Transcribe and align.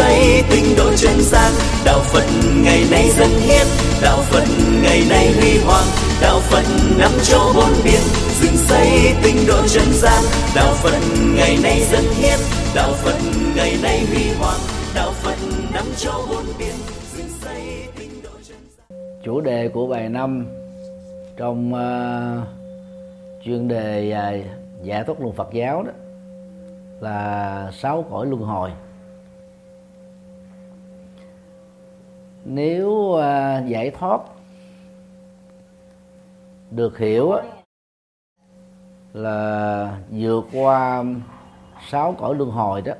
xây 0.00 0.42
tinh 0.50 0.64
độ 0.76 0.90
chân 0.96 1.20
gian 1.20 1.52
đạo 1.84 2.00
phật 2.00 2.24
ngày 2.64 2.84
nay 2.90 3.10
dân 3.18 3.28
hiến. 3.28 3.66
Đạo 4.02 4.18
phật 4.30 4.44
ngày 4.82 5.02
nay 5.10 5.32
huy 5.32 5.58
hoàng. 5.58 5.84
Đạo 6.20 6.40
phật 6.40 6.64
năm 6.98 7.10
châu 7.22 7.40
bốn 7.54 7.72
biển 7.84 8.00
dựng 8.40 8.56
xây 8.56 9.14
tinh 9.22 9.36
độ 9.48 9.66
chân 9.68 9.84
gian 9.92 10.22
đạo 10.56 10.72
phật 10.74 10.98
ngày 11.36 11.58
nay 11.62 11.80
dân 11.80 12.04
hiến. 12.18 12.38
Đạo 12.74 12.92
phật 12.92 13.18
ngày 13.56 13.76
nay 13.82 14.06
huy 14.06 14.30
hoàng. 14.38 14.60
Đạo 14.94 15.10
phật 15.12 15.36
năm 15.74 15.84
châu 15.96 16.22
bốn 16.30 16.44
biển 16.58 16.74
dựng 17.16 17.28
xây 17.40 17.62
tinh 17.98 18.10
độ 18.22 18.30
chân 18.48 18.58
gian 18.78 19.22
chủ 19.24 19.40
đề 19.40 19.68
của 19.68 19.86
bài 19.86 20.08
năm 20.08 20.46
trong 21.36 21.72
uh, 21.72 22.48
chuyên 23.44 23.68
đề 23.68 24.14
uh, 24.40 24.84
giải 24.84 25.04
thoát 25.04 25.20
luân 25.20 25.34
Phật 25.34 25.48
giáo 25.52 25.82
đó 25.82 25.92
là 27.00 27.70
sáu 27.72 28.04
cõi 28.10 28.26
luân 28.26 28.42
hồi. 28.42 28.70
Nếu 32.44 33.14
à, 33.14 33.62
giải 33.66 33.90
thoát 33.90 34.20
được 36.70 36.98
hiểu 36.98 37.32
là 39.12 39.98
vượt 40.10 40.44
qua 40.52 41.04
sáu 41.88 42.14
cõi 42.18 42.34
luân 42.34 42.50
hồi 42.50 42.82
đó, 42.82 42.92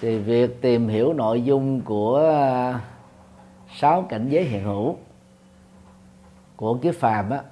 thì 0.00 0.18
việc 0.18 0.60
tìm 0.60 0.88
hiểu 0.88 1.12
nội 1.12 1.42
dung 1.42 1.80
của 1.80 2.32
sáu 3.76 4.02
cảnh 4.02 4.28
giới 4.28 4.44
hiện 4.44 4.64
hữu 4.64 4.96
của 6.56 6.74
kiếp 6.74 6.94
phàm 6.94 7.30
á, 7.30 7.42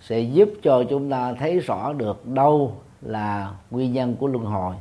sẽ 0.00 0.20
giúp 0.20 0.48
cho 0.62 0.84
chúng 0.90 1.10
ta 1.10 1.34
thấy 1.34 1.58
rõ 1.58 1.92
được 1.92 2.26
đâu 2.26 2.76
là 3.00 3.54
nguyên 3.70 3.92
nhân 3.92 4.16
của 4.16 4.26
luân 4.26 4.44
hồi 4.44 4.76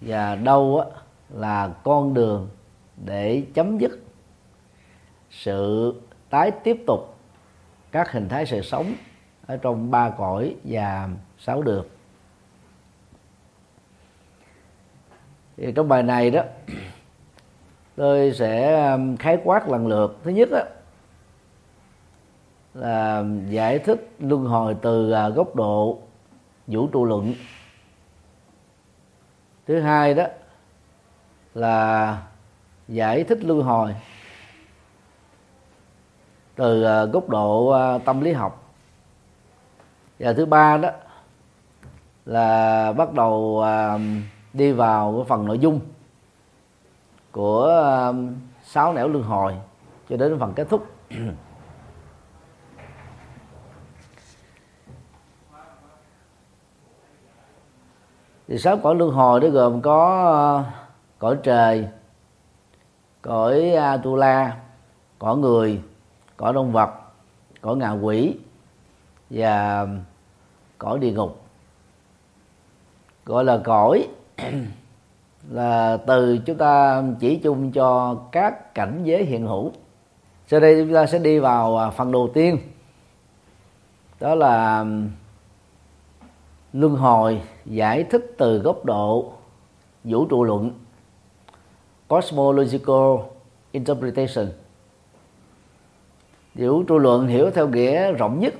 và 0.00 0.34
đâu 0.34 0.78
á, 0.78 1.00
là 1.30 1.68
con 1.84 2.14
đường 2.14 2.48
để 2.96 3.42
chấm 3.54 3.78
dứt 3.78 4.00
sự 5.30 5.94
tái 6.30 6.50
tiếp 6.50 6.84
tục 6.86 7.14
các 7.92 8.12
hình 8.12 8.28
thái 8.28 8.46
sự 8.46 8.62
sống 8.62 8.94
ở 9.46 9.56
trong 9.56 9.90
ba 9.90 10.10
cõi 10.10 10.54
và 10.64 11.08
sáu 11.38 11.62
đường. 11.62 11.86
Thì 15.56 15.72
trong 15.72 15.88
bài 15.88 16.02
này 16.02 16.30
đó 16.30 16.42
tôi 17.96 18.32
sẽ 18.32 18.82
um, 18.90 19.16
khái 19.16 19.38
quát 19.44 19.68
lần 19.68 19.86
lượt. 19.86 20.18
Thứ 20.24 20.30
nhất 20.30 20.48
đó, 20.52 20.62
là 22.74 23.24
giải 23.48 23.78
thích 23.78 24.10
luân 24.18 24.44
hồi 24.44 24.76
từ 24.82 25.10
à, 25.10 25.28
góc 25.28 25.56
độ 25.56 25.98
vũ 26.66 26.86
trụ 26.86 27.04
luận 27.04 27.34
thứ 29.68 29.80
hai 29.80 30.14
đó 30.14 30.24
là 31.54 32.18
giải 32.88 33.24
thích 33.24 33.38
luân 33.44 33.62
hồi 33.62 33.94
từ 36.54 36.82
ờ, 36.82 37.06
góc 37.06 37.28
độ 37.28 37.68
ờ, 37.68 37.98
tâm 38.04 38.20
lý 38.20 38.32
học. 38.32 38.72
Và 40.18 40.32
thứ 40.32 40.46
ba 40.46 40.76
đó 40.76 40.90
là 42.26 42.92
bắt 42.92 43.12
đầu 43.12 43.60
ờ, 43.62 43.98
đi 44.52 44.72
vào 44.72 45.14
cái 45.16 45.24
phần 45.28 45.46
nội 45.46 45.58
dung 45.58 45.80
của 47.32 48.12
sáu 48.64 48.92
nẻo 48.92 49.08
luân 49.08 49.24
hồi 49.24 49.56
cho 50.08 50.16
đến 50.16 50.38
phần 50.38 50.52
kết 50.56 50.66
thúc. 50.70 50.86
Thì 58.48 58.58
sáu 58.58 58.76
cõi 58.76 58.94
luân 58.94 59.10
hồi 59.10 59.40
đó 59.40 59.48
gồm 59.48 59.80
có 59.80 60.24
ờ, 60.24 60.64
cõi 61.18 61.36
trời 61.42 61.88
cõi 63.22 63.70
ờ, 63.70 63.96
tu-la, 63.96 64.56
cõi 65.18 65.36
người 65.36 65.82
cõi 66.36 66.52
động 66.52 66.72
vật 66.72 66.90
cõi 67.60 67.76
ngạ 67.76 67.90
quỷ 67.90 68.36
và 69.30 69.86
cõi 70.78 70.98
địa 70.98 71.12
ngục. 71.12 71.42
Gọi 73.24 73.44
là 73.44 73.60
cõi 73.64 74.08
là 75.50 75.96
từ 76.06 76.38
chúng 76.46 76.58
ta 76.58 77.02
chỉ 77.20 77.36
chung 77.36 77.72
cho 77.72 78.16
các 78.32 78.74
cảnh 78.74 79.00
giới 79.04 79.24
hiện 79.24 79.46
hữu. 79.46 79.72
Sau 80.46 80.60
đây 80.60 80.84
chúng 80.84 80.94
ta 80.94 81.06
sẽ 81.06 81.18
đi 81.18 81.38
vào 81.38 81.76
ờ, 81.76 81.90
phần 81.90 82.12
đầu 82.12 82.30
tiên. 82.34 82.58
Đó 84.20 84.34
là 84.34 84.84
luân 86.72 86.96
hồi 86.96 87.42
giải 87.64 88.04
thích 88.04 88.34
từ 88.38 88.58
góc 88.58 88.84
độ 88.84 89.32
vũ 90.04 90.26
trụ 90.26 90.44
luận, 90.44 90.70
cosmological 92.08 93.16
interpretation. 93.72 94.48
Vũ 96.54 96.82
trụ 96.82 96.98
luận 96.98 97.26
hiểu 97.26 97.50
theo 97.50 97.68
nghĩa 97.68 98.12
rộng 98.12 98.40
nhất 98.40 98.54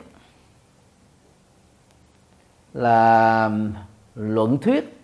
là 2.75 3.51
luận 4.15 4.59
thuyết 4.59 4.99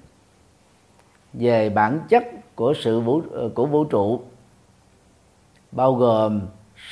về 1.32 1.70
bản 1.70 2.00
chất 2.08 2.24
của 2.54 2.74
sự 2.74 3.00
vũ, 3.00 3.22
của 3.54 3.66
vũ 3.66 3.84
trụ, 3.84 4.20
bao 5.72 5.94
gồm 5.94 6.40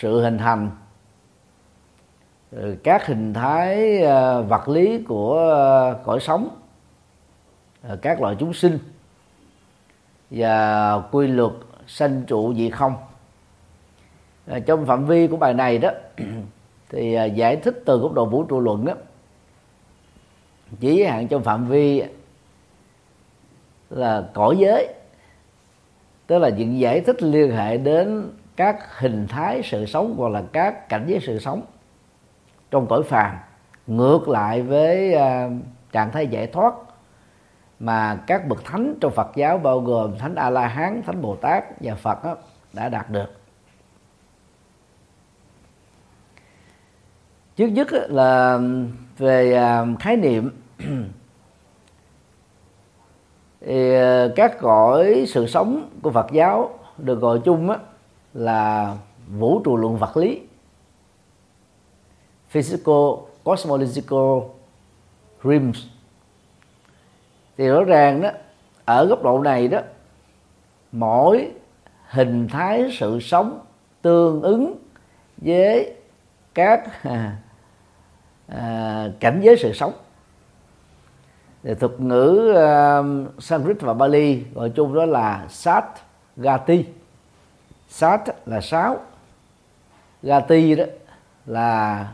sự 0.00 0.22
hình 0.22 0.38
thành 0.38 0.70
Ừ, 2.52 2.76
các 2.82 3.06
hình 3.06 3.34
thái 3.34 4.00
ờ, 4.02 4.42
vật 4.42 4.68
lý 4.68 5.02
của 5.02 5.38
ờ, 5.38 6.00
cõi 6.04 6.20
sống 6.20 6.48
ờ, 7.82 7.96
các 7.96 8.20
loại 8.20 8.36
chúng 8.38 8.54
sinh 8.54 8.78
và 10.30 10.94
quy 11.10 11.26
luật 11.26 11.52
sanh 11.86 12.22
trụ 12.26 12.52
gì 12.52 12.70
không. 12.70 12.94
Trong 14.66 14.86
phạm 14.86 15.06
vi 15.06 15.26
của 15.26 15.36
bài 15.36 15.54
này 15.54 15.78
đó, 15.78 15.90
thì 16.88 17.18
giải 17.34 17.56
thích 17.56 17.82
từ 17.86 17.98
góc 17.98 18.12
độ 18.12 18.26
vũ 18.26 18.44
trụ 18.44 18.60
luận 18.60 18.84
đó 18.84 18.94
chỉ 20.80 20.96
giới 20.96 21.08
hạn 21.08 21.28
trong 21.28 21.42
phạm 21.42 21.68
vi 21.68 22.02
là 23.90 24.28
cõi 24.34 24.56
giới, 24.58 24.94
tức 26.26 26.38
là 26.38 26.48
những 26.48 26.78
giải 26.78 27.00
thích 27.00 27.22
liên 27.22 27.50
hệ 27.50 27.76
đến 27.76 28.30
các 28.56 28.98
hình 28.98 29.26
thái 29.28 29.60
sự 29.64 29.86
sống 29.86 30.14
hoặc 30.18 30.28
là 30.28 30.42
các 30.52 30.88
cảnh 30.88 31.04
giới 31.06 31.20
sự 31.20 31.38
sống 31.38 31.62
trong 32.72 32.86
cõi 32.86 33.02
phàm 33.02 33.36
ngược 33.86 34.28
lại 34.28 34.62
với 34.62 35.14
uh, 35.14 35.52
trạng 35.92 36.12
thái 36.12 36.26
giải 36.26 36.46
thoát 36.46 36.74
mà 37.78 38.22
các 38.26 38.48
bậc 38.48 38.64
thánh 38.64 38.94
trong 39.00 39.12
Phật 39.12 39.36
giáo 39.36 39.58
bao 39.58 39.80
gồm 39.80 40.18
thánh 40.18 40.34
A 40.34 40.50
La 40.50 40.66
Hán, 40.66 41.02
thánh 41.06 41.22
Bồ 41.22 41.36
Tát 41.36 41.64
và 41.80 41.94
Phật 41.94 42.24
đó, 42.24 42.36
đã 42.72 42.88
đạt 42.88 43.10
được. 43.10 43.32
Trước 47.56 47.66
nhất 47.66 47.88
là 47.92 48.58
về 49.18 49.52
ờ, 49.52 49.86
khái 50.00 50.16
niệm. 50.16 50.50
Thì 53.60 53.94
ờ, 53.94 54.32
các 54.36 54.58
cõi 54.60 55.24
sự 55.28 55.46
sống 55.46 55.90
của 56.02 56.10
Phật 56.10 56.26
giáo 56.32 56.78
được 56.98 57.20
gọi 57.20 57.40
chung 57.44 57.70
là 58.34 58.94
vũ 59.28 59.60
trụ 59.64 59.76
luận 59.76 59.96
vật 59.96 60.16
lý 60.16 60.40
physical 62.52 63.26
cosmological 63.44 64.40
realms. 65.44 65.78
Thì 67.56 67.68
rõ 67.68 67.84
ràng 67.84 68.22
đó 68.22 68.30
ở 68.84 69.06
góc 69.06 69.22
độ 69.22 69.38
này 69.38 69.68
đó 69.68 69.80
mỗi 70.92 71.50
hình 72.08 72.48
thái 72.48 72.96
sự 72.98 73.20
sống 73.20 73.60
tương 74.02 74.42
ứng 74.42 74.76
với 75.36 75.94
các 76.54 77.02
à, 77.02 77.36
à, 78.48 79.08
cảnh 79.20 79.40
giới 79.42 79.56
sự 79.56 79.72
sống. 79.72 79.92
Thì 81.62 81.74
thuật 81.74 82.00
ngữ 82.00 82.54
uh, 82.56 83.42
Sanskrit 83.42 83.80
và 83.80 83.94
Bali 83.94 84.44
gọi 84.54 84.70
chung 84.70 84.94
đó 84.94 85.04
là 85.04 85.46
Sat 85.48 85.84
gati. 86.36 86.84
Sat 87.88 88.20
là 88.46 88.60
sáu 88.60 89.00
gati 90.22 90.74
đó 90.74 90.84
là 91.46 92.08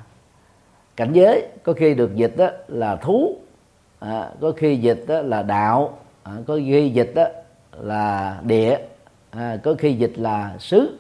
cảnh 0.98 1.12
giới 1.12 1.46
có 1.62 1.72
khi 1.72 1.94
được 1.94 2.14
dịch 2.14 2.36
đó 2.36 2.48
là 2.68 2.96
thú 2.96 3.36
à, 3.98 4.30
có 4.40 4.52
khi 4.56 4.76
dịch 4.76 5.04
đó 5.08 5.20
là 5.20 5.42
đạo 5.42 5.98
à, 6.22 6.32
có 6.46 6.56
khi 6.56 6.90
dịch 6.90 7.12
đó 7.14 7.24
là 7.72 8.38
địa 8.42 8.78
à, 9.30 9.58
có 9.62 9.74
khi 9.78 9.92
dịch 9.92 10.12
là 10.16 10.54
xứ. 10.58 10.98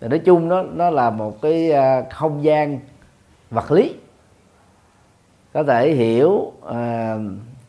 Thì 0.00 0.08
nói 0.08 0.18
chung 0.18 0.48
nó 0.48 0.62
nó 0.62 0.90
là 0.90 1.10
một 1.10 1.42
cái 1.42 1.72
à, 1.72 2.02
không 2.10 2.44
gian 2.44 2.80
vật 3.50 3.72
lý. 3.72 3.94
Có 5.52 5.62
thể 5.62 5.92
hiểu 5.92 6.52
à, 6.66 7.16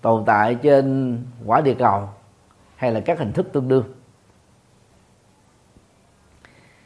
tồn 0.01 0.23
tại 0.25 0.55
trên 0.55 1.17
quả 1.45 1.61
địa 1.61 1.75
cầu 1.79 2.09
hay 2.75 2.91
là 2.91 2.99
các 2.99 3.19
hình 3.19 3.31
thức 3.31 3.53
tương 3.53 3.67
đương. 3.67 3.85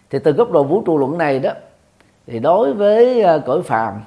Thì 0.10 0.20
từ 0.20 0.32
góc 0.32 0.52
độ 0.52 0.64
vũ 0.64 0.84
trụ 0.86 0.98
luận 0.98 1.18
này 1.18 1.40
đó 1.40 1.52
thì 2.28 2.40
đối 2.40 2.74
với 2.74 3.22
à, 3.22 3.38
cõi 3.46 3.62
phàm 3.62 4.02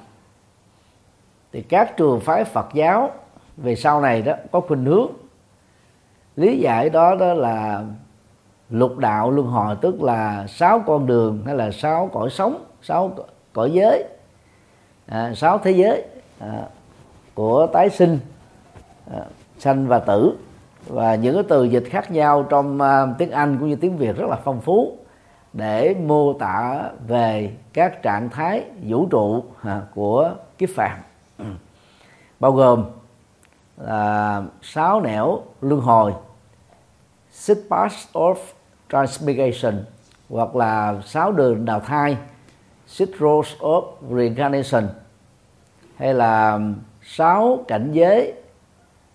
thì 1.52 1.62
các 1.62 1.97
trường 1.97 2.20
phái 2.20 2.44
Phật 2.44 2.67
giáo 2.75 3.11
về 3.56 3.75
sau 3.76 4.00
này 4.00 4.23
đó 4.23 4.35
có 4.52 4.61
khuynh 4.61 4.85
hướng. 4.85 5.11
Lý 6.37 6.58
giải 6.58 6.91
đó 6.91 7.14
đó 7.14 7.35
là 7.35 7.85
lục 8.70 8.99
đạo 8.99 9.31
luân 9.31 9.47
hồi 9.47 9.76
tức 9.81 10.02
là 10.02 10.47
sáu 10.47 10.82
con 10.87 11.06
đường 11.06 11.43
hay 11.47 11.55
là 11.55 11.70
sáu 11.70 12.11
cõi 12.12 12.31
sống 12.31 12.64
sáu 12.82 13.12
cõi 13.52 13.70
giới 13.73 14.05
à, 15.06 15.32
sáu 15.35 15.58
thế 15.58 15.70
giới 15.70 16.05
à, 16.38 16.62
của 17.35 17.67
tái 17.67 17.91
sinh 17.91 18.19
à, 19.12 19.20
sanh 19.58 19.87
và 19.87 19.99
tử. 19.99 20.37
Và 20.87 21.14
những 21.14 21.35
cái 21.35 21.44
từ 21.49 21.64
dịch 21.64 21.85
khác 21.91 22.11
nhau 22.11 22.43
trong 22.43 22.79
uh, 22.81 23.19
tiếng 23.19 23.31
Anh 23.31 23.56
cũng 23.58 23.69
như 23.69 23.76
tiếng 23.76 23.97
Việt 23.97 24.17
rất 24.17 24.26
là 24.31 24.37
phong 24.44 24.61
phú 24.61 24.97
để 25.52 25.94
mô 26.06 26.32
tả 26.32 26.82
về 27.08 27.50
các 27.73 28.02
trạng 28.02 28.29
thái 28.29 28.64
vũ 28.82 29.06
trụ 29.11 29.44
à, 29.62 29.81
của 29.94 30.35
kiếp 30.58 30.69
phàm 30.75 30.99
bao 32.40 32.52
gồm 32.52 32.84
là 33.76 34.42
sáu 34.62 35.00
nẻo 35.00 35.42
luân 35.60 35.81
hồi 35.81 36.12
six 37.31 37.58
paths 37.70 38.08
of 38.12 38.34
transmigration 38.90 39.84
hoặc 40.28 40.56
là 40.56 41.02
sáu 41.06 41.32
đường 41.32 41.64
đào 41.64 41.81
thai 41.81 42.16
six 42.87 43.08
roads 43.19 43.54
of 43.58 43.84
reincarnation 44.16 44.88
hay 45.96 46.14
là 46.14 46.60
sáu 47.02 47.64
cảnh 47.69 47.92
giới 47.92 48.34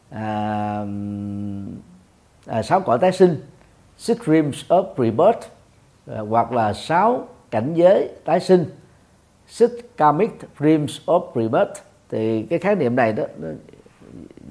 à, 0.09 0.85
à, 2.45 2.63
sáu 2.63 2.81
cõi 2.81 2.99
tái 2.99 3.11
sinh 3.11 3.43
six 3.97 4.17
realms 4.25 4.65
of 4.67 4.85
rebirth 4.97 5.47
à, 6.07 6.19
hoặc 6.29 6.51
là 6.51 6.73
sáu 6.73 7.27
cảnh 7.51 7.73
giới 7.73 8.09
tái 8.25 8.39
sinh 8.39 8.65
six 9.47 9.71
karmic 9.97 10.31
realms 10.59 11.01
of 11.05 11.21
rebirth 11.35 11.81
thì 12.09 12.43
cái 12.43 12.59
khái 12.59 12.75
niệm 12.75 12.95
này 12.95 13.13
đó 13.13 13.23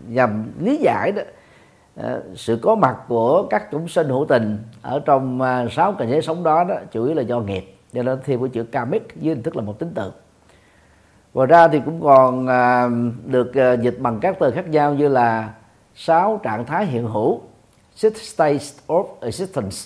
nhằm 0.08 0.52
lý 0.60 0.76
giải 0.76 1.12
đó 1.12 1.22
ờ, 1.96 2.22
sự 2.36 2.58
có 2.62 2.74
mặt 2.74 2.96
của 3.08 3.46
các 3.50 3.70
chúng 3.70 3.88
sinh 3.88 4.08
hữu 4.08 4.26
tình 4.28 4.58
ở 4.82 5.00
trong 5.04 5.40
ờ, 5.40 5.68
sáu 5.70 5.92
cảnh 5.92 6.10
giới 6.10 6.22
sống 6.22 6.42
đó 6.42 6.64
đó, 6.64 6.74
chủ 6.92 7.04
yếu 7.04 7.14
là 7.14 7.22
do 7.22 7.40
nghiệp. 7.40 7.76
Cho 7.92 8.02
nên 8.02 8.18
thêm 8.24 8.40
cái 8.40 8.48
chữ 8.48 8.62
karmic 8.62 9.08
dưới 9.16 9.34
hình 9.34 9.42
thức 9.42 9.56
là 9.56 9.62
một 9.62 9.78
tính 9.78 9.92
từ. 9.94 10.12
Ngoài 11.34 11.46
ra 11.46 11.68
thì 11.68 11.80
cũng 11.84 12.02
còn 12.02 12.46
ờ, 12.46 12.90
được 13.26 13.52
dịch 13.82 13.96
bằng 13.98 14.20
các 14.20 14.36
từ 14.40 14.50
khác 14.50 14.68
nhau 14.68 14.94
như 14.94 15.08
là 15.08 15.54
sáu 15.94 16.40
trạng 16.42 16.66
thái 16.66 16.86
hiện 16.86 17.08
hữu 17.08 17.40
six 17.94 18.12
states 18.16 18.78
of 18.86 19.06
existence, 19.20 19.76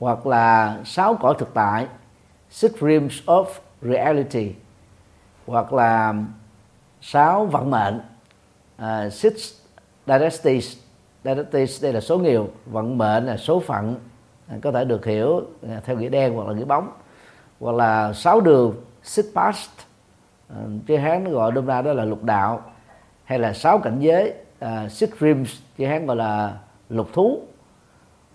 hoặc 0.00 0.26
là 0.26 0.78
sáu 0.84 1.14
cõi 1.14 1.34
thực 1.38 1.54
tại, 1.54 1.86
six 2.50 2.72
realms 2.80 3.22
of 3.26 3.44
reality, 3.82 4.54
hoặc 5.46 5.72
là 5.72 6.14
sáu 7.06 7.46
vận 7.46 7.70
mệnh 7.70 8.00
uh, 8.82 9.12
six 9.12 9.52
dynasties. 10.06 10.76
Dynasties 11.24 11.82
đây 11.82 11.92
là 11.92 12.00
số 12.00 12.18
nhiều 12.18 12.48
vận 12.66 12.98
mệnh 12.98 13.26
là 13.26 13.36
số 13.36 13.60
phận 13.60 13.96
uh, 14.56 14.62
có 14.62 14.72
thể 14.72 14.84
được 14.84 15.04
hiểu 15.04 15.36
uh, 15.36 15.84
theo 15.84 15.96
nghĩa 15.96 16.08
đen 16.08 16.34
hoặc 16.34 16.48
là 16.48 16.54
nghĩa 16.54 16.64
bóng. 16.64 16.92
Hoặc 17.60 17.72
là 17.72 18.12
sáu 18.12 18.40
đường 18.40 18.74
six 19.02 19.24
past 19.34 19.70
uh, 20.52 20.56
chứ 20.86 20.96
hán 20.96 21.24
nó 21.24 21.30
gọi 21.30 21.52
đông 21.52 21.66
ra 21.66 21.82
đó 21.82 21.92
là 21.92 22.04
lục 22.04 22.22
đạo. 22.22 22.62
Hay 23.24 23.38
là 23.38 23.52
sáu 23.52 23.78
cảnh 23.78 24.00
giới 24.00 24.34
uh, 24.64 24.92
six 24.92 25.10
realms 25.20 25.60
chứ 25.78 25.86
hán 25.86 26.06
gọi 26.06 26.16
là 26.16 26.58
lục 26.88 27.08
thú. 27.12 27.40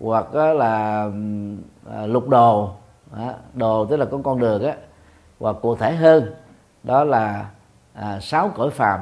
Hoặc 0.00 0.34
là 0.34 1.04
uh, 1.04 2.08
lục 2.08 2.28
đồ 2.28 2.72
uh, 3.12 3.34
đồ 3.54 3.86
tức 3.86 3.96
là 3.96 4.04
con 4.04 4.22
con 4.22 4.40
đường 4.40 4.66
á. 4.66 4.74
Và 5.38 5.52
cụ 5.52 5.76
thể 5.76 5.94
hơn 5.94 6.34
đó 6.82 7.04
là 7.04 7.46
à, 7.94 8.20
sáu 8.20 8.52
cõi 8.54 8.70
phàm 8.70 9.00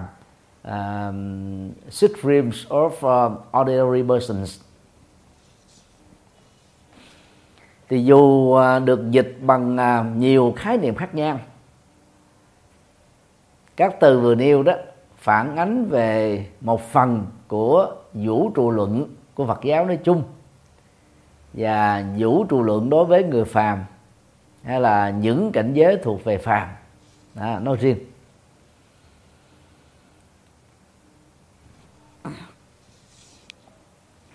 à, 0.62 1.12
six 1.90 2.10
realms 2.22 2.66
of 2.68 2.88
uh, 2.88 3.56
ordinary 3.60 4.02
persons. 4.08 4.60
Thì 7.88 8.04
dù 8.04 8.54
à, 8.54 8.78
được 8.78 9.10
dịch 9.10 9.38
bằng 9.40 9.76
à, 9.76 10.04
nhiều 10.16 10.54
khái 10.56 10.78
niệm 10.78 10.94
khác 10.94 11.14
nhau 11.14 11.38
các 13.78 14.00
từ 14.00 14.20
vừa 14.20 14.34
nêu 14.34 14.62
đó 14.62 14.72
phản 15.16 15.56
ánh 15.56 15.86
về 15.86 16.46
một 16.60 16.82
phần 16.92 17.26
của 17.48 17.94
vũ 18.12 18.50
trụ 18.54 18.70
luận 18.70 19.14
của 19.34 19.46
Phật 19.46 19.60
giáo 19.62 19.86
nói 19.86 19.98
chung 20.04 20.22
và 21.52 22.04
vũ 22.18 22.44
trụ 22.44 22.62
luận 22.62 22.90
đối 22.90 23.04
với 23.04 23.24
người 23.24 23.44
phàm 23.44 23.84
hay 24.62 24.80
là 24.80 25.10
những 25.10 25.52
cảnh 25.52 25.72
giới 25.74 25.98
thuộc 26.02 26.24
về 26.24 26.38
phàm. 26.38 26.68
Đó, 27.34 27.58
nói 27.58 27.76
riêng. 27.76 27.98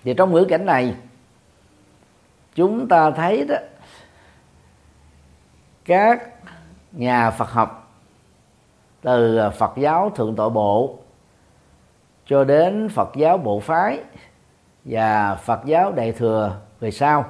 Thì 0.04 0.14
trong 0.14 0.34
ngữ 0.34 0.46
cảnh 0.50 0.66
này, 0.66 0.96
chúng 2.56 2.88
ta 2.88 3.12
thấy 3.12 3.46
đó, 3.46 3.56
các 5.86 6.30
nhà 6.92 7.32
Phật 7.32 7.50
học, 7.50 7.94
từ 9.02 9.40
Phật 9.58 9.72
giáo 9.78 10.10
thượng 10.10 10.36
tọa 10.36 10.50
bộ 10.50 10.98
cho 12.26 12.44
đến 12.44 12.90
Phật 12.90 13.10
giáo 13.16 13.38
bộ 13.38 13.60
phái 13.60 14.00
và 14.86 15.36
Phật 15.36 15.66
giáo 15.66 15.92
đại 15.92 16.12
thừa 16.12 16.60
về 16.80 16.92
sau, 16.92 17.26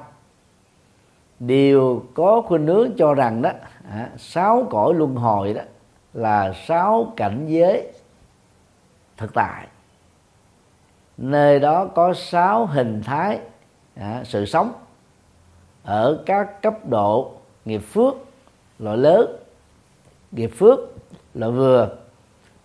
đều 1.40 2.04
có 2.14 2.42
khuynh 2.42 2.68
hướng 2.68 2.92
cho 2.98 3.14
rằng 3.14 3.42
đó 3.42 3.50
à, 3.90 4.10
sáu 4.18 4.68
cõi 4.70 4.94
luân 4.94 5.16
hồi 5.16 5.54
đó 5.54 5.62
là 6.14 6.54
sáu 6.54 7.14
cảnh 7.16 7.46
giới 7.48 7.92
thực 9.18 9.34
tại 9.34 9.68
nơi 11.18 11.60
đó 11.60 11.86
có 11.86 12.14
sáu 12.14 12.66
hình 12.66 13.02
thái 13.06 13.40
à, 13.96 14.22
sự 14.26 14.46
sống. 14.46 14.74
Ở 15.84 16.24
các 16.26 16.62
cấp 16.62 16.74
độ 16.90 17.32
nghiệp 17.66 17.82
phước 17.92 18.14
loại 18.80 18.98
lớn 18.98 19.36
nghiệp 20.32 20.52
phước 20.58 20.80
loại 21.34 21.52
vừa 21.52 21.90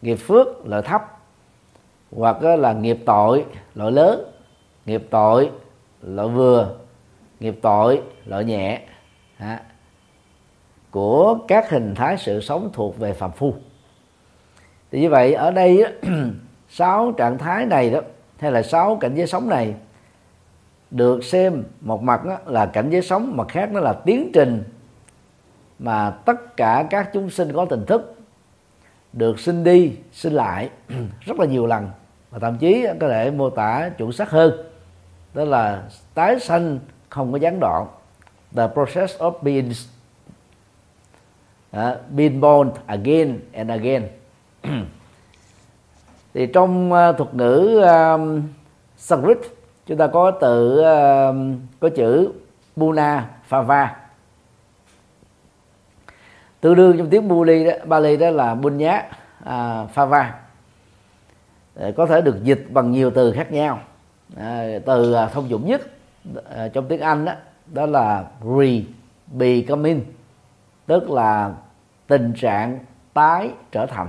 nghiệp 0.02 0.14
phước 0.14 0.66
loại 0.66 0.82
thấp 0.82 1.18
hoặc 2.16 2.42
là 2.42 2.72
nghiệp 2.72 2.98
tội 3.06 3.44
loại 3.74 3.92
lớn 3.92 4.32
nghiệp 4.86 5.06
tội 5.10 5.50
loại 6.02 6.28
vừa 6.28 6.76
nghiệp 7.40 7.58
tội 7.62 8.02
loại 8.24 8.44
nhẹ 8.44 8.80
à, 9.38 9.62
của 10.90 11.38
các 11.48 11.70
hình 11.70 11.94
thái 11.94 12.16
sự 12.18 12.40
sống 12.40 12.70
thuộc 12.72 12.98
về 12.98 13.12
phàm 13.12 13.32
phu. 13.32 13.54
Thì 14.90 15.00
như 15.00 15.10
vậy 15.10 15.34
ở 15.34 15.50
đây 15.50 15.84
sáu 16.68 17.12
trạng 17.12 17.38
thái 17.38 17.66
này 17.66 17.90
đó 17.90 18.00
hay 18.38 18.52
là 18.52 18.62
sáu 18.62 18.96
cảnh 18.96 19.14
giới 19.14 19.26
sống 19.26 19.48
này 19.48 19.74
được 20.90 21.24
xem 21.24 21.64
một 21.80 22.02
mặt 22.02 22.20
là 22.46 22.66
cảnh 22.66 22.90
giới 22.90 23.02
sống 23.02 23.36
mặt 23.36 23.46
khác 23.48 23.72
nó 23.72 23.80
là 23.80 23.92
tiến 23.92 24.30
trình 24.34 24.64
mà 25.78 26.10
tất 26.10 26.56
cả 26.56 26.86
các 26.90 27.10
chúng 27.12 27.30
sinh 27.30 27.52
có 27.52 27.64
tình 27.64 27.86
thức 27.86 28.14
được 29.12 29.40
sinh 29.40 29.64
đi 29.64 29.92
sinh 30.12 30.32
lại 30.32 30.70
rất 31.20 31.40
là 31.40 31.46
nhiều 31.46 31.66
lần. 31.66 31.90
Và 32.30 32.38
thậm 32.38 32.58
chí 32.58 32.86
có 33.00 33.08
thể 33.08 33.30
mô 33.30 33.50
tả 33.50 33.90
chuẩn 33.98 34.12
xác 34.12 34.30
hơn 34.30 34.52
đó 35.34 35.44
là 35.44 35.82
tái 36.14 36.40
sanh 36.40 36.78
không 37.08 37.32
có 37.32 37.38
gián 37.38 37.60
đoạn. 37.60 37.86
The 38.56 38.68
process 38.72 39.16
of 39.16 39.32
being 39.42 39.72
uh, 41.76 42.10
being 42.10 42.40
born 42.40 42.70
again 42.86 43.40
and 43.52 43.70
again. 43.70 44.08
thì 46.38 46.46
trong 46.46 46.92
uh, 46.92 47.16
thuật 47.16 47.34
ngữ 47.34 47.82
uh, 47.84 48.20
Sanskrit 48.96 49.38
chúng 49.86 49.98
ta 49.98 50.06
có 50.06 50.30
từ 50.30 50.80
uh, 50.80 51.36
có 51.80 51.88
chữ 51.88 52.32
Puna 52.76 53.28
Phava. 53.44 53.96
Tương 56.60 56.74
đương 56.74 56.98
trong 56.98 57.10
tiếng 57.10 57.28
Bali 57.28 57.64
đó 57.64 57.72
Bali 57.84 58.16
đó 58.16 58.30
là 58.30 58.54
Bunya 58.54 59.02
à, 59.44 59.84
Phava. 59.84 60.34
Ờ, 61.74 61.92
có 61.96 62.06
thể 62.06 62.20
được 62.20 62.42
dịch 62.42 62.66
bằng 62.70 62.90
nhiều 62.90 63.10
từ 63.10 63.32
khác 63.32 63.52
nhau. 63.52 63.80
À, 64.36 64.66
từ 64.86 65.12
à, 65.12 65.26
thông 65.26 65.50
dụng 65.50 65.66
nhất 65.66 65.80
à, 66.50 66.68
trong 66.68 66.88
tiếng 66.88 67.00
Anh 67.00 67.24
đó 67.24 67.32
đó 67.66 67.86
là 67.86 68.24
re 68.42 68.80
becoming 69.26 70.04
tức 70.86 71.10
là 71.10 71.52
tình 72.06 72.32
trạng 72.36 72.78
tái 73.14 73.50
trở 73.72 73.86
thành 73.86 74.08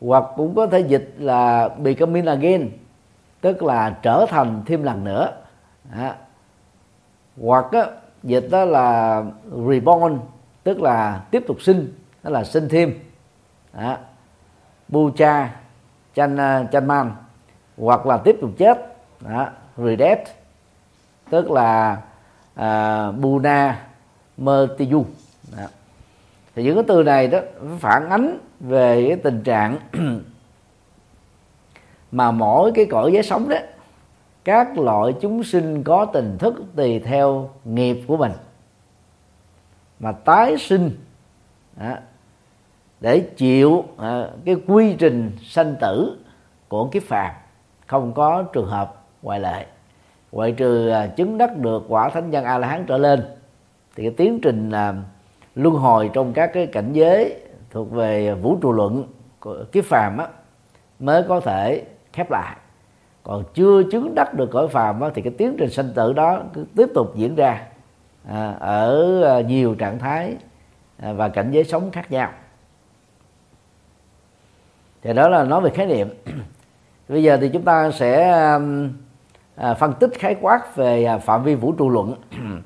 hoặc 0.00 0.24
cũng 0.36 0.54
có 0.54 0.66
thể 0.66 0.80
dịch 0.80 1.14
là 1.18 1.68
becoming 1.68 2.26
again 2.26 2.70
tức 3.40 3.62
là 3.62 3.96
trở 4.02 4.26
thành 4.28 4.62
thêm 4.66 4.82
lần 4.82 5.04
nữa 5.04 5.32
à. 5.92 6.16
hoặc 7.40 7.66
á, 7.72 7.86
dịch 8.22 8.48
đó 8.50 8.64
là 8.64 9.22
reborn 9.68 10.18
tức 10.62 10.80
là 10.80 11.22
tiếp 11.30 11.44
tục 11.46 11.62
sinh 11.62 11.92
đó 12.22 12.30
là 12.30 12.44
sinh 12.44 12.68
thêm 12.68 12.94
à. 13.72 13.98
bucha 14.88 15.50
chan 16.14 16.36
chan 16.72 16.86
man 16.86 17.12
hoặc 17.76 18.06
là 18.06 18.16
tiếp 18.16 18.38
tục 18.40 18.50
chết 18.58 18.96
à. 19.26 19.52
redeath 19.76 20.28
tức 21.30 21.50
là 21.50 22.02
à, 22.54 23.10
buna 23.12 23.86
mertiyu 24.36 25.04
thì 26.56 26.62
những 26.62 26.74
cái 26.74 26.84
từ 26.88 27.02
này 27.02 27.28
đó 27.28 27.38
phản 27.78 28.10
ánh 28.10 28.38
về 28.60 29.04
cái 29.08 29.16
tình 29.16 29.42
trạng 29.42 29.78
mà 32.12 32.30
mỗi 32.30 32.72
cái 32.72 32.86
cõi 32.86 33.12
giới 33.12 33.22
sống 33.22 33.48
đó 33.48 33.56
các 34.46 34.78
loại 34.78 35.14
chúng 35.20 35.44
sinh 35.44 35.82
có 35.84 36.04
tình 36.04 36.38
thức 36.38 36.54
tùy 36.76 36.98
theo 36.98 37.50
nghiệp 37.64 38.00
của 38.06 38.16
mình. 38.16 38.32
Mà 40.00 40.12
tái 40.12 40.58
sinh 40.58 40.90
đó, 41.76 41.94
để 43.00 43.20
chịu 43.36 43.84
à, 43.98 44.28
cái 44.44 44.56
quy 44.66 44.96
trình 44.98 45.32
sanh 45.42 45.74
tử 45.80 46.18
của 46.68 46.86
kiếp 46.86 47.02
phàm 47.02 47.34
không 47.86 48.12
có 48.12 48.42
trường 48.42 48.66
hợp 48.66 49.04
ngoại 49.22 49.40
lệ. 49.40 49.66
Ngoại 50.32 50.52
trừ 50.52 50.88
à, 50.88 51.06
chứng 51.06 51.38
đắc 51.38 51.56
được 51.56 51.84
quả 51.88 52.08
thánh 52.08 52.30
nhân 52.30 52.44
a 52.44 52.58
la 52.58 52.68
hán 52.68 52.84
trở 52.86 52.98
lên 52.98 53.24
thì 53.96 54.02
cái 54.02 54.12
tiến 54.16 54.40
trình 54.42 54.70
à, 54.70 54.94
luân 55.56 55.74
hồi 55.74 56.10
trong 56.12 56.32
các 56.32 56.50
cái 56.54 56.66
cảnh 56.66 56.92
giới 56.92 57.40
thuộc 57.70 57.90
về 57.90 58.34
vũ 58.34 58.58
trụ 58.60 58.72
luận 58.72 59.04
của 59.40 59.64
kiếp 59.72 59.84
phàm 59.84 60.18
á, 60.18 60.28
mới 60.98 61.22
có 61.22 61.40
thể 61.40 61.84
khép 62.12 62.30
lại. 62.30 62.56
Còn 63.22 63.44
chưa 63.54 63.82
chứng 63.90 64.14
đắc 64.14 64.34
được 64.34 64.50
cõi 64.52 64.68
phàm 64.68 65.00
á, 65.00 65.10
thì 65.14 65.22
cái 65.22 65.32
tiến 65.38 65.56
trình 65.58 65.70
sanh 65.70 65.92
tử 65.94 66.12
đó 66.12 66.42
cứ 66.54 66.64
tiếp 66.76 66.88
tục 66.94 67.16
diễn 67.16 67.34
ra 67.34 67.66
à, 68.28 68.56
ở 68.60 69.22
à, 69.22 69.40
nhiều 69.40 69.74
trạng 69.74 69.98
thái 69.98 70.36
à, 70.98 71.12
và 71.12 71.28
cảnh 71.28 71.50
giới 71.50 71.64
sống 71.64 71.90
khác 71.90 72.10
nhau. 72.10 72.30
Thì 75.02 75.12
đó 75.12 75.28
là 75.28 75.44
nói 75.44 75.60
về 75.60 75.70
khái 75.70 75.86
niệm. 75.86 76.08
Bây 77.08 77.22
giờ 77.22 77.38
thì 77.40 77.48
chúng 77.48 77.62
ta 77.62 77.90
sẽ 77.90 78.30
à, 79.56 79.74
phân 79.74 79.92
tích 79.92 80.10
khái 80.14 80.36
quát 80.40 80.76
về 80.76 81.04
à, 81.04 81.18
phạm 81.18 81.42
vi 81.42 81.54
vũ 81.54 81.72
trụ 81.72 81.88
luận. 81.90 82.14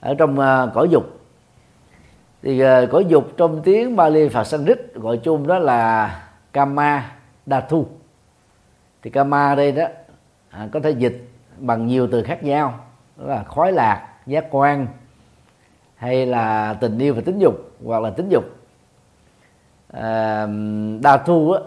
Ở 0.00 0.14
trong 0.14 0.38
à, 0.38 0.66
cõi 0.74 0.88
dục 0.88 1.21
thì 2.42 2.60
à, 2.60 2.86
cõi 2.90 3.04
dục 3.04 3.24
trong 3.36 3.62
tiếng 3.62 3.96
Bali 3.96 4.28
Phật 4.28 4.44
Sanskrit 4.44 4.94
gọi 4.94 5.16
chung 5.16 5.46
đó 5.46 5.58
là 5.58 6.20
Kama 6.52 7.12
Dhatu 7.46 7.86
thì 9.02 9.10
Kama 9.10 9.54
đây 9.54 9.72
đó 9.72 9.84
à, 10.50 10.68
có 10.72 10.80
thể 10.80 10.90
dịch 10.90 11.28
bằng 11.58 11.86
nhiều 11.86 12.08
từ 12.12 12.22
khác 12.22 12.44
nhau. 12.44 12.74
Đó 13.16 13.26
là 13.26 13.44
khói 13.44 13.72
lạc 13.72 14.08
giác 14.26 14.46
quan 14.50 14.86
hay 15.96 16.26
là 16.26 16.74
tình 16.80 16.98
yêu 16.98 17.14
và 17.14 17.22
tính 17.24 17.38
dục 17.38 17.54
hoặc 17.84 18.02
là 18.02 18.10
tính 18.10 18.28
dục. 18.28 18.44
Ờ, 19.92 20.00
à, 20.02 20.46
đa 21.02 21.16
thu 21.16 21.52
á, 21.52 21.60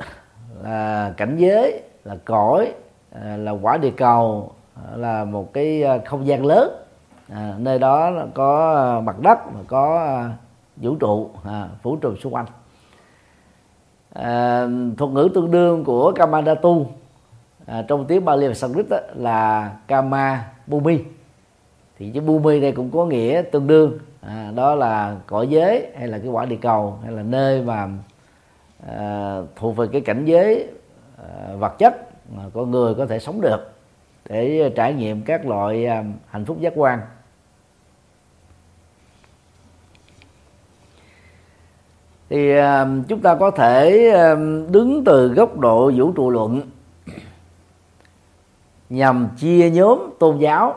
là 0.64 1.14
cảnh 1.18 1.36
giới 1.38 1.82
là 2.04 2.16
cõi 2.26 2.74
à, 3.12 3.38
là 3.38 3.52
quả 3.52 3.78
địa 3.78 3.92
cầu 3.98 4.52
à, 4.76 4.98
là 4.98 5.26
một 5.26 5.54
cái 5.54 5.84
ờ, 5.84 6.00
không 6.06 6.28
gian 6.28 6.46
lớn. 6.46 6.86
À, 7.30 7.54
nơi 7.58 7.80
đó 7.80 8.12
có 8.34 9.02
mặt 9.06 9.20
đất 9.20 9.40
và 9.54 9.62
có 9.68 10.24
vũ 10.78 10.96
trụ 10.96 11.30
à, 11.44 11.70
vũ 11.84 11.96
trụ 11.96 12.16
xung 12.16 12.34
quanh. 12.34 12.46
À, 14.14 14.68
thuật 14.98 15.12
ngữ 15.12 15.30
tương 15.34 15.52
đương 15.52 15.84
của 15.84 16.12
Kamadatu 16.12 16.86
à, 17.66 17.82
trong 17.88 18.06
tiếng 18.06 18.26
Bali 18.26 18.48
và 18.48 18.54
Sanskrit 18.54 18.90
đó, 18.90 18.98
là 19.16 19.72
Kama 19.88 20.46
Bumi 20.68 21.00
thì 22.00 22.12
chữ 22.12 22.22
Bumi 22.22 22.60
đây 22.60 22.72
cũng 22.72 22.92
có 22.92 23.06
nghĩa 23.06 23.42
tương 23.52 23.68
đương 23.68 23.98
à, 24.22 24.52
đó 24.56 24.76
là 24.76 25.16
cõi 25.28 25.48
giới 25.48 25.88
hay 25.98 26.08
là 26.08 26.18
cái 26.18 26.28
quả 26.28 26.46
địa 26.46 26.58
cầu 26.62 27.00
hay 27.04 27.12
là 27.12 27.24
nơi 27.24 27.62
mà 27.62 27.90
à, 28.88 29.38
thuộc 29.56 29.76
về 29.76 29.88
cái 29.92 30.02
cảnh 30.02 30.26
giới 30.26 30.68
à, 31.18 31.56
vật 31.56 31.78
chất 31.78 31.94
mà 32.36 32.44
con 32.54 32.72
người 32.72 32.96
có 32.96 33.06
thể 33.06 33.20
sống 33.20 33.42
được 33.42 33.72
để 34.30 34.72
trải 34.76 34.94
nghiệm 34.94 35.22
các 35.22 35.46
loại 35.46 35.86
à, 35.86 36.04
hạnh 36.30 36.46
phúc 36.46 36.60
giác 36.60 36.74
quan. 36.76 37.00
Thì 42.30 42.58
à, 42.58 42.88
chúng 43.08 43.22
ta 43.22 43.36
có 43.36 43.52
thể 43.52 44.10
à, 44.10 44.36
đứng 44.70 45.04
từ 45.06 45.28
góc 45.28 45.58
độ 45.58 45.92
vũ 45.96 46.12
trụ 46.12 46.30
luận 46.30 46.62
nhằm 48.90 49.28
chia 49.38 49.70
nhóm 49.70 50.00
tôn 50.20 50.38
giáo 50.38 50.76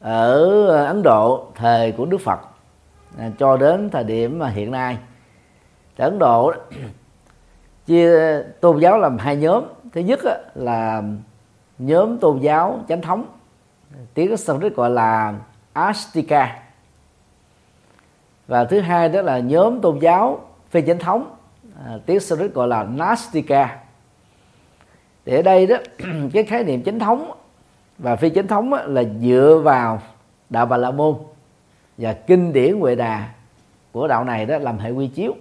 ở 0.00 0.66
Ấn 0.86 1.02
Độ, 1.02 1.46
thời 1.54 1.92
của 1.92 2.06
Đức 2.06 2.18
Phật 2.18 2.40
à, 3.18 3.30
cho 3.38 3.56
đến 3.56 3.90
thời 3.90 4.04
điểm 4.04 4.38
mà 4.38 4.48
hiện 4.48 4.70
nay. 4.70 4.98
Ở 5.96 6.04
Ấn 6.08 6.18
Độ 6.18 6.52
chia 7.86 8.42
tôn 8.60 8.78
giáo 8.78 8.98
làm 8.98 9.18
hai 9.18 9.36
nhóm. 9.36 9.64
Thứ 9.92 10.00
nhất 10.00 10.20
là 10.54 11.02
nhóm 11.78 12.18
tôn 12.18 12.38
giáo 12.38 12.80
chánh 12.88 13.02
thống, 13.02 13.24
tiếng 14.14 14.36
Sanskrit 14.36 14.74
gọi 14.74 14.90
là 14.90 15.34
Astika 15.72 16.62
và 18.52 18.64
thứ 18.64 18.80
hai 18.80 19.08
đó 19.08 19.22
là 19.22 19.38
nhóm 19.38 19.80
tôn 19.80 19.98
giáo 19.98 20.40
phi 20.70 20.82
chính 20.82 20.98
thống 20.98 21.36
à, 21.86 21.98
tiếng 22.06 22.20
Sanskrit 22.20 22.54
gọi 22.54 22.68
là 22.68 22.84
Nastika 22.84 23.78
thì 25.26 25.36
ở 25.36 25.42
đây 25.42 25.66
đó 25.66 25.76
cái 26.32 26.44
khái 26.44 26.64
niệm 26.64 26.82
chính 26.82 26.98
thống 26.98 27.32
và 27.98 28.16
phi 28.16 28.30
chính 28.30 28.46
thống 28.46 28.72
là 28.72 29.02
dựa 29.20 29.60
vào 29.64 30.02
đạo 30.50 30.66
bà 30.66 30.76
la 30.76 30.90
môn 30.90 31.14
và 31.98 32.12
kinh 32.12 32.52
điển 32.52 32.80
huệ 32.80 32.94
đà 32.94 33.28
của 33.92 34.08
đạo 34.08 34.24
này 34.24 34.46
đó 34.46 34.58
làm 34.58 34.78
hệ 34.78 34.90
quy 34.90 35.06
chiếu. 35.06 35.34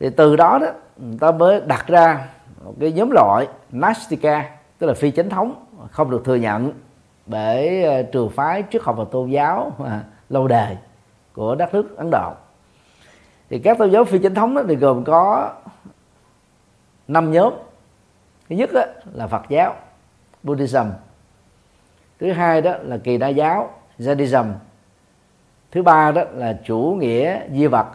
Thì 0.00 0.10
từ 0.10 0.36
đó 0.36 0.58
đó 0.58 0.66
người 0.96 1.18
ta 1.20 1.30
mới 1.30 1.60
đặt 1.66 1.86
ra 1.86 2.28
một 2.64 2.74
cái 2.80 2.92
nhóm 2.92 3.10
loại 3.10 3.48
Nastika 3.72 4.50
tức 4.78 4.86
là 4.86 4.94
phi 4.94 5.10
chính 5.10 5.28
thống 5.28 5.64
không 5.90 6.10
được 6.10 6.22
thừa 6.24 6.36
nhận 6.36 6.72
bởi 7.26 7.84
à, 7.84 8.02
trường 8.12 8.30
phái 8.30 8.64
triết 8.72 8.82
học 8.82 8.96
và 8.98 9.04
tôn 9.12 9.30
giáo 9.30 9.72
mà 9.78 10.04
lâu 10.28 10.48
đời 10.48 10.76
của 11.34 11.54
đất 11.54 11.74
nước 11.74 11.96
Ấn 11.96 12.10
Độ. 12.10 12.32
Thì 13.50 13.58
các 13.58 13.78
tôn 13.78 13.90
giáo 13.90 14.04
phi 14.04 14.18
chính 14.18 14.34
thống 14.34 14.54
đó 14.54 14.62
thì 14.68 14.76
gồm 14.76 15.04
có 15.04 15.52
năm 17.08 17.32
nhóm. 17.32 17.52
Thứ 18.48 18.56
nhất 18.56 18.70
đó 18.72 18.82
là 19.12 19.26
Phật 19.26 19.42
giáo 19.48 19.74
Buddhism. 20.42 20.86
Thứ 22.20 22.32
hai 22.32 22.62
đó 22.62 22.74
là 22.82 22.98
kỳ 22.98 23.18
đa 23.18 23.28
giáo 23.28 23.70
Jainism. 23.98 24.52
Thứ 25.70 25.82
ba 25.82 26.12
đó 26.12 26.22
là 26.34 26.58
chủ 26.64 26.96
nghĩa 27.00 27.40
di 27.50 27.66
vật 27.66 27.86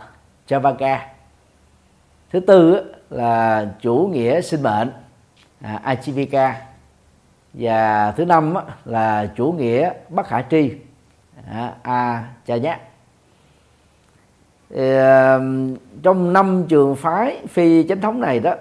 Javaka 0.48 0.98
thứ 2.31 2.39
tư 2.39 2.91
là 3.10 3.67
chủ 3.81 4.10
nghĩa 4.12 4.41
sinh 4.41 4.63
mệnh 4.63 4.91
à, 5.62 5.81
Ajivika 5.86 6.51
và 7.53 8.12
thứ 8.12 8.25
năm 8.25 8.53
là 8.86 9.29
chủ 9.36 9.51
nghĩa 9.51 9.93
bất 10.10 10.27
khả 10.27 10.41
tri 10.41 10.72
à, 11.51 11.74
A 11.81 12.24
cha 12.46 12.58
nhát 12.58 12.79
trong 16.04 16.34
năm 16.34 16.64
trường 16.68 16.96
phái 16.96 17.42
phi 17.48 17.84
chính 17.84 18.02
thống 18.02 18.22
này 18.22 18.40
đó, 18.40 18.56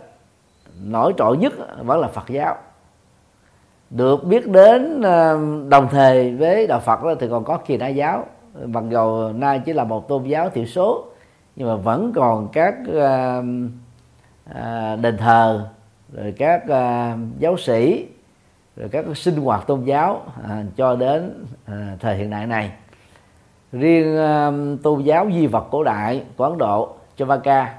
nổi 0.85 1.13
trội 1.17 1.37
nhất 1.37 1.53
vẫn 1.83 2.01
là 2.01 2.09
Phật 2.09 2.29
giáo. 2.29 2.57
Được 3.91 4.25
biết 4.25 4.49
đến 4.49 5.03
đồng 5.69 5.89
thời 5.91 6.37
với 6.37 6.67
đạo 6.67 6.81
Phật 6.81 7.05
đó 7.05 7.15
thì 7.21 7.29
còn 7.31 7.45
có 7.45 7.57
kỳ 7.57 7.77
Na 7.77 7.89
giáo. 7.89 8.27
Bằng 8.65 8.91
dù 8.91 9.33
nay 9.35 9.63
chỉ 9.65 9.73
là 9.73 9.85
một 9.85 10.09
tôn 10.09 10.25
giáo 10.25 10.51
thiểu 10.51 10.65
số, 10.65 11.05
nhưng 11.57 11.69
mà 11.69 11.77
vẫn 11.77 12.13
còn 12.15 12.49
các 12.53 12.75
à, 14.55 14.97
đền 14.97 15.17
thờ, 15.17 15.69
rồi 16.13 16.35
các 16.39 16.63
giáo 17.39 17.57
sĩ, 17.57 18.07
rồi 18.77 18.89
các 18.89 19.05
sinh 19.15 19.37
hoạt 19.37 19.67
tôn 19.67 19.85
giáo 19.85 20.23
à, 20.49 20.63
cho 20.77 20.97
đến 20.97 21.45
à, 21.67 21.97
thời 22.01 22.17
hiện 22.17 22.31
đại 22.31 22.47
này 22.47 22.73
riêng 23.73 24.17
uh, 24.17 24.83
tôn 24.83 25.03
giáo 25.03 25.29
di 25.33 25.47
vật 25.47 25.67
cổ 25.71 25.85
đại 25.85 26.25
của 26.37 26.45
ấn 26.45 26.59
độ 26.59 26.95
chavaka 27.17 27.75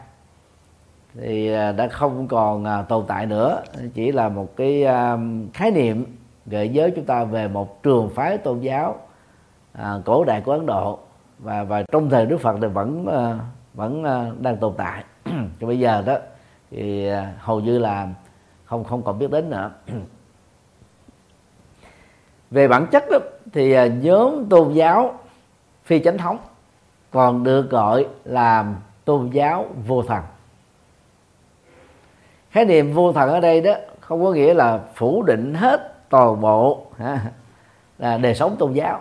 thì 1.14 1.54
uh, 1.54 1.76
đã 1.76 1.88
không 1.88 2.28
còn 2.28 2.64
uh, 2.64 2.88
tồn 2.88 3.06
tại 3.08 3.26
nữa. 3.26 3.64
Chỉ 3.94 4.12
là 4.12 4.30
một 4.30 4.56
cái 4.56 4.86
uh, 4.86 5.20
khái 5.54 5.72
niệm 5.72 6.06
gợi 6.46 6.70
giới 6.70 6.92
chúng 6.92 7.06
ta 7.06 7.24
về 7.24 7.48
một 7.48 7.84
trường 7.84 8.10
phái 8.10 8.38
tôn 8.38 8.60
giáo 8.60 8.96
uh, 9.78 10.06
cổ 10.06 10.24
đại 10.24 10.42
của 10.42 10.52
ấn 10.52 10.66
độ. 10.66 11.00
Và 11.40 11.64
và 11.64 11.84
trong 11.92 12.10
thời 12.10 12.26
đức 12.26 12.38
phật 12.38 12.58
thì 12.62 12.68
vẫn 12.68 13.06
uh, 13.08 13.42
vẫn 13.74 14.04
uh, 14.04 14.42
đang 14.42 14.58
tồn 14.58 14.74
tại. 14.78 15.04
Cho 15.60 15.68
bây 15.68 15.80
giờ 15.80 16.04
đó 16.06 16.18
thì 16.72 17.12
uh, 17.12 17.18
hầu 17.40 17.60
như 17.60 17.80
là 17.80 18.08
không 18.66 18.84
không 18.84 19.02
còn 19.02 19.20
biết 19.20 19.32
đến 19.32 19.50
nữa. 19.50 19.72
Về 22.52 22.68
bản 22.68 22.88
chất 22.92 23.04
đó 23.12 23.18
thì 23.54 23.78
uh, 23.78 23.92
nhóm 24.02 24.46
tôn 24.50 24.74
giáo 24.74 25.20
phi 25.90 26.00
chánh 26.00 26.18
thống 26.18 26.38
còn 27.12 27.44
được 27.44 27.70
gọi 27.70 28.08
là 28.26 28.66
tôn 29.06 29.30
giáo 29.30 29.66
vô 29.88 30.04
thần. 30.04 30.24
Khái 32.52 32.66
niệm 32.66 32.94
vô 32.94 33.14
thần 33.14 33.30
ở 33.30 33.40
đây 33.40 33.62
đó 33.62 33.74
không 34.00 34.24
có 34.24 34.32
nghĩa 34.32 34.54
là 34.54 34.80
phủ 34.96 35.24
định 35.24 35.54
hết 35.54 35.94
toàn 36.10 36.42
bộ 36.42 36.86
là 37.98 38.18
đời 38.18 38.36
sống 38.36 38.56
tôn 38.60 38.74
giáo. 38.74 39.00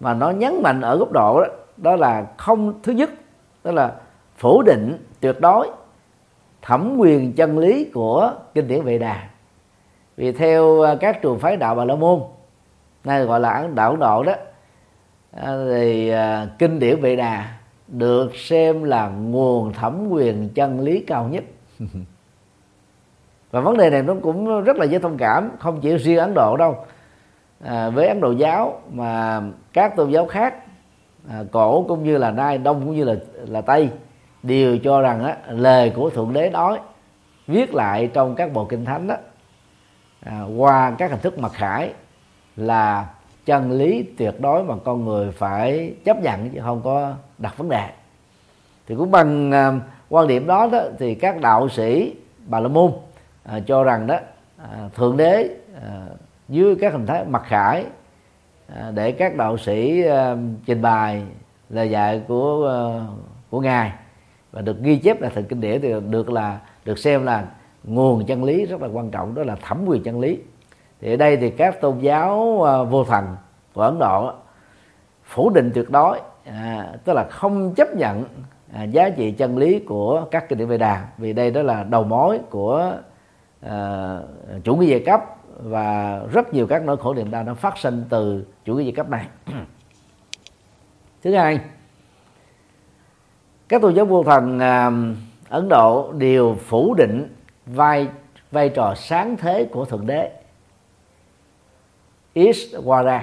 Mà 0.00 0.14
nó 0.14 0.30
nhấn 0.30 0.62
mạnh 0.62 0.80
ở 0.80 0.96
góc 0.96 1.12
độ 1.12 1.40
đó, 1.40 1.46
đó 1.76 1.96
là 1.96 2.26
không 2.36 2.82
thứ 2.82 2.92
nhất 2.92 3.10
đó 3.64 3.72
là 3.72 3.92
phủ 4.36 4.62
định 4.62 5.06
tuyệt 5.20 5.40
đối 5.40 5.70
thẩm 6.62 6.96
quyền 6.98 7.32
chân 7.32 7.58
lý 7.58 7.90
của 7.94 8.32
kinh 8.54 8.68
điển 8.68 8.82
vệ 8.82 8.98
đà. 8.98 9.28
Vì 10.16 10.32
theo 10.32 10.82
à, 10.82 10.94
các 11.00 11.22
trường 11.22 11.38
phái 11.38 11.56
đạo 11.56 11.74
bà 11.74 11.84
la 11.84 11.94
môn 11.94 12.20
nay 13.04 13.24
gọi 13.24 13.40
là 13.40 13.68
đạo 13.74 13.90
ấn 13.90 14.00
độ 14.00 14.22
đó 14.22 14.32
À, 15.36 15.56
thì 15.70 16.08
à, 16.08 16.48
kinh 16.58 16.78
điển 16.78 17.00
vệ 17.00 17.16
đà 17.16 17.48
được 17.88 18.36
xem 18.36 18.84
là 18.84 19.08
nguồn 19.08 19.72
thẩm 19.72 20.08
quyền 20.10 20.48
chân 20.48 20.80
lý 20.80 21.00
cao 21.00 21.28
nhất. 21.28 21.44
Và 23.50 23.60
vấn 23.60 23.76
đề 23.76 23.90
này 23.90 24.02
nó 24.02 24.14
cũng 24.22 24.64
rất 24.64 24.76
là 24.76 24.84
dễ 24.84 24.98
thông 24.98 25.16
cảm 25.18 25.50
không 25.58 25.80
chỉ 25.80 25.96
riêng 25.96 26.18
ấn 26.18 26.34
độ 26.34 26.56
đâu. 26.56 26.76
À, 27.64 27.90
với 27.90 28.08
ấn 28.08 28.20
độ 28.20 28.32
giáo 28.32 28.80
mà 28.92 29.42
các 29.72 29.96
tôn 29.96 30.10
giáo 30.10 30.26
khác 30.26 30.54
à, 31.28 31.44
cổ 31.52 31.84
cũng 31.88 32.04
như 32.04 32.18
là 32.18 32.30
nay 32.30 32.58
đông 32.58 32.80
cũng 32.84 32.96
như 32.96 33.04
là 33.04 33.14
là 33.48 33.60
tây 33.60 33.90
đều 34.42 34.78
cho 34.78 35.00
rằng 35.00 35.24
á, 35.24 35.36
lời 35.48 35.92
của 35.96 36.10
thượng 36.10 36.32
đế 36.32 36.50
nói 36.50 36.78
viết 37.46 37.74
lại 37.74 38.10
trong 38.12 38.34
các 38.34 38.52
bộ 38.52 38.64
kinh 38.64 38.84
thánh 38.84 39.06
đó 39.06 39.16
à, 40.20 40.42
qua 40.56 40.94
các 40.98 41.10
hình 41.10 41.20
thức 41.20 41.38
mặc 41.38 41.52
khải 41.54 41.92
là 42.56 43.06
chân 43.44 43.72
lý 43.72 44.02
tuyệt 44.02 44.40
đối 44.40 44.64
mà 44.64 44.74
con 44.84 45.04
người 45.04 45.32
phải 45.32 45.94
chấp 46.04 46.22
nhận 46.22 46.50
chứ 46.50 46.60
không 46.62 46.80
có 46.84 47.12
đặt 47.38 47.58
vấn 47.58 47.68
đề. 47.68 47.88
Thì 48.86 48.94
cũng 48.94 49.10
bằng 49.10 49.50
à, 49.50 49.72
quan 50.08 50.28
điểm 50.28 50.46
đó, 50.46 50.68
đó 50.72 50.82
thì 50.98 51.14
các 51.14 51.40
đạo 51.40 51.68
sĩ 51.68 52.14
bà 52.46 52.60
la 52.60 52.68
môn 52.68 52.92
à, 53.42 53.60
cho 53.66 53.84
rằng 53.84 54.06
đó 54.06 54.18
à, 54.56 54.88
thượng 54.94 55.16
đế 55.16 55.48
à, 55.82 56.06
dưới 56.48 56.76
các 56.76 56.92
hình 56.92 57.06
thái 57.06 57.24
mặc 57.24 57.42
khải 57.46 57.84
à, 58.74 58.90
để 58.94 59.12
các 59.12 59.36
đạo 59.36 59.58
sĩ 59.58 60.02
à, 60.02 60.36
trình 60.66 60.82
bày 60.82 61.22
lời 61.70 61.90
dạy 61.90 62.22
của 62.28 62.68
à, 62.68 62.80
của 63.50 63.60
ngài 63.60 63.92
và 64.52 64.60
được 64.60 64.82
ghi 64.82 64.96
chép 64.96 65.20
là 65.20 65.28
thần 65.28 65.44
kinh 65.44 65.60
điển 65.60 65.80
thì 65.80 65.92
được 66.10 66.30
là 66.30 66.58
được 66.84 66.98
xem 66.98 67.24
là 67.24 67.44
nguồn 67.84 68.26
chân 68.26 68.44
lý 68.44 68.66
rất 68.66 68.82
là 68.82 68.88
quan 68.88 69.10
trọng 69.10 69.34
đó 69.34 69.42
là 69.42 69.56
thẩm 69.56 69.84
quyền 69.86 70.02
chân 70.02 70.20
lý 70.20 70.38
thì 71.00 71.12
ở 71.12 71.16
đây 71.16 71.36
thì 71.36 71.50
các 71.50 71.80
tôn 71.80 71.98
giáo 71.98 72.62
à, 72.62 72.82
vô 72.82 73.04
thần 73.04 73.36
của 73.72 73.82
ấn 73.82 73.98
độ 73.98 74.32
phủ 75.24 75.50
định 75.50 75.70
tuyệt 75.74 75.90
đối 75.90 76.20
à, 76.44 76.92
tức 77.04 77.12
là 77.12 77.24
không 77.30 77.74
chấp 77.74 77.96
nhận 77.96 78.24
à, 78.72 78.82
giá 78.82 79.10
trị 79.10 79.32
chân 79.32 79.58
lý 79.58 79.78
của 79.78 80.24
các 80.30 80.48
kinh 80.48 80.58
điển 80.58 80.68
Veda. 80.68 81.08
Vì 81.18 81.32
đây 81.32 81.50
đó 81.50 81.62
là 81.62 81.82
đầu 81.82 82.04
mối 82.04 82.40
của 82.50 82.92
à, 83.60 84.18
chủ 84.64 84.76
nghĩa 84.76 84.86
giai 84.86 85.00
cấp 85.00 85.20
và 85.62 86.20
rất 86.32 86.54
nhiều 86.54 86.66
các 86.66 86.82
nỗi 86.84 86.96
khổ 86.96 87.14
niềm 87.14 87.30
đau 87.30 87.42
nó 87.42 87.54
phát 87.54 87.78
sinh 87.78 88.04
từ 88.08 88.46
chủ 88.64 88.74
nghĩa 88.74 88.82
giai 88.82 88.92
cấp 88.92 89.08
này. 89.10 89.26
Thứ 91.22 91.34
hai 91.34 91.60
các 93.68 93.82
tôn 93.82 93.94
giáo 93.94 94.04
vô 94.04 94.22
thần 94.22 94.58
à, 94.58 94.90
Ấn 95.48 95.68
Độ 95.68 96.12
đều 96.12 96.56
phủ 96.66 96.94
định 96.94 97.34
vai 97.66 98.08
vai 98.50 98.68
trò 98.68 98.94
sáng 98.96 99.36
thế 99.36 99.68
của 99.72 99.84
thượng 99.84 100.06
đế. 100.06 100.43
Ishwara 102.34 103.20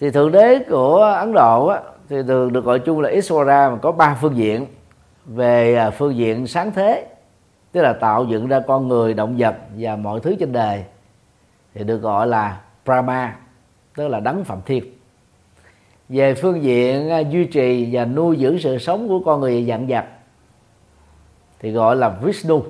thì 0.00 0.10
thượng 0.10 0.32
đế 0.32 0.58
của 0.58 1.02
Ấn 1.02 1.32
Độ 1.32 1.66
á, 1.66 1.80
thì 2.08 2.16
thường 2.22 2.52
được 2.52 2.64
gọi 2.64 2.78
chung 2.78 3.00
là 3.00 3.10
Ishwara 3.10 3.70
mà 3.70 3.78
có 3.82 3.92
ba 3.92 4.18
phương 4.20 4.36
diện. 4.36 4.66
Về 5.26 5.74
à, 5.74 5.90
phương 5.90 6.16
diện 6.16 6.46
sáng 6.46 6.72
thế 6.72 7.06
tức 7.72 7.82
là 7.82 7.92
tạo 7.92 8.24
dựng 8.24 8.48
ra 8.48 8.60
con 8.60 8.88
người 8.88 9.14
động 9.14 9.34
vật 9.38 9.56
và 9.78 9.96
mọi 9.96 10.20
thứ 10.20 10.34
trên 10.40 10.52
đời 10.52 10.84
thì 11.74 11.84
được 11.84 11.98
gọi 11.98 12.26
là 12.26 12.60
Brahma 12.84 13.36
tức 13.96 14.08
là 14.08 14.20
đấng 14.20 14.44
phạm 14.44 14.58
thiên. 14.66 14.84
Về 16.08 16.34
phương 16.34 16.62
diện 16.62 17.10
à, 17.10 17.18
duy 17.18 17.44
trì 17.44 17.88
và 17.92 18.04
nuôi 18.04 18.36
dưỡng 18.40 18.58
sự 18.58 18.78
sống 18.78 19.08
của 19.08 19.20
con 19.20 19.40
người 19.40 19.66
dặn 19.66 19.86
vật 19.86 20.04
thì 21.60 21.70
gọi 21.70 21.96
là 21.96 22.08
Vishnu 22.08 22.62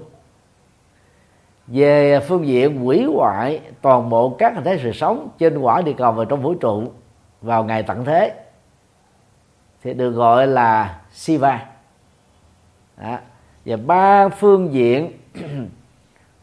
về 1.67 2.21
phương 2.21 2.47
diện 2.47 2.85
hủy 2.85 3.05
hoại 3.05 3.61
toàn 3.81 4.09
bộ 4.09 4.37
các 4.39 4.55
hình 4.55 4.65
thái 4.65 4.81
sự 4.83 4.93
sống 4.93 5.29
trên 5.39 5.59
quả 5.59 5.83
địa 5.83 5.93
cầu 5.93 6.13
và 6.13 6.25
trong 6.25 6.43
vũ 6.43 6.55
trụ 6.55 6.85
vào 7.43 7.65
ngày 7.65 7.83
tận 7.83 8.05
thế 8.05 8.35
thì 9.83 9.95
được 9.95 10.11
gọi 10.11 10.47
là 10.47 11.01
Siva 11.13 11.67
Đó. 12.97 13.19
và 13.65 13.77
ba 13.77 14.29
phương 14.29 14.73
diện 14.73 15.13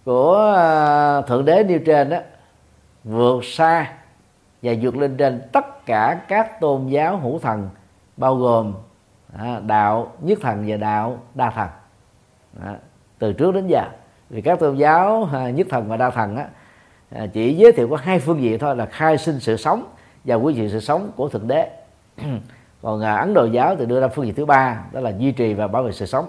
của 0.06 0.36
ờ, 0.56 1.22
thượng 1.28 1.46
đế 1.46 1.64
nêu 1.64 1.80
trên 1.86 2.10
đó 2.10 2.18
vượt 3.04 3.46
xa 3.46 3.94
và 4.62 4.74
vượt 4.82 4.98
lên 4.98 5.18
trên 5.18 5.42
tất 5.52 5.86
cả 5.86 6.22
các 6.28 6.60
tôn 6.60 6.88
giáo 6.88 7.18
hữu 7.18 7.40
thần 7.40 7.70
bao 8.18 8.36
gồm 8.36 8.74
ờ, 9.38 9.62
đạo 9.66 10.12
nhất 10.20 10.40
thần 10.42 10.64
và 10.68 10.78
đạo 10.78 11.18
đa 11.36 11.50
thần. 11.50 11.70
Đó, 12.54 12.74
từ 13.20 13.34
trước 13.34 13.52
đến 13.52 13.68
giờ 13.68 13.84
vì 14.32 14.42
các 14.42 14.60
tôn 14.60 14.76
giáo 14.76 15.30
nhất 15.54 15.68
thần 15.70 15.88
và 15.90 15.98
đa 15.98 16.10
thần 16.10 16.36
á, 16.36 16.48
à, 17.10 17.28
chỉ 17.34 17.54
giới 17.54 17.72
thiệu 17.72 17.88
có 17.88 17.96
hai 17.96 18.20
phương 18.20 18.42
diện 18.42 18.60
thôi 18.60 18.76
là 18.76 18.86
khai 18.86 19.18
sinh 19.18 19.40
sự 19.40 19.58
sống 19.58 19.86
và 20.24 20.36
quy 20.36 20.54
trì 20.54 20.70
sự 20.70 20.80
sống 20.80 21.12
của 21.16 21.30
thượng 21.30 21.48
đế. 21.48 21.70
Còn 22.82 23.02
à, 23.02 23.16
ấn 23.16 23.34
độ 23.34 23.46
giáo 23.46 23.76
thì 23.76 23.86
đưa 23.86 24.02
ra 24.02 24.08
phương 24.08 24.26
diện 24.26 24.36
thứ 24.36 24.46
ba 24.46 24.84
đó 24.92 25.00
là 25.00 25.10
duy 25.18 25.32
trì 25.32 25.54
và 25.54 25.68
bảo 25.68 25.84
vệ 25.84 25.92
sự 25.92 26.06
sống. 26.06 26.26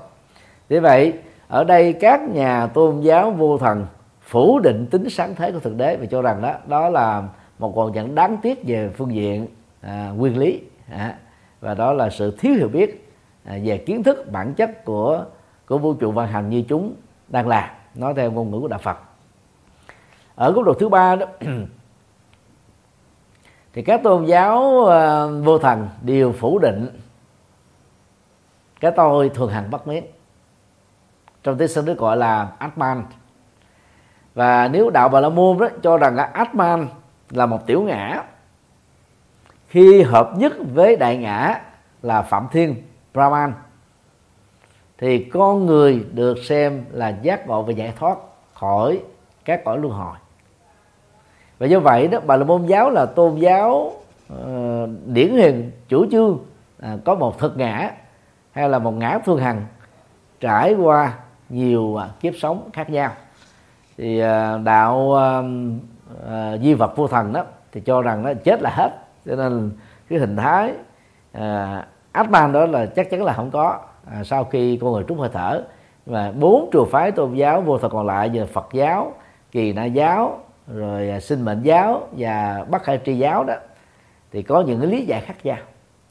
Thế 0.69 0.81
vậy 0.81 1.13
ở 1.49 1.65
đây 1.65 1.93
các 1.93 2.21
nhà 2.21 2.67
tôn 2.67 3.01
giáo 3.01 3.31
vô 3.31 3.59
thần 3.59 3.87
phủ 4.21 4.59
định 4.59 4.87
tính 4.87 5.11
sáng 5.11 5.35
thế 5.35 5.53
của 5.53 5.59
thượng 5.59 5.77
đế 5.77 5.97
và 5.97 6.07
cho 6.07 6.23
rằng 6.23 6.43
đó 6.43 6.55
đó 6.67 6.89
là 6.89 7.23
một 7.59 7.73
còn 7.77 7.93
nhận 7.93 8.15
đáng 8.15 8.37
tiếc 8.43 8.65
về 8.67 8.91
phương 8.97 9.15
diện 9.15 9.47
à, 9.81 10.11
nguyên 10.17 10.39
lý 10.39 10.61
à, 10.91 11.17
và 11.61 11.75
đó 11.75 11.93
là 11.93 12.11
sự 12.11 12.37
thiếu 12.39 12.55
hiểu 12.55 12.69
biết 12.69 13.09
à, 13.45 13.59
về 13.65 13.79
kiến 13.79 14.03
thức 14.03 14.33
bản 14.33 14.55
chất 14.55 14.85
của 14.85 15.25
của 15.67 15.79
vũ 15.79 15.95
trụ 15.95 16.11
vận 16.11 16.27
hành 16.27 16.51
như 16.51 16.63
chúng 16.69 16.95
đang 17.29 17.49
làm 17.49 17.71
nói 17.95 18.15
theo 18.17 18.31
ngôn 18.31 18.51
ngữ 18.51 18.61
của 18.61 18.69
đạo 18.69 18.81
Phật. 18.83 18.99
Ở 20.35 20.53
góc 20.53 20.65
độ 20.65 20.75
thứ 20.75 20.89
ba 20.89 21.17
đó, 21.17 21.27
thì 23.73 23.83
các 23.83 24.01
tôn 24.03 24.25
giáo 24.25 24.85
ờ, 24.85 25.33
vô 25.45 25.59
thần 25.59 25.89
đều 26.03 26.33
phủ 26.33 26.59
định, 26.59 27.01
cái 28.81 28.93
tôi 28.97 29.29
thường 29.29 29.51
hằng 29.51 29.71
bất 29.71 29.87
biến. 29.87 30.05
Trong 31.43 31.59
tiếng 31.59 31.69
sinh 31.69 31.85
Đức 31.85 31.99
gọi 31.99 32.17
là 32.17 32.53
Atman. 32.59 33.05
Và 34.35 34.69
nếu 34.69 34.91
đạo 34.91 35.09
Bà 35.09 35.21
La 35.21 35.29
Môn 35.29 35.59
đó 35.59 35.69
cho 35.83 35.99
rằng 35.99 36.15
là 36.15 36.25
Atman 36.25 36.89
là 37.31 37.47
một 37.47 37.67
tiểu 37.67 37.83
ngã, 37.83 38.23
khi 39.69 40.03
hợp 40.03 40.33
nhất 40.37 40.53
với 40.75 40.97
đại 40.97 41.17
ngã 41.17 41.61
là 42.03 42.23
Phạm 42.23 42.49
Thiên 42.53 42.83
Brahman 43.15 43.53
thì 45.03 45.25
con 45.25 45.67
người 45.67 46.05
được 46.13 46.39
xem 46.45 46.85
là 46.91 47.09
giác 47.09 47.47
ngộ 47.47 47.63
và 47.63 47.73
giải 47.73 47.93
thoát 47.99 48.19
khỏi 48.55 49.01
các 49.45 49.65
cõi 49.65 49.79
luân 49.79 49.93
hồi. 49.93 50.17
Và 51.59 51.67
do 51.67 51.81
vậy 51.81 52.09
đó 52.09 52.21
bà 52.27 52.37
là 52.37 52.45
môn 52.45 52.67
giáo 52.67 52.91
là 52.91 53.07
tôn 53.07 53.37
giáo 53.37 53.93
uh, 54.33 54.39
điển 55.07 55.31
hình 55.31 55.71
chủ 55.89 56.07
trương 56.11 56.31
uh, 56.33 57.05
có 57.05 57.15
một 57.15 57.39
thực 57.39 57.57
ngã 57.57 57.91
hay 58.53 58.69
là 58.69 58.79
một 58.79 58.91
ngã 58.91 59.19
phương 59.25 59.39
hằng 59.39 59.67
trải 60.41 60.75
qua 60.75 61.15
nhiều 61.49 61.83
uh, 61.83 62.21
kiếp 62.21 62.35
sống 62.39 62.71
khác 62.73 62.91
nhau. 62.91 63.13
Thì 63.99 64.23
uh, 64.23 64.65
đạo 64.65 64.97
uh, 64.97 65.45
uh, 66.15 66.61
di 66.63 66.75
vật 66.75 66.97
vô 66.97 67.09
thần 67.09 67.33
đó 67.33 67.45
thì 67.73 67.81
cho 67.81 68.03
rằng 68.03 68.23
nó 68.23 68.33
chết 68.45 68.63
là 68.63 68.71
hết. 68.71 68.91
Cho 69.27 69.37
nên 69.37 69.71
cái 70.09 70.19
hình 70.19 70.37
thái 70.37 70.73
uh, 71.39 71.85
Atman 72.13 72.53
đó 72.53 72.67
là 72.67 72.87
chắc 72.87 73.11
chắn 73.11 73.23
là 73.23 73.33
không 73.33 73.51
có 73.51 73.81
à, 74.11 74.25
sau 74.25 74.45
khi 74.45 74.77
con 74.77 74.93
người 74.93 75.05
trút 75.09 75.19
hơi 75.19 75.29
thở 75.33 75.63
và 76.07 76.33
bốn 76.39 76.69
trường 76.73 76.89
phái 76.91 77.13
tôn 77.13 77.35
giáo 77.35 77.61
vô 77.61 77.79
thần 77.79 77.91
còn 77.91 78.07
lại 78.07 78.29
như 78.29 78.47
Phật 78.47 78.69
giáo 78.73 79.13
kỳ 79.53 79.73
na 79.73 79.85
giáo 79.85 80.41
rồi 80.75 81.11
à, 81.11 81.21
sinh 81.21 81.45
mệnh 81.45 81.63
giáo 81.63 82.09
và 82.13 82.67
bắc 82.71 82.83
khai 82.83 83.01
tri 83.05 83.19
giáo 83.19 83.45
đó 83.45 83.55
thì 84.33 84.43
có 84.43 84.61
những 84.61 84.81
cái 84.81 84.91
lý 84.91 85.05
giải 85.07 85.21
khác 85.21 85.35
nhau. 85.45 85.59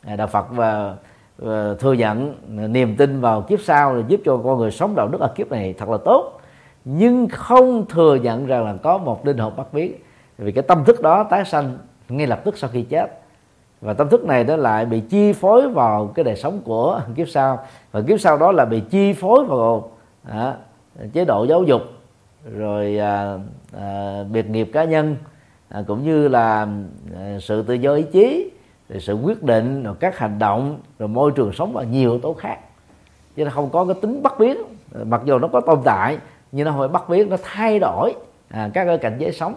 À, 0.05 0.15
đạo 0.15 0.27
Phật 0.27 0.47
và, 0.51 0.95
và 1.37 1.75
thừa 1.79 1.93
nhận 1.93 2.35
niềm 2.73 2.95
tin 2.95 3.21
vào 3.21 3.41
kiếp 3.41 3.59
sau 3.61 3.93
là 3.93 4.03
giúp 4.07 4.21
cho 4.25 4.37
con 4.37 4.57
người 4.57 4.71
sống 4.71 4.95
đạo 4.95 5.07
đức 5.07 5.21
ở 5.21 5.27
kiếp 5.35 5.51
này 5.51 5.73
thật 5.77 5.89
là 5.89 5.97
tốt 6.05 6.41
nhưng 6.85 7.27
không 7.29 7.85
thừa 7.89 8.15
nhận 8.15 8.45
rằng 8.45 8.65
là 8.65 8.73
có 8.83 8.97
một 8.97 9.25
linh 9.25 9.37
hồn 9.37 9.53
bất 9.55 9.73
biến. 9.73 9.95
Vì 10.37 10.51
cái 10.51 10.61
tâm 10.61 10.85
thức 10.85 11.01
đó 11.01 11.23
tái 11.23 11.45
sanh 11.45 11.77
ngay 12.09 12.27
lập 12.27 12.41
tức 12.43 12.57
sau 12.57 12.69
khi 12.73 12.81
chết 12.81 13.20
và 13.81 13.93
tâm 13.93 14.09
thức 14.09 14.25
này 14.25 14.43
nó 14.43 14.55
lại 14.55 14.85
bị 14.85 14.99
chi 14.99 15.33
phối 15.33 15.69
vào 15.69 16.11
cái 16.15 16.23
đời 16.23 16.35
sống 16.35 16.61
của 16.63 17.01
kiếp 17.15 17.29
sau. 17.29 17.59
Và 17.91 18.01
kiếp 18.01 18.19
sau 18.19 18.37
đó 18.37 18.51
là 18.51 18.65
bị 18.65 18.81
chi 18.89 19.13
phối 19.13 19.45
vào 19.45 19.91
à, 20.29 20.55
chế 21.13 21.25
độ 21.25 21.43
giáo 21.43 21.63
dục 21.63 21.81
rồi 22.57 22.97
à, 22.97 23.37
à, 23.77 24.23
biệt 24.31 24.49
nghiệp 24.49 24.69
cá 24.73 24.83
nhân 24.83 25.15
à, 25.69 25.83
cũng 25.87 26.03
như 26.03 26.27
là 26.27 26.67
à, 27.15 27.37
sự 27.41 27.61
tự 27.61 27.73
do 27.73 27.93
ý 27.93 28.03
chí 28.11 28.51
rồi 28.89 28.99
sự 28.99 29.13
quyết 29.13 29.43
định 29.43 29.83
rồi 29.83 29.95
các 29.99 30.17
hành 30.17 30.39
động 30.39 30.79
rồi 30.99 31.09
môi 31.09 31.31
trường 31.31 31.53
sống 31.53 31.73
và 31.73 31.83
nhiều 31.83 32.11
yếu 32.11 32.19
tố 32.19 32.33
khác. 32.33 32.59
Chứ 33.35 33.45
nó 33.45 33.51
không 33.51 33.69
có 33.69 33.85
cái 33.85 33.95
tính 34.01 34.23
bất 34.23 34.39
biến. 34.39 34.57
Mặc 35.03 35.21
dù 35.25 35.39
nó 35.39 35.47
có 35.47 35.61
tồn 35.61 35.79
tại 35.83 36.17
nhưng 36.51 36.65
nó 36.65 36.71
hơi 36.71 36.87
bất 36.87 37.09
biến 37.09 37.29
nó 37.29 37.37
thay 37.43 37.79
đổi 37.79 38.13
à, 38.49 38.69
các 38.73 38.85
cái 38.85 38.97
cảnh 38.97 39.15
giới 39.19 39.31
sống 39.31 39.53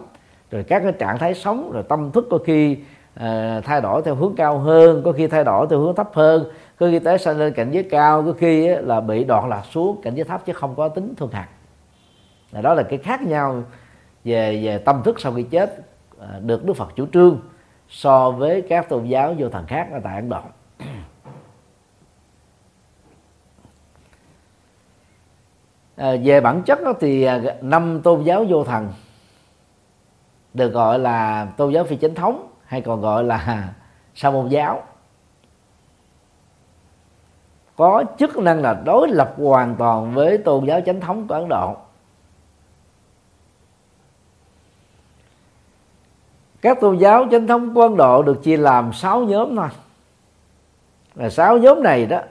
rồi 0.51 0.63
các 0.63 0.79
cái 0.83 0.91
trạng 0.91 1.17
thái 1.17 1.33
sống 1.33 1.71
rồi 1.71 1.83
tâm 1.83 2.11
thức 2.11 2.27
có 2.31 2.37
khi 2.45 2.77
À, 3.15 3.61
thay 3.63 3.81
đổi 3.81 4.01
theo 4.05 4.15
hướng 4.15 4.35
cao 4.35 4.59
hơn 4.59 5.01
có 5.05 5.11
khi 5.11 5.27
thay 5.27 5.43
đổi 5.43 5.67
theo 5.69 5.79
hướng 5.79 5.95
thấp 5.95 6.09
hơn 6.13 6.45
có 6.79 6.87
khi 6.91 6.99
tới 6.99 7.17
sanh 7.17 7.37
lên 7.37 7.53
cảnh 7.53 7.71
giới 7.71 7.83
cao 7.83 8.23
có 8.23 8.33
khi 8.33 8.67
là 8.67 9.01
bị 9.01 9.23
đoạn 9.23 9.49
lạc 9.49 9.63
xuống 9.71 10.01
cảnh 10.01 10.15
giới 10.15 10.23
thấp 10.23 10.45
chứ 10.45 10.53
không 10.53 10.75
có 10.75 10.89
tính 10.89 11.13
thương 11.17 11.31
hạt 11.31 11.47
đó 12.61 12.73
là 12.73 12.83
cái 12.83 12.99
khác 12.99 13.21
nhau 13.21 13.63
về 14.23 14.61
về 14.63 14.77
tâm 14.77 15.01
thức 15.03 15.19
sau 15.19 15.33
khi 15.33 15.43
chết 15.43 15.77
à, 16.19 16.39
được 16.39 16.65
Đức 16.65 16.73
Phật 16.73 16.95
chủ 16.95 17.05
trương 17.13 17.39
so 17.89 18.31
với 18.31 18.61
các 18.61 18.89
tôn 18.89 19.05
giáo 19.05 19.35
vô 19.37 19.49
thần 19.49 19.65
khác 19.65 19.87
ở 19.91 19.99
tại 20.03 20.15
Ấn 20.15 20.29
Độ. 20.29 20.41
À, 25.95 26.15
về 26.23 26.41
bản 26.41 26.61
chất 26.63 26.79
đó 26.83 26.93
thì 26.99 27.23
à, 27.23 27.41
năm 27.61 28.01
tôn 28.03 28.23
giáo 28.23 28.45
vô 28.49 28.63
thần 28.63 28.89
được 30.53 30.69
gọi 30.69 30.99
là 30.99 31.47
tôn 31.57 31.73
giáo 31.73 31.83
phi 31.83 31.95
chính 31.95 32.15
thống 32.15 32.54
hay 32.75 32.81
còn 32.81 33.01
gọi 33.01 33.23
là 33.23 33.69
sa 34.15 34.31
môn 34.31 34.49
giáo. 34.49 34.83
Có 37.75 38.03
chức 38.19 38.37
năng 38.37 38.61
là 38.61 38.73
đối 38.85 39.07
lập 39.07 39.35
hoàn 39.37 39.75
toàn 39.75 40.13
với 40.13 40.37
tôn 40.37 40.65
giáo 40.65 40.81
chánh 40.81 41.01
thống 41.01 41.27
của 41.27 41.33
ấn 41.33 41.49
độ. 41.49 41.75
Các 46.61 46.77
tôn 46.81 46.97
giáo 46.97 47.25
chính 47.31 47.47
thống 47.47 47.73
của 47.73 47.81
ấn 47.81 47.97
độ 47.97 48.23
được 48.23 48.43
chia 48.43 48.57
làm 48.57 48.93
sáu 48.93 49.19
nhóm 49.19 49.55
thôi. 49.55 49.69
Là 51.15 51.29
sáu 51.29 51.57
nhóm 51.57 51.83
này 51.83 52.05
đó 52.05 52.21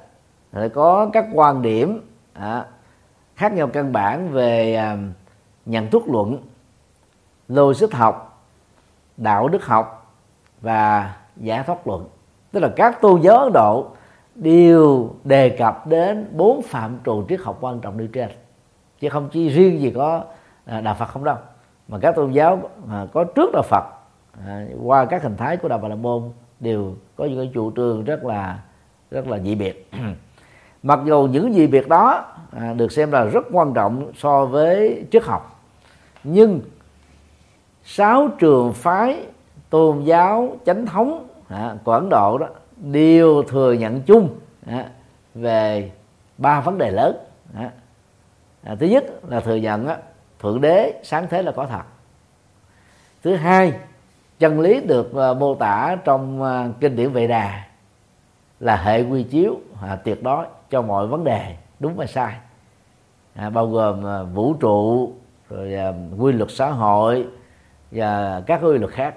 có 0.74 1.10
các 1.12 1.26
quan 1.32 1.62
điểm 1.62 2.00
à, 2.32 2.66
khác 3.36 3.52
nhau 3.52 3.66
căn 3.66 3.92
bản 3.92 4.32
về 4.32 4.74
à, 4.74 4.96
nhận 5.66 5.90
thức 5.90 6.02
luận 6.06 6.38
logic 7.48 7.92
học 7.92 8.44
đạo 9.16 9.48
đức 9.48 9.66
học 9.66 9.93
và 10.64 11.14
giải 11.36 11.62
thoát 11.66 11.86
luận. 11.86 12.08
Tức 12.52 12.60
là 12.60 12.68
các 12.76 13.00
tôn 13.00 13.20
giáo 13.20 13.38
ấn 13.38 13.52
độ 13.52 13.86
đều 14.34 15.10
đề 15.24 15.48
cập 15.48 15.86
đến 15.86 16.26
bốn 16.32 16.62
phạm 16.62 16.98
trù 17.04 17.24
triết 17.28 17.40
học 17.40 17.58
quan 17.60 17.80
trọng 17.80 17.96
nêu 17.96 18.06
trên, 18.06 18.28
chứ 19.00 19.08
không 19.08 19.28
chỉ 19.32 19.48
riêng 19.48 19.80
gì 19.80 19.90
có 19.90 20.24
à, 20.64 20.80
đạo 20.80 20.94
phật 20.98 21.06
không 21.06 21.24
đâu, 21.24 21.36
mà 21.88 21.98
các 21.98 22.14
tôn 22.16 22.32
giáo 22.32 22.62
có 23.12 23.24
trước 23.24 23.50
đạo 23.52 23.62
phật 23.62 23.84
à, 24.46 24.66
qua 24.82 25.04
các 25.04 25.22
hình 25.22 25.36
thái 25.36 25.56
của 25.56 25.68
đạo 25.68 25.78
bà 25.78 25.88
la 25.88 25.94
môn 25.94 26.22
đều 26.60 26.94
có 27.16 27.24
những 27.24 27.38
cái 27.38 27.50
chủ 27.54 27.72
trương 27.76 28.04
rất 28.04 28.24
là 28.24 28.58
rất 29.10 29.28
là 29.28 29.38
dị 29.38 29.54
biệt. 29.54 29.90
Mặc 30.82 31.00
dù 31.04 31.28
những 31.32 31.52
dị 31.52 31.66
biệt 31.66 31.88
đó 31.88 32.24
à, 32.52 32.72
được 32.72 32.92
xem 32.92 33.10
là 33.12 33.24
rất 33.24 33.46
quan 33.52 33.74
trọng 33.74 34.12
so 34.16 34.46
với 34.46 35.04
triết 35.12 35.24
học, 35.24 35.60
nhưng 36.24 36.60
sáu 37.84 38.28
trường 38.38 38.72
phái 38.72 39.26
tôn 39.70 40.04
giáo 40.04 40.56
chánh 40.66 40.86
thống 40.86 41.28
của 41.84 41.92
ấn 41.92 42.08
độ 42.08 42.38
đó 42.38 42.46
đều 42.76 43.42
thừa 43.42 43.72
nhận 43.72 44.02
chung 44.02 44.28
về 45.34 45.90
ba 46.38 46.60
vấn 46.60 46.78
đề 46.78 46.90
lớn 46.90 47.16
à, 48.64 48.74
thứ 48.80 48.86
nhất 48.86 49.04
là 49.28 49.40
thừa 49.40 49.56
nhận 49.56 49.88
thượng 50.38 50.60
đế 50.60 51.00
sáng 51.02 51.26
thế 51.30 51.42
là 51.42 51.52
có 51.52 51.66
thật. 51.66 51.82
Thứ 53.22 53.36
hai 53.36 53.72
chân 54.38 54.60
lý 54.60 54.80
được 54.80 55.14
à, 55.14 55.34
mô 55.34 55.54
tả 55.54 55.96
trong 56.04 56.42
à, 56.42 56.68
kinh 56.80 56.96
điển 56.96 57.10
vệ 57.10 57.26
đà 57.26 57.64
là 58.60 58.76
hệ 58.76 59.02
quy 59.02 59.22
chiếu 59.22 59.56
à, 59.82 59.96
tuyệt 59.96 60.22
đối 60.22 60.46
cho 60.70 60.82
mọi 60.82 61.06
vấn 61.06 61.24
đề 61.24 61.56
đúng 61.80 61.96
và 61.96 62.06
sai. 62.06 62.34
À, 63.34 63.50
bao 63.50 63.66
gồm 63.66 64.06
à, 64.06 64.22
vũ 64.22 64.54
trụ 64.54 65.12
rồi 65.50 65.74
quy 66.18 66.32
luật 66.32 66.50
xã 66.50 66.70
hội 66.70 67.26
và 67.90 68.42
các 68.46 68.60
quy 68.62 68.78
luật 68.78 68.92
khác 68.92 69.14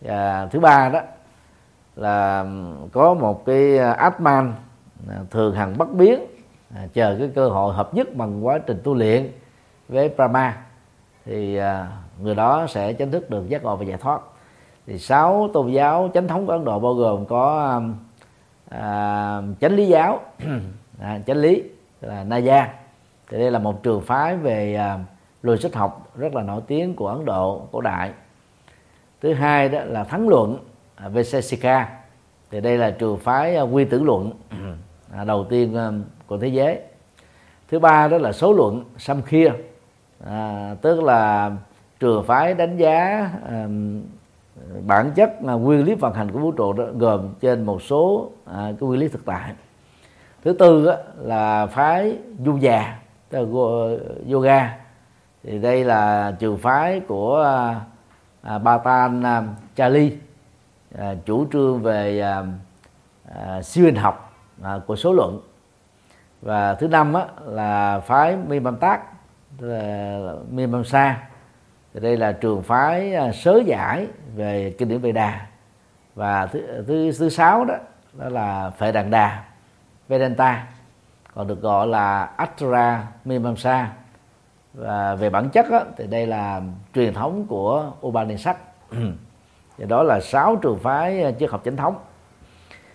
và 0.00 0.48
thứ 0.50 0.60
ba 0.60 0.88
đó 0.88 1.00
là 1.96 2.46
có 2.92 3.14
một 3.14 3.44
cái 3.44 3.78
ờ, 3.78 3.92
atman 3.92 4.54
à, 5.08 5.16
thường 5.30 5.54
hằng 5.54 5.78
bất 5.78 5.94
biến 5.94 6.20
à, 6.74 6.86
chờ 6.92 7.16
cái 7.18 7.30
cơ 7.34 7.48
hội 7.48 7.74
hợp 7.74 7.94
nhất 7.94 8.14
bằng 8.14 8.46
quá 8.46 8.58
trình 8.58 8.80
tu 8.84 8.94
luyện 8.94 9.32
với 9.88 10.08
Brahma 10.08 10.56
thì 11.24 11.56
à, 11.56 11.88
người 12.20 12.34
đó 12.34 12.66
sẽ 12.68 12.92
chính 12.92 13.10
thức 13.10 13.30
được 13.30 13.48
giác 13.48 13.62
ngộ 13.62 13.76
và 13.76 13.84
giải 13.84 13.98
thoát. 13.98 14.20
Thì 14.86 14.98
sáu 14.98 15.48
tôn 15.52 15.70
giáo 15.70 16.10
chánh 16.14 16.28
thống 16.28 16.46
của 16.46 16.52
Ấn 16.52 16.64
Độ 16.64 16.78
bao 16.78 16.94
gồm 16.94 17.26
có 17.26 17.80
à, 18.68 19.42
chánh 19.60 19.72
lý 19.72 19.86
giáo 19.86 20.20
à, 21.00 21.20
chánh 21.26 21.36
lý 21.36 21.62
là 22.00 22.24
Naya 22.24 22.68
thì 23.30 23.38
đây 23.38 23.50
là 23.50 23.58
một 23.58 23.82
trường 23.82 24.00
phái 24.00 24.36
về 24.36 24.74
à, 24.74 24.98
logic 25.42 25.74
học 25.74 26.10
rất 26.16 26.34
là 26.34 26.42
nổi 26.42 26.60
tiếng 26.66 26.94
của 26.96 27.08
Ấn 27.08 27.24
Độ 27.24 27.62
cổ 27.72 27.80
đại 27.80 28.12
thứ 29.20 29.32
hai 29.32 29.68
đó 29.68 29.80
là 29.84 30.04
thắng 30.04 30.28
luận 30.28 30.58
à, 30.96 31.08
Vesesika 31.08 31.88
thì 32.50 32.60
đây 32.60 32.78
là 32.78 32.90
trường 32.90 33.18
phái 33.18 33.56
à, 33.56 33.62
quy 33.62 33.84
tử 33.84 34.02
luận 34.02 34.32
à, 35.12 35.24
đầu 35.24 35.44
tiên 35.44 35.74
à, 35.76 35.90
của 36.26 36.38
thế 36.38 36.48
giới. 36.48 36.80
Thứ 37.70 37.78
ba 37.78 38.08
đó 38.08 38.18
là 38.18 38.32
số 38.32 38.52
luận 38.52 38.84
Samkhya. 38.98 39.52
À, 40.26 40.74
tức 40.82 41.02
là 41.02 41.50
trường 42.00 42.24
phái 42.24 42.54
đánh 42.54 42.76
giá 42.76 43.30
à, 43.48 43.66
bản 44.86 45.10
chất 45.14 45.32
là 45.42 45.52
nguyên 45.52 45.84
lý 45.84 45.94
vận 45.94 46.14
hành 46.14 46.30
của 46.30 46.38
vũ 46.38 46.52
trụ 46.52 46.72
đó 46.72 46.84
gồm 46.94 47.28
trên 47.40 47.66
một 47.66 47.82
số 47.82 48.30
à, 48.44 48.56
cái 48.56 48.88
nguyên 48.88 49.00
lý 49.00 49.08
thực 49.08 49.24
tại. 49.24 49.52
Thứ 50.44 50.52
tư 50.52 50.86
đó, 50.86 50.94
là 51.18 51.66
phái 51.66 52.16
du 52.44 52.56
già 52.56 52.98
tức 53.28 53.38
là 53.38 53.96
yoga. 54.32 54.78
Thì 55.42 55.58
đây 55.58 55.84
là 55.84 56.32
trường 56.38 56.58
phái 56.58 57.00
của 57.00 57.42
à, 57.42 57.80
à, 58.48 58.58
Batan 58.58 59.22
à, 59.22 59.42
Charlie 59.76 60.12
à, 60.98 61.14
chủ 61.26 61.46
trương 61.52 61.82
về 61.82 62.20
à, 62.20 62.44
à, 63.34 63.62
siêu 63.62 63.84
hình 63.84 63.96
học 63.96 64.34
à, 64.62 64.80
của 64.86 64.96
số 64.96 65.12
luận. 65.12 65.40
Và 66.42 66.74
thứ 66.74 66.88
năm 66.88 67.14
á, 67.14 67.24
là 67.46 68.00
phái 68.00 68.36
mi 68.36 68.58
băm 68.58 68.76
tác 68.76 69.00
là 69.58 70.32
mi 70.50 70.66
sa. 70.84 71.18
Thì 71.94 72.00
đây 72.00 72.16
là 72.16 72.32
trường 72.32 72.62
phái 72.62 73.14
à, 73.14 73.32
sớ 73.32 73.60
giải 73.66 74.06
về 74.34 74.74
kinh 74.78 74.88
điển 74.88 75.00
Veda 75.00 75.46
và 76.14 76.46
thứ 76.46 76.84
thứ 76.86 77.12
thứ 77.18 77.28
sáu 77.28 77.64
đó 77.64 77.74
đó 78.12 78.28
là 78.28 78.70
phệ 78.70 78.92
đàn 78.92 79.10
đà 79.10 79.44
Vedanta 80.08 80.66
còn 81.34 81.46
được 81.46 81.62
gọi 81.62 81.86
là 81.86 82.24
Atra 82.24 83.06
Mimamsa 83.24 83.92
và 84.78 85.14
về 85.14 85.30
bản 85.30 85.50
chất 85.50 85.70
đó, 85.70 85.84
thì 85.96 86.06
đây 86.06 86.26
là 86.26 86.62
truyền 86.94 87.14
thống 87.14 87.46
của 87.46 87.92
Upanishad. 88.06 88.56
Thì 89.78 89.84
đó 89.88 90.02
là 90.02 90.20
sáu 90.20 90.56
trường 90.56 90.78
phái 90.78 91.22
à, 91.22 91.30
triết 91.38 91.50
học 91.50 91.60
chính 91.64 91.76
thống. 91.76 91.98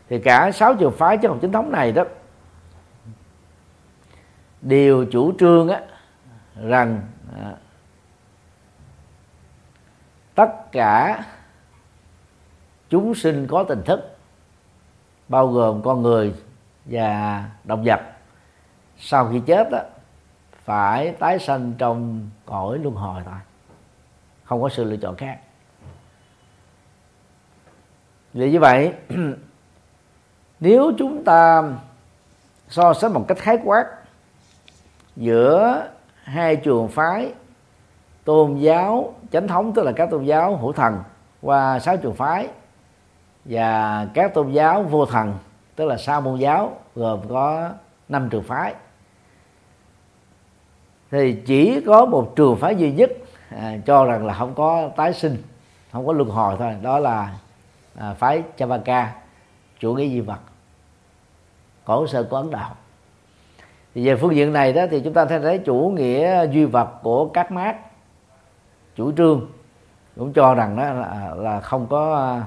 Thì 0.09 0.19
cả 0.19 0.51
sáu 0.51 0.75
trường 0.75 0.93
phái 0.97 1.17
triết 1.21 1.29
học 1.29 1.37
chính 1.41 1.51
thống 1.51 1.71
này 1.71 1.91
đó 1.91 2.03
đều 4.61 5.05
chủ 5.11 5.33
trương 5.39 5.69
á, 5.69 5.81
rằng 6.61 7.01
à, 7.41 7.51
tất 10.35 10.71
cả 10.71 11.23
chúng 12.89 13.15
sinh 13.15 13.47
có 13.47 13.63
tình 13.63 13.83
thức 13.85 14.17
bao 15.27 15.47
gồm 15.47 15.81
con 15.83 16.01
người 16.01 16.33
và 16.85 17.43
động 17.63 17.83
vật 17.85 18.01
sau 18.97 19.29
khi 19.31 19.41
chết 19.45 19.69
đó 19.71 19.79
phải 20.65 21.11
tái 21.11 21.39
sanh 21.39 21.73
trong 21.77 22.29
cõi 22.45 22.79
luân 22.79 22.95
hồi 22.95 23.21
thôi. 23.25 23.39
Không 24.43 24.61
có 24.61 24.69
sự 24.69 24.83
lựa 24.83 24.97
chọn 24.97 25.15
khác. 25.15 25.39
Vì 28.33 28.51
như 28.51 28.59
vậy, 28.59 28.93
nếu 30.59 30.91
chúng 30.97 31.23
ta 31.23 31.63
so 32.69 32.93
sánh 32.93 33.13
một 33.13 33.25
cách 33.27 33.37
khái 33.37 33.57
quát 33.63 33.85
giữa 35.15 35.87
hai 36.23 36.55
trường 36.55 36.87
phái 36.87 37.33
tôn 38.23 38.57
giáo 38.57 39.13
chánh 39.31 39.47
thống, 39.47 39.73
tức 39.73 39.83
là 39.83 39.91
các 39.91 40.09
tôn 40.11 40.23
giáo 40.23 40.57
hữu 40.57 40.73
thần 40.73 40.99
qua 41.41 41.79
sáu 41.79 41.97
trường 41.97 42.15
phái 42.15 42.47
và 43.45 44.07
các 44.13 44.33
tôn 44.33 44.51
giáo 44.51 44.83
vô 44.83 45.05
thần, 45.05 45.33
tức 45.75 45.85
là 45.85 45.97
sa 45.97 46.19
môn 46.19 46.39
giáo 46.39 46.77
gồm 46.95 47.19
có 47.29 47.69
năm 48.09 48.29
trường 48.29 48.43
phái 48.43 48.73
thì 51.13 51.33
chỉ 51.45 51.81
có 51.85 52.05
một 52.05 52.33
trường 52.35 52.55
phái 52.55 52.75
duy 52.75 52.91
nhất 52.91 53.11
à, 53.49 53.77
cho 53.85 54.05
rằng 54.05 54.25
là 54.25 54.33
không 54.33 54.53
có 54.55 54.89
tái 54.95 55.13
sinh 55.13 55.37
không 55.91 56.07
có 56.07 56.13
luân 56.13 56.29
hồi 56.29 56.55
thôi. 56.59 56.75
Đó 56.81 56.99
là 56.99 57.33
à, 57.95 58.13
phái 58.13 58.43
Chavaka 58.57 59.13
chủ 59.79 59.93
nghĩa 59.93 60.07
di 60.07 60.19
vật 60.19 60.39
cổ 61.85 62.07
sơ 62.07 62.23
của 62.23 62.35
Ấn 62.35 62.51
Độ. 62.51 62.59
Thì 63.95 64.05
về 64.05 64.15
phương 64.15 64.35
diện 64.35 64.53
này 64.53 64.73
đó 64.73 64.85
thì 64.91 65.01
chúng 65.03 65.13
ta 65.13 65.25
thấy 65.25 65.57
chủ 65.57 65.93
nghĩa 65.95 66.47
duy 66.51 66.65
vật 66.65 66.89
của 67.03 67.25
các 67.25 67.51
mát 67.51 67.75
chủ 68.95 69.11
trương 69.11 69.47
cũng 70.15 70.33
cho 70.33 70.53
rằng 70.53 70.77
đó 70.77 70.83
là, 70.93 71.33
là 71.37 71.61
không 71.61 71.87
có 71.87 72.15
à, 72.15 72.43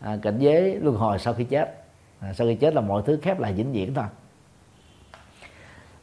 à, 0.00 0.16
cảnh 0.22 0.38
giới 0.38 0.78
luân 0.82 0.96
hồi 0.96 1.18
sau 1.18 1.34
khi 1.34 1.44
chết. 1.44 1.84
À, 2.20 2.32
sau 2.32 2.46
khi 2.46 2.54
chết 2.54 2.74
là 2.74 2.80
mọi 2.80 3.02
thứ 3.06 3.18
khép 3.22 3.40
lại 3.40 3.52
vĩnh 3.52 3.72
viễn 3.72 3.94
thôi 3.94 4.04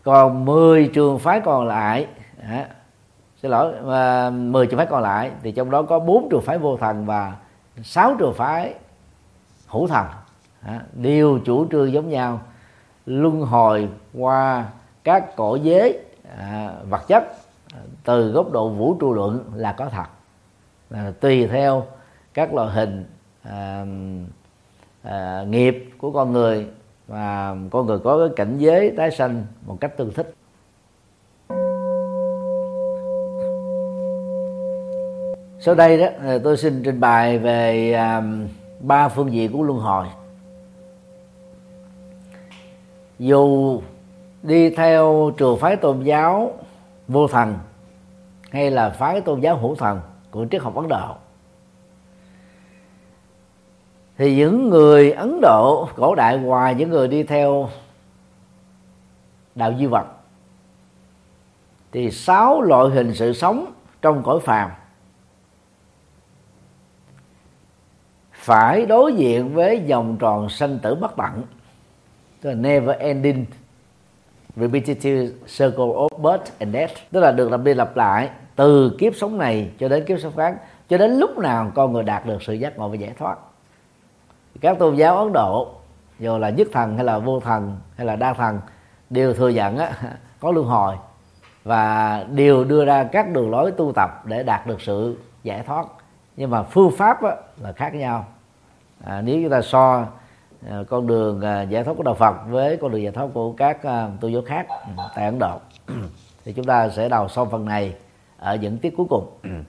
còn 0.10 0.46
10 0.46 0.88
trường 0.94 1.20
phái 1.20 1.42
còn 1.42 1.68
lại 1.68 2.08
à, 2.42 2.68
xin 3.42 3.52
lỗi 3.52 3.74
à, 3.92 4.30
10 4.30 4.68
trường 4.68 4.78
phái 4.78 4.86
còn 4.86 5.04
lại 5.04 5.32
thì 5.44 5.52
trong 5.52 5.72
đó 5.72 5.82
có 5.82 6.00
bốn 6.00 6.28
trường 6.32 6.42
phái 6.42 6.58
vô 6.58 6.78
thần 6.78 7.06
và 7.06 7.36
sáu 7.84 8.16
trường 8.20 8.34
phái 8.34 8.74
hữu 9.68 9.88
thần 9.88 10.06
à, 10.62 10.82
đều 10.94 11.40
chủ 11.46 11.68
trương 11.72 11.92
giống 11.92 12.10
nhau 12.10 12.42
luân 13.06 13.42
hồi 13.42 13.90
qua 14.14 14.66
các 15.04 15.36
cõi 15.36 15.60
giới 15.64 16.00
à, 16.38 16.72
vật 16.90 17.08
chất 17.08 17.24
từ 18.04 18.32
góc 18.32 18.52
độ 18.52 18.70
vũ 18.70 18.98
trụ 19.00 19.14
luận 19.14 19.52
là 19.56 19.72
có 19.72 19.90
thật. 19.90 20.08
À, 20.92 21.12
tùy 21.20 21.48
theo 21.48 21.86
các 22.34 22.54
loại 22.54 22.70
hình 22.70 23.06
à, 23.44 23.86
à, 25.04 25.44
nghiệp 25.48 25.90
của 25.98 26.12
con 26.12 26.32
người 26.32 26.68
và 27.10 27.56
con 27.72 27.86
người 27.86 28.00
có 28.00 28.18
cái 28.18 28.36
cảnh 28.36 28.58
giới 28.58 28.92
tái 28.98 29.12
sanh 29.12 29.46
một 29.66 29.78
cách 29.82 29.98
tương 29.98 30.14
thích. 30.14 30.34
Sau 35.60 35.76
đây 35.76 35.98
đó 35.98 36.08
ờ, 36.26 36.40
tôi 36.40 36.58
xin 36.58 36.84
trình 36.84 37.00
bày 37.00 37.38
về 37.38 37.94
à, 37.94 38.24
ba 38.80 39.10
phương 39.10 39.34
diện 39.34 39.52
của 39.52 39.64
luân 39.64 39.80
hồi. 39.80 40.06
Dù 43.20 43.82
đi 44.44 44.70
theo 44.70 45.32
trường 45.38 45.60
phái 45.60 45.76
tôn 45.76 46.04
giáo 46.04 46.52
vô 47.08 47.28
thần 47.28 47.56
hay 48.50 48.72
là 48.72 48.90
phái 48.90 49.22
tôn 49.22 49.40
giáo 49.40 49.58
hữu 49.58 49.76
thần 49.76 50.00
của 50.32 50.46
triết 50.52 50.62
học 50.62 50.76
ấn 50.76 50.88
độ 50.88 51.16
thì 54.20 54.36
những 54.36 54.70
người 54.70 55.12
ấn 55.12 55.42
độ, 55.42 55.90
cổ 55.96 56.16
đại 56.16 56.38
ngoài 56.38 56.76
những 56.76 56.90
người 56.90 57.08
đi 57.08 57.24
theo 57.24 57.70
đạo 59.56 59.72
duy 59.72 59.86
vật, 59.86 60.06
thì 61.92 62.12
sáu 62.12 62.62
loại 62.62 62.90
hình 62.90 63.14
sự 63.14 63.34
sống 63.34 63.74
trong 64.02 64.24
cõi 64.24 64.40
phàm 64.40 64.72
phải 68.34 68.86
đối 68.86 69.14
diện 69.14 69.54
với 69.54 69.86
vòng 69.90 70.18
tròn 70.20 70.50
sanh 70.50 70.80
tử 70.80 70.96
bất 70.96 71.16
tận, 71.18 71.44
tức 72.42 72.50
là 72.50 72.56
never 72.56 72.98
ending 72.98 73.46
repetitive 74.56 75.28
circle 75.58 75.94
of 75.96 76.18
birth 76.18 76.52
and 76.60 76.74
death, 76.74 76.94
tức 77.12 77.20
là 77.20 77.32
được 77.32 77.52
lặp 77.52 77.64
đi 77.64 77.74
lặp 77.74 77.98
lại 77.98 78.30
từ 78.56 78.96
kiếp 79.00 79.16
sống 79.16 79.38
này 79.38 79.72
cho 79.80 79.88
đến 79.88 80.06
kiếp 80.06 80.20
sống 80.20 80.34
khác, 80.36 80.56
cho 80.90 80.98
đến 80.98 81.12
lúc 81.12 81.38
nào 81.38 81.72
con 81.76 81.94
người 81.94 82.04
đạt 82.04 82.26
được 82.26 82.44
sự 82.44 82.54
giác 82.54 82.78
ngộ 82.78 82.90
và 82.90 82.96
giải 82.96 83.14
thoát 83.18 83.38
các 84.62 84.80
tôn 84.80 84.96
giáo 84.96 85.18
ấn 85.18 85.34
độ 85.34 85.68
dù 86.20 86.38
là 86.38 86.50
nhất 86.50 86.68
thần 86.74 86.96
hay 86.96 87.06
là 87.06 87.20
vô 87.20 87.40
thần 87.40 87.78
hay 87.96 88.08
là 88.08 88.16
đa 88.16 88.34
thần 88.34 88.60
đều 89.10 89.34
thừa 89.34 89.50
nhận 89.50 89.78
á, 89.78 89.92
có 90.40 90.52
luân 90.52 90.68
hồi 90.68 90.96
và 91.64 92.26
đều 92.32 92.64
đưa 92.64 92.86
ra 92.86 93.04
các 93.04 93.30
đường 93.30 93.52
lối 93.52 93.72
tu 93.72 93.92
tập 93.96 94.26
để 94.26 94.44
đạt 94.44 94.68
được 94.68 94.82
sự 94.82 95.18
giải 95.44 95.64
thoát. 95.64 95.86
Nhưng 96.38 96.50
mà 96.50 96.64
phương 96.64 96.92
pháp 96.98 97.24
á, 97.24 97.36
là 97.62 97.72
khác 97.72 97.94
nhau. 97.94 98.26
À, 99.04 99.22
nếu 99.22 99.42
chúng 99.42 99.52
ta 99.52 99.62
so 99.62 100.06
à, 100.70 100.78
con 100.90 101.08
đường 101.08 101.42
à, 101.42 101.62
giải 101.62 101.84
thoát 101.84 101.94
của 101.98 102.04
đạo 102.04 102.16
Phật 102.16 102.36
với 102.50 102.78
con 102.78 102.92
đường 102.92 103.04
giải 103.04 103.12
thoát 103.12 103.28
của 103.34 103.52
các 103.52 103.84
à, 103.84 104.10
tôn 104.22 104.32
giáo 104.32 104.42
khác 104.42 104.68
ừ, 104.70 105.04
tại 105.16 105.26
Ấn 105.26 105.40
Độ 105.40 105.60
thì 106.46 106.54
chúng 106.54 106.66
ta 106.66 106.90
sẽ 106.90 107.10
đầu 107.10 107.28
xong 107.28 107.50
phần 107.50 107.66
này 107.66 107.96
ở 108.38 108.56
những 108.56 108.78
tiết 108.78 108.94
cuối 108.98 109.06
cùng. 109.10 109.30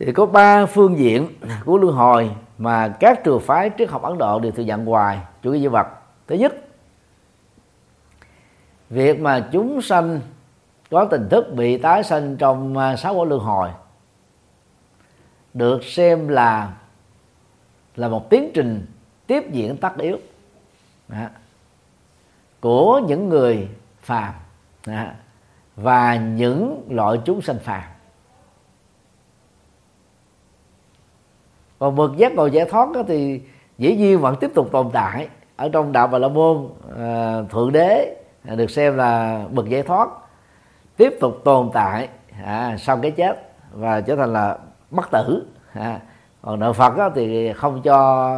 Thì 0.00 0.12
có 0.12 0.26
ba 0.26 0.66
phương 0.66 0.98
diện 0.98 1.28
của 1.64 1.78
luân 1.78 1.94
hồi 1.94 2.30
mà 2.58 2.88
các 2.88 3.24
trường 3.24 3.40
phái 3.40 3.70
triết 3.78 3.90
học 3.90 4.02
Ấn 4.02 4.18
Độ 4.18 4.40
đều 4.40 4.52
thừa 4.52 4.62
nhận 4.62 4.84
hoài 4.84 5.18
chủ 5.42 5.52
nghĩa 5.52 5.58
duy 5.58 5.66
vật. 5.68 5.86
Thứ 6.26 6.34
nhất 6.34 6.54
việc 8.90 9.20
mà 9.20 9.48
chúng 9.52 9.82
sanh 9.82 10.20
có 10.90 11.04
tình 11.04 11.28
thức 11.28 11.52
bị 11.54 11.78
tái 11.78 12.04
sanh 12.04 12.36
trong 12.36 12.78
à, 12.78 12.96
sáu 12.96 13.14
quả 13.14 13.24
luân 13.24 13.40
hồi 13.40 13.70
được 15.54 15.84
xem 15.84 16.28
là 16.28 16.72
là 17.96 18.08
một 18.08 18.30
tiến 18.30 18.50
trình 18.54 18.86
tiếp 19.26 19.44
diễn 19.50 19.76
tất 19.76 19.96
yếu 19.98 20.18
đó, 21.08 21.26
của 22.60 23.00
những 23.06 23.28
người 23.28 23.68
phàm 24.00 24.34
đó, 24.86 25.04
và 25.76 26.16
những 26.16 26.86
loại 26.90 27.18
chúng 27.24 27.40
sanh 27.40 27.58
phàm. 27.58 27.82
Còn 31.78 31.96
bậc 31.96 32.16
giác 32.16 32.32
ngộ 32.32 32.46
giải 32.46 32.66
thoát 32.70 32.92
đó 32.92 33.02
thì 33.08 33.40
dĩ 33.78 33.96
nhiên 33.96 34.20
vẫn 34.20 34.36
tiếp 34.40 34.50
tục 34.54 34.68
tồn 34.72 34.90
tại 34.92 35.28
ở 35.56 35.68
trong 35.68 35.92
đạo 35.92 36.06
bà 36.06 36.18
la 36.18 36.28
môn 36.28 36.68
à, 36.98 37.42
thượng 37.50 37.72
đế 37.72 38.16
à, 38.48 38.54
được 38.54 38.70
xem 38.70 38.96
là 38.96 39.42
bậc 39.50 39.68
giải 39.68 39.82
thoát 39.82 40.08
tiếp 40.96 41.14
tục 41.20 41.40
tồn 41.44 41.70
tại 41.72 42.08
à, 42.44 42.76
sau 42.78 42.96
cái 43.02 43.10
chết 43.10 43.42
và 43.72 44.00
trở 44.00 44.16
thành 44.16 44.32
là 44.32 44.58
bất 44.90 45.10
tử 45.10 45.46
à, 45.72 46.00
còn 46.42 46.60
đạo 46.60 46.72
Phật 46.72 46.96
đó 46.96 47.10
thì 47.14 47.52
không 47.52 47.82
cho 47.82 48.28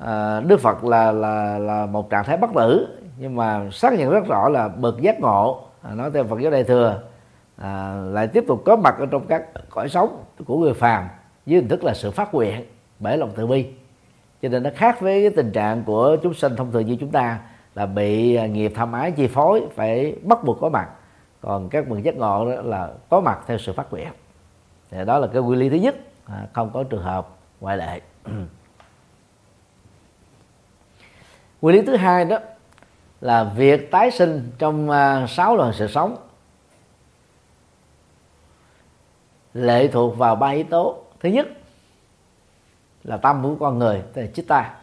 à, 0.00 0.40
Đức 0.40 0.60
Phật 0.60 0.84
là 0.84 1.12
là 1.12 1.58
là 1.58 1.86
một 1.86 2.10
trạng 2.10 2.24
thái 2.24 2.36
bất 2.36 2.50
tử 2.54 2.98
nhưng 3.16 3.36
mà 3.36 3.70
xác 3.72 3.92
nhận 3.92 4.10
rất 4.10 4.26
rõ 4.26 4.48
là 4.48 4.68
bậc 4.68 5.00
giác 5.00 5.20
ngộ 5.20 5.60
à, 5.82 5.94
nói 5.94 6.10
theo 6.14 6.24
Phật 6.24 6.40
giáo 6.40 6.52
đại 6.52 6.64
thừa 6.64 7.00
à, 7.56 7.94
lại 7.94 8.26
tiếp 8.26 8.44
tục 8.48 8.62
có 8.64 8.76
mặt 8.76 8.94
ở 8.98 9.06
trong 9.06 9.26
các 9.26 9.44
cõi 9.70 9.88
sống 9.88 10.24
của 10.46 10.58
người 10.58 10.74
phàm 10.74 11.08
dưới 11.46 11.60
hình 11.60 11.68
thức 11.68 11.84
là 11.84 11.94
sự 11.94 12.10
phát 12.10 12.34
nguyện 12.34 12.64
bởi 12.98 13.18
lòng 13.18 13.32
từ 13.36 13.46
bi. 13.46 13.66
Cho 14.42 14.48
nên 14.48 14.62
nó 14.62 14.70
khác 14.74 15.00
với 15.00 15.22
cái 15.22 15.30
tình 15.36 15.52
trạng 15.52 15.84
của 15.84 16.16
chúng 16.22 16.34
sinh 16.34 16.56
thông 16.56 16.72
thường 16.72 16.86
như 16.86 16.96
chúng 17.00 17.10
ta 17.10 17.40
là 17.74 17.86
bị 17.86 18.34
à, 18.34 18.46
nghiệp 18.46 18.72
tham 18.74 18.92
ái 18.92 19.12
chi 19.12 19.26
phối 19.26 19.62
phải 19.74 20.16
bắt 20.22 20.44
buộc 20.44 20.60
có 20.60 20.68
mặt. 20.68 20.88
Còn 21.40 21.68
các 21.68 21.88
bậc 21.88 22.02
giác 22.02 22.16
ngộ 22.16 22.50
đó 22.50 22.62
là 22.62 22.92
có 23.08 23.20
mặt 23.20 23.40
theo 23.46 23.58
sự 23.58 23.72
phát 23.72 23.92
nguyện. 23.92 24.08
Thì 24.90 25.04
đó 25.04 25.18
là 25.18 25.26
cái 25.26 25.42
quy 25.42 25.56
lý 25.56 25.68
thứ 25.68 25.76
nhất 25.76 25.96
à, 26.24 26.46
không 26.52 26.70
có 26.72 26.84
trường 26.84 27.02
hợp 27.02 27.28
ngoại 27.60 27.76
lệ. 27.76 28.00
Quy 31.60 31.72
lý 31.72 31.82
thứ 31.82 31.96
hai 31.96 32.24
đó 32.24 32.38
là 33.20 33.44
việc 33.44 33.90
tái 33.90 34.10
sinh 34.10 34.50
trong 34.58 34.90
à, 34.90 35.26
sáu 35.26 35.56
lần 35.56 35.72
sự 35.72 35.86
sống 35.88 36.16
lệ 39.54 39.88
thuộc 39.88 40.18
vào 40.18 40.36
ba 40.36 40.48
yếu 40.48 40.64
tố 40.64 41.03
thứ 41.24 41.30
nhất 41.30 41.48
là 43.04 43.16
tâm 43.16 43.42
của 43.42 43.56
con 43.60 43.78
người, 43.78 44.02
tức 44.12 44.22
là 44.22 44.28
ta 44.48 44.74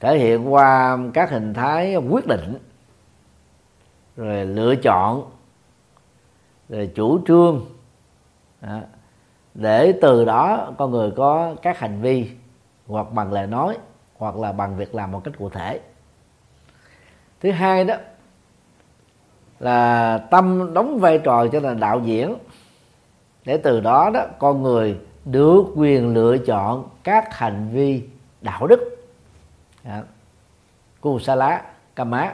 thể 0.00 0.18
hiện 0.18 0.52
qua 0.52 0.98
các 1.14 1.30
hình 1.30 1.54
thái 1.54 1.96
quyết 1.96 2.26
định, 2.26 2.58
rồi 4.16 4.46
lựa 4.46 4.76
chọn, 4.76 5.30
rồi 6.68 6.90
chủ 6.94 7.20
trương 7.26 7.66
đó. 8.60 8.80
để 9.54 9.94
từ 10.02 10.24
đó 10.24 10.72
con 10.78 10.90
người 10.90 11.10
có 11.16 11.54
các 11.62 11.78
hành 11.78 12.00
vi 12.00 12.30
hoặc 12.86 13.06
bằng 13.12 13.32
lời 13.32 13.46
nói 13.46 13.78
hoặc 14.16 14.36
là 14.36 14.52
bằng 14.52 14.76
việc 14.76 14.94
làm 14.94 15.12
một 15.12 15.20
cách 15.24 15.34
cụ 15.38 15.50
thể 15.50 15.80
thứ 17.40 17.50
hai 17.50 17.84
đó 17.84 17.94
là 19.60 20.18
tâm 20.30 20.74
đóng 20.74 20.98
vai 20.98 21.18
trò 21.18 21.46
cho 21.52 21.60
là 21.60 21.74
đạo 21.74 22.00
diễn 22.04 22.34
để 23.50 23.56
từ 23.56 23.80
đó 23.80 24.10
đó 24.14 24.26
con 24.38 24.62
người 24.62 24.98
được 25.24 25.62
quyền 25.76 26.14
lựa 26.14 26.38
chọn 26.38 26.88
các 27.04 27.34
hành 27.36 27.68
vi 27.72 28.02
đạo 28.40 28.66
đức. 28.66 29.06
Dạ. 29.84 30.02
Kusala 31.00 31.62
má 31.96 32.32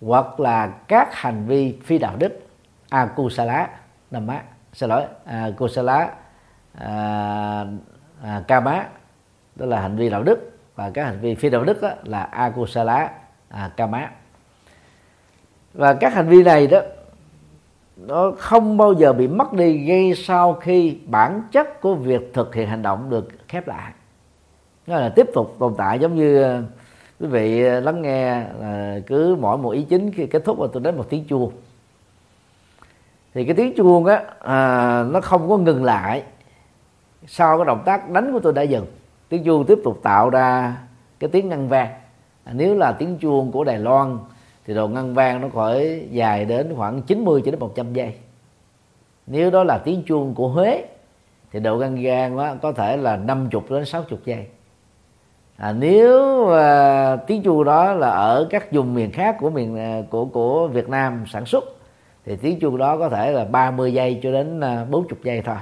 hoặc 0.00 0.40
là 0.40 0.66
các 0.66 1.14
hành 1.14 1.44
vi 1.46 1.78
phi 1.84 1.98
đạo 1.98 2.16
đức. 2.18 2.40
À, 2.88 3.00
akusala 3.00 3.68
namma 4.10 4.42
xin 4.72 4.88
lỗi. 4.88 5.04
À, 5.24 5.50
kusala 5.58 6.10
à, 6.74 7.64
à, 8.48 8.60
má 8.60 8.86
đó 9.54 9.66
là 9.66 9.80
hành 9.80 9.96
vi 9.96 10.10
đạo 10.10 10.22
đức. 10.22 10.58
Và 10.74 10.90
các 10.90 11.04
hành 11.04 11.20
vi 11.20 11.34
phi 11.34 11.50
đạo 11.50 11.64
đức 11.64 11.82
đó 11.82 11.90
là 12.04 12.22
akusala 12.22 13.10
à, 13.48 13.86
má. 13.86 14.10
Và 15.74 15.94
các 15.94 16.14
hành 16.14 16.28
vi 16.28 16.42
này 16.42 16.66
đó 16.66 16.80
nó 17.96 18.32
không 18.38 18.76
bao 18.76 18.92
giờ 18.92 19.12
bị 19.12 19.28
mất 19.28 19.52
đi 19.52 19.78
ngay 19.78 20.14
sau 20.14 20.54
khi 20.54 20.98
bản 21.06 21.42
chất 21.52 21.80
của 21.80 21.94
việc 21.94 22.34
thực 22.34 22.54
hiện 22.54 22.68
hành 22.68 22.82
động 22.82 23.10
được 23.10 23.28
khép 23.48 23.68
lại. 23.68 23.92
Nó 24.86 24.96
là 24.96 25.08
tiếp 25.08 25.26
tục 25.34 25.56
tồn 25.58 25.74
tại 25.78 25.98
giống 25.98 26.14
như 26.14 26.42
ờ, 26.42 26.62
quý 27.20 27.26
vị 27.26 27.64
ờ, 27.64 27.80
lắng 27.80 28.02
nghe 28.02 28.44
là 28.60 29.00
cứ 29.06 29.36
mỗi 29.40 29.58
một 29.58 29.70
ý 29.70 29.82
chính 29.82 30.12
khi 30.12 30.26
kết 30.26 30.44
thúc 30.44 30.60
là 30.60 30.66
tôi 30.72 30.82
đến 30.82 30.96
một 30.96 31.06
tiếng 31.10 31.24
chuông. 31.24 31.52
Thì 33.34 33.44
cái 33.44 33.54
tiếng 33.54 33.74
chuông 33.76 34.06
á 34.06 34.22
à, 34.38 35.02
nó 35.10 35.20
không 35.20 35.48
có 35.48 35.56
ngừng 35.56 35.84
lại 35.84 36.22
sau 37.26 37.58
cái 37.58 37.64
động 37.64 37.82
tác 37.84 38.10
đánh 38.10 38.32
của 38.32 38.40
tôi 38.40 38.52
đã 38.52 38.62
dừng. 38.62 38.86
Tiếng 39.28 39.44
chuông 39.44 39.66
tiếp 39.66 39.78
tục 39.84 40.00
tạo 40.02 40.30
ra 40.30 40.76
cái 41.18 41.30
tiếng 41.30 41.48
ngân 41.48 41.68
vang. 41.68 41.88
À, 42.44 42.52
nếu 42.56 42.74
là 42.74 42.92
tiếng 42.92 43.18
chuông 43.18 43.52
của 43.52 43.64
Đài 43.64 43.78
Loan 43.78 44.18
thì 44.66 44.74
độ 44.74 44.88
ngân 44.88 45.14
vang 45.14 45.40
nó 45.40 45.48
khỏi 45.48 46.06
dài 46.10 46.44
đến 46.44 46.74
khoảng 46.76 47.02
90 47.02 47.42
cho 47.44 47.50
đến 47.50 47.60
100 47.60 47.92
giây. 47.92 48.14
Nếu 49.26 49.50
đó 49.50 49.64
là 49.64 49.78
tiếng 49.78 50.02
chuông 50.06 50.34
của 50.34 50.48
Huế 50.48 50.84
thì 51.52 51.60
độ 51.60 51.76
ngân 51.76 51.98
vang 52.02 52.36
đó 52.36 52.54
có 52.62 52.72
thể 52.72 52.96
là 52.96 53.16
50 53.16 53.62
đến 53.70 53.84
60 53.84 54.18
giây. 54.24 54.46
À, 55.56 55.72
nếu 55.72 56.46
à, 56.48 57.16
tiếng 57.16 57.42
chuông 57.42 57.64
đó 57.64 57.92
là 57.92 58.10
ở 58.10 58.46
các 58.50 58.72
vùng 58.72 58.94
miền 58.94 59.10
khác 59.10 59.36
của 59.40 59.50
miền 59.50 59.78
à, 59.78 60.02
của 60.10 60.24
của 60.24 60.68
Việt 60.68 60.88
Nam 60.88 61.24
sản 61.26 61.46
xuất 61.46 61.64
thì 62.24 62.36
tiếng 62.36 62.60
chuông 62.60 62.78
đó 62.78 62.98
có 62.98 63.08
thể 63.08 63.32
là 63.32 63.44
30 63.44 63.92
giây 63.92 64.20
cho 64.22 64.32
đến 64.32 64.60
à, 64.60 64.86
40 64.90 65.18
giây 65.22 65.42
thôi. 65.42 65.56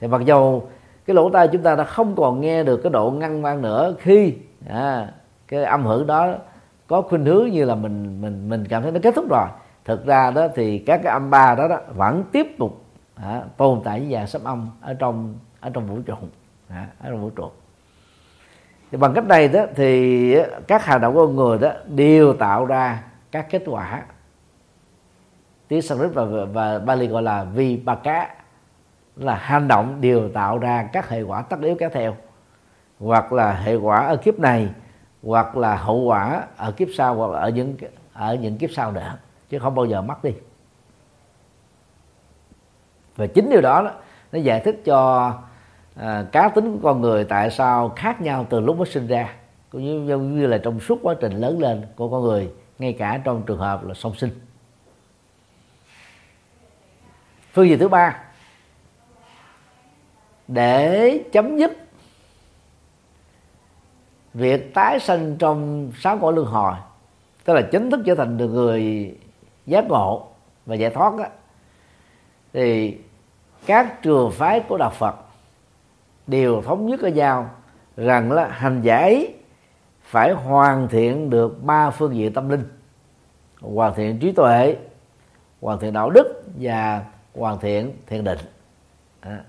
Thì 0.00 0.06
mặc 0.06 0.20
dù 0.24 0.62
cái 1.06 1.14
lỗ 1.14 1.30
tai 1.30 1.48
chúng 1.48 1.62
ta 1.62 1.74
đã 1.74 1.84
không 1.84 2.16
còn 2.16 2.40
nghe 2.40 2.62
được 2.62 2.76
cái 2.76 2.92
độ 2.92 3.10
ngăn 3.10 3.42
vang 3.42 3.62
nữa 3.62 3.94
khi 3.98 4.34
à, 4.68 5.12
cái 5.48 5.64
âm 5.64 5.84
hưởng 5.84 6.06
đó 6.06 6.34
có 6.86 7.02
khuynh 7.02 7.24
hướng 7.24 7.50
như 7.50 7.64
là 7.64 7.74
mình 7.74 8.20
mình 8.20 8.48
mình 8.48 8.64
cảm 8.68 8.82
thấy 8.82 8.92
nó 8.92 9.00
kết 9.02 9.14
thúc 9.14 9.24
rồi. 9.30 9.46
Thực 9.84 10.06
ra 10.06 10.30
đó 10.30 10.48
thì 10.54 10.78
các 10.78 11.00
cái 11.04 11.12
âm 11.12 11.30
ba 11.30 11.54
đó, 11.54 11.68
đó 11.68 11.78
vẫn 11.94 12.24
tiếp 12.32 12.46
tục 12.58 12.84
à, 13.14 13.42
tồn 13.56 13.80
tại 13.84 14.00
với 14.00 14.12
dạng 14.12 14.26
sấm 14.26 14.44
âm 14.44 14.70
ở 14.80 14.94
trong 14.94 15.34
ở 15.60 15.70
trong 15.70 15.86
vũ 15.86 15.98
trụ 16.06 16.14
à, 16.68 16.86
ở 17.02 17.10
trong 17.10 17.22
vũ 17.22 17.30
trụ. 17.30 17.50
Thì 18.90 18.98
bằng 18.98 19.14
cách 19.14 19.26
này 19.26 19.48
đó 19.48 19.64
thì 19.74 20.36
các 20.68 20.84
hành 20.84 21.00
động 21.00 21.14
của 21.14 21.26
con 21.26 21.36
người 21.36 21.58
đó 21.58 21.70
đều 21.86 22.32
tạo 22.32 22.66
ra 22.66 23.02
các 23.30 23.46
kết 23.50 23.62
quả. 23.66 24.02
Tiếng 25.68 25.82
Sanskrit 25.82 26.14
và, 26.14 26.24
và 26.52 26.78
Bali 26.78 27.06
gọi 27.06 27.22
là 27.22 27.44
vì 27.44 27.76
ba 27.76 27.94
cá 27.94 28.34
là 29.16 29.34
hành 29.34 29.68
động 29.68 30.00
đều 30.00 30.28
tạo 30.28 30.58
ra 30.58 30.88
các 30.92 31.08
hệ 31.08 31.22
quả 31.22 31.42
tất 31.42 31.56
yếu 31.62 31.76
kéo 31.78 31.90
theo. 31.92 32.16
Hoặc 32.98 33.32
là 33.32 33.52
hệ 33.52 33.74
quả 33.74 34.06
ở 34.06 34.16
kiếp 34.16 34.38
này 34.38 34.68
hoặc 35.24 35.56
là 35.56 35.76
hậu 35.76 35.96
quả 35.96 36.46
ở 36.56 36.72
kiếp 36.72 36.88
sau 36.96 37.14
hoặc 37.14 37.30
là 37.30 37.40
ở 37.40 37.48
những 37.48 37.76
ở 38.12 38.34
những 38.34 38.58
kiếp 38.58 38.70
sau 38.72 38.92
nữa 38.92 39.18
chứ 39.48 39.58
không 39.58 39.74
bao 39.74 39.86
giờ 39.86 40.02
mất 40.02 40.24
đi. 40.24 40.32
Và 43.16 43.26
chính 43.26 43.50
điều 43.50 43.60
đó, 43.60 43.82
đó 43.82 43.90
nó 44.32 44.38
giải 44.38 44.60
thích 44.60 44.80
cho 44.84 45.32
à, 45.96 46.24
cá 46.32 46.48
tính 46.48 46.72
của 46.72 46.88
con 46.88 47.00
người 47.00 47.24
tại 47.24 47.50
sao 47.50 47.92
khác 47.96 48.20
nhau 48.20 48.46
từ 48.50 48.60
lúc 48.60 48.76
mới 48.76 48.86
sinh 48.86 49.06
ra 49.06 49.34
cũng 49.70 50.06
như, 50.06 50.18
như 50.18 50.46
là 50.46 50.58
trong 50.58 50.80
suốt 50.80 50.98
quá 51.02 51.14
trình 51.20 51.32
lớn 51.32 51.60
lên 51.60 51.82
của 51.96 52.08
con 52.08 52.22
người 52.22 52.50
ngay 52.78 52.92
cả 52.92 53.20
trong 53.24 53.42
trường 53.46 53.58
hợp 53.58 53.84
là 53.84 53.94
song 53.94 54.14
sinh. 54.14 54.30
Phương 57.52 57.68
diện 57.68 57.78
thứ 57.78 57.88
ba 57.88 58.24
để 60.48 61.20
chấm 61.32 61.56
dứt 61.56 61.72
việc 64.34 64.74
tái 64.74 65.00
sinh 65.00 65.36
trong 65.38 65.90
sáu 65.96 66.18
cõi 66.18 66.32
luân 66.32 66.46
hồi 66.46 66.74
tức 67.44 67.54
là 67.54 67.62
chính 67.62 67.90
thức 67.90 68.00
trở 68.06 68.14
thành 68.14 68.36
được 68.36 68.48
người 68.48 69.14
giác 69.66 69.84
ngộ 69.88 70.26
và 70.66 70.74
giải 70.74 70.90
thoát 70.90 71.16
đó, 71.16 71.24
thì 72.52 72.98
các 73.66 74.02
trường 74.02 74.30
phái 74.30 74.60
của 74.60 74.78
đạo 74.78 74.90
Phật 74.90 75.14
đều 76.26 76.62
thống 76.62 76.86
nhất 76.86 77.00
ở 77.00 77.08
nhau 77.08 77.50
rằng 77.96 78.32
là 78.32 78.48
hành 78.48 78.82
giả 78.82 79.10
phải 80.02 80.32
hoàn 80.32 80.88
thiện 80.88 81.30
được 81.30 81.64
ba 81.64 81.90
phương 81.90 82.14
diện 82.14 82.32
tâm 82.32 82.48
linh 82.48 82.64
hoàn 83.60 83.94
thiện 83.94 84.18
trí 84.18 84.32
tuệ 84.32 84.76
hoàn 85.60 85.78
thiện 85.78 85.92
đạo 85.92 86.10
đức 86.10 86.42
và 86.60 87.04
hoàn 87.34 87.58
thiện 87.58 87.92
thiền 88.06 88.24
định. 88.24 88.38
À, 89.20 89.44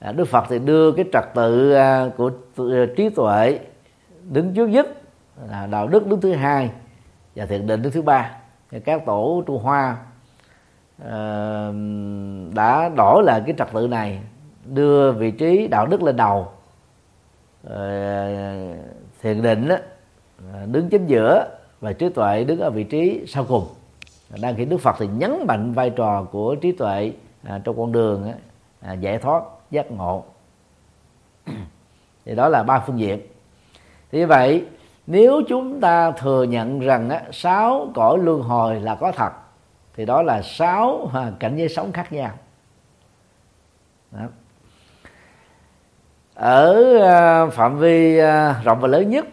À, 0.00 0.12
đức 0.12 0.24
Phật 0.24 0.44
thì 0.48 0.58
đưa 0.58 0.92
cái 0.92 1.04
trật 1.12 1.24
tự 1.34 1.72
à, 1.72 2.10
của 2.16 2.30
à, 2.56 2.84
trí 2.96 3.08
tuệ 3.08 3.58
đứng 4.30 4.54
trước 4.54 4.66
nhất 4.66 4.86
là 5.48 5.66
đạo 5.66 5.88
đức 5.88 6.06
đứng 6.06 6.20
thứ 6.20 6.32
hai 6.32 6.70
và 7.36 7.46
thiền 7.46 7.66
định 7.66 7.82
đứng 7.82 7.92
thứ 7.92 8.02
ba. 8.02 8.30
Các 8.84 9.06
tổ 9.06 9.42
tu 9.46 9.58
hoa 9.58 9.96
à, 11.08 11.72
đã 12.54 12.88
đổi 12.96 13.22
lại 13.24 13.42
cái 13.46 13.54
trật 13.58 13.68
tự 13.72 13.86
này 13.86 14.20
đưa 14.64 15.12
vị 15.12 15.30
trí 15.30 15.68
đạo 15.68 15.86
đức 15.86 16.02
lên 16.02 16.16
đầu. 16.16 16.48
À, 17.70 18.54
thiền 19.22 19.42
định 19.42 19.68
đó, 19.68 19.76
à, 20.54 20.66
đứng 20.66 20.88
chính 20.88 21.06
giữa 21.06 21.58
và 21.80 21.92
trí 21.92 22.08
tuệ 22.08 22.44
đứng 22.44 22.60
ở 22.60 22.70
vị 22.70 22.84
trí 22.84 23.24
sau 23.26 23.44
cùng. 23.44 23.66
Đang 24.42 24.54
khi 24.56 24.64
đức 24.64 24.78
phật 24.80 24.96
thì 24.98 25.06
nhấn 25.06 25.46
mạnh 25.46 25.72
vai 25.72 25.90
trò 25.90 26.22
của 26.22 26.54
trí 26.54 26.72
tuệ 26.72 27.12
à, 27.44 27.60
trong 27.64 27.76
con 27.76 27.92
đường 27.92 28.32
à, 28.80 28.92
giải 28.92 29.18
thoát 29.18 29.42
giác 29.70 29.90
ngộ. 29.90 30.24
Thì 32.24 32.34
đó 32.34 32.48
là 32.48 32.62
ba 32.62 32.80
phương 32.80 32.98
diện. 32.98 33.20
Thì 34.12 34.18
như 34.18 34.26
vậy 34.26 34.64
nếu 35.06 35.42
chúng 35.48 35.80
ta 35.80 36.10
thừa 36.10 36.42
nhận 36.42 36.80
rằng 36.80 37.10
á, 37.10 37.22
sáu 37.32 37.90
cõi 37.94 38.18
luân 38.18 38.42
hồi 38.42 38.80
là 38.80 38.94
có 38.94 39.12
thật 39.12 39.32
thì 39.94 40.04
đó 40.04 40.22
là 40.22 40.42
sáu 40.42 41.10
à, 41.14 41.32
cảnh 41.40 41.56
giới 41.56 41.68
sống 41.68 41.92
khác 41.92 42.12
nhau. 42.12 42.30
Đó. 44.10 44.26
ở 46.34 46.98
à, 47.02 47.46
phạm 47.46 47.78
vi 47.78 48.18
à, 48.18 48.60
rộng 48.64 48.80
và 48.80 48.88
lớn 48.88 49.10
nhất 49.10 49.26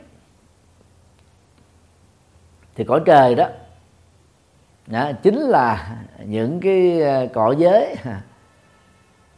thì 2.76 2.84
cõi 2.84 3.02
trời 3.06 3.36
đó, 3.36 3.48
đó 4.88 5.12
chính 5.24 5.40
là 5.40 5.98
những 6.26 6.60
cái 6.60 7.02
cõi 7.34 7.56
giới 7.60 7.96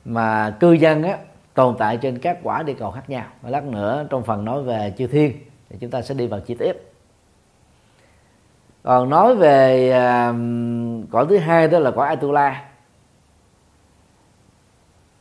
mà 0.09 0.55
cư 0.59 0.71
dân 0.71 1.03
á, 1.03 1.17
tồn 1.53 1.75
tại 1.77 1.97
trên 1.97 2.19
các 2.19 2.37
quả 2.43 2.63
địa 2.63 2.73
cầu 2.73 2.91
khác 2.91 3.09
nhau. 3.09 3.25
Và 3.41 3.49
lát 3.49 3.63
nữa 3.63 4.05
trong 4.09 4.23
phần 4.23 4.45
nói 4.45 4.63
về 4.63 4.93
chư 4.97 5.07
thiên 5.07 5.33
thì 5.69 5.77
chúng 5.79 5.91
ta 5.91 6.01
sẽ 6.01 6.13
đi 6.13 6.27
vào 6.27 6.39
chi 6.39 6.55
tiết. 6.55 6.93
Còn 8.83 9.09
nói 9.09 9.35
về 9.35 9.89
uh, 9.89 10.35
cõi 11.11 11.25
thứ 11.29 11.37
hai 11.37 11.67
đó 11.67 11.79
là 11.79 11.91
cõi 11.91 12.07
Atula. 12.07 12.65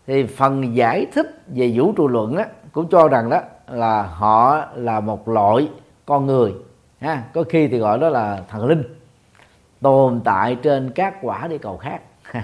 Thì 0.06 0.26
phần 0.26 0.76
giải 0.76 1.06
thích 1.12 1.42
về 1.46 1.72
vũ 1.74 1.92
trụ 1.92 2.08
luận 2.08 2.36
á, 2.36 2.46
cũng 2.72 2.88
cho 2.88 3.08
rằng 3.08 3.30
đó 3.30 3.40
là 3.68 4.02
họ 4.02 4.64
là 4.74 5.00
một 5.00 5.28
loại 5.28 5.70
con 6.06 6.26
người 6.26 6.54
ha. 7.00 7.22
Có 7.34 7.44
khi 7.48 7.68
thì 7.68 7.78
gọi 7.78 7.98
đó 7.98 8.08
là 8.08 8.42
thần 8.48 8.66
linh 8.66 8.82
tồn 9.80 10.20
tại 10.24 10.56
trên 10.62 10.90
các 10.94 11.14
quả 11.22 11.46
địa 11.46 11.58
cầu 11.58 11.76
khác. 11.76 12.00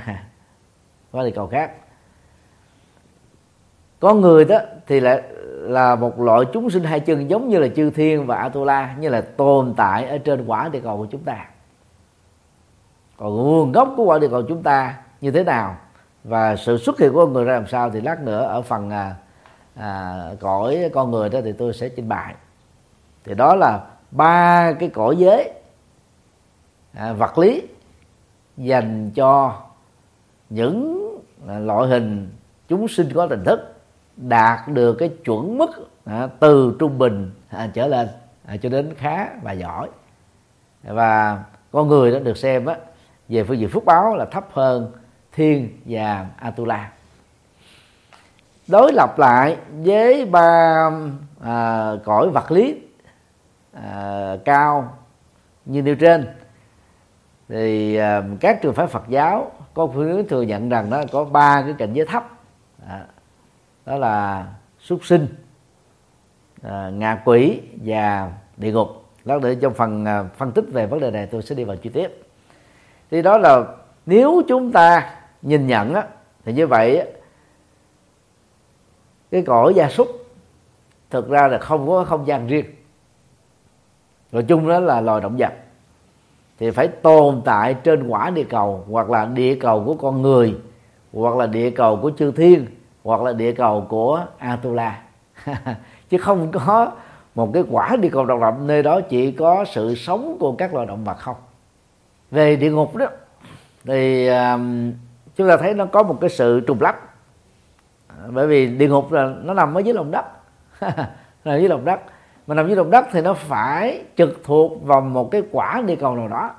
Quả 1.12 1.24
địa 1.24 1.30
cầu 1.30 1.46
khác 1.46 1.70
có 4.04 4.14
người 4.14 4.44
đó 4.44 4.58
thì 4.86 5.00
lại 5.00 5.22
là 5.60 5.94
một 5.94 6.20
loại 6.20 6.44
chúng 6.52 6.70
sinh 6.70 6.84
hai 6.84 7.00
chân 7.00 7.30
giống 7.30 7.48
như 7.48 7.58
là 7.58 7.68
chư 7.76 7.90
thiên 7.90 8.26
và 8.26 8.36
atula 8.36 8.94
như 8.98 9.08
là 9.08 9.20
tồn 9.20 9.74
tại 9.76 10.06
ở 10.08 10.18
trên 10.18 10.44
quả 10.46 10.68
địa 10.68 10.80
cầu 10.80 10.96
của 10.96 11.06
chúng 11.06 11.22
ta. 11.22 11.46
Còn 13.16 13.36
nguồn 13.36 13.72
gốc 13.72 13.94
của 13.96 14.04
quả 14.04 14.18
địa 14.18 14.28
cầu 14.28 14.42
chúng 14.48 14.62
ta 14.62 14.94
như 15.20 15.30
thế 15.30 15.44
nào 15.44 15.76
và 16.24 16.56
sự 16.56 16.78
xuất 16.78 16.98
hiện 16.98 17.12
của 17.12 17.24
con 17.24 17.32
người 17.32 17.44
ra 17.44 17.54
làm 17.54 17.66
sao 17.66 17.90
thì 17.90 18.00
lát 18.00 18.20
nữa 18.20 18.42
ở 18.42 18.62
phần 18.62 18.90
à, 18.90 19.14
à, 19.74 20.22
cõi 20.40 20.90
con 20.94 21.10
người 21.10 21.28
đó 21.28 21.40
thì 21.44 21.52
tôi 21.52 21.72
sẽ 21.72 21.88
trình 21.88 22.08
bày. 22.08 22.34
Thì 23.24 23.34
đó 23.34 23.54
là 23.54 23.80
ba 24.10 24.72
cái 24.72 24.88
cõi 24.88 25.16
giới 25.16 25.52
à, 26.92 27.12
vật 27.12 27.38
lý 27.38 27.62
dành 28.56 29.10
cho 29.14 29.60
những 30.50 31.08
à, 31.48 31.58
loại 31.58 31.88
hình 31.88 32.32
chúng 32.68 32.88
sinh 32.88 33.08
có 33.14 33.26
tình 33.26 33.44
thức 33.44 33.73
đạt 34.16 34.68
được 34.68 34.94
cái 34.94 35.08
chuẩn 35.24 35.58
mức 35.58 35.70
à, 36.04 36.28
từ 36.40 36.76
trung 36.78 36.98
bình 36.98 37.30
à, 37.48 37.70
trở 37.74 37.86
lên 37.86 38.08
à, 38.46 38.56
cho 38.56 38.68
đến 38.68 38.94
khá 38.98 39.28
và 39.42 39.52
giỏi. 39.52 39.88
Và 40.82 41.42
con 41.72 41.88
người 41.88 42.12
đó 42.12 42.18
được 42.18 42.36
xem 42.36 42.66
á, 42.66 42.76
về 43.28 43.44
phương 43.44 43.58
diện 43.58 43.68
phước 43.68 43.84
báo 43.84 44.16
là 44.16 44.24
thấp 44.24 44.46
hơn 44.52 44.92
thiên 45.32 45.78
và 45.84 46.26
atula. 46.36 46.90
Đối 48.68 48.92
lập 48.92 49.18
lại 49.18 49.56
với 49.84 50.24
ba 50.24 50.90
à, 51.40 51.90
cõi 52.04 52.30
vật 52.30 52.50
lý 52.50 52.80
à, 53.72 54.36
cao 54.44 54.96
như 55.64 55.82
nêu 55.82 55.94
trên 55.94 56.26
thì 57.48 57.96
à, 57.96 58.22
các 58.40 58.62
trường 58.62 58.74
phái 58.74 58.86
Phật 58.86 59.08
giáo 59.08 59.52
có 59.74 59.86
phương 59.86 60.12
hướng 60.12 60.28
thừa 60.28 60.42
nhận 60.42 60.68
rằng 60.68 60.90
đó 60.90 61.02
có 61.12 61.24
ba 61.24 61.62
cái 61.62 61.74
cảnh 61.78 61.92
giới 61.92 62.06
thấp. 62.06 62.28
À, 62.88 63.06
đó 63.86 63.96
là 63.96 64.46
súc 64.80 65.04
sinh 65.04 65.26
à, 66.62 66.90
ngạ 66.90 67.22
quỷ 67.24 67.60
và 67.84 68.32
địa 68.56 68.72
ngục. 68.72 68.88
Lát 69.24 69.42
nữa 69.42 69.54
trong 69.60 69.74
phần 69.74 70.04
à, 70.04 70.24
phân 70.36 70.52
tích 70.52 70.64
về 70.72 70.86
vấn 70.86 71.00
đề 71.00 71.10
này 71.10 71.26
tôi 71.26 71.42
sẽ 71.42 71.54
đi 71.54 71.64
vào 71.64 71.76
chi 71.76 71.90
tiết. 71.90 72.22
Thì 73.10 73.22
đó 73.22 73.38
là 73.38 73.64
nếu 74.06 74.42
chúng 74.48 74.72
ta 74.72 75.16
nhìn 75.42 75.66
nhận 75.66 75.94
á, 75.94 76.06
thì 76.44 76.52
như 76.52 76.66
vậy 76.66 77.12
cái 79.30 79.42
cõi 79.42 79.74
gia 79.74 79.88
súc 79.88 80.08
thực 81.10 81.28
ra 81.28 81.48
là 81.48 81.58
không 81.58 81.88
có 81.88 82.04
không 82.04 82.26
gian 82.26 82.46
riêng. 82.46 82.64
Rồi 84.32 84.42
chung 84.42 84.68
đó 84.68 84.80
là 84.80 85.00
loài 85.00 85.20
động 85.20 85.36
vật. 85.38 85.52
Thì 86.58 86.70
phải 86.70 86.88
tồn 86.88 87.42
tại 87.44 87.74
trên 87.74 88.08
quả 88.08 88.30
địa 88.30 88.44
cầu 88.44 88.84
hoặc 88.90 89.10
là 89.10 89.26
địa 89.26 89.54
cầu 89.54 89.82
của 89.86 89.94
con 89.94 90.22
người 90.22 90.56
hoặc 91.12 91.36
là 91.36 91.46
địa 91.46 91.70
cầu 91.70 91.98
của 92.02 92.12
chư 92.18 92.32
thiên 92.32 92.66
hoặc 93.04 93.22
là 93.22 93.32
địa 93.32 93.52
cầu 93.52 93.86
của 93.88 94.26
Atula. 94.38 95.02
Chứ 96.08 96.18
không 96.18 96.52
có 96.52 96.90
một 97.34 97.50
cái 97.54 97.64
quả 97.70 97.96
địa 97.96 98.08
cầu 98.12 98.24
độc 98.24 98.40
lập 98.40 98.54
nơi 98.60 98.82
đó 98.82 99.00
chỉ 99.00 99.32
có 99.32 99.64
sự 99.64 99.94
sống 99.94 100.36
của 100.40 100.52
các 100.52 100.74
loài 100.74 100.86
động 100.86 101.04
vật 101.04 101.18
không. 101.18 101.36
Về 102.30 102.56
địa 102.56 102.70
ngục 102.70 102.96
đó 102.96 103.06
thì 103.84 104.28
um, 104.28 104.92
chúng 105.36 105.48
ta 105.48 105.56
thấy 105.56 105.74
nó 105.74 105.86
có 105.86 106.02
một 106.02 106.18
cái 106.20 106.30
sự 106.30 106.60
trùng 106.60 106.80
lắp. 106.80 107.00
Bởi 108.28 108.46
vì 108.46 108.66
địa 108.66 108.88
ngục 108.88 109.12
là 109.12 109.32
nó 109.42 109.54
nằm 109.54 109.74
ở 109.74 109.80
dưới 109.80 109.94
lòng 109.94 110.10
đất. 110.10 110.24
Nằm 111.44 111.58
dưới 111.58 111.68
lòng 111.68 111.84
đất. 111.84 112.00
Mà 112.46 112.54
nằm 112.54 112.66
dưới 112.66 112.76
lòng 112.76 112.90
đất 112.90 113.06
thì 113.12 113.20
nó 113.20 113.34
phải 113.34 114.04
trực 114.16 114.40
thuộc 114.44 114.82
vào 114.82 115.00
một 115.00 115.30
cái 115.30 115.42
quả 115.52 115.82
địa 115.86 115.96
cầu 115.96 116.16
nào 116.16 116.28
đó. 116.28 116.50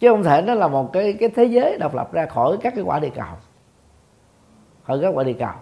Chứ 0.00 0.08
không 0.10 0.22
thể 0.22 0.42
nó 0.42 0.54
là 0.54 0.68
một 0.68 0.92
cái 0.92 1.12
cái 1.12 1.28
thế 1.28 1.44
giới 1.44 1.78
độc 1.78 1.94
lập 1.94 2.12
ra 2.12 2.26
khỏi 2.26 2.56
các 2.62 2.74
cái 2.74 2.84
quả 2.84 2.98
địa 2.98 3.10
cầu 3.16 3.26
khỏi 4.86 4.98
các 5.02 5.08
quả 5.14 5.24
địa 5.24 5.32
cầu 5.32 5.52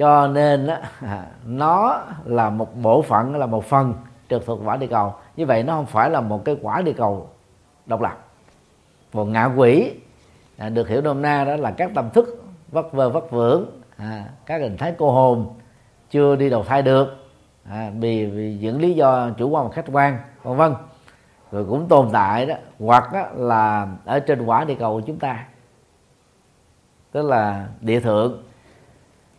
cho 0.00 0.26
nên 0.26 0.66
đó 0.66 0.76
nó 1.44 2.02
là 2.24 2.50
một 2.50 2.76
bộ 2.76 3.02
phận 3.02 3.36
là 3.36 3.46
một 3.46 3.64
phần 3.64 3.94
trực 4.30 4.46
thuộc 4.46 4.60
quả 4.64 4.76
địa 4.76 4.86
cầu. 4.86 5.14
Như 5.36 5.46
vậy 5.46 5.62
nó 5.62 5.74
không 5.74 5.86
phải 5.86 6.10
là 6.10 6.20
một 6.20 6.44
cái 6.44 6.56
quả 6.62 6.82
địa 6.82 6.92
cầu 6.92 7.28
độc 7.86 8.00
lập. 8.00 8.18
Còn 9.12 9.32
ngạ 9.32 9.44
quỷ 9.56 9.94
à, 10.58 10.68
được 10.68 10.88
hiểu 10.88 11.00
nôm 11.00 11.22
na 11.22 11.44
đó 11.44 11.56
là 11.56 11.70
các 11.70 11.90
tâm 11.94 12.10
thức 12.10 12.44
vất 12.68 12.92
vơ 12.92 13.08
vất 13.08 13.30
vưởng 13.30 13.80
à, 13.96 14.24
các 14.46 14.60
hình 14.60 14.76
thái 14.76 14.94
cô 14.98 15.12
hồn 15.12 15.54
chưa 16.10 16.36
đi 16.36 16.50
đầu 16.50 16.64
thai 16.64 16.82
được 16.82 17.28
à, 17.70 17.90
vì, 17.98 18.26
vì 18.26 18.58
những 18.60 18.80
lý 18.80 18.94
do 18.94 19.30
chủ 19.30 19.48
quan 19.48 19.68
và 19.68 19.72
khách 19.72 19.86
quan 19.92 20.18
vân 20.42 20.56
vân. 20.56 20.74
Rồi 21.52 21.64
cũng 21.64 21.88
tồn 21.88 22.08
tại 22.12 22.46
đó 22.46 22.54
hoặc 22.78 23.12
đó 23.12 23.26
là 23.34 23.88
ở 24.04 24.20
trên 24.20 24.46
quả 24.46 24.64
địa 24.64 24.74
cầu 24.74 24.94
của 24.94 25.06
chúng 25.06 25.18
ta 25.18 25.44
tức 27.12 27.28
là 27.28 27.66
địa 27.80 28.00
thượng. 28.00 28.42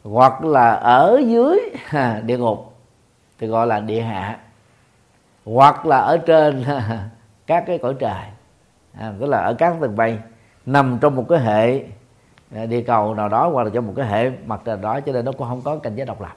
Hoặc 0.03 0.43
là 0.43 0.73
ở 0.73 1.21
dưới 1.27 1.59
địa 2.25 2.37
ngục. 2.37 2.73
Thì 3.39 3.47
gọi 3.47 3.67
là 3.67 3.79
địa 3.79 4.01
hạ. 4.01 4.39
Hoặc 5.45 5.85
là 5.85 5.97
ở 5.97 6.17
trên 6.17 6.65
các 7.47 7.63
cái 7.67 7.77
cõi 7.77 7.95
trời. 7.99 8.23
À, 8.99 9.13
tức 9.19 9.25
là 9.25 9.37
ở 9.37 9.53
các 9.53 9.75
tầng 9.81 9.95
bay 9.95 10.19
nằm 10.65 10.97
trong 11.01 11.15
một 11.15 11.25
cái 11.29 11.39
hệ 11.39 11.83
à, 12.55 12.65
địa 12.65 12.81
cầu 12.81 13.15
nào 13.15 13.29
đó 13.29 13.49
hoặc 13.53 13.63
là 13.63 13.69
trong 13.73 13.87
một 13.87 13.93
cái 13.95 14.07
hệ 14.07 14.31
mặt 14.45 14.61
trời 14.65 14.77
đó 14.81 14.99
cho 14.99 15.11
nên 15.11 15.25
nó 15.25 15.31
cũng 15.31 15.47
không 15.47 15.61
có 15.61 15.77
cảnh 15.77 15.95
giới 15.95 16.05
độc 16.05 16.21
lập. 16.21 16.35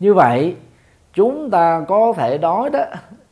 Như 0.00 0.14
vậy 0.14 0.56
chúng 1.14 1.50
ta 1.50 1.84
có 1.88 2.12
thể 2.16 2.38
nói 2.38 2.70
đó 2.70 2.84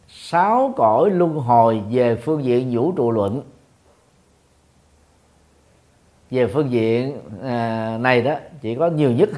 sáu 0.08 0.74
cõi 0.76 1.10
luân 1.10 1.34
hồi 1.34 1.82
về 1.90 2.16
phương 2.16 2.44
diện 2.44 2.76
vũ 2.76 2.92
trụ 2.92 3.10
luận 3.10 3.42
về 6.30 6.46
phương 6.46 6.70
diện 6.70 7.20
à, 7.42 7.98
này 8.00 8.22
đó 8.22 8.34
chỉ 8.60 8.74
có 8.74 8.86
nhiều 8.86 9.10
nhất 9.10 9.28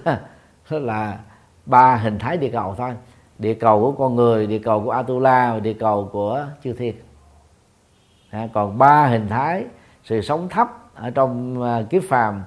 là 0.71 1.19
ba 1.67 1.97
hình 1.97 2.19
thái 2.19 2.37
địa 2.37 2.51
cầu 2.53 2.75
thôi. 2.79 2.91
Địa 3.39 3.55
cầu 3.55 3.81
của 3.81 3.93
con 3.93 4.17
người 4.17 4.47
địa 4.47 4.59
cầu 4.59 4.83
của 4.85 4.91
atula 4.91 5.53
và 5.53 5.61
địa 5.61 5.73
cầu 5.73 6.09
của 6.13 6.47
chư 6.65 6.73
thiên. 6.73 6.95
À, 8.31 8.49
còn 8.53 8.79
ba 8.79 9.07
hình 9.07 9.29
thái 9.29 9.65
sự 10.05 10.21
sống 10.21 10.49
thấp 10.49 10.69
ở 10.95 11.11
trong 11.11 11.63
à, 11.63 11.83
kiếp 11.91 12.03
phàm 12.09 12.43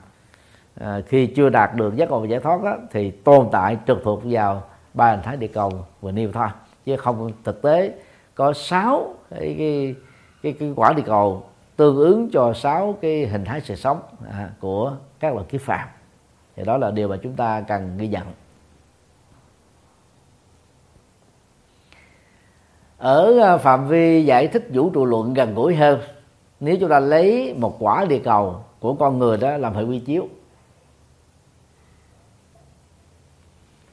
à, 0.80 1.02
khi 1.08 1.28
chưa 1.28 1.50
đạt 1.50 1.76
được 1.76 1.96
giác 1.96 2.10
ngộ 2.10 2.20
và 2.20 2.28
giải 2.28 2.40
thoát 2.40 2.64
đó, 2.64 2.78
thì 2.92 3.12
tồn 3.12 3.48
tại 3.52 3.78
trực 3.88 3.98
thuộc 4.04 4.22
vào 4.24 4.64
ba 4.94 5.12
hình 5.12 5.22
thái 5.24 5.38
địa 5.38 5.48
cầu 5.48 5.72
vừa 6.02 6.12
nêu 6.12 6.32
thôi 6.34 6.48
chứ 6.86 6.98
không 6.98 7.32
thực 7.44 7.62
tế 7.62 7.94
có 8.36 8.54
sáu 8.54 9.14
cái, 9.30 9.56
cái 9.58 9.96
cái, 10.44 10.54
cái 10.60 10.74
quả 10.76 10.94
địa 10.94 11.04
cầu 11.06 11.44
tương 11.76 11.98
ứng 11.98 12.30
cho 12.30 12.54
sáu 12.54 12.98
cái 13.02 13.28
hình 13.28 13.46
thái 13.46 13.62
sự 13.62 13.76
sống 13.76 14.00
à, 14.32 14.50
của 14.60 14.94
các 15.20 15.34
loại 15.34 15.46
kiếp 15.50 15.62
phàm. 15.62 15.88
Thì 16.56 16.64
đó 16.64 16.78
là 16.78 16.92
điều 16.92 17.08
mà 17.08 17.18
chúng 17.24 17.36
ta 17.36 17.62
cần 17.62 17.98
ghi 17.98 18.08
nhận. 18.08 18.28
Ở 22.98 23.40
à, 23.40 23.58
phạm 23.58 23.88
vi 23.88 24.26
giải 24.26 24.48
thích 24.48 24.68
vũ 24.74 24.90
trụ 24.90 25.06
luận 25.06 25.34
gần 25.34 25.56
gũi 25.56 25.76
hơn 25.76 26.00
nếu 26.60 26.78
chúng 26.80 26.90
ta 26.90 27.00
lấy 27.00 27.56
một 27.58 27.76
quả 27.80 28.06
địa 28.06 28.20
cầu 28.20 28.64
của 28.80 28.94
con 28.94 29.20
người 29.20 29.38
đó 29.38 29.58
làm 29.58 29.74
hệ 29.74 29.84
quy 29.84 30.00
chiếu 30.00 30.28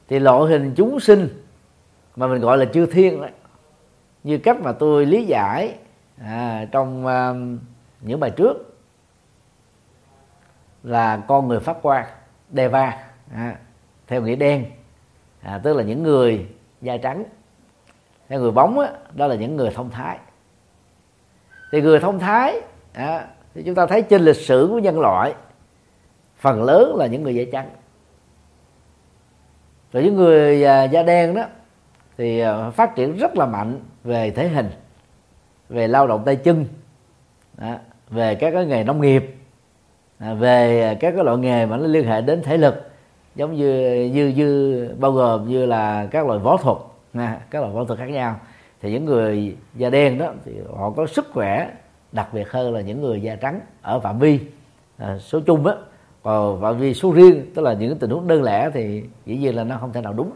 thì 0.07 0.19
loại 0.19 0.51
hình 0.51 0.73
chúng 0.75 0.99
sinh 0.99 1.27
mà 2.15 2.27
mình 2.27 2.41
gọi 2.41 2.57
là 2.57 2.65
chư 2.65 2.85
thiên 2.85 3.21
đó, 3.21 3.27
như 4.23 4.37
cách 4.37 4.61
mà 4.61 4.71
tôi 4.71 5.05
lý 5.05 5.25
giải 5.25 5.75
à, 6.21 6.67
trong 6.71 7.05
uh, 7.05 7.59
những 8.03 8.19
bài 8.19 8.31
trước 8.31 8.77
là 10.83 11.23
con 11.27 11.47
người 11.47 11.59
pháp 11.59 11.77
quan, 11.81 12.05
Deva 12.51 13.03
à, 13.33 13.55
theo 14.07 14.21
nghĩa 14.21 14.35
đen 14.35 14.65
à, 15.41 15.59
tức 15.63 15.73
là 15.73 15.83
những 15.83 16.03
người 16.03 16.47
da 16.81 16.97
trắng. 16.97 17.23
Theo 18.29 18.39
người 18.39 18.51
bóng 18.51 18.75
đó, 18.75 18.87
đó 19.13 19.27
là 19.27 19.35
những 19.35 19.55
người 19.55 19.69
thông 19.69 19.89
thái. 19.89 20.17
Thì 21.71 21.81
người 21.81 21.99
thông 21.99 22.19
thái 22.19 22.61
à, 22.93 23.27
thì 23.53 23.63
chúng 23.63 23.75
ta 23.75 23.85
thấy 23.85 24.01
trên 24.01 24.21
lịch 24.21 24.35
sử 24.35 24.67
của 24.71 24.79
nhân 24.79 24.99
loại 24.99 25.33
phần 26.37 26.63
lớn 26.63 26.95
là 26.95 27.07
những 27.07 27.23
người 27.23 27.35
da 27.35 27.43
trắng. 27.51 27.69
Rồi 29.93 30.03
những 30.03 30.15
người 30.15 30.63
à, 30.63 30.83
da 30.83 31.03
đen 31.03 31.35
đó 31.35 31.43
thì 32.17 32.39
à, 32.39 32.69
phát 32.69 32.95
triển 32.95 33.17
rất 33.17 33.37
là 33.37 33.45
mạnh 33.45 33.79
về 34.03 34.31
thể 34.31 34.47
hình 34.47 34.69
về 35.69 35.87
lao 35.87 36.07
động 36.07 36.23
tay 36.25 36.35
chân 36.35 36.65
đó, 37.57 37.75
về 38.13 38.35
các 38.35 38.51
cái 38.51 38.65
nghề 38.65 38.83
nông 38.83 39.01
nghiệp 39.01 39.35
à, 40.19 40.33
về 40.33 40.97
các 40.99 41.11
cái 41.15 41.23
loại 41.23 41.37
nghề 41.37 41.65
mà 41.65 41.77
nó 41.77 41.87
liên 41.87 42.07
hệ 42.07 42.21
đến 42.21 42.41
thể 42.43 42.57
lực 42.57 42.89
giống 43.35 43.55
như 43.55 44.03
như 44.13 44.27
như 44.27 44.89
bao 44.99 45.11
gồm 45.11 45.47
như 45.47 45.65
là 45.65 46.07
các 46.11 46.27
loại 46.27 46.39
võ 46.39 46.57
thuật 46.57 46.77
nha, 47.13 47.39
các 47.49 47.59
loại 47.59 47.73
võ 47.73 47.85
thuật 47.85 47.99
khác 47.99 48.09
nhau. 48.09 48.39
Thì 48.81 48.91
những 48.91 49.05
người 49.05 49.55
da 49.75 49.89
đen 49.89 50.17
đó 50.17 50.33
thì 50.45 50.51
họ 50.77 50.89
có 50.89 51.07
sức 51.07 51.29
khỏe 51.33 51.71
đặc 52.11 52.33
biệt 52.33 52.51
hơn 52.51 52.73
là 52.73 52.81
những 52.81 53.01
người 53.01 53.21
da 53.21 53.35
trắng 53.35 53.59
ở 53.81 53.99
phạm 53.99 54.19
vi 54.19 54.39
à, 54.97 55.17
số 55.17 55.39
chung 55.39 55.67
á. 55.67 55.73
Còn 56.23 56.61
phạm 56.61 56.77
vi 56.77 56.93
số 56.93 57.11
riêng 57.11 57.51
tức 57.55 57.61
là 57.61 57.73
những 57.73 57.99
tình 57.99 58.09
huống 58.09 58.27
đơn 58.27 58.43
lẻ 58.43 58.69
thì 58.73 59.03
dĩ 59.25 59.37
nhiên 59.37 59.55
là 59.55 59.63
nó 59.63 59.77
không 59.77 59.93
thể 59.93 60.01
nào 60.01 60.13
đúng. 60.13 60.31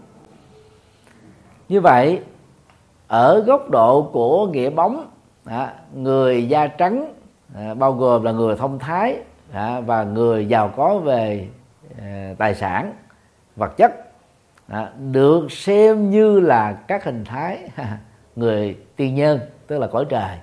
Như 1.69 1.81
vậy 1.81 2.19
ở 3.07 3.39
góc 3.39 3.69
độ 3.69 4.01
của 4.01 4.47
nghĩa 4.47 4.69
bóng 4.69 5.09
à, 5.45 5.73
người 5.95 6.47
da 6.47 6.67
trắng 6.67 7.13
à, 7.57 7.73
bao 7.73 7.93
gồm 7.93 8.23
là 8.23 8.31
người 8.31 8.55
thông 8.55 8.79
thái 8.79 9.17
à, 9.51 9.79
và 9.79 10.03
người 10.03 10.45
giàu 10.45 10.73
có 10.75 10.97
về 10.97 11.47
à, 12.01 12.33
tài 12.37 12.55
sản 12.55 12.93
vật 13.55 13.77
chất. 13.77 13.91
À, 14.67 14.89
được 15.11 15.51
xem 15.51 16.09
như 16.09 16.39
là 16.39 16.73
các 16.73 17.03
hình 17.03 17.25
thái 17.25 17.69
người 18.35 18.77
tiên 18.95 19.15
nhân 19.15 19.39
tức 19.67 19.79
là 19.79 19.87
cõi 19.87 20.05
trời 20.09 20.37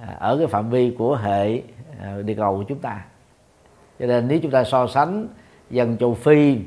à, 0.00 0.16
ở 0.18 0.38
cái 0.38 0.46
phạm 0.46 0.70
vi 0.70 0.94
của 0.98 1.16
hệ 1.16 1.62
à, 2.02 2.16
địa 2.24 2.34
cầu 2.34 2.56
của 2.56 2.64
chúng 2.68 2.78
ta. 2.78 3.04
Cho 3.98 4.06
nên 4.06 4.28
nếu 4.28 4.38
chúng 4.42 4.50
ta 4.50 4.64
so 4.64 4.86
sánh 4.86 5.28
dân 5.70 5.96
châu 5.96 6.14
phi 6.14 6.58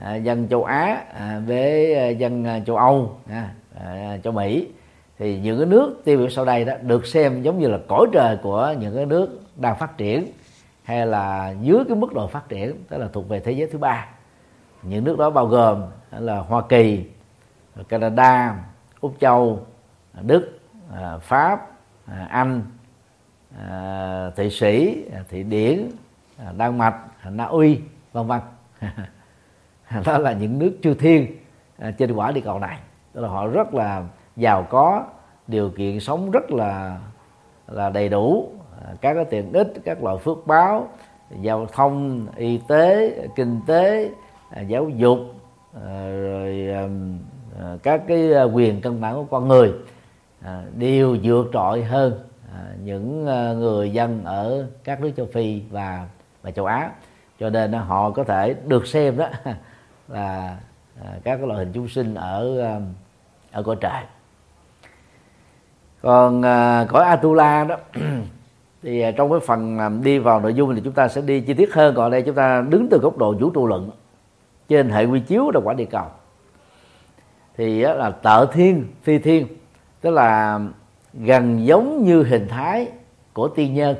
à, 0.00 0.14
dân 0.14 0.48
châu 0.48 0.64
á 0.64 1.04
à, 1.14 1.42
với 1.46 1.94
à, 1.94 2.08
dân 2.08 2.44
à, 2.44 2.60
châu 2.66 2.76
âu 2.76 3.16
à, 3.30 3.50
à, 3.84 4.18
châu 4.24 4.32
mỹ 4.32 4.68
thì 5.18 5.38
những 5.38 5.58
cái 5.58 5.66
nước 5.66 6.00
tiêu 6.04 6.18
biểu 6.18 6.28
sau 6.28 6.44
đây 6.44 6.64
đó 6.64 6.72
được 6.82 7.06
xem 7.06 7.42
giống 7.42 7.58
như 7.58 7.68
là 7.68 7.78
cõi 7.88 8.06
trời 8.12 8.36
của 8.42 8.74
những 8.78 8.96
cái 8.96 9.06
nước 9.06 9.40
đang 9.56 9.78
phát 9.78 9.96
triển 9.96 10.26
hay 10.82 11.06
là 11.06 11.54
dưới 11.62 11.84
cái 11.88 11.96
mức 11.96 12.14
độ 12.14 12.26
phát 12.26 12.48
triển 12.48 12.84
tức 12.88 12.98
là 12.98 13.08
thuộc 13.12 13.28
về 13.28 13.40
thế 13.40 13.52
giới 13.52 13.68
thứ 13.72 13.78
ba 13.78 14.06
những 14.82 15.04
nước 15.04 15.18
đó 15.18 15.30
bao 15.30 15.46
gồm 15.46 15.82
là 16.10 16.38
Hoa 16.38 16.62
Kỳ, 16.68 17.04
Canada, 17.88 18.56
Úc 19.00 19.14
Châu, 19.20 19.66
Đức, 20.22 20.58
à, 20.94 21.18
Pháp, 21.18 21.66
à, 22.06 22.26
Anh, 22.30 22.62
à, 23.58 24.30
Thụy 24.36 24.50
Sĩ, 24.50 25.04
Thụy 25.30 25.42
Điển, 25.42 25.90
Đan 26.56 26.78
Mạch, 26.78 26.96
Na 27.30 27.44
Uy, 27.44 27.80
vân 28.12 28.26
vân. 28.26 28.40
đó 30.04 30.18
là 30.18 30.32
những 30.32 30.58
nước 30.58 30.78
chư 30.82 30.94
thiên 30.94 31.36
trên 31.98 32.12
quả 32.12 32.32
địa 32.32 32.40
cầu 32.40 32.58
này. 32.58 32.78
Tức 33.12 33.20
là 33.20 33.28
họ 33.28 33.46
rất 33.46 33.74
là 33.74 34.04
giàu 34.38 34.66
có, 34.70 35.04
điều 35.46 35.70
kiện 35.70 36.00
sống 36.00 36.30
rất 36.30 36.50
là 36.50 36.98
là 37.66 37.90
đầy 37.90 38.08
đủ, 38.08 38.48
các 39.00 39.14
cái 39.14 39.24
tiện 39.24 39.52
ích, 39.52 39.72
các 39.84 40.02
loại 40.02 40.18
phước 40.18 40.46
báo, 40.46 40.88
giao 41.40 41.66
thông, 41.66 42.26
y 42.36 42.60
tế, 42.68 43.16
kinh 43.36 43.60
tế, 43.66 44.10
giáo 44.66 44.88
dục 44.88 45.18
ờ, 45.74 46.20
rồi 46.22 46.68
ờ, 47.58 47.78
các 47.82 48.02
cái 48.08 48.32
ờ, 48.32 48.50
quyền 48.54 48.80
căn 48.80 49.00
bản 49.00 49.14
của 49.14 49.24
con 49.24 49.48
người 49.48 49.72
à, 50.42 50.62
đều 50.76 51.16
vượt 51.22 51.50
trội 51.52 51.84
hơn 51.84 52.20
à, 52.54 52.62
những 52.84 53.24
người 53.58 53.90
dân 53.90 54.24
ở 54.24 54.66
các 54.84 55.00
nước 55.00 55.10
châu 55.16 55.26
phi 55.26 55.62
và 55.70 56.08
và 56.42 56.50
châu 56.50 56.66
á. 56.66 56.90
Cho 57.40 57.50
nên 57.50 57.72
họ 57.72 58.10
có 58.10 58.24
thể 58.24 58.54
được 58.66 58.86
xem 58.86 59.16
đó 59.16 59.28
là 60.08 60.56
à, 61.04 61.12
các 61.24 61.44
loại 61.44 61.58
hình 61.58 61.72
chúng 61.72 61.88
sinh 61.88 62.14
ở 62.14 62.60
ở 63.52 63.62
cõi 63.62 63.76
trời 63.80 64.02
còn 66.02 66.42
à, 66.42 66.86
cõi 66.88 67.04
atula 67.04 67.64
đó 67.64 67.76
thì 68.82 69.00
à, 69.00 69.10
trong 69.10 69.30
cái 69.30 69.40
phần 69.40 69.78
à, 69.78 69.88
đi 69.88 70.18
vào 70.18 70.40
nội 70.40 70.54
dung 70.54 70.74
thì 70.74 70.80
chúng 70.84 70.92
ta 70.92 71.08
sẽ 71.08 71.20
đi 71.20 71.40
chi 71.40 71.54
tiết 71.54 71.74
hơn 71.74 71.94
còn 71.94 72.10
đây 72.10 72.22
chúng 72.22 72.34
ta 72.34 72.64
đứng 72.68 72.88
từ 72.90 72.98
góc 72.98 73.18
độ 73.18 73.34
vũ 73.34 73.50
trụ 73.50 73.66
luận 73.66 73.90
trên 74.68 74.90
hệ 74.90 75.04
quy 75.04 75.20
chiếu 75.20 75.50
là 75.50 75.60
quả 75.64 75.74
địa 75.74 75.84
cầu. 75.84 76.06
Thì 77.56 77.80
là 77.80 78.10
tợ 78.10 78.46
thiên 78.52 78.86
phi 79.02 79.18
thiên 79.18 79.46
tức 80.00 80.10
là 80.10 80.60
gần 81.14 81.66
giống 81.66 82.04
như 82.04 82.22
hình 82.22 82.48
thái 82.48 82.88
của 83.32 83.48
tiên 83.48 83.74
nhân. 83.74 83.96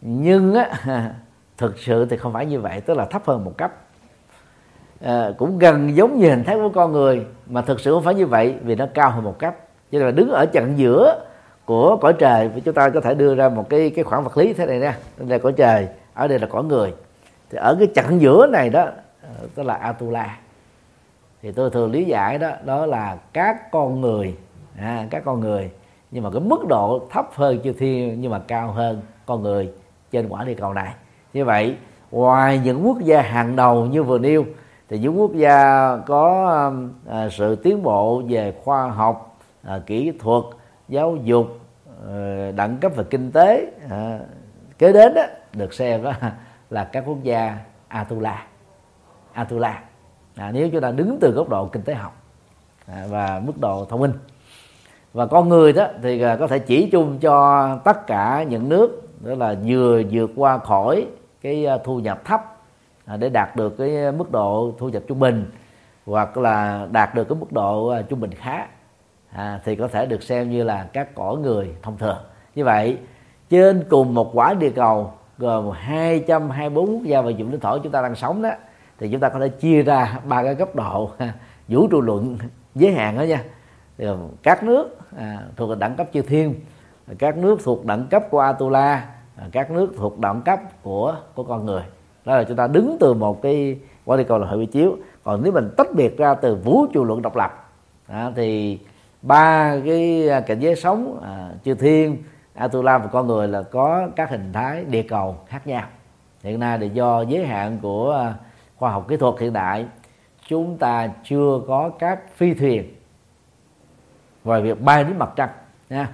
Nhưng 0.00 0.54
á 0.54 0.68
thực 1.56 1.78
sự 1.78 2.06
thì 2.06 2.16
không 2.16 2.32
phải 2.32 2.46
như 2.46 2.60
vậy 2.60 2.80
tức 2.80 2.96
là 2.96 3.04
thấp 3.04 3.22
hơn 3.26 3.44
một 3.44 3.56
cấp. 3.58 3.72
À, 5.00 5.30
cũng 5.38 5.58
gần 5.58 5.96
giống 5.96 6.18
như 6.18 6.30
hình 6.30 6.44
thái 6.44 6.56
của 6.56 6.68
con 6.68 6.92
người 6.92 7.26
mà 7.46 7.62
thực 7.62 7.80
sự 7.80 7.92
không 7.92 8.04
phải 8.04 8.14
như 8.14 8.26
vậy 8.26 8.56
vì 8.62 8.74
nó 8.74 8.86
cao 8.94 9.10
hơn 9.10 9.24
một 9.24 9.38
cấp 9.38 9.56
cho 9.92 9.98
nên 9.98 10.06
là 10.06 10.10
đứng 10.10 10.30
ở 10.30 10.46
chặng 10.46 10.78
giữa 10.78 11.24
của 11.64 11.96
cõi 11.96 12.12
trời 12.18 12.50
chúng 12.64 12.74
ta 12.74 12.88
có 12.88 13.00
thể 13.00 13.14
đưa 13.14 13.34
ra 13.34 13.48
một 13.48 13.68
cái 13.68 13.90
cái 13.90 14.04
khoảng 14.04 14.24
vật 14.24 14.36
lý 14.36 14.52
thế 14.52 14.66
này 14.66 14.78
nè. 14.78 14.94
Đây 15.16 15.28
là 15.28 15.38
cõi 15.38 15.52
trời 15.52 15.88
ở 16.14 16.28
đây 16.28 16.38
là 16.38 16.46
cõi 16.46 16.64
người. 16.64 16.94
Thì 17.50 17.58
ở 17.58 17.76
cái 17.78 17.88
chặng 17.94 18.20
giữa 18.20 18.46
này 18.46 18.70
đó 18.70 18.84
ờ, 19.22 19.46
tức 19.54 19.62
là 19.62 19.74
atula. 19.74 20.38
Thì 21.42 21.52
tôi 21.52 21.70
thường 21.70 21.90
lý 21.90 22.04
giải 22.04 22.38
đó 22.38 22.50
đó 22.64 22.86
là 22.86 23.16
các 23.32 23.70
con 23.70 24.00
người 24.00 24.36
à, 24.78 25.06
các 25.10 25.22
con 25.24 25.40
người 25.40 25.70
nhưng 26.10 26.24
mà 26.24 26.30
cái 26.30 26.40
mức 26.40 26.66
độ 26.68 27.06
thấp 27.10 27.28
hơn 27.34 27.58
chư 27.64 27.72
thiên 27.72 28.20
nhưng 28.20 28.30
mà 28.30 28.40
cao 28.48 28.70
hơn 28.70 29.00
con 29.26 29.42
người 29.42 29.70
trên 30.10 30.28
quả 30.28 30.44
địa 30.44 30.54
cầu 30.54 30.74
này. 30.74 30.92
Như 31.32 31.44
vậy 31.44 31.76
ngoài 32.10 32.60
những 32.64 32.86
quốc 32.86 33.00
gia 33.00 33.22
hàng 33.22 33.56
đầu 33.56 33.86
như 33.86 34.02
vừa 34.02 34.18
nêu 34.18 34.44
thì 34.88 34.98
những 34.98 35.20
quốc 35.20 35.34
gia 35.34 35.96
có 36.06 36.50
à, 37.08 37.28
sự 37.28 37.56
tiến 37.56 37.82
bộ 37.82 38.22
về 38.28 38.54
khoa 38.64 38.88
học 38.88 39.31
à, 39.62 39.80
kỹ 39.86 40.12
thuật 40.18 40.44
giáo 40.88 41.16
dục 41.24 41.46
à, 42.08 42.50
đẳng 42.56 42.76
cấp 42.80 42.92
về 42.96 43.04
kinh 43.10 43.32
tế 43.32 43.72
à, 43.90 44.18
kế 44.78 44.92
đến 44.92 45.14
đó 45.14 45.22
được 45.52 45.74
xem 45.74 46.02
đó 46.02 46.12
là 46.70 46.84
các 46.84 47.04
quốc 47.06 47.22
gia 47.22 47.58
Atula 47.88 48.46
Atula. 49.32 49.82
À, 50.34 50.50
nếu 50.52 50.68
chúng 50.70 50.80
ta 50.80 50.90
đứng 50.90 51.18
từ 51.20 51.30
góc 51.30 51.48
độ 51.48 51.66
kinh 51.66 51.82
tế 51.82 51.94
học 51.94 52.16
à, 52.86 53.06
và 53.10 53.40
mức 53.44 53.58
độ 53.60 53.84
thông 53.84 54.00
minh. 54.00 54.12
Và 55.12 55.26
con 55.26 55.48
người 55.48 55.72
đó 55.72 55.86
thì 56.02 56.22
à, 56.22 56.36
có 56.36 56.46
thể 56.46 56.58
chỉ 56.58 56.88
chung 56.92 57.18
cho 57.18 57.68
tất 57.84 58.06
cả 58.06 58.42
những 58.48 58.68
nước 58.68 59.08
đó 59.20 59.34
là 59.34 59.54
vừa 59.66 60.02
vượt 60.10 60.30
qua 60.36 60.58
khỏi 60.58 61.06
cái 61.40 61.66
à, 61.66 61.78
thu 61.84 62.00
nhập 62.00 62.24
thấp 62.24 62.56
à, 63.04 63.16
để 63.16 63.28
đạt 63.28 63.56
được 63.56 63.78
cái 63.78 64.12
mức 64.12 64.32
độ 64.32 64.74
thu 64.78 64.88
nhập 64.88 65.02
trung 65.08 65.18
bình 65.18 65.50
hoặc 66.06 66.36
là 66.36 66.86
đạt 66.90 67.14
được 67.14 67.28
cái 67.28 67.38
mức 67.40 67.52
độ 67.52 67.88
à, 67.88 68.02
trung 68.02 68.20
bình 68.20 68.30
khá 68.34 68.66
à, 69.32 69.60
thì 69.64 69.76
có 69.76 69.88
thể 69.88 70.06
được 70.06 70.22
xem 70.22 70.50
như 70.50 70.62
là 70.62 70.88
các 70.92 71.14
cõi 71.14 71.36
người 71.36 71.74
thông 71.82 71.98
thường. 71.98 72.18
Như 72.54 72.64
vậy 72.64 72.98
trên 73.50 73.84
cùng 73.88 74.14
một 74.14 74.30
quả 74.34 74.54
địa 74.54 74.70
cầu 74.70 75.12
gồm 75.38 75.70
224 75.70 76.86
quốc 76.86 77.02
gia 77.04 77.20
và 77.20 77.30
vùng 77.38 77.50
lãnh 77.50 77.60
thổ 77.60 77.78
chúng 77.78 77.92
ta 77.92 78.02
đang 78.02 78.14
sống 78.14 78.42
đó 78.42 78.50
thì 78.98 79.08
chúng 79.12 79.20
ta 79.20 79.28
có 79.28 79.38
thể 79.38 79.48
chia 79.48 79.82
ra 79.82 80.20
ba 80.24 80.42
cái 80.42 80.54
cấp 80.54 80.74
độ 80.74 81.10
vũ 81.68 81.86
trụ 81.88 82.00
luận 82.00 82.38
giới 82.74 82.92
hạn 82.92 83.18
đó 83.18 83.22
nha. 83.22 83.44
Các 84.42 84.62
nước 84.62 84.98
à, 85.16 85.38
thuộc 85.56 85.78
đẳng 85.78 85.96
cấp 85.96 86.06
chư 86.12 86.22
thiên 86.22 86.54
các 87.18 87.36
nước 87.36 87.60
thuộc 87.64 87.84
đẳng 87.84 88.06
cấp 88.10 88.24
của 88.30 88.40
Atula 88.40 89.08
à, 89.36 89.46
các 89.52 89.70
nước 89.70 89.92
thuộc 89.96 90.18
đẳng 90.18 90.42
cấp 90.42 90.60
của 90.82 91.16
của 91.34 91.44
con 91.44 91.66
người. 91.66 91.82
Đó 92.24 92.36
là 92.36 92.44
chúng 92.44 92.56
ta 92.56 92.66
đứng 92.66 92.96
từ 93.00 93.14
một 93.14 93.42
cái 93.42 93.78
quả 94.04 94.16
địa 94.16 94.24
cầu 94.24 94.38
là 94.38 94.46
hệ 94.46 94.56
vi 94.56 94.66
chiếu. 94.66 94.96
Còn 95.24 95.42
nếu 95.42 95.52
mình 95.52 95.70
tách 95.76 95.94
biệt 95.94 96.18
ra 96.18 96.34
từ 96.34 96.54
vũ 96.54 96.86
trụ 96.86 97.04
luận 97.04 97.22
độc 97.22 97.36
lập 97.36 97.70
à, 98.06 98.30
thì 98.36 98.78
ba 99.22 99.76
cái 99.84 100.28
à, 100.28 100.40
cảnh 100.40 100.60
giới 100.60 100.76
sống 100.76 101.20
à, 101.22 101.50
chư 101.64 101.74
thiên 101.74 102.22
Atula 102.54 102.98
và 102.98 103.06
con 103.06 103.26
người 103.26 103.48
là 103.48 103.62
có 103.62 104.08
các 104.16 104.30
hình 104.30 104.52
thái 104.52 104.84
địa 104.84 105.02
cầu 105.02 105.36
khác 105.46 105.66
nhau. 105.66 105.84
Hiện 106.42 106.60
nay 106.60 106.78
là 106.78 106.86
do 106.86 107.22
giới 107.22 107.46
hạn 107.46 107.78
của 107.82 108.12
à, 108.12 108.34
khoa 108.76 108.90
học 108.90 109.08
kỹ 109.08 109.16
thuật 109.16 109.34
hiện 109.40 109.52
đại 109.52 109.86
chúng 110.46 110.78
ta 110.78 111.08
chưa 111.24 111.60
có 111.68 111.90
các 111.98 112.20
phi 112.36 112.54
thuyền 112.54 112.94
về 114.44 114.60
việc 114.60 114.80
bay 114.80 115.04
đến 115.04 115.18
mặt 115.18 115.30
trăng 115.36 115.50
nha. 115.90 116.08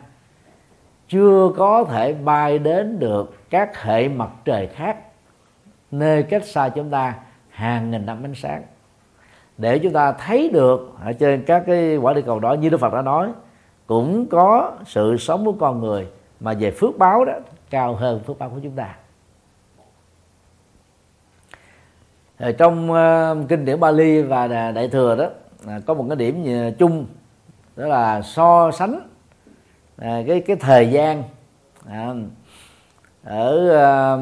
Chưa 1.09 1.51
có 1.57 1.85
thể 1.85 2.15
bay 2.15 2.59
đến 2.59 2.99
được 2.99 3.51
các 3.51 3.83
hệ 3.83 4.09
mặt 4.09 4.31
trời 4.45 4.67
khác 4.67 4.97
nơi 5.91 6.23
cách 6.23 6.45
xa 6.45 6.69
chúng 6.69 6.91
ta 6.91 7.15
hàng 7.49 7.91
nghìn 7.91 8.07
năm 8.07 8.23
ánh 8.25 8.35
sáng 8.35 8.63
để 9.59 9.79
chúng 9.79 9.93
ta 9.93 10.13
thấy 10.13 10.51
được 10.53 10.95
ở 11.05 11.13
trên 11.13 11.45
các 11.45 11.63
cái 11.67 11.97
quả 11.97 12.15
địa 12.15 12.23
cầu 12.23 12.41
đó 12.41 12.53
như 12.53 12.69
Đức 12.69 12.81
Phật 12.81 12.93
đã 12.93 13.03
nói 13.03 13.29
cũng 13.87 14.27
có 14.27 14.73
sự 14.87 15.17
sống 15.17 15.45
của 15.45 15.53
con 15.53 15.81
người 15.81 16.07
mà 16.41 16.55
về 16.55 16.71
phước 16.71 16.99
báo 16.99 17.25
đó 17.25 17.33
cao 17.71 17.95
hơn 17.95 18.21
phước 18.21 18.39
báo 18.39 18.51
của 18.51 18.61
chúng 18.63 18.73
ta. 18.73 18.95
Ở 22.39 22.53
trong 22.53 22.91
uh, 22.91 23.49
kinh 23.49 23.65
điển 23.65 23.81
Bali 23.81 24.23
và 24.23 24.49
Đại 24.49 24.89
thừa 24.89 25.17
đó 25.17 25.27
à, 25.67 25.81
có 25.87 25.95
một 25.95 26.05
cái 26.09 26.17
điểm 26.17 26.45
ờ, 26.47 26.71
chung 26.79 27.07
đó 27.77 27.87
là 27.87 28.23
so 28.23 28.71
sánh 28.71 29.01
à, 29.97 30.23
cái 30.27 30.41
cái 30.41 30.57
thời 30.57 30.91
gian 30.91 31.23
à, 31.87 32.15
ở 33.25 34.19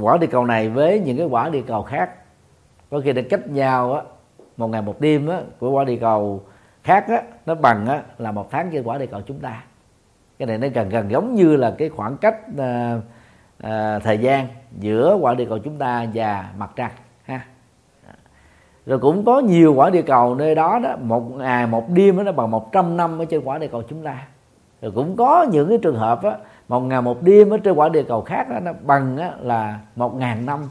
quả 0.00 0.16
địa 0.20 0.26
cầu 0.26 0.44
này 0.44 0.68
với 0.68 1.00
những 1.00 1.16
cái 1.16 1.26
quả 1.26 1.48
địa 1.48 1.62
cầu 1.66 1.82
khác 1.82 2.10
có 2.94 3.00
khi 3.00 3.12
đến 3.12 3.26
cách 3.30 3.48
nhau 3.48 3.94
á 3.94 4.02
một 4.56 4.68
ngày 4.68 4.82
một 4.82 5.00
đêm 5.00 5.28
á 5.28 5.40
của 5.58 5.70
quả 5.70 5.84
địa 5.84 5.96
cầu 5.96 6.42
khác 6.82 7.08
á 7.08 7.22
nó 7.46 7.54
bằng 7.54 7.86
á 7.86 8.02
là 8.18 8.32
một 8.32 8.50
tháng 8.50 8.70
trên 8.72 8.82
quả 8.84 8.98
địa 8.98 9.06
cầu 9.06 9.20
chúng 9.26 9.38
ta. 9.38 9.64
Cái 10.38 10.46
này 10.46 10.58
nó 10.58 10.68
gần 10.74 10.88
gần 10.88 11.10
giống 11.10 11.34
như 11.34 11.56
là 11.56 11.74
cái 11.78 11.88
khoảng 11.88 12.16
cách 12.16 12.36
à, 12.58 13.00
à, 13.58 13.98
thời 13.98 14.18
gian 14.18 14.46
giữa 14.78 15.18
quả 15.20 15.34
địa 15.34 15.44
cầu 15.48 15.58
chúng 15.58 15.78
ta 15.78 16.06
và 16.14 16.50
mặt 16.58 16.70
trăng 16.76 16.90
ha. 17.24 17.40
Rồi 18.86 18.98
cũng 18.98 19.24
có 19.24 19.40
nhiều 19.40 19.74
quả 19.74 19.90
địa 19.90 20.02
cầu 20.02 20.34
nơi 20.34 20.54
đó 20.54 20.78
đó 20.82 20.96
một 21.02 21.30
ngày 21.30 21.66
một 21.66 21.90
đêm 21.90 22.24
nó 22.24 22.32
bằng 22.32 22.50
100 22.50 22.96
năm 22.96 23.18
ở 23.18 23.24
trên 23.24 23.40
quả 23.44 23.58
địa 23.58 23.68
cầu 23.68 23.82
chúng 23.88 24.02
ta. 24.02 24.26
Rồi 24.82 24.92
cũng 24.94 25.16
có 25.16 25.46
những 25.50 25.68
cái 25.68 25.78
trường 25.82 25.96
hợp 25.96 26.22
á 26.22 26.36
một 26.68 26.80
ngày 26.80 27.02
một 27.02 27.22
đêm 27.22 27.50
ở 27.50 27.58
trên 27.58 27.74
quả 27.74 27.88
địa 27.88 28.02
cầu 28.02 28.22
khác 28.22 28.48
đó, 28.48 28.60
nó 28.60 28.72
bằng 28.82 29.16
á, 29.16 29.32
là 29.40 29.78
một 29.96 30.14
ngàn 30.14 30.46
năm 30.46 30.68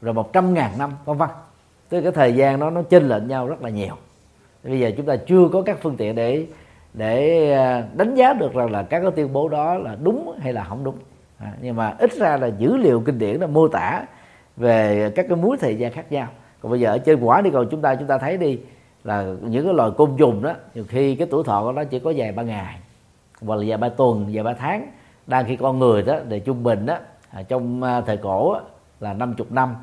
rồi 0.00 0.14
một 0.14 0.32
trăm 0.32 0.54
ngàn 0.54 0.70
năm 0.78 0.92
vân 1.04 1.16
vân. 1.16 1.28
Tức 1.88 2.02
cái 2.02 2.12
thời 2.12 2.32
gian 2.32 2.60
đó 2.60 2.70
nó 2.70 2.82
chênh 2.82 3.08
lệch 3.08 3.22
nhau 3.22 3.48
rất 3.48 3.62
là 3.62 3.70
nhiều. 3.70 3.94
Bây 4.64 4.80
giờ 4.80 4.90
chúng 4.96 5.06
ta 5.06 5.16
chưa 5.16 5.48
có 5.52 5.62
các 5.62 5.78
phương 5.82 5.96
tiện 5.96 6.14
để 6.14 6.46
để 6.94 7.52
à, 7.52 7.84
đánh 7.94 8.14
giá 8.14 8.32
được 8.32 8.54
rằng 8.54 8.70
là 8.70 8.82
các 8.82 9.00
cái 9.00 9.10
tuyên 9.10 9.32
bố 9.32 9.48
đó 9.48 9.74
là 9.74 9.96
đúng 10.02 10.38
hay 10.40 10.52
là 10.52 10.64
không 10.64 10.84
đúng. 10.84 10.96
À, 11.38 11.52
nhưng 11.60 11.76
mà 11.76 11.94
ít 11.98 12.12
ra 12.12 12.36
là 12.36 12.46
dữ 12.46 12.76
liệu 12.76 13.00
kinh 13.00 13.18
điển 13.18 13.40
là 13.40 13.46
mô 13.46 13.68
tả 13.68 14.02
về 14.56 15.10
các 15.16 15.26
cái 15.28 15.36
múi 15.36 15.56
thời 15.60 15.76
gian 15.76 15.92
khác 15.92 16.12
nhau. 16.12 16.28
Còn 16.60 16.70
bây 16.70 16.80
giờ 16.80 16.90
ở 16.90 16.98
trên 16.98 17.20
quả 17.20 17.40
đi 17.40 17.50
cầu 17.50 17.64
chúng 17.64 17.82
ta 17.82 17.94
chúng 17.94 18.08
ta 18.08 18.18
thấy 18.18 18.36
đi 18.36 18.58
là 19.04 19.22
những 19.42 19.64
cái 19.64 19.74
loài 19.74 19.90
côn 19.96 20.10
trùng 20.16 20.42
đó 20.42 20.52
nhiều 20.74 20.84
khi 20.88 21.14
cái 21.14 21.28
tuổi 21.30 21.44
thọ 21.44 21.62
của 21.62 21.72
nó 21.72 21.84
chỉ 21.84 21.98
có 21.98 22.12
vài 22.16 22.32
ba 22.32 22.42
ngày 22.42 22.80
hoặc 23.42 23.56
là 23.56 23.64
vài 23.66 23.78
ba 23.78 23.88
tuần 23.88 24.28
vài 24.32 24.44
ba 24.44 24.52
tháng. 24.52 24.86
Đang 25.26 25.44
khi 25.44 25.56
con 25.56 25.78
người 25.78 26.02
đó 26.02 26.16
để 26.28 26.40
trung 26.40 26.62
bình 26.62 26.86
đó 26.86 26.98
à, 27.30 27.42
trong 27.42 27.82
à, 27.82 28.00
thời 28.00 28.16
cổ 28.16 28.54
đó, 28.54 28.60
là 29.00 29.12
50 29.12 29.46
năm 29.50 29.74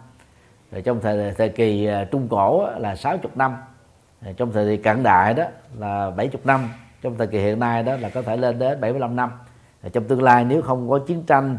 rồi 0.74 0.82
trong 0.82 1.00
thời 1.02 1.32
thời 1.38 1.50
kỳ 1.50 1.86
à, 1.86 2.06
trung 2.12 2.28
cổ 2.30 2.70
là 2.78 2.96
60 2.96 3.32
năm. 3.36 3.56
Rồi 4.22 4.34
trong 4.38 4.52
thời 4.52 4.78
kỳ 4.78 4.84
cận 4.84 5.04
đại 5.04 5.34
đó 5.34 5.44
là 5.80 6.10
70 6.10 6.42
năm. 6.44 6.70
Trong 7.02 7.18
thời 7.18 7.28
kỳ 7.28 7.40
hiện 7.40 7.60
nay 7.60 7.84
đó 7.84 7.96
là 7.96 8.10
có 8.10 8.22
thể 8.22 8.38
lên 8.38 8.60
đến 8.60 8.82
75 8.82 9.16
năm. 9.16 9.32
Rồi 9.84 9.90
trong 9.90 10.04
tương 10.04 10.24
lai 10.24 10.46
nếu 10.46 10.62
không 10.62 10.90
có 10.90 11.00
chiến 11.00 11.24
tranh 11.24 11.58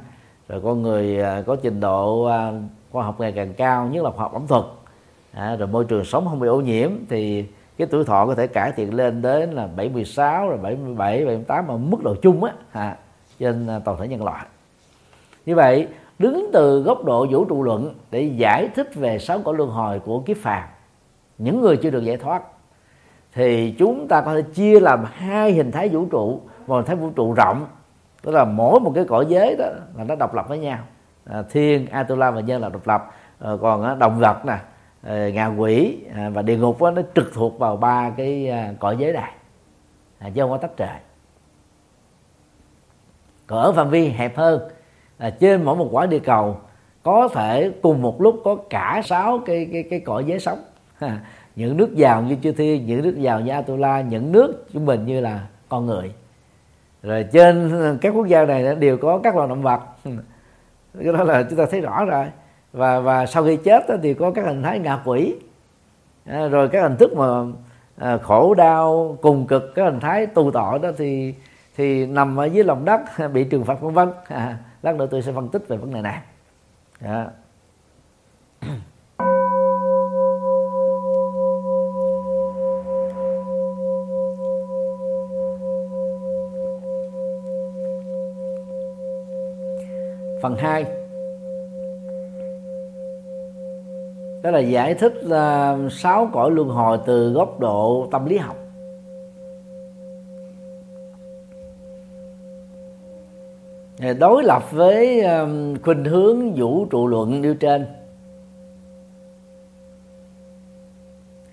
rồi 0.48 0.60
con 0.64 0.82
người 0.82 1.22
à, 1.22 1.42
có 1.46 1.56
trình 1.56 1.80
độ 1.80 2.24
à, 2.24 2.52
khoa 2.92 3.04
học 3.04 3.20
ngày 3.20 3.32
càng 3.32 3.54
cao 3.54 3.86
nhất 3.86 4.04
là 4.04 4.10
khoa 4.10 4.22
học 4.22 4.32
ẩm 4.32 4.46
thực 4.48 4.82
à, 5.32 5.56
rồi 5.56 5.68
môi 5.68 5.84
trường 5.84 6.04
sống 6.04 6.26
không 6.28 6.40
bị 6.40 6.48
ô 6.48 6.60
nhiễm 6.60 6.90
thì 7.08 7.46
cái 7.78 7.86
tuổi 7.90 8.04
thọ 8.04 8.26
có 8.26 8.34
thể 8.34 8.46
cải 8.46 8.72
thiện 8.72 8.94
lên 8.94 9.22
đến 9.22 9.50
là 9.50 9.66
76 9.66 10.48
rồi 10.48 10.58
77 10.58 11.24
78 11.24 11.66
mà 11.66 11.76
mức 11.76 12.02
độ 12.02 12.14
chung 12.22 12.44
á. 12.44 12.52
À, 12.72 12.96
trên 13.38 13.68
toàn 13.84 13.98
thể 13.98 14.08
nhân 14.08 14.24
loại. 14.24 14.46
Như 15.46 15.54
vậy 15.54 15.88
đứng 16.18 16.50
từ 16.52 16.82
góc 16.82 17.04
độ 17.04 17.26
vũ 17.30 17.44
trụ 17.44 17.62
luận 17.62 17.94
để 18.10 18.22
giải 18.22 18.68
thích 18.74 18.94
về 18.94 19.18
sáu 19.18 19.38
cõi 19.44 19.54
luân 19.54 19.70
hồi 19.70 19.98
của 19.98 20.20
kiếp 20.20 20.36
phàm 20.36 20.68
những 21.38 21.60
người 21.60 21.76
chưa 21.76 21.90
được 21.90 22.04
giải 22.04 22.16
thoát 22.16 22.42
thì 23.34 23.74
chúng 23.78 24.08
ta 24.08 24.20
có 24.20 24.34
thể 24.34 24.42
chia 24.42 24.80
làm 24.80 25.04
hai 25.04 25.52
hình 25.52 25.72
thái 25.72 25.88
vũ 25.88 26.06
trụ 26.10 26.40
một 26.66 26.76
hình 26.76 26.84
thái 26.84 26.96
vũ 26.96 27.10
trụ 27.16 27.32
rộng. 27.32 27.66
Tức 28.22 28.32
là 28.32 28.44
mỗi 28.44 28.80
một 28.80 28.92
cái 28.94 29.04
cõi 29.04 29.26
giới 29.28 29.56
đó 29.56 29.66
là 29.96 30.04
nó 30.04 30.14
độc 30.14 30.34
lập 30.34 30.48
với 30.48 30.58
nhau. 30.58 30.78
À, 31.24 31.42
thiên 31.50 31.86
atula 31.86 32.30
và 32.30 32.40
nhân 32.40 32.62
là 32.62 32.68
độc 32.68 32.86
lập. 32.86 33.10
Ờ, 33.38 33.54
à, 33.54 33.56
còn 33.60 33.82
á, 33.82 33.94
động 33.94 34.18
vật 34.18 34.46
nè 34.46 34.58
à, 35.02 35.28
ngạ 35.28 35.46
quỷ 35.46 35.98
à, 36.14 36.30
và 36.34 36.42
địa 36.42 36.56
ngục 36.56 36.82
đó, 36.82 36.90
nó 36.90 37.02
trực 37.14 37.30
thuộc 37.34 37.58
vào 37.58 37.76
ba 37.76 38.10
cái 38.10 38.50
à, 38.50 38.72
cõi 38.80 38.96
giới 38.98 39.12
này. 39.12 39.32
À, 40.18 40.30
chứ 40.34 40.40
không 40.40 40.50
có 40.50 40.56
tách 40.56 40.76
trời 40.76 40.98
còn 43.46 43.58
ở 43.58 43.72
phạm 43.72 43.90
vi 43.90 44.08
hẹp 44.08 44.36
hơn 44.36 44.60
à, 45.24 45.30
trên 45.30 45.62
mỗi 45.62 45.76
một 45.76 45.88
quả 45.92 46.06
địa 46.06 46.18
cầu 46.18 46.56
có 47.02 47.28
thể 47.28 47.72
cùng 47.82 48.02
một 48.02 48.20
lúc 48.20 48.40
có 48.44 48.56
cả 48.70 49.02
sáu 49.04 49.38
cái 49.46 49.68
cái 49.72 49.82
cái 49.90 50.00
cõi 50.00 50.24
giới 50.26 50.40
sống. 50.40 50.58
Những 51.56 51.76
nước 51.76 51.94
giàu 51.94 52.22
như 52.22 52.36
chư 52.42 52.52
thiên 52.52 52.86
những 52.86 53.02
nước 53.02 53.14
giàu 53.18 53.40
như 53.40 53.52
atula 53.52 54.00
những 54.00 54.32
nước 54.32 54.66
trung 54.72 54.86
bình 54.86 55.06
như 55.06 55.20
là 55.20 55.46
con 55.68 55.86
người. 55.86 56.12
Rồi 57.02 57.26
trên 57.32 57.98
các 58.00 58.10
quốc 58.10 58.26
gia 58.26 58.44
này 58.44 58.74
đều 58.74 58.96
có 58.96 59.20
các 59.22 59.36
loài 59.36 59.48
động 59.48 59.62
vật. 59.62 59.80
Ừ, 60.04 60.10
cái 61.04 61.12
đó 61.12 61.24
là 61.24 61.42
chúng 61.42 61.58
ta 61.58 61.66
thấy 61.70 61.80
rõ 61.80 62.04
rồi. 62.04 62.26
Và 62.72 63.00
và 63.00 63.26
sau 63.26 63.44
khi 63.44 63.56
chết 63.56 63.84
thì 64.02 64.14
có 64.14 64.30
các 64.30 64.46
hình 64.46 64.62
thái 64.62 64.78
ngạ 64.78 64.98
quỷ. 65.04 65.34
À, 66.26 66.48
rồi 66.48 66.68
các 66.68 66.82
hình 66.82 66.96
thức 66.96 67.16
mà 67.16 67.26
à, 67.96 68.18
khổ 68.22 68.54
đau 68.54 69.18
cùng 69.22 69.46
cực 69.46 69.74
các 69.74 69.84
hình 69.84 70.00
thái 70.00 70.26
tù 70.26 70.50
tội 70.50 70.78
đó 70.78 70.90
thì 70.98 71.34
thì 71.76 72.06
nằm 72.06 72.36
ở 72.36 72.44
dưới 72.44 72.64
lòng 72.64 72.84
đất 72.84 73.00
bị 73.32 73.44
trừng 73.44 73.64
phạt 73.64 73.80
vân 73.80 73.94
vân. 73.94 74.08
À, 74.28 74.58
lát 74.84 74.96
nữa 74.96 75.06
tôi 75.10 75.22
sẽ 75.22 75.32
phân 75.32 75.48
tích 75.48 75.68
về 75.68 75.76
vấn 75.76 75.94
đề 75.94 76.00
này. 76.02 76.20
Đó. 77.00 77.24
phần 90.42 90.56
2 90.56 90.84
đó 94.42 94.50
là 94.50 94.58
giải 94.58 94.94
thích 94.94 95.14
là 95.22 95.76
sáu 95.90 96.30
cõi 96.32 96.50
luân 96.50 96.68
hồi 96.68 96.98
từ 97.06 97.32
góc 97.32 97.60
độ 97.60 98.08
tâm 98.10 98.26
lý 98.26 98.36
học. 98.36 98.63
Ờ, 104.00 104.12
đối 104.12 104.44
lập 104.44 104.70
với 104.70 105.24
khuynh 105.82 106.04
hướng 106.04 106.54
vũ 106.54 106.86
trụ 106.86 107.06
luận 107.06 107.42
nêu 107.42 107.54
trên. 107.54 107.86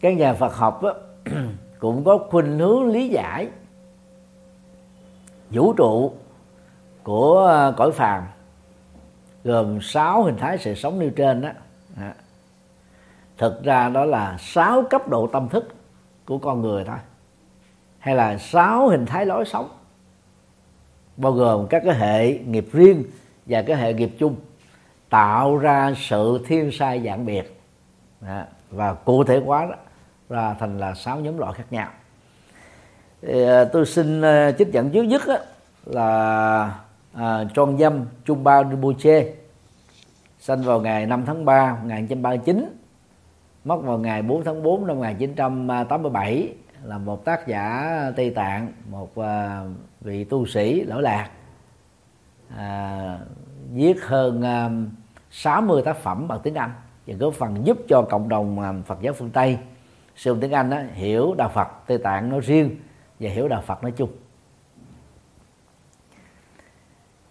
Các 0.01 0.17
nhà 0.17 0.33
Phật 0.33 0.55
học 0.55 0.83
đó, 0.83 0.93
cũng 1.79 2.03
có 2.03 2.17
khuynh 2.29 2.59
hướng 2.59 2.89
lý 2.89 3.09
giải 3.09 3.49
vũ 5.49 5.73
trụ 5.73 6.11
của 7.03 7.37
ờ, 7.37 7.73
cõi 7.77 7.91
phàm 7.91 8.23
gồm 9.43 9.79
sáu 9.81 10.23
hình 10.23 10.37
thái 10.37 10.57
sự 10.57 10.75
sống 10.75 10.99
nêu 10.99 11.09
trên 11.09 11.41
đó 11.41 11.49
dạ. 11.97 12.13
thực 13.37 13.63
ra 13.63 13.89
đó 13.89 14.05
là 14.05 14.37
sáu 14.39 14.83
cấp 14.89 15.07
độ 15.07 15.27
tâm 15.27 15.49
thức 15.49 15.67
của 16.25 16.37
con 16.37 16.61
người 16.61 16.83
thôi 16.83 16.97
hay 17.99 18.15
là 18.15 18.37
sáu 18.37 18.87
hình 18.87 19.05
thái 19.05 19.25
lối 19.25 19.45
sống 19.45 19.69
bao 21.17 21.31
gồm 21.31 21.67
các 21.67 21.83
cái 21.85 21.95
hệ 21.95 22.37
nghiệp 22.37 22.67
riêng 22.71 23.03
và 23.45 23.61
cái 23.61 23.77
hệ 23.77 23.93
nghiệp 23.93 24.11
chung 24.19 24.35
tạo 25.09 25.57
ra 25.57 25.93
sự 25.97 26.43
thiên 26.47 26.71
sai 26.71 27.01
dạng 27.05 27.25
biệt 27.25 27.59
đó. 28.21 28.43
và 28.71 28.93
cụ 28.93 29.23
thể 29.23 29.41
hóa 29.45 29.65
đó, 29.65 29.75
ra 30.29 30.55
thành 30.59 30.79
là 30.79 30.93
sáu 30.93 31.19
nhóm 31.19 31.37
loại 31.37 31.53
khác 31.53 31.65
nhau 31.71 31.87
thì, 33.21 33.43
à, 33.43 33.65
tôi 33.65 33.85
xin 33.85 34.21
à, 34.21 34.51
trích 34.51 34.71
dẫn 34.71 34.89
trước 34.89 35.03
nhất 35.03 35.21
á, 35.27 35.37
là 35.85 36.79
à, 37.13 37.43
Tròn 37.53 37.77
Dâm 37.77 38.05
Trung 38.25 38.43
Ba 38.43 38.63
Rinpoche 38.63 39.25
sinh 40.39 40.61
vào 40.61 40.81
ngày 40.81 41.05
5 41.05 41.23
tháng 41.25 41.45
3 41.45 41.71
1939 41.71 42.77
mất 43.65 43.77
vào 43.83 43.97
ngày 43.97 44.21
4 44.21 44.43
tháng 44.43 44.63
4 44.63 44.87
năm 44.87 44.97
1987 44.97 46.53
là 46.83 46.97
một 46.97 47.25
tác 47.25 47.47
giả 47.47 47.93
Tây 48.15 48.29
Tạng 48.29 48.71
một 48.89 49.09
uh, 49.19 49.25
vị 50.01 50.23
tu 50.23 50.45
sĩ 50.45 50.83
lỗi 50.83 51.01
lạc 51.01 51.29
à, 52.57 53.19
viết 53.73 54.03
hơn 54.03 54.41
à, 54.41 54.69
60 55.31 55.81
tác 55.85 55.97
phẩm 55.97 56.27
bằng 56.27 56.39
tiếng 56.43 56.55
Anh 56.55 56.71
và 57.07 57.15
góp 57.19 57.33
phần 57.33 57.65
giúp 57.67 57.77
cho 57.87 58.01
cộng 58.09 58.29
đồng 58.29 58.59
à, 58.59 58.73
Phật 58.85 59.01
giáo 59.01 59.13
phương 59.13 59.29
Tây 59.29 59.57
sử 60.15 60.31
dụng 60.31 60.39
tiếng 60.39 60.51
Anh 60.51 60.69
đó, 60.69 60.77
hiểu 60.93 61.33
đạo 61.37 61.49
Phật 61.53 61.67
Tây 61.87 61.97
Tạng 61.97 62.29
nói 62.29 62.39
riêng 62.39 62.75
và 63.19 63.29
hiểu 63.29 63.47
đạo 63.47 63.61
Phật 63.65 63.83
nói 63.83 63.91
chung. 63.91 64.09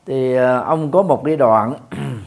Thì 0.07 0.35
à, 0.35 0.59
ông 0.59 0.91
có 0.91 1.03
một 1.03 1.23
cái 1.25 1.37
đoạn 1.37 1.75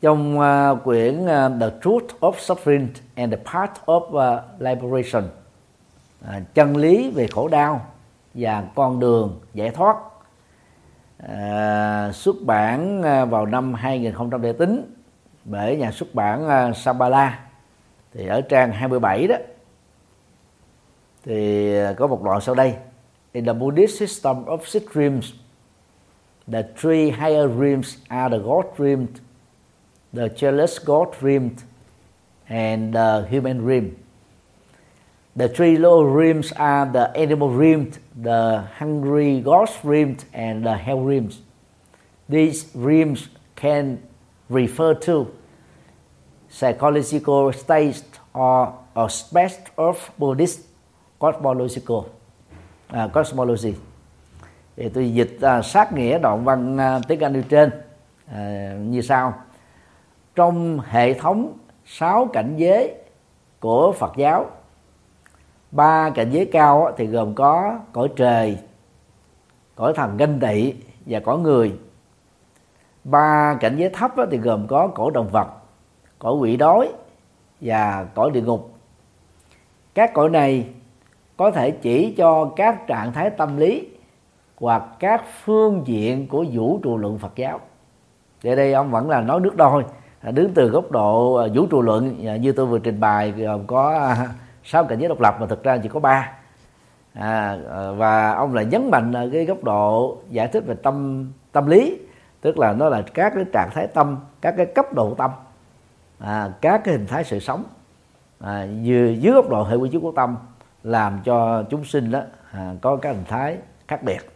trong 0.00 0.38
uh, 0.38 0.84
quyển 0.84 1.22
uh, 1.22 1.60
The 1.60 1.70
Truth 1.82 2.14
of 2.20 2.32
Suffering 2.32 2.88
and 3.14 3.34
the 3.34 3.40
Path 3.52 3.84
of 3.86 4.02
uh, 4.02 4.60
Liberation. 4.60 5.24
À, 6.26 6.40
chân 6.54 6.76
lý 6.76 7.10
về 7.10 7.26
khổ 7.26 7.48
đau 7.48 7.86
và 8.34 8.64
con 8.74 9.00
đường 9.00 9.40
giải 9.54 9.70
thoát. 9.70 9.96
À, 11.18 12.12
xuất 12.12 12.36
bản 12.42 13.02
à, 13.02 13.24
vào 13.24 13.46
năm 13.46 13.74
2009 13.74 14.94
bởi 15.44 15.76
nhà 15.76 15.92
xuất 15.92 16.14
bản 16.14 16.48
à, 16.48 16.72
Sabala. 16.72 17.38
Thì 18.12 18.26
ở 18.26 18.40
trang 18.40 18.72
27 18.72 19.26
đó 19.26 19.36
thì 21.24 21.74
có 21.96 22.06
một 22.06 22.22
đoạn 22.22 22.40
sau 22.40 22.54
đây. 22.54 22.74
In 23.32 23.44
the 23.44 23.52
Buddhist 23.52 24.00
system 24.00 24.44
of 24.44 24.58
six 24.64 24.82
dreams 24.94 25.32
the 26.52 26.62
three 26.62 27.10
higher 27.10 27.50
dreams 27.56 27.96
are 28.08 28.38
the 28.38 28.42
God 28.44 28.64
dreams 28.78 29.08
the 30.12 30.28
jealous 30.28 30.78
God 30.84 31.08
dreamed 31.20 31.58
and 32.46 32.94
the 32.94 33.24
human 33.30 33.66
dreamed 33.66 33.92
The 35.36 35.48
three 35.48 35.76
lower 35.76 36.08
realms 36.08 36.52
are 36.52 36.86
the 36.86 37.14
animal 37.14 37.50
realm, 37.50 37.92
the 38.16 38.64
hungry 38.78 39.40
ghost 39.40 39.84
realm, 39.84 40.16
and 40.32 40.64
the 40.64 40.76
hell 40.76 41.00
realms. 41.00 41.42
These 42.26 42.70
realms 42.74 43.28
can 43.54 44.00
refer 44.48 44.94
to 44.94 45.30
psychological 46.48 47.52
states 47.52 48.02
or 48.32 48.78
aspects 48.96 49.70
of 49.76 50.10
Buddhist 50.18 50.60
cosmological 51.18 52.08
uh, 52.90 53.08
cosmology. 53.08 53.74
Thì 54.76 54.88
tôi 54.88 55.12
dịch 55.14 55.38
uh, 55.58 55.64
sát 55.64 55.92
nghĩa 55.92 56.18
đoạn 56.18 56.44
văn 56.44 56.76
à, 56.80 56.96
uh, 56.96 57.02
tiếng 57.08 57.20
Anh 57.20 57.32
nêu 57.32 57.42
trên 57.48 57.70
uh, 58.30 58.34
như 58.80 59.02
sau 59.02 59.34
trong 60.34 60.80
hệ 60.80 61.14
thống 61.14 61.58
sáu 61.86 62.26
cảnh 62.32 62.56
giới 62.56 62.94
của 63.60 63.92
Phật 63.92 64.12
giáo 64.16 64.50
ba 65.76 66.10
cảnh 66.10 66.30
giới 66.30 66.46
cao 66.52 66.92
thì 66.96 67.06
gồm 67.06 67.34
có 67.34 67.78
cõi 67.92 68.08
trời, 68.16 68.58
cõi 69.74 69.92
thần 69.96 70.16
ganh 70.16 70.40
tị 70.40 70.74
và 71.06 71.20
cõi 71.20 71.38
người. 71.38 71.78
Ba 73.04 73.56
cảnh 73.60 73.76
giới 73.76 73.90
thấp 73.90 74.10
thì 74.30 74.38
gồm 74.38 74.66
có 74.66 74.88
cõi 74.88 75.10
động 75.14 75.28
vật, 75.28 75.48
cõi 76.18 76.34
quỷ 76.34 76.56
đói 76.56 76.92
và 77.60 78.06
cõi 78.14 78.30
địa 78.30 78.42
ngục. 78.42 78.70
Các 79.94 80.14
cõi 80.14 80.30
này 80.30 80.68
có 81.36 81.50
thể 81.50 81.70
chỉ 81.70 82.14
cho 82.16 82.50
các 82.56 82.86
trạng 82.86 83.12
thái 83.12 83.30
tâm 83.30 83.56
lý 83.56 83.88
hoặc 84.60 84.82
các 84.98 85.24
phương 85.44 85.82
diện 85.86 86.28
của 86.28 86.44
vũ 86.52 86.80
trụ 86.82 86.96
luận 86.96 87.18
Phật 87.18 87.36
giáo. 87.36 87.60
Để 88.42 88.56
đây, 88.56 88.72
ông 88.72 88.90
vẫn 88.90 89.10
là 89.10 89.20
nói 89.20 89.40
nước 89.40 89.56
đôi. 89.56 89.84
Đứng 90.30 90.54
từ 90.54 90.68
góc 90.68 90.90
độ 90.90 91.34
à, 91.34 91.46
vũ 91.54 91.66
trụ 91.66 91.82
luận 91.82 92.26
à, 92.26 92.36
như 92.36 92.52
tôi 92.52 92.66
vừa 92.66 92.78
trình 92.78 93.00
bày, 93.00 93.30
gồm 93.32 93.66
có 93.66 93.90
à, 93.90 94.28
sáu 94.66 94.84
cảnh 94.84 94.98
giới 94.98 95.08
độc 95.08 95.20
lập 95.20 95.36
mà 95.40 95.46
thực 95.46 95.62
ra 95.62 95.78
chỉ 95.82 95.88
có 95.88 96.00
ba. 96.00 96.32
À, 97.14 97.58
ờ, 97.68 97.94
và 97.94 98.32
ông 98.32 98.54
lại 98.54 98.64
nhấn 98.64 98.90
mạnh 98.90 99.12
ở 99.12 99.30
cái 99.32 99.44
góc 99.44 99.64
độ 99.64 100.18
giải 100.30 100.48
thích 100.48 100.64
về 100.66 100.74
tâm 100.82 101.26
tâm 101.52 101.66
lý 101.66 101.98
tức 102.40 102.58
là 102.58 102.72
nó 102.72 102.88
là 102.88 103.02
các 103.14 103.32
cái 103.34 103.44
trạng 103.52 103.70
thái 103.74 103.86
tâm 103.86 104.18
các 104.40 104.54
cái 104.56 104.66
cấp 104.66 104.94
độ 104.94 105.14
tâm. 105.14 105.30
À, 106.18 106.50
các 106.60 106.80
cái 106.84 106.94
hình 106.94 107.06
thái 107.06 107.24
sự 107.24 107.38
sống. 107.38 107.64
À, 108.40 108.66
dưới, 108.82 109.18
dưới 109.20 109.32
góc 109.32 109.48
độ 109.48 109.64
hệ 109.64 109.76
quy 109.76 109.88
chiếu 109.90 110.00
của 110.00 110.12
tâm 110.12 110.36
làm 110.82 111.20
cho 111.24 111.62
chúng 111.70 111.84
sinh 111.84 112.10
đó 112.10 112.20
à, 112.52 112.74
có 112.82 112.96
các 112.96 113.12
hình 113.12 113.24
thái 113.28 113.58
khác 113.88 114.02
biệt. 114.02 114.30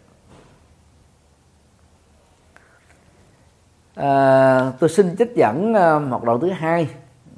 À, 3.95 4.73
tôi 4.81 4.91
xin 4.91 5.17
trích 5.17 5.33
dẫn 5.37 5.75
à, 5.75 5.99
một 5.99 6.25
đoạn 6.25 6.41
thứ 6.41 6.51
hai 6.51 6.89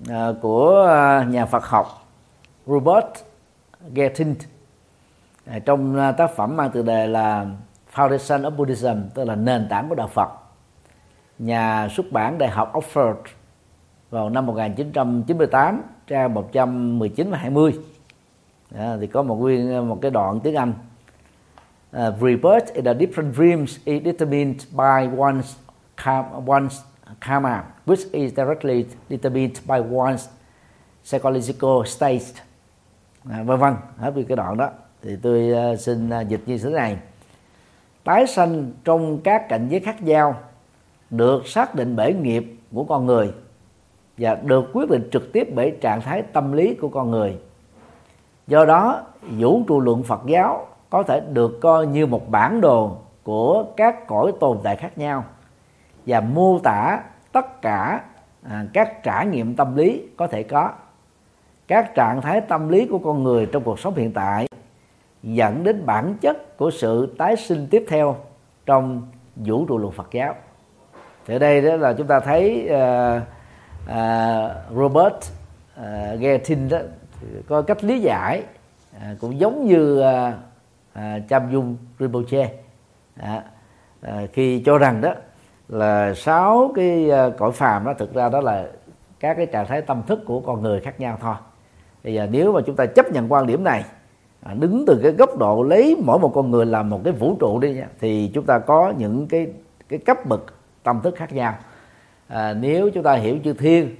à, 0.08 0.28
của 0.42 0.86
à, 0.88 1.24
nhà 1.24 1.46
Phật 1.46 1.64
học. 1.64 2.01
Robert 2.66 3.24
Gethin 3.94 4.34
à, 5.46 5.58
trong 5.58 5.96
à, 5.96 6.12
tác 6.12 6.36
phẩm 6.36 6.56
mang 6.56 6.70
tựa 6.70 6.82
đề 6.82 7.06
là 7.06 7.46
Foundation 7.94 8.42
of 8.42 8.50
Buddhism 8.50 8.96
tức 9.14 9.24
là 9.24 9.34
nền 9.34 9.66
tảng 9.70 9.88
của 9.88 9.94
đạo 9.94 10.08
Phật. 10.08 10.28
Nhà 11.38 11.88
xuất 11.90 12.12
bản 12.12 12.38
Đại 12.38 12.50
học 12.50 12.72
Oxford 12.74 13.14
vào 14.10 14.30
năm 14.30 14.46
1998 14.46 15.82
trang 16.06 16.34
119 16.34 17.30
và 17.30 17.38
20 17.38 17.78
à, 18.78 18.96
thì 19.00 19.06
có 19.06 19.22
một 19.22 19.34
nguyên 19.34 19.88
một 19.88 19.98
cái 20.02 20.10
đoạn 20.10 20.40
tiếng 20.40 20.54
Anh. 20.54 20.74
Uh, 21.96 22.14
rebirth 22.20 22.72
in 22.74 22.84
a 22.86 22.94
different 22.94 23.34
dreams 23.34 23.78
is 23.84 24.02
determined 24.02 24.64
by 24.70 25.06
one's 25.16 25.56
one's 26.46 26.80
karma, 27.20 27.64
which 27.84 28.00
is 28.12 28.32
directly 28.32 28.86
determined 29.10 29.60
by 29.66 29.78
one's 29.78 30.28
psychological 31.04 31.84
state, 31.84 32.42
à, 33.30 33.42
vân 33.42 33.58
vân. 33.58 33.74
Hết 33.98 34.12
cái 34.28 34.36
đoạn 34.36 34.56
đó 34.56 34.70
thì 35.02 35.16
tôi 35.22 35.52
à, 35.52 35.76
xin 35.76 36.10
à, 36.10 36.20
dịch 36.20 36.40
như 36.46 36.58
thế 36.58 36.70
này. 36.70 36.98
Tái 38.04 38.26
sanh 38.26 38.70
trong 38.84 39.20
các 39.20 39.48
cảnh 39.48 39.68
giới 39.68 39.80
khác 39.80 40.02
nhau 40.02 40.34
được 41.10 41.46
xác 41.46 41.74
định 41.74 41.96
bởi 41.96 42.14
nghiệp 42.14 42.56
của 42.74 42.84
con 42.84 43.06
người 43.06 43.32
và 44.18 44.34
được 44.34 44.64
quyết 44.72 44.90
định 44.90 45.08
trực 45.12 45.32
tiếp 45.32 45.48
bởi 45.54 45.76
trạng 45.80 46.00
thái 46.00 46.22
tâm 46.22 46.52
lý 46.52 46.74
của 46.74 46.88
con 46.88 47.10
người. 47.10 47.38
Do 48.46 48.64
đó, 48.64 49.02
vũ 49.22 49.62
trụ 49.68 49.80
luận 49.80 50.02
Phật 50.02 50.20
giáo 50.26 50.66
có 50.90 51.02
thể 51.02 51.20
được 51.20 51.60
coi 51.60 51.86
như 51.86 52.06
một 52.06 52.30
bản 52.30 52.60
đồ 52.60 52.96
của 53.22 53.64
các 53.76 54.06
cõi 54.06 54.32
tồn 54.40 54.58
tại 54.62 54.76
khác 54.76 54.98
nhau 54.98 55.24
và 56.06 56.20
mô 56.20 56.58
tả 56.58 57.02
tất 57.32 57.62
cả 57.62 58.00
à, 58.42 58.66
các 58.72 59.02
trải 59.02 59.26
nghiệm 59.26 59.56
tâm 59.56 59.76
lý 59.76 60.02
có 60.16 60.26
thể 60.26 60.42
có 60.42 60.70
các 61.68 61.94
trạng 61.94 62.20
thái 62.20 62.40
tâm 62.40 62.68
lý 62.68 62.86
của 62.86 62.98
con 62.98 63.22
người 63.22 63.46
trong 63.46 63.62
cuộc 63.62 63.78
sống 63.78 63.94
hiện 63.94 64.12
tại 64.12 64.46
dẫn 65.22 65.64
đến 65.64 65.86
bản 65.86 66.14
chất 66.20 66.56
của 66.56 66.70
sự 66.70 67.14
tái 67.18 67.36
sinh 67.36 67.66
tiếp 67.70 67.84
theo 67.88 68.16
trong 68.66 69.02
vũ 69.36 69.66
trụ 69.66 69.78
luật 69.78 69.94
Phật 69.94 70.08
giáo. 70.12 70.34
Thì 71.26 71.34
ở 71.34 71.38
đây 71.38 71.60
đó 71.60 71.76
là 71.76 71.92
chúng 71.92 72.06
ta 72.06 72.20
thấy 72.20 72.68
uh, 72.68 73.22
uh, 73.84 74.76
Robert 74.76 75.14
ờ, 75.76 76.10
uh, 76.14 76.20
Gettin 76.20 76.68
đó 76.68 76.78
có 77.48 77.62
cách 77.62 77.84
lý 77.84 78.00
giải 78.00 78.42
uh, 78.96 79.20
cũng 79.20 79.40
giống 79.40 79.66
như 79.66 80.00
uh, 80.00 80.34
uh, 80.98 81.28
Cham 81.28 81.52
Dung 81.52 81.76
Rinpoche. 81.98 82.52
Uh, 83.20 83.26
uh, 84.06 84.30
khi 84.32 84.62
cho 84.66 84.78
rằng 84.78 85.00
đó 85.00 85.14
là 85.68 86.14
sáu 86.14 86.72
cái 86.74 87.10
uh, 87.10 87.38
cõi 87.38 87.52
phàm 87.52 87.84
đó 87.84 87.94
thực 87.98 88.14
ra 88.14 88.28
đó 88.28 88.40
là 88.40 88.66
các 89.20 89.36
cái 89.36 89.46
trạng 89.46 89.66
thái 89.66 89.82
tâm 89.82 90.02
thức 90.06 90.20
của 90.26 90.40
con 90.40 90.62
người 90.62 90.80
khác 90.80 91.00
nhau 91.00 91.18
thôi 91.20 91.34
bây 92.04 92.14
giờ 92.14 92.26
nếu 92.30 92.52
mà 92.52 92.60
chúng 92.66 92.76
ta 92.76 92.86
chấp 92.86 93.12
nhận 93.12 93.32
quan 93.32 93.46
điểm 93.46 93.64
này 93.64 93.84
à, 94.42 94.54
đứng 94.54 94.84
từ 94.86 95.00
cái 95.02 95.12
góc 95.12 95.38
độ 95.38 95.62
lấy 95.62 95.96
mỗi 96.04 96.18
một 96.18 96.32
con 96.34 96.50
người 96.50 96.66
làm 96.66 96.90
một 96.90 97.00
cái 97.04 97.12
vũ 97.12 97.36
trụ 97.40 97.58
đi 97.58 97.74
nha, 97.74 97.88
thì 98.00 98.30
chúng 98.34 98.46
ta 98.46 98.58
có 98.58 98.92
những 98.98 99.26
cái 99.26 99.46
cái 99.88 99.98
cấp 99.98 100.26
bậc 100.26 100.40
tâm 100.82 101.00
thức 101.00 101.14
khác 101.16 101.32
nhau. 101.32 101.54
À, 102.28 102.54
nếu 102.54 102.90
chúng 102.90 103.02
ta 103.02 103.14
hiểu 103.14 103.38
chư 103.44 103.52
thiên 103.52 103.96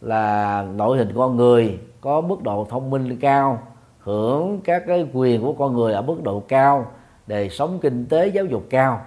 là 0.00 0.62
nội 0.74 0.98
hình 0.98 1.12
con 1.14 1.36
người 1.36 1.78
có 2.00 2.20
mức 2.20 2.42
độ 2.42 2.66
thông 2.70 2.90
minh 2.90 3.18
cao 3.20 3.62
hưởng 3.98 4.60
các 4.64 4.82
cái 4.86 5.06
quyền 5.12 5.42
của 5.42 5.52
con 5.52 5.74
người 5.74 5.92
ở 5.92 6.02
mức 6.02 6.22
độ 6.22 6.42
cao 6.48 6.86
đời 7.26 7.48
sống 7.50 7.78
kinh 7.82 8.06
tế 8.06 8.26
giáo 8.26 8.44
dục 8.44 8.62
cao 8.70 9.00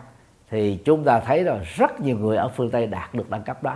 thì 0.49 0.79
chúng 0.85 1.03
ta 1.03 1.19
thấy 1.19 1.43
là 1.43 1.59
rất 1.63 2.01
nhiều 2.01 2.17
người 2.17 2.37
ở 2.37 2.47
phương 2.47 2.71
tây 2.71 2.87
đạt 2.87 3.13
được 3.13 3.29
đẳng 3.29 3.43
cấp 3.43 3.63
đó. 3.63 3.75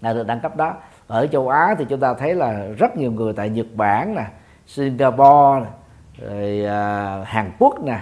Đạt 0.00 0.16
được 0.16 0.26
đẳng 0.26 0.40
cấp 0.40 0.56
đó 0.56 0.74
ở 1.08 1.26
châu 1.26 1.48
á 1.48 1.74
thì 1.78 1.84
chúng 1.88 2.00
ta 2.00 2.14
thấy 2.14 2.34
là 2.34 2.66
rất 2.78 2.96
nhiều 2.96 3.12
người 3.12 3.32
tại 3.32 3.50
nhật 3.50 3.66
bản 3.74 4.14
nè 4.14 4.24
singapore 4.66 5.60
nè, 5.60 5.70
rồi 6.18 6.64
à, 6.64 7.22
hàn 7.24 7.50
quốc 7.58 7.84
nè 7.84 8.00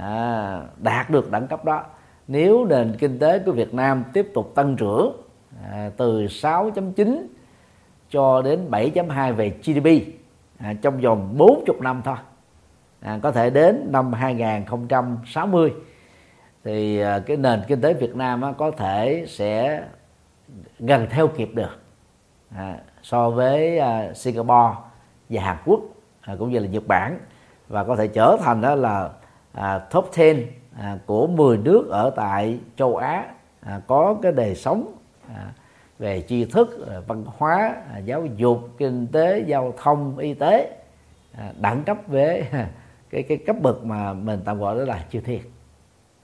à, 0.00 0.62
đạt 0.76 1.10
được 1.10 1.30
đẳng 1.30 1.46
cấp 1.46 1.64
đó. 1.64 1.84
Nếu 2.28 2.64
nền 2.64 2.96
kinh 2.98 3.18
tế 3.18 3.38
của 3.38 3.52
Việt 3.52 3.74
Nam 3.74 4.04
tiếp 4.12 4.28
tục 4.34 4.52
tăng 4.54 4.76
trưởng 4.76 5.22
à, 5.70 5.90
từ 5.96 6.26
6.9 6.26 7.26
cho 8.10 8.42
đến 8.42 8.70
7.2 8.70 9.32
về 9.32 9.50
GDP 9.64 9.86
à, 10.58 10.74
trong 10.82 11.00
vòng 11.00 11.34
40 11.38 11.76
năm 11.80 12.02
thôi 12.04 12.16
à, 13.00 13.18
có 13.22 13.32
thể 13.32 13.50
đến 13.50 13.88
năm 13.92 14.12
2060 14.12 15.72
thì 16.64 17.00
à, 17.00 17.18
cái 17.18 17.36
nền 17.36 17.60
kinh 17.68 17.80
tế 17.80 17.94
Việt 17.94 18.16
Nam 18.16 18.42
á, 18.42 18.52
có 18.58 18.70
thể 18.70 19.24
sẽ 19.28 19.82
gần 20.78 21.06
theo 21.10 21.28
kịp 21.28 21.50
được 21.54 21.81
à, 22.56 22.78
so 23.02 23.30
với 23.30 23.78
à, 23.78 24.14
Singapore 24.14 24.74
và 25.28 25.42
Hàn 25.42 25.56
Quốc 25.64 25.80
à, 26.20 26.36
cũng 26.38 26.50
như 26.50 26.58
là 26.58 26.68
Nhật 26.68 26.86
Bản. 26.86 27.18
Và 27.68 27.84
có 27.84 27.96
thể 27.96 28.06
trở 28.06 28.36
thành 28.40 28.60
đó 28.60 28.74
là 28.74 29.10
à, 29.52 29.78
top 29.78 30.10
10 30.16 30.48
à, 30.78 30.98
của 31.06 31.26
10 31.26 31.56
nước 31.56 31.88
ở 31.90 32.10
tại 32.16 32.58
châu 32.76 32.96
Á 32.96 33.26
à, 33.60 33.80
có 33.86 34.16
cái 34.22 34.32
đời 34.32 34.54
sống 34.54 34.94
à, 35.34 35.52
về 35.98 36.24
tri 36.28 36.44
thức 36.44 36.86
à, 36.90 37.00
văn 37.06 37.24
hóa 37.38 37.74
à, 37.92 37.98
giáo 37.98 38.26
dục 38.36 38.68
kinh 38.78 39.06
tế 39.06 39.38
giao 39.38 39.74
thông 39.76 40.18
y 40.18 40.34
tế 40.34 40.76
à, 41.38 41.52
đẳng 41.60 41.82
cấp 41.84 41.96
với 42.06 42.40
à, 42.52 42.68
cái 43.10 43.22
cái 43.22 43.38
cấp 43.46 43.56
bậc 43.62 43.84
mà 43.84 44.12
mình 44.12 44.40
tạm 44.44 44.58
gọi 44.58 44.78
đó 44.78 44.84
là 44.84 45.04
chư 45.10 45.20
thiên 45.20 45.40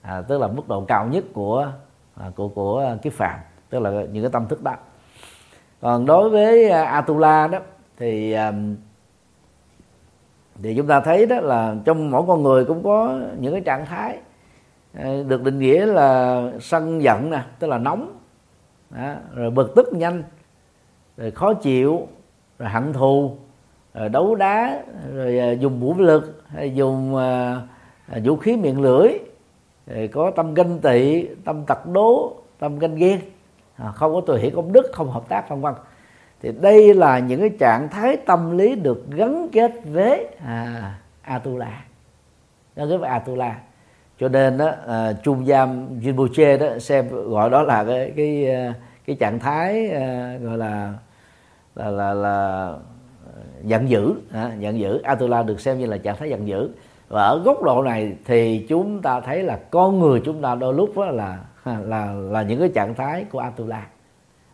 à, 0.02 0.22
tức 0.22 0.40
là 0.40 0.48
mức 0.48 0.68
độ 0.68 0.84
cao 0.88 1.06
nhất 1.06 1.24
của 1.32 1.72
à, 2.14 2.30
của 2.36 2.48
của 2.48 2.96
kiếp 3.02 3.12
phạm 3.12 3.40
tức 3.70 3.78
là 3.78 3.90
những 3.90 4.22
cái 4.22 4.32
tâm 4.32 4.48
thức 4.48 4.62
đó 4.62 4.74
còn 5.80 6.06
đối 6.06 6.30
với 6.30 6.70
à, 6.70 6.84
Atula 6.84 7.46
đó 7.46 7.58
thì 7.96 8.32
à, 8.32 8.52
thì 10.62 10.74
chúng 10.76 10.86
ta 10.86 11.00
thấy 11.00 11.26
đó 11.26 11.40
là 11.40 11.76
trong 11.84 12.10
mỗi 12.10 12.22
con 12.26 12.42
người 12.42 12.64
cũng 12.64 12.82
có 12.82 13.20
những 13.40 13.52
cái 13.52 13.60
trạng 13.60 13.86
thái 13.86 14.18
à, 14.94 15.14
được 15.28 15.42
định 15.42 15.58
nghĩa 15.58 15.86
là 15.86 16.42
sân 16.60 17.02
giận 17.02 17.30
nè 17.30 17.42
tức 17.58 17.66
là 17.66 17.78
nóng 17.78 18.18
đó, 18.90 19.14
rồi 19.34 19.50
bực 19.50 19.74
tức 19.76 19.92
nhanh 19.92 20.22
rồi 21.16 21.30
khó 21.30 21.54
chịu 21.54 22.08
rồi 22.58 22.68
hận 22.68 22.92
thù 22.92 23.36
rồi 23.94 24.08
đấu 24.08 24.34
đá 24.34 24.82
rồi 25.14 25.58
dùng 25.60 25.80
vũ 25.80 25.94
lực 25.98 26.42
hay 26.48 26.74
dùng 26.74 27.14
vũ 28.24 28.36
khí 28.36 28.56
miệng 28.56 28.80
lưỡi 28.80 29.08
rồi 29.86 30.08
có 30.08 30.30
tâm 30.30 30.54
ganh 30.54 30.78
tị 30.78 31.26
tâm 31.44 31.64
tật 31.66 31.86
đố 31.86 32.36
tâm 32.58 32.78
ganh 32.78 32.94
ghen 32.94 33.20
À, 33.78 33.92
không 33.92 34.14
có 34.14 34.20
tùy 34.20 34.40
hiểu 34.40 34.50
công 34.54 34.72
đức 34.72 34.90
không 34.92 35.10
hợp 35.10 35.28
tác 35.28 35.48
vân 35.48 35.60
vân. 35.60 35.74
Thì 36.42 36.52
đây 36.60 36.94
là 36.94 37.18
những 37.18 37.40
cái 37.40 37.50
trạng 37.58 37.88
thái 37.88 38.16
tâm 38.16 38.58
lý 38.58 38.74
được 38.74 39.04
gắn 39.10 39.48
kết 39.52 39.72
với 39.84 40.26
à, 40.46 40.94
atula. 41.22 41.84
Gắn 42.76 42.88
kết 42.90 42.96
với 42.96 43.10
atula. 43.10 43.58
Cho 44.20 44.28
nên 44.28 44.58
đó 44.58 44.72
à, 44.86 45.12
trung 45.22 45.46
giam 45.46 45.86
Rinpoche 46.02 46.56
đó 46.56 46.78
xem 46.78 47.08
gọi 47.10 47.50
đó 47.50 47.62
là 47.62 47.84
cái 47.84 48.12
cái 48.16 48.50
à, 48.50 48.74
cái 49.06 49.16
trạng 49.16 49.38
thái 49.38 49.90
à, 49.90 50.38
gọi 50.42 50.58
là 50.58 50.94
là 51.74 51.90
là, 51.90 52.14
là 52.14 52.72
giận 53.62 53.88
dữ. 53.88 54.14
À, 54.32 54.52
giận 54.58 54.78
dữ. 54.78 55.02
Atula 55.02 55.42
được 55.42 55.60
xem 55.60 55.78
như 55.78 55.86
là 55.86 55.98
trạng 55.98 56.16
thái 56.16 56.30
giận 56.30 56.48
dữ. 56.48 56.70
Và 57.08 57.22
ở 57.22 57.42
góc 57.44 57.62
độ 57.62 57.82
này 57.82 58.12
thì 58.24 58.66
chúng 58.68 59.02
ta 59.02 59.20
thấy 59.20 59.42
là 59.42 59.58
con 59.70 59.98
người 59.98 60.22
chúng 60.24 60.42
ta 60.42 60.54
đôi 60.54 60.74
lúc 60.74 60.96
đó 60.96 61.04
là 61.04 61.38
là 61.78 62.12
là 62.12 62.42
những 62.42 62.60
cái 62.60 62.68
trạng 62.68 62.94
thái 62.94 63.24
của 63.24 63.38
atula 63.38 63.86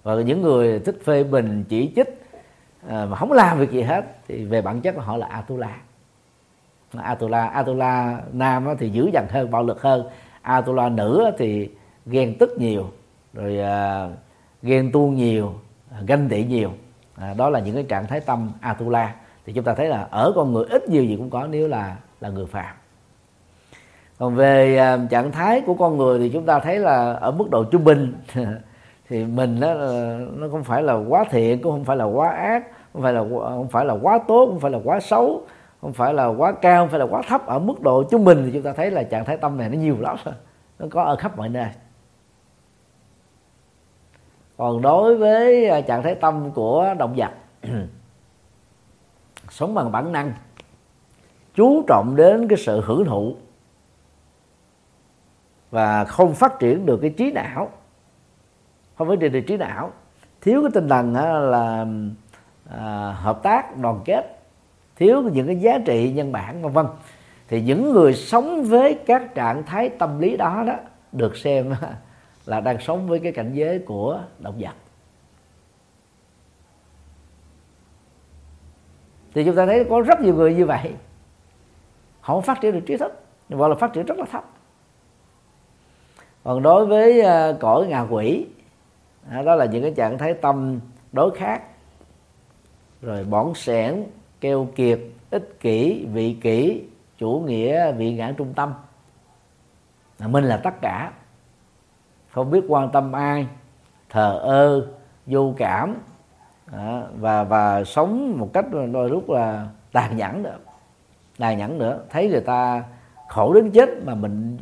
và 0.03 0.15
những 0.15 0.43
người 0.43 0.79
thích 0.79 0.99
phê 1.05 1.25
bình 1.25 1.65
chỉ 1.69 1.93
trích 1.97 2.23
à, 2.89 3.07
mà 3.11 3.17
không 3.17 3.33
làm 3.33 3.59
việc 3.59 3.71
gì 3.71 3.83
hết 3.83 4.05
thì 4.29 4.45
về 4.45 4.63
bản 4.63 4.81
chất 4.81 4.97
là 4.97 5.05
họ 5.05 5.17
là 5.17 5.27
atula 5.27 5.77
atula 7.03 7.47
atula 7.47 8.23
nam 8.33 8.67
thì 8.79 8.91
dữ 8.91 9.11
dằn 9.13 9.27
hơn 9.31 9.51
bạo 9.51 9.63
lực 9.63 9.83
hơn. 9.83 10.09
Atula 10.43 10.89
nữ 10.89 11.31
thì 11.39 11.71
ghen 12.07 12.39
tức 12.39 12.51
nhiều 12.59 12.91
rồi 13.33 13.59
à, 13.59 14.09
ghen 14.63 14.93
tuông 14.93 15.15
nhiều 15.15 15.55
à, 15.91 15.99
ganh 16.07 16.29
tị 16.29 16.45
nhiều. 16.45 16.73
À, 17.17 17.35
đó 17.35 17.51
là 17.51 17.61
những 17.61 17.75
cái 17.75 17.85
trạng 17.85 18.07
thái 18.07 18.21
tâm 18.21 18.51
atula 18.61 19.15
thì 19.47 19.53
chúng 19.53 19.65
ta 19.65 19.75
thấy 19.75 19.89
là 19.89 20.09
ở 20.11 20.33
con 20.35 20.53
người 20.53 20.65
ít 20.71 20.89
nhiều 20.89 21.05
gì 21.05 21.17
cũng 21.17 21.31
có 21.31 21.47
nếu 21.47 21.69
là 21.69 21.97
là 22.21 22.29
người 22.29 22.47
phạm 22.47 22.75
còn 24.19 24.35
về 24.35 24.77
à, 24.77 24.99
trạng 25.11 25.33
thái 25.33 25.61
của 25.61 25.75
con 25.75 25.97
người 25.97 26.19
thì 26.19 26.31
chúng 26.33 26.47
ta 26.47 26.59
thấy 26.59 26.79
là 26.79 27.13
ở 27.13 27.31
mức 27.31 27.51
độ 27.51 27.65
trung 27.65 27.85
bình. 27.85 28.15
Thì 29.09 29.25
mình 29.25 29.61
đó 29.61 29.75
ờ, 29.75 30.19
nó 30.37 30.49
không 30.51 30.65
phải 30.65 30.83
là 30.83 30.95
quá 31.09 31.25
thiện, 31.31 31.63
cũng 31.63 31.73
không 31.73 31.85
phải 31.85 31.97
là 31.97 32.05
quá 32.05 32.31
ác, 32.31 32.65
không 32.93 33.03
phải 33.03 33.13
là, 33.13 33.21
không 33.31 33.69
phải 33.69 33.85
là 33.85 33.95
quá 34.03 34.19
tốt, 34.29 34.47
không 34.47 34.61
phải 34.61 34.71
là 34.71 34.79
quá 34.85 35.01
xấu, 35.01 35.43
không 35.81 35.93
phải 35.93 36.15
là 36.15 36.27
quá 36.27 36.53
cao, 36.53 36.83
không 36.83 36.91
phải 36.91 36.99
là 36.99 37.07
quá 37.07 37.23
thấp. 37.29 37.47
Ở 37.47 37.59
mức 37.59 37.81
độ 37.81 38.05
trung 38.11 38.25
bình 38.25 38.43
thì 38.45 38.51
chúng 38.53 38.63
ta 38.63 38.73
thấy 38.73 38.91
là 38.91 39.03
trạng 39.03 39.25
thái 39.25 39.37
tâm 39.37 39.59
này 39.59 39.69
nó 39.69 39.79
nhiều 39.79 39.97
lắm. 40.01 40.17
Nó 40.79 40.87
có 40.91 41.03
ở 41.03 41.17
khắp 41.17 41.37
mọi 41.37 41.49
nơi. 41.49 41.69
Còn 44.57 44.83
đối 44.83 45.17
với 45.17 45.69
à, 45.69 45.81
trạng 45.81 46.03
thái 46.03 46.15
tâm 46.15 46.51
của 46.51 46.95
động 46.99 47.15
vật, 47.17 47.31
sống 49.51 49.75
bằng 49.75 49.93
bản 49.93 50.13
năng, 50.13 50.33
chú 51.55 51.85
trọng 51.89 52.17
đến 52.17 52.49
cái 52.49 52.59
sự 52.59 52.81
hưởng 52.85 53.05
thụ 53.05 53.35
và 55.75 56.05
không 56.05 56.35
phát 56.35 56.59
triển 56.59 56.87
được 56.87 56.99
cái 57.01 57.11
trí 57.11 57.33
não. 57.33 57.71
Không 58.95 59.09
phải 59.09 59.17
được 59.17 59.41
trí 59.47 59.57
não. 59.57 59.93
Thiếu 60.41 60.63
cái 60.63 60.71
tinh 60.75 60.89
thần 60.89 61.15
là 61.51 61.87
à, 62.71 63.13
hợp 63.13 63.43
tác 63.43 63.77
đoàn 63.77 64.01
kết. 64.05 64.41
Thiếu 64.97 65.23
những 65.23 65.47
cái 65.47 65.57
giá 65.57 65.79
trị 65.87 66.13
nhân 66.13 66.33
bản 66.33 66.63
vân 66.63 66.73
vân. 66.73 66.87
Thì 67.49 67.63
những 67.63 67.93
người 67.93 68.15
sống 68.15 68.65
với 68.65 68.99
các 69.07 69.35
trạng 69.35 69.63
thái 69.63 69.89
tâm 69.89 70.19
lý 70.19 70.37
đó 70.37 70.65
đó 70.67 70.75
được 71.13 71.37
xem 71.37 71.75
là 72.47 72.61
đang 72.61 72.81
sống 72.81 73.09
với 73.09 73.19
cái 73.19 73.33
cảnh 73.33 73.53
giới 73.53 73.79
của 73.79 74.21
động 74.39 74.55
vật. 74.59 74.75
Thì 79.35 79.45
chúng 79.45 79.57
ta 79.57 79.67
thấy 79.67 79.85
có 79.91 80.01
rất 80.01 80.21
nhiều 80.21 80.35
người 80.35 80.55
như 80.55 80.67
vậy. 80.67 80.95
Họ 82.21 82.35
không 82.35 82.43
phát 82.43 82.61
triển 82.61 82.73
được 82.73 82.83
trí 82.87 82.97
thức 82.97 83.25
hoặc 83.51 83.69
là 83.69 83.75
phát 83.75 83.93
triển 83.93 84.07
rất 84.07 84.19
là 84.19 84.25
thấp 84.31 84.54
còn 86.45 86.63
đối 86.63 86.87
với 86.87 87.21
à, 87.21 87.53
cõi 87.61 87.87
ngạ 87.87 88.07
quỷ 88.11 88.47
đó 89.45 89.55
là 89.55 89.65
những 89.65 89.83
cái 89.83 89.93
trạng 89.97 90.19
thái 90.19 90.35
tâm 90.35 90.81
đối 91.13 91.31
khác. 91.31 91.63
Rồi 93.03 93.25
bỏng 93.25 93.55
sẻn 93.55 94.05
keo 94.41 94.69
kiệt 94.75 95.01
ích 95.31 95.61
kỷ 95.61 96.07
vị 96.13 96.37
kỷ 96.41 96.85
chủ 97.19 97.43
nghĩa 97.47 97.93
vị 97.93 98.15
ngã 98.15 98.35
trung 98.37 98.53
tâm. 98.55 98.75
Mình 100.19 100.45
là 100.45 100.57
tất 100.57 100.81
cả. 100.81 101.13
Không 102.31 102.51
biết 102.51 102.65
quan 102.69 102.91
tâm 102.91 103.13
ai 103.13 103.47
thờ 104.11 104.39
ơ 104.43 104.87
vô 105.27 105.55
cảm 105.57 105.97
và 107.19 107.45
và 107.45 107.85
sống 107.85 108.39
một 108.39 108.51
cách 108.53 108.65
đôi 108.93 109.11
lúc 109.11 109.31
là 109.31 109.69
tàn 109.93 110.17
nhẫn 110.17 110.43
nữa. 110.43 110.59
Tàn 111.39 111.59
nhẫn 111.59 111.79
nữa. 111.79 112.01
Thấy 112.11 112.29
người 112.29 112.41
ta 112.41 112.85
khổ 113.29 113.55
đến 113.55 113.71
chết 113.71 113.89
mà 114.05 114.15
mình 114.15 114.57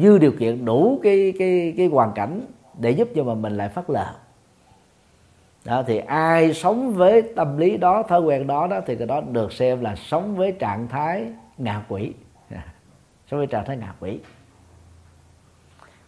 dư 0.00 0.18
điều 0.18 0.32
kiện 0.32 0.64
đủ 0.64 1.00
cái 1.02 1.32
cái 1.38 1.74
cái 1.76 1.86
hoàn 1.86 2.12
cảnh 2.12 2.40
để 2.78 2.90
giúp 2.90 3.08
cho 3.14 3.24
mà 3.24 3.34
mình 3.34 3.56
lại 3.56 3.68
phát 3.68 3.90
lờ. 3.90 4.06
Đó 5.64 5.82
thì 5.86 5.98
ai 5.98 6.54
sống 6.54 6.92
với 6.94 7.22
tâm 7.36 7.58
lý 7.58 7.76
đó 7.76 8.02
thói 8.02 8.20
quen 8.20 8.46
đó 8.46 8.66
đó 8.66 8.80
thì 8.86 8.96
cái 8.96 9.06
đó 9.06 9.20
được 9.20 9.52
xem 9.52 9.80
là 9.80 9.96
sống 9.96 10.36
với 10.36 10.52
trạng 10.52 10.88
thái 10.88 11.26
ngạ 11.58 11.82
quỷ. 11.88 12.12
Sống 13.30 13.40
với 13.40 13.46
trạng 13.46 13.64
thái 13.64 13.76
ngạ 13.76 13.94
quỷ. 14.00 14.18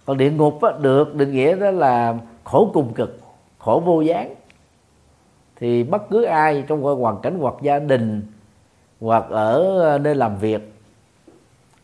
Còn 0.05 0.18
địa 0.18 0.30
ngục 0.30 0.62
á, 0.62 0.70
được 0.80 1.14
định 1.14 1.32
nghĩa 1.32 1.57
đó 1.57 1.70
là 1.70 2.14
khổ 2.45 2.70
cùng 2.74 2.95
cực 2.95 3.20
khổ 3.59 3.82
vô 3.85 4.01
gián. 4.01 4.35
Thì 5.57 5.85
bất 5.85 6.11
cứ 6.11 6.22
ai 6.22 6.64
trong 6.68 6.82
hoàn 6.82 7.20
cảnh 7.22 7.39
hoặc 7.41 7.55
gia 7.62 7.78
đình 7.78 8.22
hoặc 9.01 9.24
ở 9.30 9.99
nơi 10.03 10.14
làm 10.14 10.39
việc 10.39 10.72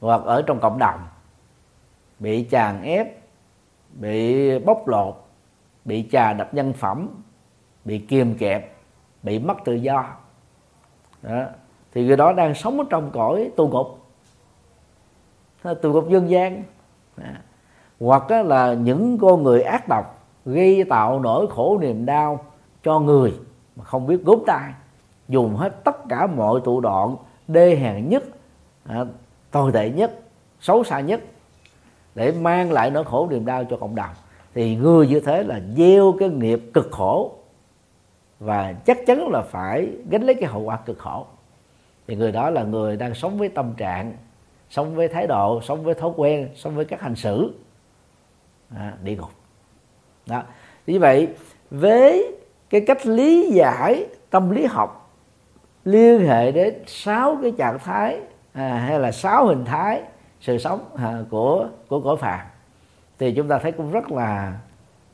hoặc 0.01 0.23
ở 0.25 0.43
trong 0.43 0.61
cộng 0.61 0.79
đồng 0.79 1.01
bị 2.21 2.43
chàng 2.43 2.83
ép 2.83 3.21
bị 3.91 4.59
bóc 4.59 4.89
lột 4.89 5.14
bị 5.85 6.09
trà 6.12 6.33
đập 6.33 6.55
nhân 6.55 6.73
phẩm 6.73 7.09
bị 7.85 7.99
kiềm 7.99 8.35
kẹp 8.39 8.77
bị 9.23 9.39
mất 9.39 9.57
tự 9.64 9.75
do 9.75 10.05
đó. 11.23 11.45
thì 11.93 12.07
người 12.07 12.16
đó 12.16 12.33
đang 12.33 12.55
sống 12.55 12.79
ở 12.79 12.85
trong 12.91 13.11
cõi 13.11 13.51
tù 13.57 13.68
ngục 13.68 13.99
tù 15.83 15.93
ngục 15.93 16.09
dân 16.09 16.31
gian 16.31 16.62
đó. 17.16 17.25
hoặc 18.01 18.31
là 18.31 18.75
những 18.75 19.18
con 19.18 19.43
người 19.43 19.62
ác 19.62 19.89
độc 19.89 20.27
gây 20.45 20.85
tạo 20.85 21.21
nỗi 21.21 21.47
khổ 21.51 21.79
niềm 21.81 22.07
đau 22.07 22.45
cho 22.83 23.01
người 23.01 23.35
mà 23.77 23.85
không 23.85 24.07
biết 24.07 24.25
gốm 24.25 24.43
tay 24.47 24.73
dùng 25.29 25.57
hết 25.57 25.85
tất 25.85 26.09
cả 26.09 26.27
mọi 26.27 26.61
thủ 26.64 26.81
đoạn 26.81 27.16
đê 27.49 27.77
hèn 27.77 28.09
nhất 28.09 28.25
à, 28.85 29.05
tồi 29.51 29.73
tệ 29.73 29.91
nhất 29.91 30.21
xấu 30.61 30.85
xa 30.85 31.01
nhất 31.01 31.21
để 32.15 32.33
mang 32.33 32.73
lại 32.73 32.91
nỗi 32.91 33.05
khổ 33.05 33.29
niềm 33.31 33.47
đau 33.47 33.65
cho 33.65 33.77
cộng 33.77 33.95
đồng. 33.95 34.11
Thì 34.55 34.77
người 34.77 35.07
như 35.07 35.21
thế 35.21 35.43
là 35.43 35.61
gieo 35.77 36.15
cái 36.19 36.29
nghiệp 36.29 36.61
cực 36.75 36.89
khổ 36.93 37.33
và 38.41 38.73
chắc 38.73 38.99
chắn 39.07 39.29
là 39.29 39.43
phải 39.43 39.89
gánh 40.11 40.23
lấy 40.23 40.35
cái 40.35 40.51
hậu 40.51 40.63
quả 40.63 40.77
cực 40.77 40.99
khổ. 40.99 41.27
Thì 42.07 42.17
người 42.17 42.33
đó 42.33 42.51
là 42.51 42.63
người 42.63 42.97
đang 42.97 43.15
sống 43.15 43.39
với 43.39 43.49
tâm 43.49 43.73
trạng 43.77 44.13
sống 44.71 44.95
với 44.95 45.09
thái 45.09 45.27
độ 45.27 45.61
sống 45.63 45.85
với 45.85 45.95
thói 45.95 46.11
quen 46.17 46.49
sống 46.55 46.77
với 46.77 46.85
các 46.85 47.01
hành 47.01 47.17
xử. 47.17 47.55
À, 48.77 48.93
địa 49.03 49.17
ngục. 49.17 49.31
Đó. 50.27 50.43
Như 50.87 50.99
vậy 50.99 51.29
với 51.71 52.37
cái 52.71 52.81
cách 52.81 53.07
lý 53.07 53.51
giải 53.51 54.07
tâm 54.31 54.51
lý 54.51 54.65
học 54.65 55.11
liên 55.85 56.27
hệ 56.27 56.53
đến 56.53 56.75
sáu 56.87 57.39
cái 57.43 57.53
trạng 57.59 57.79
thái 57.79 58.21
à, 58.53 58.85
hay 58.89 59.01
là 59.01 59.13
sáu 59.13 59.47
hình 59.47 59.65
thái 59.65 60.03
sự 60.41 60.59
sống 60.59 60.80
à, 60.97 61.18
của 61.30 61.68
của 61.88 62.01
cõi 62.01 62.16
phàm. 62.16 62.41
Thì 63.18 63.32
chúng 63.32 63.49
ta 63.49 63.59
thấy 63.59 63.72
cũng 63.72 63.91
rất 63.91 64.12
là 64.12 64.59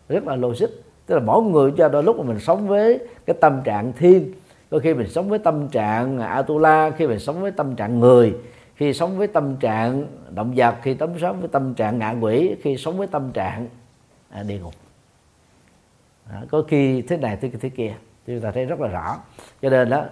rất 0.09 0.27
là 0.27 0.37
logic. 0.37 0.67
Tức 1.07 1.15
là 1.15 1.21
mỗi 1.21 1.43
người 1.43 1.73
cho 1.77 1.89
đôi 1.89 2.03
lúc 2.03 2.19
mà 2.19 2.25
mình 2.25 2.41
sống 2.41 2.69
với 2.69 2.99
cái 3.27 3.37
tâm 3.41 3.63
trạng 3.65 3.93
thiên. 3.93 4.33
Đôi 4.71 4.81
khi 4.81 4.95
mình 4.95 5.09
sống 5.09 5.29
với 5.29 5.39
tâm 5.39 5.69
trạng 5.69 6.19
atula 6.19 6.91
khi 6.91 7.07
mình 7.07 7.19
sống 7.19 7.41
với 7.41 7.51
tâm 7.51 7.77
trạng 7.77 8.01
người. 8.01 8.35
Khi 8.75 8.93
sống 8.93 9.19
với 9.19 9.27
tâm 9.27 9.57
trạng 9.57 10.07
động 10.31 10.53
vật 10.57 10.75
khi 10.83 10.97
sống 11.21 11.41
với 11.41 11.49
tâm 11.49 11.75
trạng 11.75 11.99
ngạ 11.99 12.15
quỷ 12.21 12.57
khi 12.63 12.77
sống 12.77 12.99
với 12.99 13.07
tâm 13.07 13.33
trạng 13.33 13.69
à, 14.31 14.43
địa 14.43 14.59
ngục. 14.59 14.75
À, 16.31 16.43
có 16.51 16.63
khi 16.69 17.03
thế 17.03 17.17
này 17.17 17.39
thế, 17.41 17.51
thế 17.61 17.69
kia. 17.69 17.95
Chúng 18.27 18.41
ta 18.41 18.51
thấy 18.51 18.65
rất 18.65 18.81
là 18.81 18.89
rõ. 18.89 19.17
Cho 19.63 19.71
nên 19.71 19.91
đó 19.91 20.05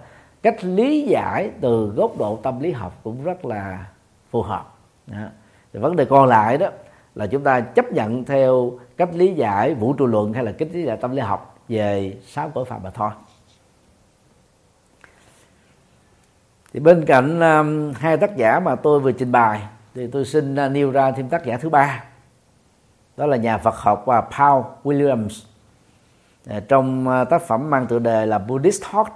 cách 0.43 0.65
lý 0.65 1.03
giải 1.03 1.51
từ 1.61 1.93
góc 1.97 2.19
độ 2.19 2.39
tâm 2.43 2.61
lý 2.61 2.73
học 2.73 3.01
cũng 3.03 3.25
rất 3.25 3.45
là 3.45 3.87
phù 4.31 4.43
hợp 4.43 4.74
đó. 5.07 5.27
Thì 5.73 5.81
vấn 5.81 5.97
đề 5.97 6.05
còn 6.05 6.29
lại 6.29 6.59
đó 6.59 6.69
là 7.15 7.27
chúng 7.27 7.45
ta 7.45 7.61
chấp 7.61 7.93
nhận 7.93 8.25
theo 8.25 8.73
cách 8.97 9.09
lý 9.15 9.35
giải 9.35 9.75
vũ 9.75 9.93
trụ 9.93 10.07
luận 10.07 10.33
hay 10.33 10.45
là 10.45 10.53
cách 10.53 10.69
lý 10.73 10.83
giải 10.83 10.97
tâm 10.97 11.17
lý 11.17 11.21
học 11.21 11.59
về 11.69 12.17
sáu 12.27 12.51
cõi 12.55 12.65
phạm 12.65 12.83
mà 12.83 12.91
thôi. 12.91 13.11
Thì 16.73 16.81
bên 16.81 17.05
cạnh 17.05 17.41
um, 17.41 17.93
hai 17.93 18.17
tác 18.17 18.37
giả 18.37 18.61
mà 18.61 18.75
tôi 18.75 19.01
vừa 19.01 19.13
trình 19.13 19.33
bày 19.33 19.61
thì 19.95 20.07
tôi 20.07 20.25
xin 20.25 20.55
uh, 20.67 20.73
nêu 20.73 20.91
ra 20.91 21.11
thêm 21.11 21.29
tác 21.29 21.45
giả 21.45 21.57
thứ 21.57 21.69
ba. 21.69 22.05
Đó 23.17 23.27
là 23.27 23.37
nhà 23.37 23.59
Phật 23.59 23.75
học 23.77 24.03
và 24.07 24.21
Paul 24.21 24.63
Williams. 24.85 25.45
À, 26.47 26.61
trong 26.69 27.09
uh, 27.09 27.31
tác 27.31 27.43
phẩm 27.43 27.71
mang 27.71 27.87
tựa 27.87 27.99
đề 27.99 28.27
là 28.27 28.39
Buddhist 28.39 28.83
Thought 28.91 29.13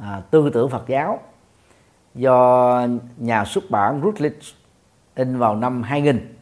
à, 0.00 0.22
tư 0.30 0.50
tưởng 0.54 0.70
Phật 0.70 0.88
giáo 0.88 1.20
do 2.14 2.86
nhà 3.16 3.44
xuất 3.44 3.64
bản 3.70 4.00
Routledge 4.04 4.46
in 5.16 5.38
vào 5.38 5.56
năm 5.56 5.82
2000 5.82 6.34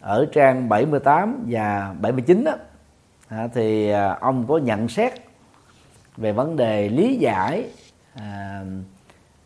ở 0.00 0.26
trang 0.32 0.68
78 0.68 1.44
và 1.48 1.94
79 2.00 2.44
đó, 2.44 2.52
à, 3.28 3.48
thì 3.54 3.90
à, 3.90 4.18
ông 4.20 4.46
có 4.48 4.58
nhận 4.58 4.88
xét 4.88 5.12
về 6.16 6.32
vấn 6.32 6.56
đề 6.56 6.88
lý 6.88 7.16
giải 7.16 7.70
à, 8.14 8.62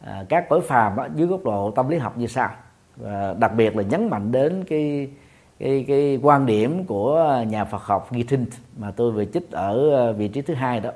à, 0.01 0.25
các 0.29 0.49
cõi 0.49 0.61
phàm 0.61 0.97
đó, 0.97 1.07
dưới 1.15 1.27
góc 1.27 1.45
độ 1.45 1.71
tâm 1.71 1.89
lý 1.89 1.99
học 1.99 2.19
như 2.19 2.27
sau. 2.27 2.51
Và 2.97 3.35
đặc 3.39 3.55
biệt 3.57 3.77
là 3.77 3.83
nhấn 3.83 4.11
mạnh 4.11 4.33
đến 4.33 4.65
cái 4.65 5.11
cái 5.59 5.85
cái 5.89 6.19
quan 6.23 6.47
điểm 6.47 6.85
của 6.85 7.45
nhà 7.49 7.65
Phật 7.65 7.83
học 7.83 8.09
Gittin 8.11 8.45
mà 8.77 8.91
tôi 8.91 9.13
vừa 9.13 9.25
trích 9.25 9.51
ở 9.51 10.09
à, 10.09 10.13
vị 10.13 10.29
trí 10.29 10.43
thứ 10.43 10.55
hai 10.55 10.81
đó. 10.81 10.91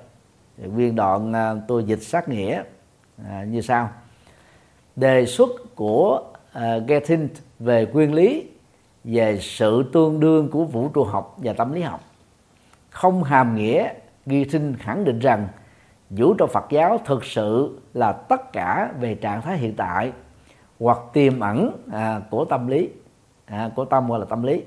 Nguyên 0.59 0.97
đoạn 0.97 1.33
à, 1.33 1.55
tôi 1.69 1.85
dịch 1.85 2.03
sát 2.03 2.29
nghĩa 2.29 2.63
à, 3.29 3.45
như 3.45 3.61
sau. 3.61 3.91
Đề 4.97 5.27
xuất 5.27 5.51
của 5.75 6.23
uh, 6.57 7.31
về 7.59 7.87
nguyên 7.93 8.15
lý 8.15 8.47
về 9.05 9.39
sự 9.41 9.91
tương 9.93 10.21
đương 10.21 10.49
của 10.51 10.65
vũ 10.65 10.89
trụ 10.89 11.05
học 11.05 11.37
và 11.39 11.53
tâm 11.53 11.73
lý 11.73 11.83
học. 11.83 12.01
Không 12.91 13.25
hàm 13.25 13.57
nghĩa 13.57 13.89
ghi 14.27 14.45
sinh 14.45 14.77
khẳng 14.77 15.05
định 15.05 15.19
rằng 15.19 15.49
vũ 16.11 16.35
trụ 16.35 16.47
Phật 16.47 16.65
giáo 16.71 17.01
thực 17.05 17.25
sự 17.25 17.79
là 17.95 18.13
tất 18.13 18.53
cả 18.53 18.93
về 19.01 19.15
trạng 19.15 19.43
thái 19.43 19.59
hiện 19.59 19.75
tại 19.77 20.13
hoặc 20.81 20.99
tiềm 21.13 21.41
ẩn 21.41 21.71
à, 21.93 22.21
của 22.31 22.45
tâm 22.45 22.67
lý 22.67 22.89
à, 23.47 23.71
của 23.77 23.85
tâm 23.85 24.09
gọi 24.09 24.19
là 24.19 24.25
tâm 24.25 24.43
lý. 24.43 24.63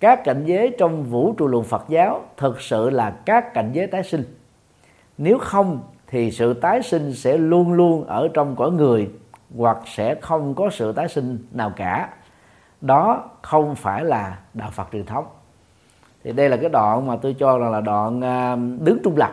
Các 0.00 0.24
cảnh 0.24 0.42
giới 0.46 0.74
trong 0.78 1.04
vũ 1.04 1.34
trụ 1.38 1.46
luận 1.46 1.64
Phật 1.64 1.84
giáo 1.88 2.24
thực 2.36 2.60
sự 2.60 2.90
là 2.90 3.10
các 3.10 3.54
cảnh 3.54 3.70
giới 3.72 3.86
tái 3.86 4.02
sinh. 4.02 4.24
Nếu 5.18 5.38
không 5.38 5.80
thì 6.06 6.30
sự 6.30 6.54
tái 6.54 6.82
sinh 6.82 7.12
sẽ 7.12 7.38
luôn 7.38 7.72
luôn 7.72 8.04
ở 8.04 8.28
trong 8.34 8.56
cõi 8.56 8.70
người 8.70 9.10
hoặc 9.56 9.78
sẽ 9.86 10.14
không 10.14 10.54
có 10.54 10.70
sự 10.70 10.92
tái 10.92 11.08
sinh 11.08 11.38
nào 11.52 11.72
cả. 11.76 12.08
Đó 12.80 13.30
không 13.42 13.74
phải 13.74 14.04
là 14.04 14.38
đạo 14.54 14.70
Phật 14.70 14.88
truyền 14.92 15.06
thống. 15.06 15.24
Thì 16.24 16.32
đây 16.32 16.48
là 16.48 16.56
cái 16.56 16.70
đoạn 16.70 17.06
mà 17.06 17.16
tôi 17.16 17.36
cho 17.38 17.58
rằng 17.58 17.72
là 17.72 17.80
đoạn 17.80 18.20
à, 18.24 18.56
đứng 18.56 18.98
trung 19.04 19.16
lập. 19.16 19.30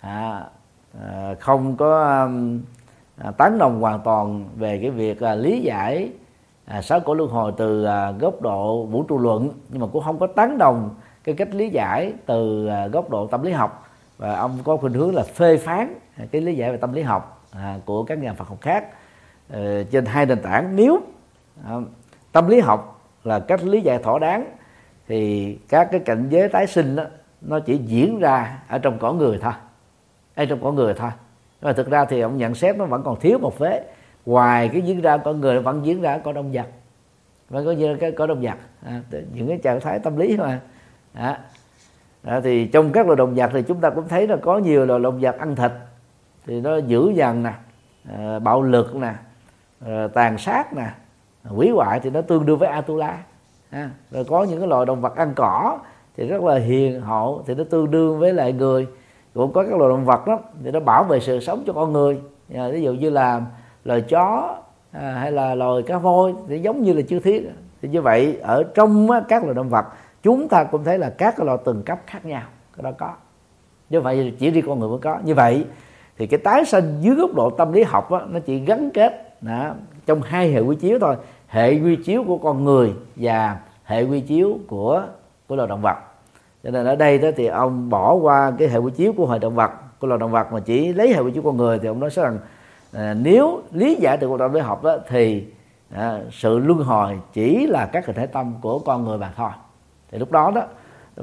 À, 0.00 0.44
à 1.02 1.34
không 1.40 1.76
có 1.76 2.04
à, 3.18 3.30
tán 3.30 3.58
đồng 3.58 3.80
hoàn 3.80 4.00
toàn 4.00 4.44
về 4.56 4.78
cái 4.82 4.90
việc 4.90 5.22
lý 5.22 5.60
giải 5.60 6.12
sáu 6.82 7.00
cổ 7.00 7.14
luân 7.14 7.30
hồi 7.30 7.52
từ 7.56 7.86
góc 8.18 8.42
độ 8.42 8.84
vũ 8.84 9.02
trụ 9.02 9.18
luận 9.18 9.50
nhưng 9.68 9.80
mà 9.80 9.86
cũng 9.92 10.04
không 10.04 10.18
có 10.18 10.26
tán 10.26 10.58
đồng 10.58 10.94
cái 11.24 11.34
cách 11.34 11.48
lý 11.54 11.68
giải 11.68 12.12
từ 12.26 12.68
góc 12.92 13.10
độ 13.10 13.26
tâm 13.26 13.42
lý 13.42 13.52
học. 13.52 13.88
Và 14.18 14.36
ông 14.36 14.58
có 14.64 14.76
khuynh 14.76 14.92
hướng 14.92 15.14
là 15.14 15.22
phê 15.22 15.56
phán 15.56 15.94
cái 16.30 16.40
lý 16.40 16.54
giải 16.54 16.70
về 16.70 16.76
tâm 16.76 16.92
lý 16.92 17.02
học 17.02 17.46
của 17.84 18.04
các 18.04 18.18
nhà 18.18 18.32
Phật 18.32 18.48
học 18.48 18.58
khác. 18.60 18.88
Ờ, 19.48 19.82
trên 19.82 20.04
hai 20.04 20.26
nền 20.26 20.42
tảng. 20.42 20.76
Nếu 20.76 21.00
ờ, 21.64 21.82
tâm 22.32 22.48
lý 22.48 22.60
học 22.60 23.00
là 23.24 23.38
cách 23.40 23.64
lý 23.64 23.80
giải 23.80 23.98
thỏa 23.98 24.18
đáng 24.18 24.44
thì 25.08 25.54
các 25.68 25.88
cái 25.90 26.00
cảnh 26.00 26.26
giới 26.28 26.48
tái 26.48 26.66
sinh 26.66 26.96
đó 26.96 27.04
nó 27.40 27.60
chỉ 27.60 27.76
diễn 27.76 28.18
ra 28.20 28.58
ở 28.68 28.78
trong 28.78 28.98
cõi 28.98 29.14
người 29.14 29.38
thôi 29.42 29.52
ở 30.34 30.44
trong 30.44 30.60
cõi 30.62 30.72
người 30.72 30.94
thôi. 30.94 31.10
Nhưng 31.60 31.68
mà 31.68 31.72
thực 31.72 31.90
ra 31.90 32.04
thì 32.04 32.20
ông 32.20 32.38
nhận 32.38 32.54
xét 32.54 32.76
nó 32.76 32.84
vẫn 32.84 33.02
còn 33.02 33.20
thiếu 33.20 33.38
một 33.38 33.58
vế 33.58 33.84
ngoài 34.26 34.68
cái 34.68 34.82
diễn 34.82 35.00
ra 35.00 35.16
cõi 35.16 35.34
người 35.34 35.60
vẫn 35.60 35.86
diễn 35.86 36.00
ra 36.00 36.18
cõi 36.18 36.34
động 36.34 36.52
vật 36.52 36.66
vẫn 37.50 37.64
có 37.64 37.72
như 37.72 37.96
cái 37.96 38.12
cõi 38.12 38.26
động 38.28 38.40
vật 38.40 38.56
à, 38.86 39.00
những 39.34 39.48
cái 39.48 39.58
trạng 39.62 39.80
thái 39.80 39.98
tâm 39.98 40.16
lý 40.16 40.36
mà 40.36 40.60
à, 41.12 41.38
à, 42.22 42.40
thì 42.40 42.66
trong 42.66 42.92
các 42.92 43.06
loài 43.06 43.16
động 43.16 43.34
vật 43.34 43.50
thì 43.52 43.62
chúng 43.62 43.80
ta 43.80 43.90
cũng 43.90 44.08
thấy 44.08 44.28
là 44.28 44.36
có 44.36 44.58
nhiều 44.58 44.86
loài 44.86 45.00
động 45.00 45.20
vật 45.20 45.38
ăn 45.38 45.56
thịt. 45.56 45.70
Thì 46.46 46.60
nó 46.60 46.76
dữ 46.76 47.12
dằn 47.14 47.42
nè 47.42 47.52
à, 48.18 48.38
bạo 48.38 48.62
lực 48.62 48.96
nè 48.96 49.12
Ờ, 49.84 50.08
tàn 50.08 50.38
sát 50.38 50.72
nè. 50.72 50.86
Quỷ 51.56 51.70
hoại 51.70 52.00
thì 52.00 52.10
nó 52.10 52.20
tương 52.20 52.46
đương 52.46 52.58
với 52.58 52.68
atula. 52.68 53.18
À, 53.70 53.90
rồi 54.10 54.24
có 54.24 54.44
những 54.44 54.58
cái 54.58 54.68
loài 54.68 54.86
động 54.86 55.00
vật 55.00 55.16
ăn 55.16 55.32
cỏ 55.36 55.78
thì 56.16 56.26
rất 56.26 56.42
là 56.42 56.58
hiền 56.58 57.00
hậu 57.00 57.42
thì 57.46 57.54
nó 57.54 57.64
tương 57.70 57.90
đương 57.90 58.18
với 58.18 58.32
lại 58.32 58.52
người. 58.52 58.86
Cũng 59.34 59.52
có 59.52 59.62
các 59.62 59.78
loài 59.78 59.90
động 59.90 60.04
vật 60.04 60.26
đó 60.26 60.38
thì 60.64 60.70
nó 60.70 60.80
bảo 60.80 61.04
vệ 61.04 61.20
sự 61.20 61.40
sống 61.40 61.62
cho 61.66 61.72
con 61.72 61.92
người. 61.92 62.20
À, 62.54 62.68
ví 62.68 62.82
dụ 62.82 62.92
như 62.92 63.10
là 63.10 63.42
loài 63.84 64.00
chó 64.00 64.56
à, 64.92 65.12
hay 65.12 65.32
là 65.32 65.54
loài 65.54 65.82
cá 65.82 65.98
voi 65.98 66.34
thì 66.48 66.58
giống 66.58 66.82
như 66.82 66.92
là 66.92 67.02
chư 67.08 67.20
thiết 67.20 67.50
thì 67.82 67.88
như 67.88 68.02
vậy 68.02 68.38
ở 68.42 68.62
trong 68.74 69.08
các 69.28 69.42
loài 69.42 69.54
động 69.54 69.68
vật 69.68 69.86
chúng 70.22 70.48
ta 70.48 70.64
cũng 70.64 70.84
thấy 70.84 70.98
là 70.98 71.10
các 71.10 71.40
loài 71.40 71.58
từng 71.64 71.82
cấp 71.82 71.98
khác 72.06 72.24
nhau. 72.24 72.42
Cái 72.76 72.82
đó 72.82 72.90
có. 72.98 73.12
Như 73.90 74.00
vậy 74.00 74.34
chỉ 74.38 74.50
đi 74.50 74.60
con 74.60 74.78
người 74.78 74.88
mới 74.88 74.98
có. 74.98 75.18
Như 75.24 75.34
vậy 75.34 75.66
thì 76.18 76.26
cái 76.26 76.38
tái 76.38 76.64
sinh 76.64 76.96
dưới 77.00 77.14
góc 77.14 77.34
độ 77.34 77.50
tâm 77.50 77.72
lý 77.72 77.82
học 77.82 78.10
á, 78.10 78.20
nó 78.28 78.38
chỉ 78.38 78.58
gắn 78.58 78.90
kết 78.94 79.33
đó, 79.44 79.74
trong 80.06 80.22
hai 80.22 80.52
hệ 80.52 80.60
quy 80.60 80.76
chiếu 80.76 80.98
thôi. 80.98 81.16
Hệ 81.46 81.80
quy 81.80 81.96
chiếu 81.96 82.24
của 82.26 82.38
con 82.38 82.64
người 82.64 82.92
và 83.16 83.56
hệ 83.84 84.02
quy 84.02 84.20
chiếu 84.20 84.58
của 84.66 85.02
của 85.46 85.56
loài 85.56 85.68
động 85.68 85.82
vật. 85.82 85.96
Cho 86.64 86.70
nên 86.70 86.86
ở 86.86 86.96
đây 86.96 87.18
đó 87.18 87.28
thì 87.36 87.46
ông 87.46 87.90
bỏ 87.90 88.14
qua 88.14 88.52
cái 88.58 88.68
hệ 88.68 88.78
quy 88.78 88.90
chiếu 88.96 89.12
của 89.12 89.26
hệ 89.26 89.38
động 89.38 89.54
vật 89.54 89.70
của 90.00 90.06
loài 90.06 90.18
động 90.18 90.30
vật 90.30 90.52
mà 90.52 90.60
chỉ 90.60 90.92
lấy 90.92 91.14
hệ 91.14 91.20
quy 91.20 91.32
chiếu 91.32 91.42
con 91.42 91.56
người 91.56 91.78
thì 91.78 91.88
ông 91.88 92.00
nói 92.00 92.10
rằng 92.10 92.38
à, 92.92 93.14
nếu 93.14 93.62
lý 93.72 93.94
giải 93.94 94.16
từ 94.16 94.28
cuộc 94.28 94.36
đời 94.36 94.62
học 94.62 94.84
đó 94.84 94.96
thì 95.08 95.44
à, 95.94 96.20
sự 96.32 96.58
luân 96.58 96.78
hồi 96.78 97.20
chỉ 97.32 97.66
là 97.66 97.86
các 97.92 98.06
hình 98.06 98.16
thể 98.16 98.26
tâm 98.26 98.54
của 98.60 98.78
con 98.78 99.04
người 99.04 99.18
mà 99.18 99.32
thôi. 99.36 99.50
Thì 100.10 100.18
lúc 100.18 100.30
đó 100.30 100.52
đó 100.54 100.62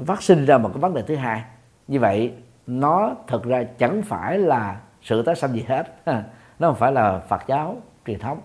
phát 0.06 0.22
sinh 0.22 0.44
ra 0.44 0.58
một 0.58 0.70
cái 0.74 0.80
vấn 0.80 0.94
đề 0.94 1.02
thứ 1.02 1.16
hai. 1.16 1.42
Như 1.88 2.00
vậy 2.00 2.32
nó 2.66 3.10
thực 3.26 3.44
ra 3.44 3.64
chẳng 3.78 4.02
phải 4.02 4.38
là 4.38 4.80
sự 5.02 5.22
tái 5.22 5.34
sanh 5.34 5.52
gì 5.52 5.64
hết. 5.68 5.94
Nó 6.58 6.68
không 6.68 6.76
phải 6.76 6.92
là 6.92 7.18
Phật 7.18 7.40
giáo 7.46 7.76
truyền 8.06 8.18
thống. 8.18 8.40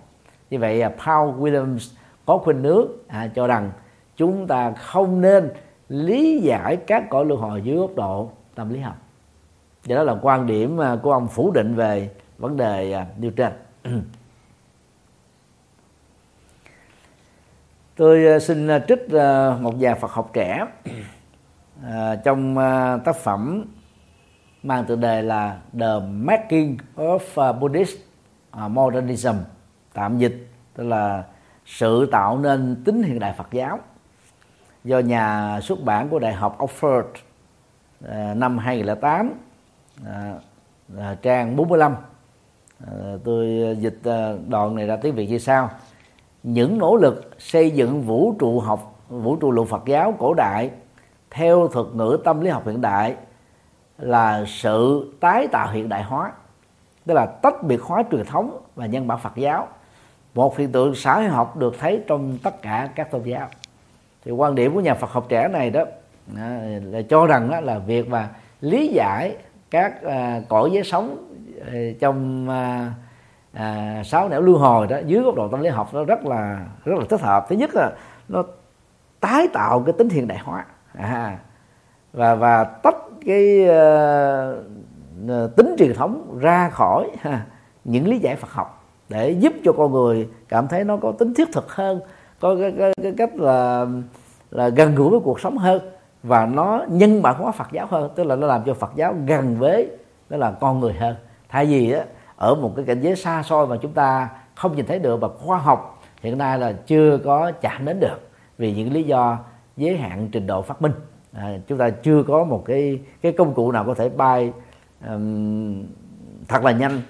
Như 0.50 0.60
vậy 0.60 0.82
à, 0.82 0.90
Paul 1.06 1.30
Williams 1.30 1.96
có 2.26 2.38
khuynh 2.38 2.64
hướng 2.64 2.88
à, 3.08 3.28
cho 3.36 3.48
rằng 3.48 3.72
chúng 4.16 4.48
ta 4.48 4.72
không 4.72 5.22
nên 5.22 5.50
lý 5.90 6.40
giải 6.40 6.76
các 6.76 7.10
cõi 7.10 7.26
luân 7.26 7.42
hồi 7.42 7.62
dưới 7.62 7.78
góc 7.78 7.96
độ 7.96 8.32
tâm 8.56 8.74
lý 8.74 8.80
học. 8.80 8.96
Và 9.86 9.96
đó 9.96 10.04
là 10.04 10.16
quan 10.22 10.48
điểm 10.48 10.82
à, 10.82 10.98
của 11.04 11.12
ông 11.12 11.28
phủ 11.28 11.52
định 11.52 11.76
về 11.76 12.10
vấn 12.38 12.58
đề 12.58 12.92
à, 12.92 13.06
nêu 13.18 13.32
trên. 13.32 13.54
Tôi 17.96 18.40
xin 18.40 18.68
trích 18.88 19.08
một 19.60 19.74
vài 19.80 19.96
Phật 19.96 20.12
học 20.12 20.30
trẻ 20.34 20.66
trong 22.24 22.56
tác 23.06 23.16
phẩm 23.16 23.66
mang 24.64 24.86
tựa 24.86 24.96
đề 24.96 25.22
là 25.22 25.60
The 25.80 26.00
Making 26.10 26.78
of 26.96 27.54
Buddhist 27.60 28.07
À, 28.58 28.68
modernism 28.68 29.36
tạm 29.94 30.18
dịch 30.18 30.48
tức 30.74 30.84
là 30.84 31.24
sự 31.66 32.10
tạo 32.12 32.38
nên 32.38 32.82
tính 32.86 33.04
hiện 33.04 33.20
đại 33.20 33.34
Phật 33.38 33.48
giáo. 33.52 33.80
Do 34.84 35.00
nhà 35.00 35.60
xuất 35.62 35.84
bản 35.84 36.10
của 36.10 36.20
Đại 36.20 36.34
học 36.34 36.58
Oxford 36.60 37.04
à, 38.08 38.34
năm 38.34 38.58
2008 38.58 39.34
à, 40.06 40.34
à, 40.98 41.18
trang 41.22 41.56
45 41.56 41.96
à, 42.88 42.92
tôi 43.24 43.76
dịch 43.80 44.00
à, 44.04 44.34
đoạn 44.48 44.76
này 44.76 44.88
ra 44.88 44.96
tiếng 44.96 45.16
Việt 45.16 45.30
như 45.30 45.38
sau. 45.38 45.70
Những 46.44 46.78
nỗ 46.78 46.96
lực 46.96 47.32
xây 47.40 47.72
dựng 47.72 48.02
vũ 48.02 48.36
trụ 48.40 48.60
học 48.60 49.04
vũ 49.10 49.36
trụ 49.36 49.52
luận 49.52 49.68
Phật 49.68 49.86
giáo 49.86 50.16
cổ 50.20 50.34
đại 50.34 50.72
theo 51.32 51.68
thuật 51.68 51.88
ngữ 51.94 52.18
tâm 52.24 52.42
lý 52.42 52.50
học 52.50 52.68
hiện 52.68 52.82
đại 52.82 53.16
là 53.98 54.46
sự 54.48 55.12
tái 55.20 55.48
tạo 55.48 55.72
hiện 55.72 55.90
đại 55.90 56.04
hóa 56.04 56.32
tức 57.08 57.14
là 57.14 57.26
tách 57.26 57.64
biệt 57.64 57.82
hóa 57.82 58.04
truyền 58.12 58.26
thống 58.26 58.60
và 58.76 58.86
nhân 58.86 59.08
bản 59.08 59.20
Phật 59.20 59.36
giáo. 59.36 59.68
Một 60.34 60.58
hiện 60.58 60.72
tượng 60.72 60.96
xã 60.96 61.16
hội 61.16 61.28
học 61.28 61.58
được 61.58 61.76
thấy 61.80 62.04
trong 62.08 62.38
tất 62.44 62.62
cả 62.62 62.90
các 62.96 63.12
tôn 63.12 63.24
giáo. 63.24 63.48
Thì 64.26 64.32
quan 64.32 64.56
điểm 64.56 64.74
của 64.74 64.80
nhà 64.80 64.94
Phật 64.94 65.12
học 65.12 65.26
trẻ 65.30 65.48
này 65.48 65.70
đó 65.70 65.84
à, 66.38 66.62
là 66.84 67.02
cho 67.10 67.26
rằng 67.26 67.50
đó 67.50 67.60
là 67.60 67.80
việc 67.80 68.10
mà 68.10 68.30
lý 68.62 68.88
giải 68.88 69.38
các 69.72 70.04
à, 70.04 70.42
cõi 70.50 70.70
giới 70.74 70.84
sống 70.84 71.34
à, 71.66 71.74
trong 72.00 72.50
à, 72.50 72.92
à, 73.54 74.02
sáu 74.06 74.30
nẻo 74.30 74.42
luân 74.42 74.60
hồi 74.60 74.88
đó 74.88 74.98
dưới 75.06 75.24
góc 75.24 75.36
độ 75.36 75.48
tâm 75.48 75.62
lý 75.62 75.70
học 75.70 75.94
nó 75.94 76.04
rất 76.04 76.26
là 76.26 76.66
rất 76.86 76.96
là 77.00 77.06
thích 77.10 77.22
hợp. 77.22 77.46
Thứ 77.50 77.56
nhất 77.56 77.70
là 77.74 77.92
nó 78.28 78.44
tái 79.20 79.48
tạo 79.54 79.84
cái 79.86 79.94
tính 79.98 80.10
hiện 80.10 80.28
đại 80.28 80.38
hóa. 80.38 80.66
À, 80.94 81.38
và 82.14 82.36
và 82.36 82.64
tách 82.64 82.96
cái 83.26 83.62
uh, 83.64 84.64
Ờ, 85.28 85.48
tính 85.48 85.76
truyền 85.78 85.94
thống 85.94 86.38
ra 86.40 86.70
khỏi 86.70 87.10
ha, 87.20 87.46
những 87.84 88.08
lý 88.08 88.20
giải 88.20 88.36
Phật 88.36 88.52
học 88.52 88.84
để 89.10 89.30
giúp 89.30 89.54
cho 89.64 89.74
con 89.74 89.92
người 89.92 90.28
cảm 90.50 90.68
thấy 90.68 90.84
nó 90.84 90.98
có 90.98 91.12
tính 91.12 91.34
thiết 91.34 91.48
thực 91.54 91.72
hơn 91.72 92.00
có 92.40 92.56
cái, 92.60 92.74
cái, 92.78 92.94
cái 93.04 93.14
cách 93.18 93.36
là 93.36 93.86
là 94.52 94.70
gần 94.70 94.96
gũi 94.96 95.10
với 95.10 95.20
cuộc 95.20 95.40
sống 95.40 95.58
hơn 95.58 95.82
và 96.24 96.46
nó 96.46 96.86
nhân 96.90 97.22
bản 97.22 97.36
hóa 97.38 97.52
Phật 97.52 97.68
giáo 97.72 97.88
hơn 97.90 98.12
tức 98.16 98.24
là 98.24 98.36
nó 98.36 98.48
làm 98.48 98.62
cho 98.66 98.74
Phật 98.74 98.92
giáo 98.96 99.16
gần 99.26 99.56
với 99.56 99.90
nó 100.30 100.38
là 100.38 100.52
con 100.52 100.80
người 100.80 100.94
hơn. 100.94 101.16
Thay 101.50 101.66
vì 101.66 101.92
đó, 101.92 102.00
ở 102.36 102.56
một 102.56 102.74
cái 102.76 102.86
cảnh 102.86 103.02
giới 103.02 103.16
xa 103.16 103.44
xôi 103.44 103.68
mà 103.68 103.78
chúng 103.82 103.94
ta 103.94 104.30
không 104.56 104.76
nhìn 104.76 104.86
thấy 104.86 105.00
được 105.00 105.22
và 105.22 105.28
khoa 105.28 105.58
học 105.58 106.02
hiện 106.22 106.38
nay 106.38 106.60
là 106.60 106.72
chưa 106.72 107.18
có 107.18 107.52
chạm 107.62 107.86
đến 107.86 108.00
được 108.00 108.30
vì 108.58 108.74
những 108.74 108.94
lý 108.94 109.04
do 109.04 109.38
giới 109.78 109.98
hạn 109.98 110.30
trình 110.32 110.48
độ 110.48 110.62
phát 110.62 110.82
minh. 110.82 110.92
À, 111.34 111.58
chúng 111.68 111.78
ta 111.78 111.90
chưa 111.90 112.24
có 112.24 112.44
một 112.44 112.64
cái 112.66 113.00
cái 113.22 113.32
công 113.32 113.54
cụ 113.54 113.72
nào 113.72 113.84
có 113.88 113.94
thể 113.94 114.10
bay 114.10 114.52
um, 115.06 115.86
thật 116.48 116.64
là 116.64 116.72
nhanh. 116.72 117.02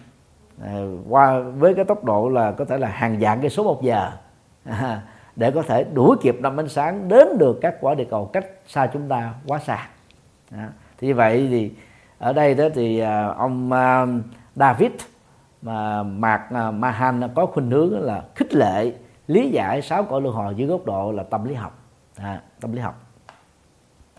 Ờ, 0.62 0.88
qua 1.10 1.40
với 1.40 1.74
cái 1.74 1.86
tốc 1.86 2.04
độ 2.04 2.30
là 2.30 2.52
có 2.52 2.66
thể 2.66 2.78
là 2.78 2.88
hàng 2.88 3.18
vạn 3.20 3.42
cái 3.42 3.50
số 3.50 3.64
một 3.64 3.84
giờ 3.84 4.12
à, 4.66 5.02
để 5.36 5.52
có 5.52 5.62
thể 5.62 5.84
đuổi 5.84 6.18
kịp 6.22 6.36
năm 6.42 6.60
ánh 6.60 6.70
sáng 6.70 7.08
đến 7.08 7.38
được 7.38 7.60
các 7.62 7.76
quả 7.82 7.96
địa 7.96 8.08
cầu 8.10 8.26
cách 8.26 8.46
xa 8.68 8.88
chúng 8.94 9.10
ta 9.10 9.34
quá 9.48 9.60
xa. 9.60 9.88
À, 10.52 10.70
thì 10.98 11.08
như 11.08 11.16
vậy 11.16 11.48
thì 11.50 11.72
ở 12.18 12.34
đây 12.34 12.56
đó 12.56 12.66
thì 12.74 13.00
à, 13.00 13.28
ông 13.28 13.72
à, 13.72 14.06
David 14.56 14.92
mà 15.62 16.04
Mạc 16.04 16.50
à, 16.54 16.72
Mahan 16.72 17.22
có 17.36 17.46
khuynh 17.46 17.72
hướng 17.72 18.02
là 18.02 18.24
khích 18.36 18.54
lệ 18.54 18.94
lý 19.28 19.50
giải 19.50 19.82
sáu 19.82 20.04
cõi 20.04 20.22
luân 20.22 20.36
hồi 20.36 20.56
dưới 20.56 20.68
góc 20.68 20.86
độ 20.86 21.12
là 21.12 21.24
tâm 21.24 21.44
lý 21.46 21.54
học. 21.54 21.80
À, 22.16 22.42
tâm 22.62 22.74
lý 22.74 22.80
học. 22.80 23.02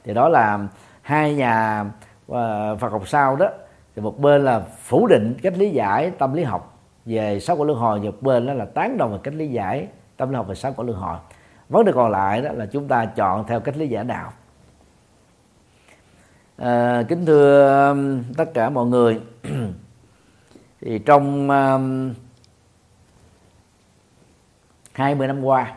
Thì 0.05 0.14
đó 0.14 0.29
là 0.29 0.59
hai 1.03 1.35
nhà 1.35 1.85
và 2.29 2.74
Phật 2.74 2.93
học 2.93 3.09
sau 3.09 3.37
đó 3.37 3.49
thì 3.97 4.03
một 4.03 4.18
bên 4.18 4.45
là 4.45 4.61
phủ 4.61 5.07
định 5.07 5.37
cách 5.43 5.59
lý 5.59 5.70
giải 5.70 6.11
tâm 6.18 6.35
lý 6.35 6.43
học 6.43 6.79
về 7.05 7.41
sáu 7.41 7.57
quả 7.57 7.66
luân 7.66 7.79
hồi 7.79 8.01
một 8.01 8.22
bên 8.22 8.47
đó 8.47 8.53
là 8.53 8.64
tán 8.64 8.99
đồng 8.99 9.12
về 9.12 9.18
cách 9.22 9.35
lý 9.35 9.49
giải 9.49 9.89
tâm 10.16 10.31
lý 10.31 10.37
học 10.37 10.47
về 10.49 10.55
sáu 10.55 10.72
quả 10.76 10.85
luân 10.85 10.99
hồi. 10.99 11.16
Vấn 11.68 11.85
đề 11.85 11.93
còn 11.93 12.11
lại 12.11 12.43
đó 12.43 12.51
là 12.53 12.66
chúng 12.66 12.89
ta 12.89 13.05
chọn 13.05 13.45
theo 13.47 13.61
cách 13.61 13.76
lý 13.76 13.89
giải 13.89 14.05
nào 14.05 14.33
à, 16.57 17.03
kính 17.09 17.26
thưa 17.26 17.89
um, 17.89 18.22
tất 18.37 18.55
cả 18.55 18.70
mọi 18.70 18.87
người 18.87 19.20
thì 20.81 20.99
trong 20.99 21.51
um, 21.51 22.14
20 24.93 25.26
năm 25.26 25.45
qua 25.45 25.74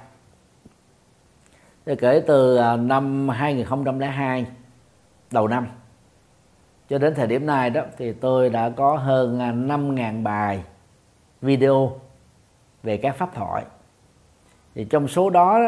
thì 1.86 1.96
kể 1.96 2.24
từ 2.28 2.58
à, 2.58 2.76
năm 2.76 3.30
2002 3.30 4.46
đầu 5.32 5.48
năm 5.48 5.68
cho 6.92 6.98
đến 6.98 7.16
thời 7.16 7.28
điểm 7.28 7.46
này 7.46 7.70
đó 7.70 7.82
thì 7.98 8.14
tôi 8.14 8.50
đã 8.50 8.70
có 8.70 8.98
hơn 8.98 9.40
à, 9.40 9.52
5.000 9.52 10.24
bài 10.24 10.64
video 11.42 11.92
về 12.84 12.98
các 12.98 13.16
pháp 13.18 13.36
thoại. 13.36 13.64
Thì 14.76 14.86
trong 14.90 15.08
số 15.08 15.30
đó 15.30 15.60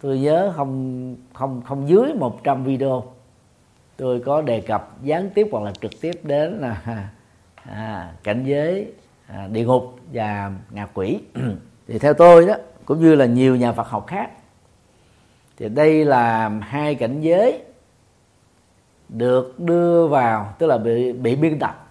tôi 0.00 0.18
nhớ 0.18 0.52
không 0.56 1.16
không 1.32 1.62
không 1.66 1.88
dưới 1.88 2.14
100 2.14 2.64
video. 2.64 3.04
Tôi 3.96 4.20
có 4.20 4.42
đề 4.42 4.60
cập 4.60 5.02
gián 5.02 5.30
tiếp 5.34 5.48
hoặc 5.52 5.64
là 5.64 5.72
trực 5.80 6.00
tiếp 6.00 6.12
đến 6.22 6.52
là 6.52 7.08
à, 7.54 8.12
cảnh 8.22 8.44
giới 8.44 8.92
à, 9.26 9.48
địa 9.52 9.64
ngục 9.64 9.98
và 10.12 10.52
ngạ 10.70 10.86
quỷ. 10.94 11.20
Thì 11.88 11.98
theo 11.98 12.14
tôi 12.14 12.46
đó 12.46 12.54
cũng 12.84 13.00
như 13.00 13.14
là 13.14 13.26
nhiều 13.26 13.56
nhà 13.56 13.72
Phật 13.72 13.88
học 13.88 14.06
khác 14.06 14.30
thì 15.56 15.68
đây 15.68 16.04
là 16.04 16.48
hai 16.48 16.94
cảnh 16.94 17.20
giới 17.20 17.62
được 19.08 19.60
đưa 19.60 20.06
vào 20.06 20.54
tức 20.58 20.66
là 20.66 20.78
bị 20.78 21.12
bị 21.12 21.36
biên 21.36 21.58
tập. 21.58 21.82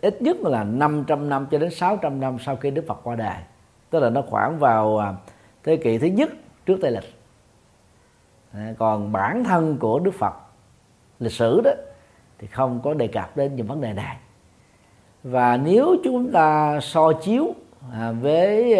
Ít 0.00 0.22
nhất 0.22 0.36
là 0.40 0.64
500 0.64 1.28
năm 1.28 1.46
cho 1.50 1.58
đến 1.58 1.70
600 1.70 2.20
năm 2.20 2.36
sau 2.40 2.56
khi 2.56 2.70
Đức 2.70 2.84
Phật 2.88 3.00
qua 3.02 3.16
đời. 3.16 3.36
Tức 3.90 4.00
là 4.00 4.10
nó 4.10 4.22
khoảng 4.22 4.58
vào 4.58 4.98
à, 4.98 5.14
thế 5.64 5.76
kỷ 5.76 5.98
thứ 5.98 6.06
nhất 6.06 6.30
trước 6.66 6.78
Tây 6.82 6.90
lịch. 6.90 7.14
Còn 8.78 9.12
bản 9.12 9.44
thân 9.44 9.76
của 9.78 9.98
Đức 9.98 10.14
Phật 10.14 10.34
lịch 11.20 11.32
sử 11.32 11.60
đó 11.64 11.70
thì 12.38 12.46
không 12.46 12.80
có 12.84 12.94
đề 12.94 13.06
cập 13.06 13.36
đến 13.36 13.56
những 13.56 13.66
vấn 13.66 13.80
đề 13.80 13.92
này. 13.92 14.16
Và 15.22 15.56
nếu 15.56 15.96
chúng 16.04 16.32
ta 16.32 16.78
so 16.80 17.12
chiếu 17.12 17.54
à, 17.92 18.12
với 18.12 18.74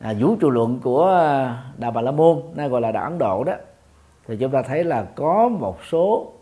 à, 0.00 0.14
vũ 0.18 0.36
trụ 0.36 0.50
luận 0.50 0.80
của 0.82 1.06
à, 1.06 1.64
đạo 1.78 1.90
Bà 1.90 2.00
La 2.00 2.10
Môn 2.10 2.42
nay 2.54 2.68
gọi 2.68 2.80
là 2.80 2.92
đạo 2.92 3.04
Ấn 3.04 3.18
Độ 3.18 3.44
đó 3.44 3.52
thì 4.28 4.36
chúng 4.36 4.50
ta 4.50 4.62
thấy 4.62 4.84
là 4.84 5.06
có 5.14 5.48
một 5.48 5.78
số 5.84 6.32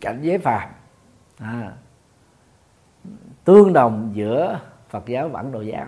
cảnh 0.00 0.18
giới 0.22 0.38
phàm. 0.38 0.68
À, 1.38 1.72
tương 3.44 3.72
đồng 3.72 4.10
giữa 4.14 4.60
Phật 4.90 5.06
giáo 5.06 5.28
và 5.28 5.40
Ấn 5.40 5.52
Độ 5.52 5.60
giáo. 5.60 5.86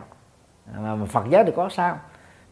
À, 0.75 0.81
mà 0.81 1.07
Phật 1.07 1.25
giáo 1.31 1.45
thì 1.45 1.53
có 1.57 1.69
sao? 1.69 1.99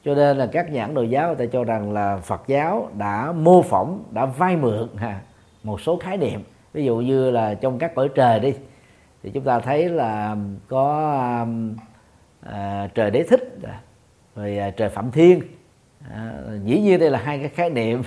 Cho 0.05 0.15
nên 0.15 0.37
là 0.37 0.47
các 0.47 0.71
nhà 0.71 0.85
Ấn 0.85 0.95
Độ 0.95 1.03
giáo 1.03 1.27
người 1.27 1.37
ta 1.37 1.53
cho 1.53 1.65
rằng 1.65 1.93
là 1.93 2.17
Phật 2.17 2.43
giáo 2.47 2.91
đã 2.99 3.33
mô 3.33 3.63
phỏng 3.63 4.05
đã 4.11 4.27
vay 4.27 4.57
mượn 4.57 4.89
ha, 4.97 5.21
một 5.63 5.81
số 5.81 5.97
khái 5.97 6.17
niệm. 6.17 6.43
Ví 6.73 6.85
dụ 6.85 6.97
như 6.97 7.31
là 7.31 7.55
trong 7.55 7.79
các 7.79 7.95
cõi 7.95 8.09
trời 8.15 8.41
đi 8.41 8.55
thì 9.23 9.31
chúng 9.31 9.45
ta 9.45 9.61
thấy 9.61 9.89
là 9.89 10.37
có 10.69 11.13
um, 11.43 11.77
à, 12.41 12.89
trời 12.95 13.11
đế 13.11 13.23
thích 13.23 13.59
rồi 14.37 14.59
à, 14.59 14.71
trời 14.71 14.89
phạm 14.89 15.11
thiên. 15.11 15.43
À, 16.11 16.33
dĩ 16.65 16.81
nhiên 16.81 17.01
đây 17.01 17.11
là 17.11 17.19
hai 17.19 17.39
cái 17.39 17.49
khái 17.49 17.71
niệm 17.71 18.03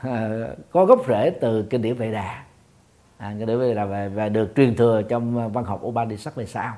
à, 0.00 0.30
có 0.70 0.84
gốc 0.84 1.00
rễ 1.08 1.30
từ 1.30 1.62
kinh 1.62 1.82
điển 1.82 1.94
vệ 1.94 2.12
đà. 2.12 2.44
À, 3.18 3.34
kinh 3.38 3.46
điển 3.46 3.58
vệ 3.58 3.74
đà 3.74 3.84
và, 3.84 4.08
và 4.08 4.28
được 4.28 4.52
truyền 4.56 4.76
thừa 4.76 5.02
trong 5.02 5.52
văn 5.52 5.64
học 5.64 5.80
Upanishad 5.84 6.34
về 6.34 6.46
sau. 6.46 6.74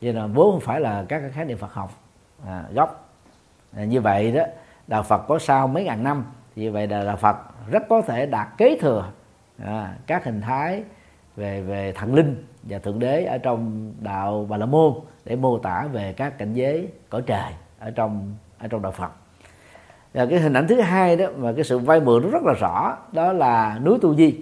Vậy 0.00 0.12
là 0.12 0.26
vốn 0.26 0.52
không 0.52 0.60
phải 0.60 0.80
là 0.80 1.04
các 1.08 1.20
cái 1.20 1.30
khái 1.30 1.44
niệm 1.44 1.58
Phật 1.58 1.72
học 1.72 1.90
à, 2.46 2.64
gốc. 2.74 3.14
À, 3.76 3.84
như 3.84 4.00
vậy 4.00 4.32
đó 4.32 4.42
đạo 4.86 5.02
Phật 5.02 5.18
có 5.28 5.38
sau 5.38 5.68
mấy 5.68 5.84
ngàn 5.84 6.04
năm 6.04 6.24
thì 6.54 6.62
như 6.62 6.72
vậy 6.72 6.86
là 6.86 7.04
đạo 7.04 7.16
Phật 7.16 7.36
rất 7.70 7.82
có 7.88 8.02
thể 8.02 8.26
đạt 8.26 8.48
kế 8.58 8.78
thừa 8.80 9.10
à, 9.58 9.94
các 10.06 10.24
hình 10.24 10.40
thái 10.40 10.82
về 11.36 11.62
về 11.62 11.92
thần 11.92 12.14
linh 12.14 12.44
và 12.62 12.78
thượng 12.78 12.98
đế 12.98 13.24
ở 13.24 13.38
trong 13.38 13.92
đạo 14.00 14.46
Bà 14.48 14.56
La 14.56 14.66
Môn 14.66 14.94
để 15.24 15.36
mô 15.36 15.58
tả 15.58 15.88
về 15.92 16.12
các 16.12 16.38
cảnh 16.38 16.52
giới 16.52 16.88
cõi 17.08 17.22
trời 17.26 17.52
ở 17.78 17.90
trong 17.90 18.34
ở 18.58 18.68
trong 18.68 18.82
đạo 18.82 18.92
Phật 18.92 19.10
và 20.14 20.26
cái 20.26 20.40
hình 20.40 20.52
ảnh 20.52 20.66
thứ 20.68 20.80
hai 20.80 21.16
đó 21.16 21.26
mà 21.38 21.52
cái 21.52 21.64
sự 21.64 21.78
vay 21.78 22.00
mượn 22.00 22.22
nó 22.22 22.28
rất 22.28 22.42
là 22.42 22.52
rõ 22.52 22.96
đó 23.12 23.32
là 23.32 23.80
núi 23.84 23.98
tu 24.00 24.14
di. 24.14 24.34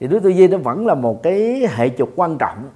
Thì 0.00 0.08
núi 0.08 0.20
tu 0.20 0.32
di 0.32 0.48
nó 0.48 0.58
vẫn 0.58 0.86
là 0.86 0.94
một 0.94 1.22
cái 1.22 1.66
hệ 1.76 1.88
trục 1.88 2.12
quan 2.16 2.38
trọng 2.38 2.70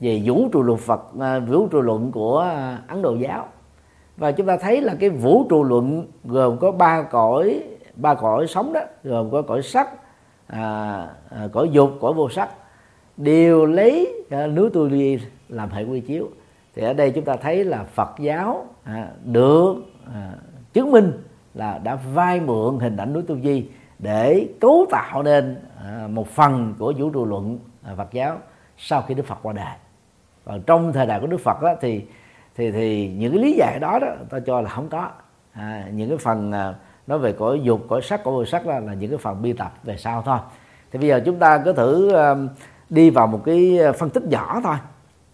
về 0.00 0.22
vũ 0.24 0.48
trụ 0.52 0.62
luận 0.62 0.78
Phật 0.78 1.00
à, 1.20 1.38
vũ 1.38 1.66
trụ 1.68 1.80
luận 1.80 2.12
của 2.12 2.38
Ấn 2.88 3.02
Độ 3.02 3.14
giáo. 3.14 3.46
Và 4.16 4.32
chúng 4.32 4.46
ta 4.46 4.56
thấy 4.56 4.80
là 4.80 4.94
cái 5.00 5.10
vũ 5.10 5.46
trụ 5.48 5.64
luận 5.64 6.06
gồm 6.24 6.58
có 6.58 6.72
ba 6.72 7.02
cõi 7.02 7.62
ba 7.96 8.14
cõi 8.14 8.46
sống 8.46 8.72
đó 8.72 8.80
gồm 9.04 9.30
có 9.30 9.42
cõi 9.42 9.62
sắc 9.62 9.88
à, 10.46 11.06
à, 11.30 11.48
cõi 11.52 11.68
dục 11.72 11.90
cõi 12.00 12.12
vô 12.12 12.28
sắc. 12.28 12.48
Đều 13.16 13.66
lấy 13.66 14.24
à, 14.30 14.46
núi 14.46 14.70
tu 14.70 14.90
di 14.90 15.18
làm 15.48 15.70
hệ 15.70 15.84
quy 15.84 16.00
chiếu. 16.00 16.28
Thì 16.74 16.82
ở 16.82 16.92
đây 16.92 17.10
chúng 17.10 17.24
ta 17.24 17.36
thấy 17.36 17.64
là 17.64 17.84
Phật 17.84 18.10
giáo 18.18 18.66
à, 18.84 19.08
được 19.24 19.74
à, 20.14 20.32
chứng 20.72 20.90
minh 20.90 21.12
là 21.58 21.78
đã 21.78 21.98
vay 22.14 22.40
mượn 22.40 22.78
hình 22.78 22.96
ảnh 22.96 23.12
núi 23.12 23.22
tu 23.22 23.40
di 23.40 23.66
để 23.98 24.48
cấu 24.60 24.86
tạo 24.90 25.22
nên 25.22 25.56
à, 25.84 26.08
một 26.10 26.28
phần 26.28 26.74
của 26.78 26.92
vũ 26.98 27.10
trụ 27.10 27.24
luận 27.24 27.58
à, 27.84 27.94
Phật 27.96 28.12
giáo 28.12 28.38
sau 28.76 29.02
khi 29.02 29.14
Đức 29.14 29.26
Phật 29.26 29.38
qua 29.42 29.52
đời. 29.52 29.74
Còn 30.44 30.62
trong 30.62 30.92
thời 30.92 31.06
đại 31.06 31.20
của 31.20 31.26
Đức 31.26 31.40
Phật 31.40 31.62
đó, 31.62 31.74
thì 31.80 32.04
thì 32.56 32.70
thì 32.70 33.08
những 33.08 33.32
cái 33.32 33.42
lý 33.42 33.52
giải 33.52 33.78
đó 33.80 33.98
đó 33.98 34.06
ta 34.30 34.40
cho 34.46 34.60
là 34.60 34.70
không 34.70 34.88
có. 34.88 35.10
À, 35.52 35.88
những 35.92 36.08
cái 36.08 36.18
phần 36.18 36.52
à, 36.52 36.74
nói 37.06 37.18
về 37.18 37.32
cõi 37.32 37.60
dục 37.62 37.80
cõi 37.88 38.02
sắc 38.02 38.24
cõi 38.24 38.34
vô 38.34 38.44
sắc 38.44 38.66
là, 38.66 38.80
là 38.80 38.94
những 38.94 39.10
cái 39.10 39.18
phần 39.18 39.42
biên 39.42 39.56
tập 39.56 39.72
về 39.82 39.96
sau 39.96 40.22
thôi. 40.22 40.38
Thì 40.90 40.98
bây 40.98 41.08
giờ 41.08 41.22
chúng 41.24 41.38
ta 41.38 41.58
cứ 41.64 41.72
thử 41.72 42.12
đi 42.90 43.10
vào 43.10 43.26
một 43.26 43.40
cái 43.44 43.78
phân 43.98 44.10
tích 44.10 44.24
nhỏ 44.24 44.60
thôi. 44.64 44.76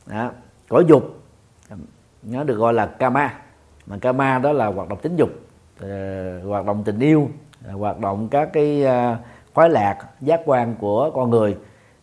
À, 0.06 0.30
cõi 0.68 0.84
dục 0.88 1.20
nó 2.22 2.44
được 2.44 2.56
gọi 2.56 2.74
là 2.74 2.86
kama 2.86 3.34
mà 3.86 3.96
kama 4.00 4.38
đó 4.38 4.52
là 4.52 4.66
hoạt 4.66 4.88
động 4.88 4.98
tính 5.02 5.16
dục. 5.16 5.43
Ờ, 5.80 6.40
hoạt 6.44 6.66
động 6.66 6.82
tình 6.84 6.98
yêu 7.00 7.28
ờ, 7.66 7.72
hoạt 7.72 7.98
động 7.98 8.28
các 8.30 8.48
cái 8.52 8.84
ờ, 8.84 9.16
khoái 9.54 9.70
lạc 9.70 9.98
giác 10.20 10.40
quan 10.44 10.74
của 10.78 11.10
con 11.14 11.30
người 11.30 11.56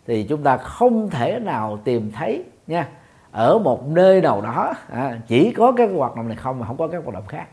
thì 0.07 0.24
chúng 0.24 0.43
ta 0.43 0.57
không 0.57 1.09
thể 1.09 1.39
nào 1.39 1.80
tìm 1.84 2.11
thấy 2.11 2.43
nha 2.67 2.88
ở 3.32 3.59
một 3.59 3.88
nơi 3.88 4.22
nào 4.22 4.41
đó 4.41 4.74
à, 4.89 5.19
chỉ 5.28 5.51
có 5.51 5.72
cái 5.72 5.88
hoạt 5.88 6.15
động 6.15 6.28
này 6.28 6.38
không 6.38 6.59
mà 6.59 6.67
không 6.67 6.78
có 6.78 6.88
các 6.88 7.03
hoạt 7.03 7.13
động 7.13 7.28
khác 7.28 7.47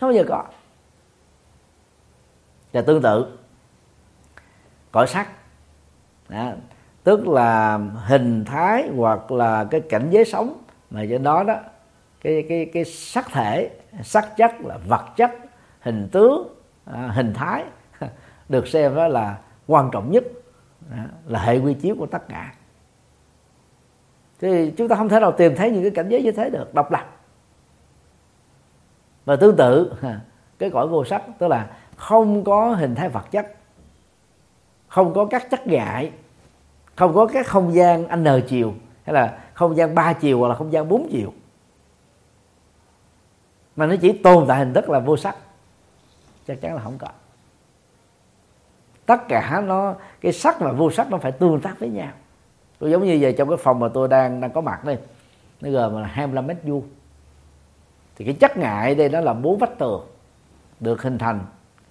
không 0.00 0.08
bao 0.08 0.12
giờ 0.12 0.24
có 0.28 0.44
và 2.72 2.82
tương 2.82 3.02
tự 3.02 3.38
cõi 4.92 5.06
sắc 5.06 5.28
đó. 6.28 6.52
tức 7.04 7.28
là 7.28 7.78
hình 7.94 8.44
thái 8.44 8.88
hoặc 8.96 9.32
là 9.32 9.64
cái 9.64 9.80
cảnh 9.80 10.08
giới 10.10 10.24
sống 10.24 10.58
mà 10.90 11.04
trên 11.10 11.22
đó 11.22 11.42
đó 11.42 11.54
cái 12.20 12.46
cái 12.48 12.70
cái 12.72 12.84
sắc 12.84 13.26
thể 13.32 13.70
sắc 14.02 14.36
chất 14.36 14.54
là 14.60 14.78
vật 14.88 15.04
chất 15.16 15.30
hình 15.80 16.08
tướng 16.12 16.48
à, 16.84 17.10
hình 17.14 17.34
thái 17.34 17.64
được 18.48 18.68
xem 18.68 18.94
đó 18.94 19.08
là 19.08 19.38
quan 19.66 19.90
trọng 19.92 20.10
nhất 20.10 20.24
à, 20.92 21.08
là 21.26 21.40
hệ 21.40 21.58
quy 21.58 21.74
chiếu 21.74 21.96
của 21.98 22.06
tất 22.06 22.28
cả. 22.28 22.54
Thì 24.40 24.70
chúng 24.70 24.88
ta 24.88 24.96
không 24.96 25.08
thể 25.08 25.20
nào 25.20 25.32
tìm 25.32 25.56
thấy 25.56 25.70
những 25.70 25.82
cái 25.82 25.90
cảnh 25.90 26.08
giới 26.08 26.22
như 26.22 26.32
thế 26.32 26.50
được 26.50 26.74
độc 26.74 26.92
lập. 26.92 27.16
Và 29.24 29.36
tương 29.36 29.56
tự 29.56 29.92
cái 30.58 30.70
cõi 30.70 30.88
vô 30.88 31.04
sắc 31.04 31.22
tức 31.38 31.48
là 31.48 31.70
không 31.96 32.44
có 32.44 32.74
hình 32.74 32.94
thái 32.94 33.08
vật 33.08 33.30
chất 33.30 33.56
không 34.88 35.14
có 35.14 35.24
các 35.24 35.50
chất 35.50 35.66
ngại 35.66 36.12
không 36.96 37.14
có 37.14 37.26
các 37.26 37.46
không 37.46 37.74
gian 37.74 38.22
n 38.22 38.24
ờ 38.24 38.40
chiều 38.48 38.74
hay 39.04 39.14
là 39.14 39.38
không 39.54 39.76
gian 39.76 39.94
ba 39.94 40.12
chiều 40.12 40.38
hoặc 40.38 40.48
là 40.48 40.54
không 40.54 40.72
gian 40.72 40.88
bốn 40.88 41.08
chiều 41.10 41.32
mà 43.76 43.86
nó 43.86 43.94
chỉ 44.00 44.12
tồn 44.12 44.44
tại 44.48 44.58
hình 44.58 44.74
thức 44.74 44.90
là 44.90 44.98
vô 44.98 45.16
sắc. 45.16 45.36
Chắc 46.46 46.60
chắn 46.60 46.74
là 46.74 46.82
không 46.82 46.98
có. 46.98 47.08
Tất 49.06 49.28
cả 49.28 49.62
nó 49.66 49.94
cái 50.20 50.32
sắc 50.32 50.60
và 50.60 50.72
vô 50.72 50.90
sắc 50.90 51.10
nó 51.10 51.18
phải 51.18 51.32
tương 51.32 51.60
tác 51.60 51.78
với 51.80 51.88
nhau. 51.88 52.12
Tôi 52.78 52.90
giống 52.90 53.04
như 53.04 53.18
vậy 53.20 53.34
trong 53.38 53.48
cái 53.48 53.56
phòng 53.56 53.80
mà 53.80 53.88
tôi 53.94 54.08
đang 54.08 54.40
đang 54.40 54.50
có 54.50 54.60
mặt 54.60 54.84
đây 54.84 54.98
nó 55.60 55.70
gồm 55.70 56.02
là 56.02 56.06
25 56.06 56.46
mét 56.46 56.56
vuông 56.62 56.82
thì 58.16 58.24
cái 58.24 58.34
chất 58.34 58.56
ngại 58.56 58.94
đây 58.94 59.08
nó 59.08 59.20
là 59.20 59.32
bốn 59.32 59.58
vách 59.58 59.78
tường 59.78 60.06
được 60.80 61.02
hình 61.02 61.18
thành 61.18 61.40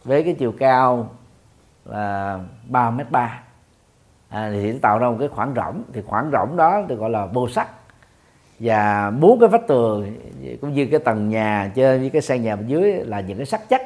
với 0.03 0.23
cái 0.23 0.33
chiều 0.33 0.53
cao 0.59 1.09
là 1.85 2.39
3 2.67 2.91
mét 2.91 3.11
ba. 3.11 3.41
À, 4.29 4.49
thì 4.51 4.71
nó 4.71 4.77
tạo 4.81 4.99
ra 4.99 5.09
một 5.09 5.15
cái 5.19 5.27
khoảng 5.27 5.53
rỗng. 5.55 5.83
Thì 5.93 6.01
khoảng 6.01 6.31
rỗng 6.31 6.57
đó 6.57 6.81
được 6.87 6.95
gọi 6.95 7.09
là 7.09 7.25
vô 7.25 7.49
sắc. 7.49 7.67
Và 8.59 9.11
bốn 9.11 9.39
cái 9.39 9.49
vách 9.49 9.67
tường 9.67 10.17
cũng 10.61 10.73
như 10.73 10.87
cái 10.91 10.99
tầng 10.99 11.29
nhà 11.29 11.71
trên 11.75 11.99
với 12.01 12.09
cái 12.09 12.21
sàn 12.21 12.43
nhà 12.43 12.55
bên 12.55 12.67
dưới 12.67 12.93
là 12.93 13.19
những 13.19 13.37
cái 13.37 13.45
sắc 13.45 13.69
chất 13.69 13.81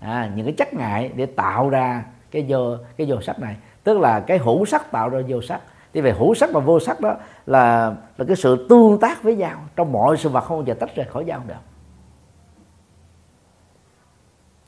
à, 0.00 0.30
những 0.36 0.46
cái 0.46 0.54
chất 0.58 0.74
ngại 0.74 1.10
để 1.16 1.26
tạo 1.26 1.68
ra 1.68 2.04
cái 2.30 2.44
vô 2.48 2.76
cái 2.96 3.06
vô 3.10 3.20
sắc 3.20 3.38
này. 3.40 3.56
Tức 3.84 3.98
là 3.98 4.20
cái 4.20 4.38
hữu 4.38 4.64
sắc 4.64 4.90
tạo 4.90 5.08
ra 5.08 5.20
vô 5.28 5.42
sắc. 5.42 5.60
Thì 5.92 6.00
về 6.00 6.12
hữu 6.12 6.34
sắc 6.34 6.50
và 6.52 6.60
vô 6.60 6.80
sắc 6.80 7.00
đó 7.00 7.16
là 7.46 7.94
là 8.18 8.24
cái 8.24 8.36
sự 8.36 8.66
tương 8.68 8.98
tác 9.00 9.22
với 9.22 9.36
nhau. 9.36 9.58
Trong 9.76 9.92
mọi 9.92 10.16
sự 10.16 10.28
vật 10.28 10.40
không 10.40 10.58
bao 10.58 10.66
giờ 10.66 10.74
tách 10.74 10.96
rời 10.96 11.06
khỏi 11.06 11.24
nhau 11.24 11.42
được. 11.46 11.54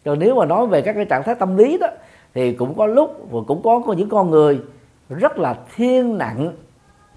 Còn 0.05 0.18
nếu 0.18 0.34
mà 0.34 0.47
nói 0.47 0.66
về 0.66 0.82
các 0.82 0.93
cái 0.93 1.05
trạng 1.05 1.22
thái 1.22 1.34
tâm 1.34 1.57
lý 1.57 1.78
đó 1.78 1.86
thì 2.34 2.53
cũng 2.53 2.74
có 2.74 2.86
lúc 2.86 3.26
và 3.30 3.41
cũng 3.47 3.62
có, 3.62 3.82
có 3.86 3.93
những 3.93 4.09
con 4.09 4.30
người 4.30 4.61
rất 5.09 5.38
là 5.38 5.59
thiên 5.76 6.18
nặng 6.18 6.53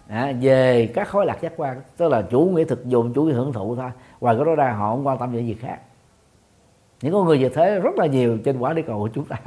à, 0.07 0.33
về 0.41 0.91
các 0.95 1.07
khối 1.07 1.25
lạc 1.25 1.41
giác 1.41 1.53
quan. 1.57 1.81
Tức 1.97 2.11
là 2.11 2.21
chủ 2.21 2.39
nghĩa 2.39 2.63
thực 2.63 2.85
dụng 2.85 3.13
chủ 3.13 3.23
nghĩa 3.23 3.33
hưởng 3.33 3.53
thụ 3.53 3.75
thôi 3.75 3.89
ngoài 4.23 4.35
cái 4.35 4.45
đó 4.45 4.55
ra 4.55 4.71
họ 4.71 4.89
không 4.89 5.07
quan 5.07 5.17
tâm 5.17 5.31
những 5.31 5.47
gì 5.47 5.53
khác. 5.53 5.79
Những 7.01 7.13
con 7.13 7.25
người 7.25 7.39
như 7.39 7.49
thế 7.49 7.79
rất 7.79 7.95
là 7.97 8.05
nhiều 8.05 8.37
trên 8.45 8.59
quả 8.59 8.73
địa 8.73 8.81
cầu 8.81 8.99
của 8.99 9.09
chúng 9.13 9.25
ta. 9.25 9.37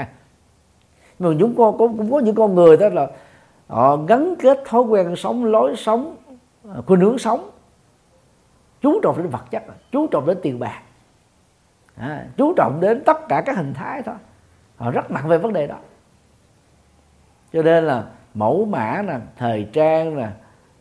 Nhưng 1.18 1.30
mà 1.30 1.36
chúng 1.40 1.54
con 1.56 1.78
cũng, 1.78 1.98
cũng 1.98 2.12
có 2.12 2.18
những 2.18 2.34
con 2.34 2.54
người 2.54 2.76
đó 2.76 2.88
là 2.88 3.06
họ 3.66 3.96
gắn 3.96 4.34
kết 4.38 4.58
thói 4.66 4.82
quen 4.82 5.16
sống 5.16 5.44
lối 5.44 5.76
sống 5.76 6.16
ờ, 6.68 6.82
khuynh 6.86 7.00
hướng 7.00 7.18
sống. 7.18 7.50
Chú 8.80 9.00
trọng 9.02 9.18
đến 9.18 9.28
vật 9.28 9.44
chất 9.50 9.62
chú 9.92 10.06
trọng 10.06 10.26
đến 10.26 10.38
tiền 10.42 10.58
bạc. 10.58 10.82
À, 11.96 12.26
chú 12.36 12.54
trọng 12.56 12.80
đến 12.80 13.02
tất 13.06 13.28
cả 13.28 13.42
các 13.46 13.56
hình 13.56 13.74
thái 13.74 14.02
thôi. 14.02 14.14
Họ 14.76 14.90
rất 14.90 15.10
nặng 15.10 15.28
về 15.28 15.38
vấn 15.38 15.52
đề 15.52 15.66
đó. 15.66 15.76
Cho 17.52 17.62
nên 17.62 17.84
là 17.84 18.04
mẫu 18.34 18.64
mã 18.64 19.02
nè 19.06 19.18
thời 19.36 19.68
trang 19.72 20.16
nè 20.16 20.28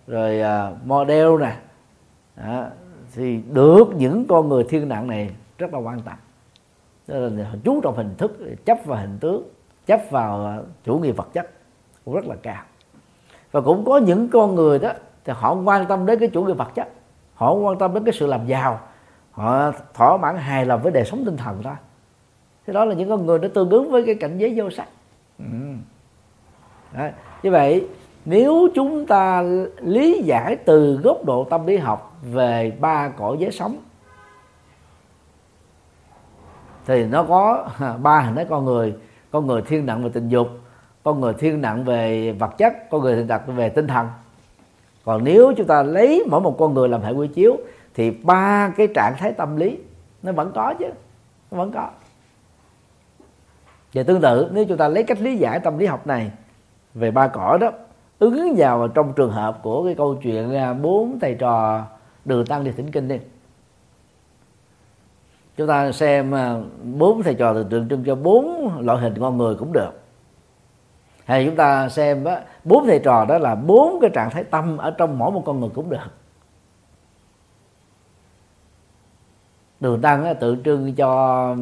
rồi 0.07 0.41
uh, 0.41 0.87
model 0.87 1.41
nè 1.41 1.55
à, 2.35 2.69
thì 3.15 3.41
được 3.51 3.85
những 3.95 4.25
con 4.25 4.49
người 4.49 4.63
thiên 4.69 4.89
nặng 4.89 5.07
này 5.07 5.29
rất 5.57 5.73
là 5.73 5.79
quan 5.79 5.99
tâm 6.01 6.15
nên 7.07 7.37
là 7.37 7.53
chú 7.63 7.81
trọng 7.81 7.95
hình 7.95 8.15
thức 8.17 8.39
chấp 8.65 8.77
vào 8.85 8.99
hình 8.99 9.17
tướng 9.21 9.43
chấp 9.85 10.01
vào 10.09 10.63
chủ 10.83 10.99
nghĩa 10.99 11.11
vật 11.11 11.27
chất 11.33 11.49
cũng 12.05 12.15
rất 12.15 12.25
là 12.25 12.35
cao 12.35 12.63
và 13.51 13.61
cũng 13.61 13.85
có 13.85 13.97
những 13.97 14.27
con 14.27 14.55
người 14.55 14.79
đó 14.79 14.91
thì 15.25 15.33
họ 15.35 15.55
quan 15.55 15.85
tâm 15.85 16.05
đến 16.05 16.19
cái 16.19 16.29
chủ 16.29 16.43
nghĩa 16.43 16.53
vật 16.53 16.75
chất 16.75 16.87
họ 17.33 17.53
quan 17.53 17.77
tâm 17.77 17.93
đến 17.93 18.03
cái 18.03 18.13
sự 18.13 18.27
làm 18.27 18.47
giàu 18.47 18.79
họ 19.31 19.71
thỏa 19.93 20.17
mãn 20.17 20.37
hài 20.37 20.65
lòng 20.65 20.81
với 20.81 20.91
đời 20.91 21.05
sống 21.05 21.25
tinh 21.25 21.37
thần 21.37 21.63
thôi 21.63 21.73
thế 22.67 22.73
đó 22.73 22.85
là 22.85 22.95
những 22.95 23.09
con 23.09 23.25
người 23.25 23.39
nó 23.39 23.47
tương 23.47 23.69
ứng 23.69 23.91
với 23.91 24.05
cái 24.05 24.15
cảnh 24.15 24.37
giới 24.37 24.53
vô 24.55 24.69
sắc 24.69 24.87
ừ. 25.39 25.45
Đấy. 26.93 27.11
như 27.43 27.51
vậy 27.51 27.87
nếu 28.25 28.67
chúng 28.75 29.05
ta 29.05 29.43
lý 29.81 30.21
giải 30.23 30.55
từ 30.55 30.99
góc 31.03 31.25
độ 31.25 31.43
tâm 31.43 31.65
lý 31.65 31.77
học 31.77 32.14
về 32.31 32.77
ba 32.79 33.09
cõi 33.09 33.37
giới 33.39 33.51
sống. 33.51 33.77
Thì 36.85 37.05
nó 37.05 37.23
có 37.23 37.69
ba 38.01 38.21
hình 38.21 38.35
thái 38.35 38.45
con 38.49 38.65
người 38.65 38.95
con 39.31 39.47
người 39.47 39.61
thiên 39.61 39.85
nặng 39.85 40.03
về 40.03 40.09
tình 40.13 40.29
dục, 40.29 40.47
con 41.03 41.21
người 41.21 41.33
thiên 41.33 41.61
nặng 41.61 41.83
về 41.83 42.31
vật 42.31 42.57
chất, 42.57 42.89
con 42.89 43.01
người 43.01 43.15
thiên 43.15 43.27
nặng 43.27 43.41
về 43.47 43.69
tinh 43.69 43.87
thần. 43.87 44.07
Còn 45.05 45.23
nếu 45.23 45.53
chúng 45.57 45.67
ta 45.67 45.83
lấy 45.83 46.25
mỗi 46.29 46.41
một 46.41 46.55
con 46.59 46.73
người 46.73 46.89
làm 46.89 47.01
hệ 47.01 47.11
quy 47.11 47.27
chiếu, 47.27 47.57
thì 47.93 48.11
ba 48.11 48.71
cái 48.77 48.87
trạng 48.95 49.15
thái 49.17 49.31
tâm 49.31 49.55
lý 49.55 49.77
nó 50.23 50.31
vẫn 50.31 50.51
có 50.55 50.73
chứ, 50.79 50.85
nó 51.51 51.57
vẫn 51.57 51.71
có. 51.71 51.89
Và 53.93 54.03
tương 54.03 54.21
tự, 54.21 54.49
nếu 54.53 54.65
chúng 54.65 54.77
ta 54.77 54.87
lấy 54.87 55.03
cách 55.03 55.21
lý 55.21 55.37
giải 55.37 55.59
tâm 55.59 55.77
lý 55.77 55.85
học 55.85 56.07
này 56.07 56.31
về 56.93 57.11
ba 57.11 57.27
cõi 57.27 57.59
đó, 57.59 57.71
ứng 58.19 58.55
vào 58.57 58.87
trong 58.87 59.13
trường 59.13 59.31
hợp 59.31 59.59
của 59.63 59.85
cái 59.85 59.95
câu 59.95 60.15
chuyện 60.15 60.55
à, 60.55 60.73
bốn 60.73 61.19
thầy 61.19 61.35
trò 61.39 61.83
đường 62.25 62.45
tăng 62.45 62.63
đi 62.63 62.71
thỉnh 62.71 62.91
kinh 62.91 63.07
đi 63.07 63.19
chúng 65.57 65.67
ta 65.67 65.91
xem 65.91 66.35
à, 66.35 66.57
bốn 66.97 67.23
thầy 67.23 67.33
trò 67.33 67.53
tượng 67.69 67.89
trưng 67.89 68.03
cho 68.03 68.15
bốn 68.15 68.77
loại 68.81 68.99
hình 69.01 69.13
con 69.19 69.37
người 69.37 69.55
cũng 69.55 69.73
được. 69.73 69.91
Hay 71.25 71.45
chúng 71.45 71.55
ta 71.55 71.89
xem 71.89 72.25
bốn 72.63 72.85
thầy 72.85 72.99
trò 72.99 73.25
đó 73.25 73.37
là 73.37 73.55
bốn 73.55 73.99
cái 74.01 74.09
trạng 74.13 74.29
thái 74.29 74.43
tâm 74.43 74.77
ở 74.77 74.91
trong 74.91 75.17
mỗi 75.17 75.31
một 75.31 75.43
con 75.45 75.59
người 75.59 75.69
cũng 75.73 75.89
được. 75.89 76.11
Đường 79.79 80.01
tăng 80.01 80.35
tượng 80.39 80.63
trưng 80.63 80.95
cho 80.95 81.55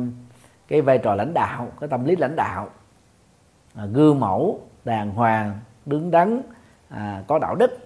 cái 0.68 0.82
vai 0.82 0.98
trò 0.98 1.16
lãnh 1.16 1.34
đạo 1.34 1.68
cái 1.80 1.90
tâm 1.90 2.06
lý 2.06 2.16
lãnh 2.16 2.36
đạo. 2.36 2.70
À, 3.76 3.86
gương 3.86 4.20
mẫu 4.20 4.60
đàng 4.86 5.12
hoàng 5.12 5.60
đứng 5.86 6.12
đắn 6.12 6.42
à, 6.90 7.24
có 7.28 7.40
đạo 7.40 7.56
đức 7.56 7.78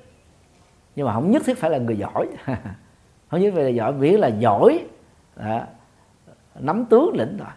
nhưng 0.97 1.05
mà 1.05 1.13
không 1.13 1.31
nhất 1.31 1.43
thiết 1.45 1.57
phải 1.57 1.69
là 1.69 1.77
người 1.77 1.97
giỏi. 1.97 2.27
Không 3.29 3.41
nhất 3.41 3.49
thiết 3.49 3.55
phải 3.55 3.63
là 3.63 3.69
giỏi 3.69 3.93
miễn 3.93 4.13
là 4.13 4.27
giỏi 4.27 4.85
đó, 5.35 5.61
nắm 6.59 6.85
tướng 6.85 7.11
lĩnh 7.17 7.37
rồi. 7.37 7.47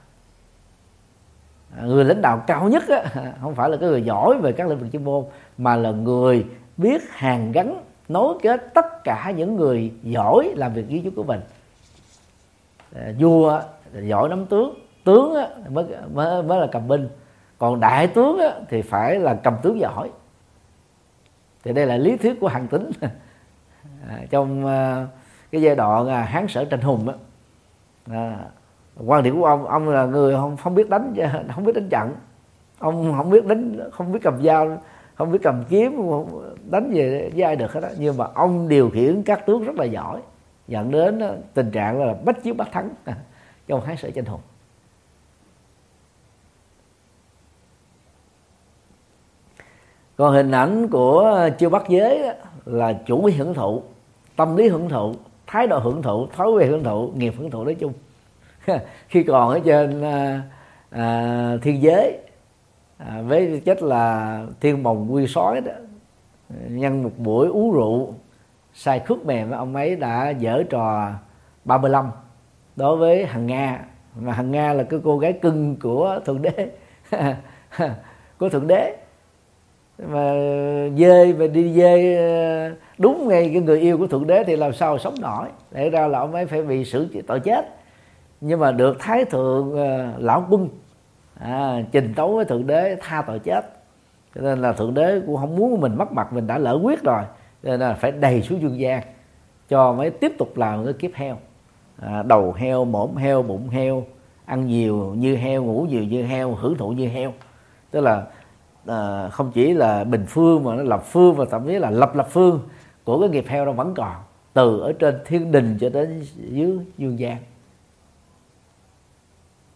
À, 1.76 1.82
người 1.84 2.04
lãnh 2.04 2.22
đạo 2.22 2.42
cao 2.46 2.68
nhất 2.68 2.88
á, 2.88 3.04
không 3.40 3.54
phải 3.54 3.70
là 3.70 3.76
cái 3.76 3.88
người 3.88 4.02
giỏi 4.02 4.38
về 4.38 4.52
các 4.52 4.68
lĩnh 4.68 4.78
vực 4.78 4.88
chuyên 4.92 5.04
môn 5.04 5.24
mà 5.58 5.76
là 5.76 5.90
người 5.90 6.46
biết 6.76 7.02
hàn 7.10 7.52
gắn 7.52 7.82
nối 8.08 8.38
kết 8.42 8.74
tất 8.74 9.04
cả 9.04 9.32
những 9.36 9.56
người 9.56 9.92
giỏi 10.02 10.52
làm 10.56 10.72
việc 10.72 10.88
dưới 10.88 11.12
của 11.16 11.22
mình. 11.22 11.40
À, 12.94 13.12
vua 13.18 13.62
giỏi 14.02 14.28
nắm 14.28 14.46
tướng 14.46 14.74
tướng 15.04 15.34
á, 15.34 15.48
mới, 15.68 15.84
mới 16.14 16.42
mới 16.42 16.60
là 16.60 16.66
cầm 16.72 16.88
binh. 16.88 17.08
Còn 17.58 17.80
đại 17.80 18.06
tướng 18.06 18.38
á, 18.38 18.54
thì 18.68 18.82
phải 18.82 19.18
là 19.18 19.34
cầm 19.34 19.54
tướng 19.62 19.80
giỏi 19.80 20.10
thì 21.64 21.72
đây 21.72 21.86
là 21.86 21.96
lý 21.96 22.16
thuyết 22.16 22.40
của 22.40 22.48
hàng 22.48 22.68
tính 22.68 22.90
à, 24.08 24.18
trong 24.30 24.66
à, 24.66 25.06
cái 25.50 25.62
giai 25.62 25.76
đoạn 25.76 26.06
uh, 26.06 26.28
hán 26.28 26.48
sở 26.48 26.64
tranh 26.64 26.80
hùng 26.80 27.06
đó 27.06 27.14
à, 28.10 28.38
quan 28.96 29.22
điểm 29.22 29.40
của 29.40 29.46
ông 29.46 29.66
ông 29.66 29.88
là 29.88 30.04
người 30.04 30.34
không 30.34 30.56
không 30.56 30.74
biết 30.74 30.90
đánh 30.90 31.14
không 31.54 31.64
biết 31.64 31.74
đánh 31.74 31.88
trận. 31.88 32.14
Ông 32.78 33.14
không 33.16 33.30
biết 33.30 33.46
đánh 33.46 33.90
không 33.92 34.12
biết 34.12 34.18
cầm 34.22 34.42
dao 34.42 34.78
không 35.14 35.32
biết 35.32 35.38
cầm 35.42 35.64
kiếm 35.68 36.02
đánh 36.70 36.90
về 36.94 37.30
với 37.34 37.42
ai 37.42 37.56
được 37.56 37.72
hết 37.72 37.80
đó 37.80 37.88
nhưng 37.98 38.16
mà 38.16 38.26
ông 38.34 38.68
điều 38.68 38.90
khiển 38.90 39.22
các 39.22 39.46
tướng 39.46 39.64
rất 39.64 39.76
là 39.76 39.84
giỏi 39.84 40.20
dẫn 40.68 40.90
đến 40.90 41.20
à, 41.20 41.30
tình 41.54 41.70
trạng 41.70 42.06
là 42.06 42.14
bách 42.24 42.42
chiến 42.42 42.56
bách 42.56 42.72
thắng 42.72 42.90
trong 43.66 43.80
hán 43.80 43.96
sở 43.96 44.10
tranh 44.10 44.24
hùng. 44.24 44.40
Còn 50.16 50.34
hình 50.34 50.50
ảnh 50.50 50.88
của 50.88 51.48
chiêu 51.58 51.70
bắt 51.70 51.82
giới 51.88 52.22
đó 52.22 52.32
là 52.72 52.92
chủ 52.92 53.18
nghĩa 53.18 53.32
hưởng 53.32 53.54
thụ 53.54 53.82
tâm 54.36 54.56
lý 54.56 54.68
hưởng 54.68 54.88
thụ 54.88 55.14
thái 55.46 55.66
độ 55.66 55.78
hưởng 55.78 56.02
thụ 56.02 56.26
thói 56.26 56.50
quen 56.50 56.70
hưởng 56.70 56.84
thụ 56.84 57.10
nghiệp 57.16 57.34
hưởng 57.38 57.50
thụ 57.50 57.64
nói 57.64 57.74
chung. 57.74 57.92
Khi 59.08 59.22
còn 59.22 59.48
ở 59.48 59.60
trên 59.64 60.02
à, 60.02 60.42
à, 60.90 61.56
thiên 61.62 61.82
giới 61.82 62.18
à, 62.98 63.22
với 63.22 63.62
chất 63.64 63.82
là 63.82 64.44
thiên 64.60 64.82
bồng 64.82 65.14
quy 65.14 65.26
sói 65.26 65.60
đó 65.60 65.72
nhân 66.68 67.02
một 67.02 67.10
buổi 67.18 67.48
uống 67.48 67.72
rượu 67.72 68.14
sai 68.74 69.00
khước 69.00 69.26
mềm 69.26 69.50
ông 69.50 69.76
ấy 69.76 69.96
đã 69.96 70.30
dở 70.30 70.62
trò 70.70 71.12
35 71.64 72.10
đối 72.76 72.96
với 72.96 73.26
hằng 73.26 73.46
nga. 73.46 73.84
Mà 74.16 74.32
hằng 74.32 74.50
nga 74.50 74.72
là 74.72 74.82
cái 74.82 75.00
cô 75.04 75.18
gái 75.18 75.32
cưng 75.32 75.76
của 75.76 76.20
thượng 76.24 76.42
đế. 76.42 76.70
Của 78.38 78.48
thượng 78.48 78.66
đế 78.66 78.96
mà 80.06 80.32
dê 80.96 81.32
và 81.32 81.46
đi 81.46 81.72
dê 81.72 82.16
ờ, 82.16 82.74
đúng 82.98 83.28
ngay 83.28 83.50
cái 83.52 83.62
người 83.62 83.80
yêu 83.80 83.98
của 83.98 84.06
thượng 84.06 84.26
đế 84.26 84.44
thì 84.44 84.56
làm 84.56 84.72
sao 84.72 84.98
sống 84.98 85.14
nổi? 85.20 85.48
Để 85.70 85.90
ra 85.90 86.06
là 86.06 86.18
ông 86.18 86.34
ấy 86.34 86.46
phải 86.46 86.62
bị 86.62 86.84
xử 86.84 87.08
tội 87.26 87.40
chết. 87.40 87.68
Nhưng 88.40 88.60
mà 88.60 88.72
được 88.72 88.96
thái 89.00 89.24
thượng 89.24 89.76
ờ, 89.76 90.12
lão 90.18 90.46
quân 90.50 90.68
à, 91.40 91.82
trình 91.92 92.12
tấu 92.16 92.36
với 92.36 92.44
thượng 92.44 92.66
đế 92.66 92.96
tha 93.00 93.22
tội 93.22 93.38
chết. 93.38 93.60
Cho 94.34 94.40
nên 94.40 94.58
là 94.58 94.72
thượng 94.72 94.94
đế 94.94 95.20
cũng 95.26 95.36
không 95.36 95.56
muốn 95.56 95.80
mình 95.80 95.98
mất 95.98 96.12
mặt 96.12 96.32
mình 96.32 96.46
đã 96.46 96.58
lỡ 96.58 96.80
quyết 96.82 97.02
rồi. 97.02 97.22
Cho 97.62 97.70
nên 97.70 97.80
là 97.80 97.94
phải 97.94 98.12
đầy 98.12 98.42
xuống 98.42 98.60
dương 98.60 98.80
gian 98.80 99.02
cho 99.68 99.92
mới 99.92 100.10
tiếp 100.10 100.32
tục 100.38 100.56
làm 100.56 100.84
cái 100.84 100.92
kiếp 100.92 101.10
heo. 101.14 101.36
À, 102.02 102.22
đầu 102.22 102.52
heo 102.52 102.84
mổm 102.84 103.16
heo 103.16 103.42
bụng 103.42 103.68
heo 103.68 104.04
ăn 104.44 104.66
nhiều 104.66 105.14
như 105.16 105.36
heo 105.36 105.64
ngủ 105.64 105.86
nhiều 105.90 106.04
như 106.04 106.22
heo 106.22 106.54
hưởng 106.54 106.76
thụ 106.76 106.88
như 106.90 107.08
heo. 107.08 107.32
Tức 107.90 108.00
là 108.00 108.22
à, 108.90 109.28
không 109.28 109.50
chỉ 109.54 109.72
là 109.72 110.04
bình 110.04 110.24
phương 110.28 110.64
mà 110.64 110.74
nó 110.74 110.82
lập 110.82 111.02
phương 111.04 111.34
và 111.34 111.44
thậm 111.50 111.66
chí 111.66 111.78
là 111.78 111.90
lập 111.90 112.16
lập 112.16 112.26
phương 112.30 112.60
của 113.04 113.20
cái 113.20 113.28
nghiệp 113.28 113.44
heo 113.48 113.64
nó 113.64 113.72
vẫn 113.72 113.94
còn 113.94 114.14
từ 114.52 114.80
ở 114.80 114.92
trên 114.92 115.18
thiên 115.24 115.52
đình 115.52 115.78
cho 115.80 115.88
đến 115.88 116.24
dưới 116.36 116.78
dương 116.98 117.18
gian. 117.18 117.36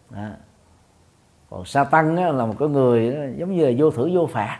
Đó. 0.09 0.27
còn 1.49 1.65
sa 1.65 1.83
tăng 1.83 2.17
á, 2.17 2.31
là 2.31 2.45
một 2.45 2.55
cái 2.59 2.69
người 2.69 3.11
đó, 3.11 3.19
giống 3.37 3.55
như 3.55 3.65
là 3.65 3.71
vô 3.77 3.91
thử 3.91 4.09
vô 4.13 4.27
phạt. 4.27 4.59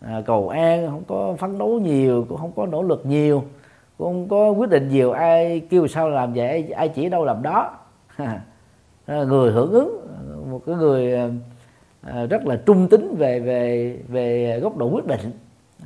À, 0.00 0.22
cầu 0.26 0.48
an 0.48 0.86
không 0.90 1.04
có 1.08 1.36
phấn 1.38 1.58
đấu 1.58 1.80
nhiều 1.80 2.26
cũng 2.28 2.38
không 2.38 2.52
có 2.56 2.66
nỗ 2.66 2.82
lực 2.82 3.06
nhiều 3.06 3.44
cũng 3.98 4.06
không 4.06 4.28
có 4.28 4.50
quyết 4.50 4.70
định 4.70 4.88
nhiều 4.88 5.12
ai 5.12 5.60
kêu 5.70 5.88
sao 5.88 6.10
làm 6.10 6.32
vậy 6.32 6.70
ai 6.70 6.88
chỉ 6.88 7.08
đâu 7.08 7.24
làm 7.24 7.42
đó. 7.42 7.78
Ờ, 9.06 9.26
người 9.26 9.52
hưởng 9.52 9.72
ứng 9.72 10.06
một 10.50 10.62
cái 10.66 10.74
người 10.74 11.30
Ờ, 12.02 12.26
rất 12.26 12.46
là 12.46 12.56
trung 12.66 12.88
tính 12.88 13.14
về 13.18 13.40
về 13.40 13.96
về 14.08 14.60
góc 14.60 14.76
độ 14.76 14.88
quyết 14.88 15.06
định. 15.06 15.32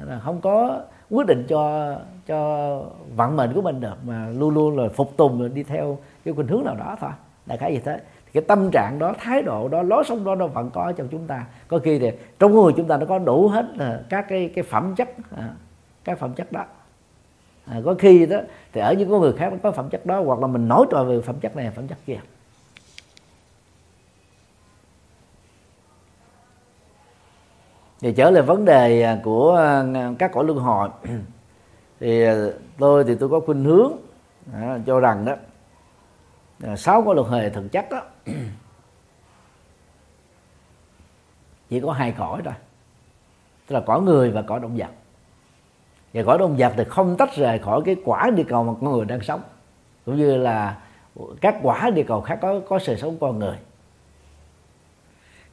Là 0.07 0.19
không 0.19 0.41
có 0.41 0.81
quyết 1.11 1.27
định 1.27 1.45
cho 1.49 1.95
cho 2.27 2.81
vận 3.17 3.37
mệnh 3.37 3.53
của 3.55 3.63
mình 3.63 3.81
được 3.81 3.97
mà 4.07 4.29
luôn 4.29 4.55
luôn 4.55 4.79
là 4.79 4.89
phục 4.89 5.17
tùng 5.17 5.55
đi 5.55 5.63
theo 5.63 5.99
cái 6.25 6.35
khuynh 6.35 6.49
hướng 6.49 6.65
nào 6.65 6.75
đó 6.75 6.97
thôi. 7.01 7.11
Đại 7.47 7.59
khái 7.59 7.73
gì 7.73 7.81
thế. 7.85 8.01
Cái 8.33 8.43
tâm 8.43 8.71
trạng 8.73 8.99
đó 8.99 9.15
thái 9.19 9.43
độ 9.43 9.69
đó 9.69 9.83
lối 9.83 10.05
sống 10.05 10.25
đó 10.25 10.35
nó 10.35 10.47
vẫn 10.47 10.71
có 10.71 10.93
trong 10.93 11.09
chúng 11.09 11.27
ta. 11.27 11.47
Có 11.69 11.79
khi 11.79 11.99
thì 11.99 12.11
trong 12.39 12.53
người 12.53 12.73
chúng 12.77 12.89
ta 12.89 12.97
nó 12.97 13.07
có 13.07 13.19
đủ 13.19 13.49
hết 13.49 13.67
các 14.09 14.27
cái 14.29 14.51
cái 14.55 14.65
phẩm 14.65 14.95
chất 14.95 15.09
à, 15.37 15.51
các 16.05 16.19
phẩm 16.19 16.33
chất 16.35 16.53
đó. 16.53 16.65
À, 17.67 17.81
có 17.85 17.95
khi 17.99 18.27
đó 18.27 18.39
thì 18.73 18.81
ở 18.81 18.93
những 18.93 19.11
con 19.11 19.21
người 19.21 19.33
khác 19.33 19.53
nó 19.53 19.59
có 19.63 19.73
phẩm 19.73 19.89
chất 19.91 20.07
đó 20.07 20.21
hoặc 20.21 20.41
là 20.41 20.47
mình 20.47 20.69
nói 20.69 20.87
trò 20.91 21.05
về 21.05 21.21
phẩm 21.21 21.37
chất 21.41 21.57
này 21.57 21.71
phẩm 21.71 21.89
chất 21.89 21.99
kia. 22.07 22.19
Thì 28.03 28.12
trở 28.12 28.31
lại 28.31 28.43
vấn 28.43 28.65
đề 28.65 29.03
à, 29.03 29.19
của 29.24 29.57
à, 29.57 29.85
các 30.19 30.33
cõi 30.33 30.45
luân 30.45 30.59
hồi. 30.59 30.89
Thì 32.01 32.24
à, 32.24 32.35
tôi 32.79 33.05
thì 33.05 33.15
tôi 33.15 33.29
có 33.29 33.41
khuynh 33.41 33.65
hướng 33.65 33.93
cho 34.87 35.01
rằng 35.01 35.24
đó 35.24 35.35
sáu 36.77 37.03
cõi 37.03 37.15
luân 37.15 37.29
hồi 37.29 37.51
thực 37.51 37.73
chất 37.73 37.91
đó, 37.91 38.03
chỉ 41.70 41.81
có 41.81 41.93
hai 41.93 42.12
cõi 42.12 42.41
thôi. 42.45 42.55
Tức 43.66 43.74
là 43.74 43.81
cõi 43.81 44.01
người 44.01 44.31
và 44.31 44.43
cõi 44.43 44.61
động 44.61 44.77
vật. 44.77 44.91
Và 46.15 46.23
cõi 46.23 46.39
động 46.39 46.57
vật 46.59 46.73
thì 46.77 46.85
không 46.85 47.16
tách 47.16 47.37
rời 47.37 47.59
khỏi 47.59 47.83
cái 47.85 47.97
quả 48.05 48.31
địa 48.31 48.45
cầu 48.49 48.65
mà 48.65 48.73
con 48.81 48.93
người 48.93 49.05
đang 49.05 49.20
sống. 49.20 49.41
Cũng 50.07 50.16
như 50.16 50.37
là 50.37 50.79
các 51.41 51.57
quả 51.62 51.91
địa 51.91 52.05
cầu 52.09 52.20
khác 52.20 52.39
có 52.43 52.61
có 52.69 52.79
sự 52.79 52.97
sống 52.97 53.16
con 53.20 53.39
người. 53.39 53.57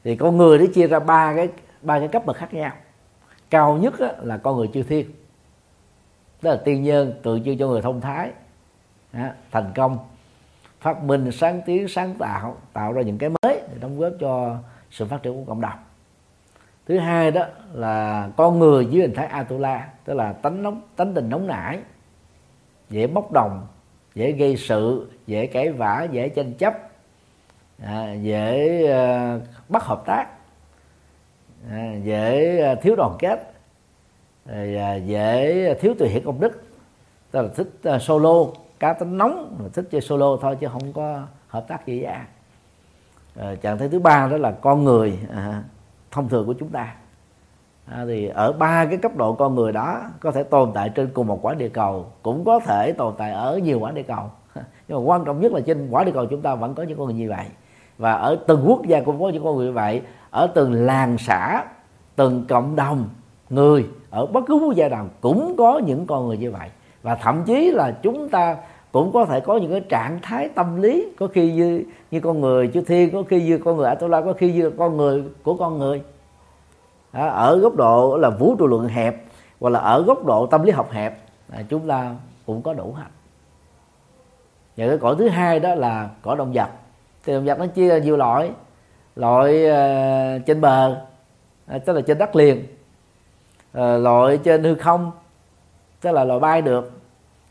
Thì 0.03 0.15
con 0.15 0.37
người 0.37 0.59
nó 0.59 0.65
chia 0.73 0.87
ra 0.87 0.99
ba 0.99 1.35
cái 1.35 1.49
ba 1.81 1.99
cái 1.99 2.07
cấp 2.07 2.25
bậc 2.25 2.35
khác 2.35 2.53
nhau. 2.53 2.71
Cao 3.49 3.77
nhất 3.77 3.93
là 4.23 4.37
con 4.37 4.57
người 4.57 4.69
chư 4.73 4.83
thiên. 4.83 5.11
Đó 6.41 6.51
là 6.51 6.57
tiên 6.65 6.83
nhân 6.83 7.13
tượng 7.23 7.43
trưng 7.43 7.57
cho 7.57 7.67
người 7.67 7.81
thông 7.81 8.01
thái. 8.01 8.31
Thành 9.51 9.71
công. 9.75 9.97
Phát 10.79 11.03
minh 11.03 11.31
sáng 11.31 11.61
tiến 11.65 11.87
sáng 11.87 12.15
tạo 12.19 12.57
tạo 12.73 12.93
ra 12.93 13.01
những 13.01 13.17
cái 13.17 13.29
mới 13.29 13.61
để 13.71 13.77
đóng 13.79 13.99
góp 13.99 14.13
cho 14.19 14.57
sự 14.91 15.05
phát 15.05 15.23
triển 15.23 15.33
của 15.33 15.43
cộng 15.47 15.61
đồng. 15.61 15.79
Thứ 16.85 16.99
hai 16.99 17.31
đó 17.31 17.45
là 17.73 18.29
con 18.37 18.59
người 18.59 18.85
dưới 18.85 19.01
hình 19.01 19.15
thái 19.15 19.27
atula 19.27 19.89
tức 20.05 20.13
là 20.13 20.33
tánh 20.33 20.63
nóng 20.63 20.81
tánh 20.95 21.13
tình 21.13 21.29
nóng 21.29 21.47
nảy 21.47 21.79
dễ 22.89 23.07
bốc 23.07 23.31
đồng 23.31 23.67
dễ 24.15 24.31
gây 24.31 24.55
sự 24.57 25.11
dễ 25.27 25.47
cãi 25.47 25.71
vã 25.71 26.07
dễ 26.11 26.29
tranh 26.29 26.53
chấp 26.53 26.73
à, 27.83 28.13
dễ 28.13 28.83
uh, 28.83 29.41
bất 29.69 29.83
hợp 29.83 30.03
tác. 30.05 30.27
À, 31.71 31.93
dễ 32.03 32.59
à, 32.61 32.75
thiếu 32.75 32.95
đoàn 32.95 33.15
kết. 33.19 33.53
À, 34.45 34.95
dễ 34.95 35.73
thiếu 35.79 35.93
tùy 35.99 36.09
hiển 36.09 36.23
công 36.25 36.39
đức. 36.39 36.63
Tức 37.31 37.41
là 37.41 37.47
thích 37.55 37.99
solo 38.01 38.45
cá 38.79 38.93
tính 38.93 39.17
nóng 39.17 39.55
mà 39.59 39.65
thích 39.73 39.85
chơi 39.91 40.01
solo 40.01 40.37
thôi 40.41 40.57
chứ 40.59 40.67
không 40.71 40.93
có 40.93 41.21
hợp 41.47 41.67
tác 41.67 41.85
gì 41.85 42.01
cả 42.03 42.27
ờ, 43.35 43.55
trạng 43.55 43.77
thái 43.77 43.89
thứ 43.89 43.99
ba 43.99 44.27
đó 44.31 44.37
là 44.37 44.51
con 44.51 44.83
người 44.83 45.19
à, 45.35 45.63
thông 46.11 46.29
thường 46.29 46.45
của 46.47 46.53
chúng 46.53 46.69
ta. 46.69 46.95
À, 47.85 48.05
thì 48.07 48.27
ở 48.27 48.51
ba 48.51 48.85
cái 48.85 48.97
cấp 48.97 49.15
độ 49.15 49.33
con 49.33 49.55
người 49.55 49.71
đó 49.71 50.01
có 50.19 50.31
thể 50.31 50.43
tồn 50.43 50.71
tại 50.73 50.89
trên 50.89 51.09
cùng 51.13 51.27
một 51.27 51.39
quả 51.41 51.53
địa 51.53 51.69
cầu 51.69 52.05
cũng 52.23 52.45
có 52.45 52.59
thể 52.59 52.91
tồn 52.91 53.13
tại 53.17 53.31
ở 53.31 53.57
nhiều 53.57 53.79
quả 53.79 53.91
địa 53.91 54.03
cầu. 54.03 54.31
Nhưng 54.87 54.97
mà 54.97 55.03
quan 55.03 55.25
trọng 55.25 55.41
nhất 55.41 55.51
là 55.51 55.59
trên 55.59 55.87
quả 55.91 56.03
địa 56.03 56.11
cầu 56.11 56.25
chúng 56.25 56.41
ta 56.41 56.55
vẫn 56.55 56.75
có 56.75 56.83
những 56.83 56.97
con 56.97 57.07
người 57.07 57.15
như 57.15 57.29
vậy. 57.29 57.45
Và 57.97 58.13
ở 58.13 58.37
từng 58.47 58.63
quốc 58.67 58.85
gia 58.85 59.01
cũng 59.01 59.19
có 59.21 59.29
những 59.29 59.43
con 59.43 59.55
người 59.55 59.65
như 59.65 59.73
vậy 59.73 60.01
ở 60.31 60.47
từng 60.47 60.73
làng 60.73 61.17
xã 61.17 61.65
từng 62.15 62.45
cộng 62.49 62.75
đồng 62.75 63.09
người 63.49 63.85
ở 64.09 64.25
bất 64.25 64.43
cứ 64.47 64.55
quốc 64.55 64.75
gia 64.75 64.89
nào 64.89 65.07
cũng 65.21 65.55
có 65.57 65.81
những 65.85 66.05
con 66.05 66.27
người 66.27 66.37
như 66.37 66.51
vậy. 66.51 66.69
Và 67.01 67.15
thậm 67.15 67.43
chí 67.45 67.71
là 67.71 67.91
chúng 67.91 68.29
ta 68.29 68.57
cũng 68.91 69.11
có 69.11 69.25
thể 69.25 69.39
có 69.39 69.57
những 69.57 69.71
cái 69.71 69.81
trạng 69.81 70.19
thái 70.21 70.49
tâm 70.49 70.81
lý 70.81 71.07
có 71.19 71.27
khi 71.27 71.53
như 71.53 71.83
như 72.11 72.19
con 72.19 72.41
người 72.41 72.69
chư 72.73 72.81
thiên 72.81 73.11
có 73.11 73.23
khi 73.29 73.43
như 73.43 73.57
con 73.57 73.77
người 73.77 73.87
Atula 73.87 74.21
có 74.21 74.33
khi 74.33 74.53
như 74.53 74.69
con 74.69 74.97
người 74.97 75.23
của 75.43 75.53
con 75.53 75.79
người. 75.79 76.01
À, 77.11 77.27
ở 77.27 77.57
góc 77.57 77.75
độ 77.75 78.17
là 78.17 78.29
vũ 78.29 78.55
trụ 78.55 78.67
luận 78.67 78.87
hẹp 78.87 79.23
hoặc 79.59 79.69
là 79.69 79.79
ở 79.79 80.01
góc 80.01 80.25
độ 80.25 80.45
tâm 80.45 80.63
lý 80.63 80.71
học 80.71 80.91
hẹp 80.91 81.19
là 81.53 81.63
chúng 81.69 81.87
ta 81.87 82.15
cũng 82.45 82.61
có 82.61 82.73
đủ 82.73 82.93
hết. 82.97 83.07
Và 84.77 84.87
cái 84.87 84.97
cõi 84.97 85.15
thứ 85.17 85.27
hai 85.27 85.59
đó 85.59 85.75
là 85.75 86.09
cõi 86.21 86.35
động 86.35 86.51
vật 86.53 86.69
thì 87.23 87.33
động 87.33 87.45
vật 87.45 87.59
nó 87.59 87.65
chia 87.65 87.89
ra 87.89 87.97
nhiều 87.97 88.17
loại 88.17 88.51
loại 89.19 89.65
uh, 89.65 89.71
ờ, 89.71 90.39
trên 90.45 90.61
bờ 90.61 91.01
uh, 91.75 91.85
tức 91.85 91.93
là 91.93 92.01
trên 92.01 92.17
đất 92.17 92.35
liền. 92.35 92.67
Ờ, 93.71 93.95
uh, 93.95 94.03
loại 94.03 94.39
trên 94.43 94.63
hư 94.63 94.75
không 94.75 95.11
tức 96.01 96.11
là 96.11 96.23
loại 96.23 96.39
bay 96.39 96.61
được. 96.61 96.91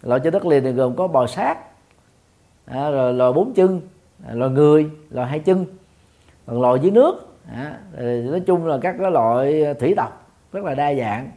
Loại 0.03 0.20
trên 0.24 0.32
đất 0.32 0.47
liền 0.47 0.65
thì 0.65 0.73
gồm 0.73 0.97
có 0.97 1.07
bò 1.07 1.27
sát 1.27 1.59
à, 2.65 2.90
rồi 2.90 3.15
loài 3.15 3.32
bốn 3.32 3.53
chân 3.55 3.81
à, 4.27 4.35
loài 4.35 4.51
người 4.51 4.90
loài 5.11 5.28
hai 5.28 5.39
chân 5.39 5.66
còn 6.47 6.62
loài 6.62 6.78
dưới 6.82 6.90
nước 6.90 7.36
à, 7.53 7.78
nói 8.01 8.40
chung 8.40 8.66
là 8.66 8.78
các 8.82 8.97
cái 9.01 9.11
loại 9.11 9.74
thủy 9.81 9.95
tộc 9.97 10.27
rất 10.53 10.65
là 10.65 10.74
đa 10.74 10.95
dạng. 10.95 11.31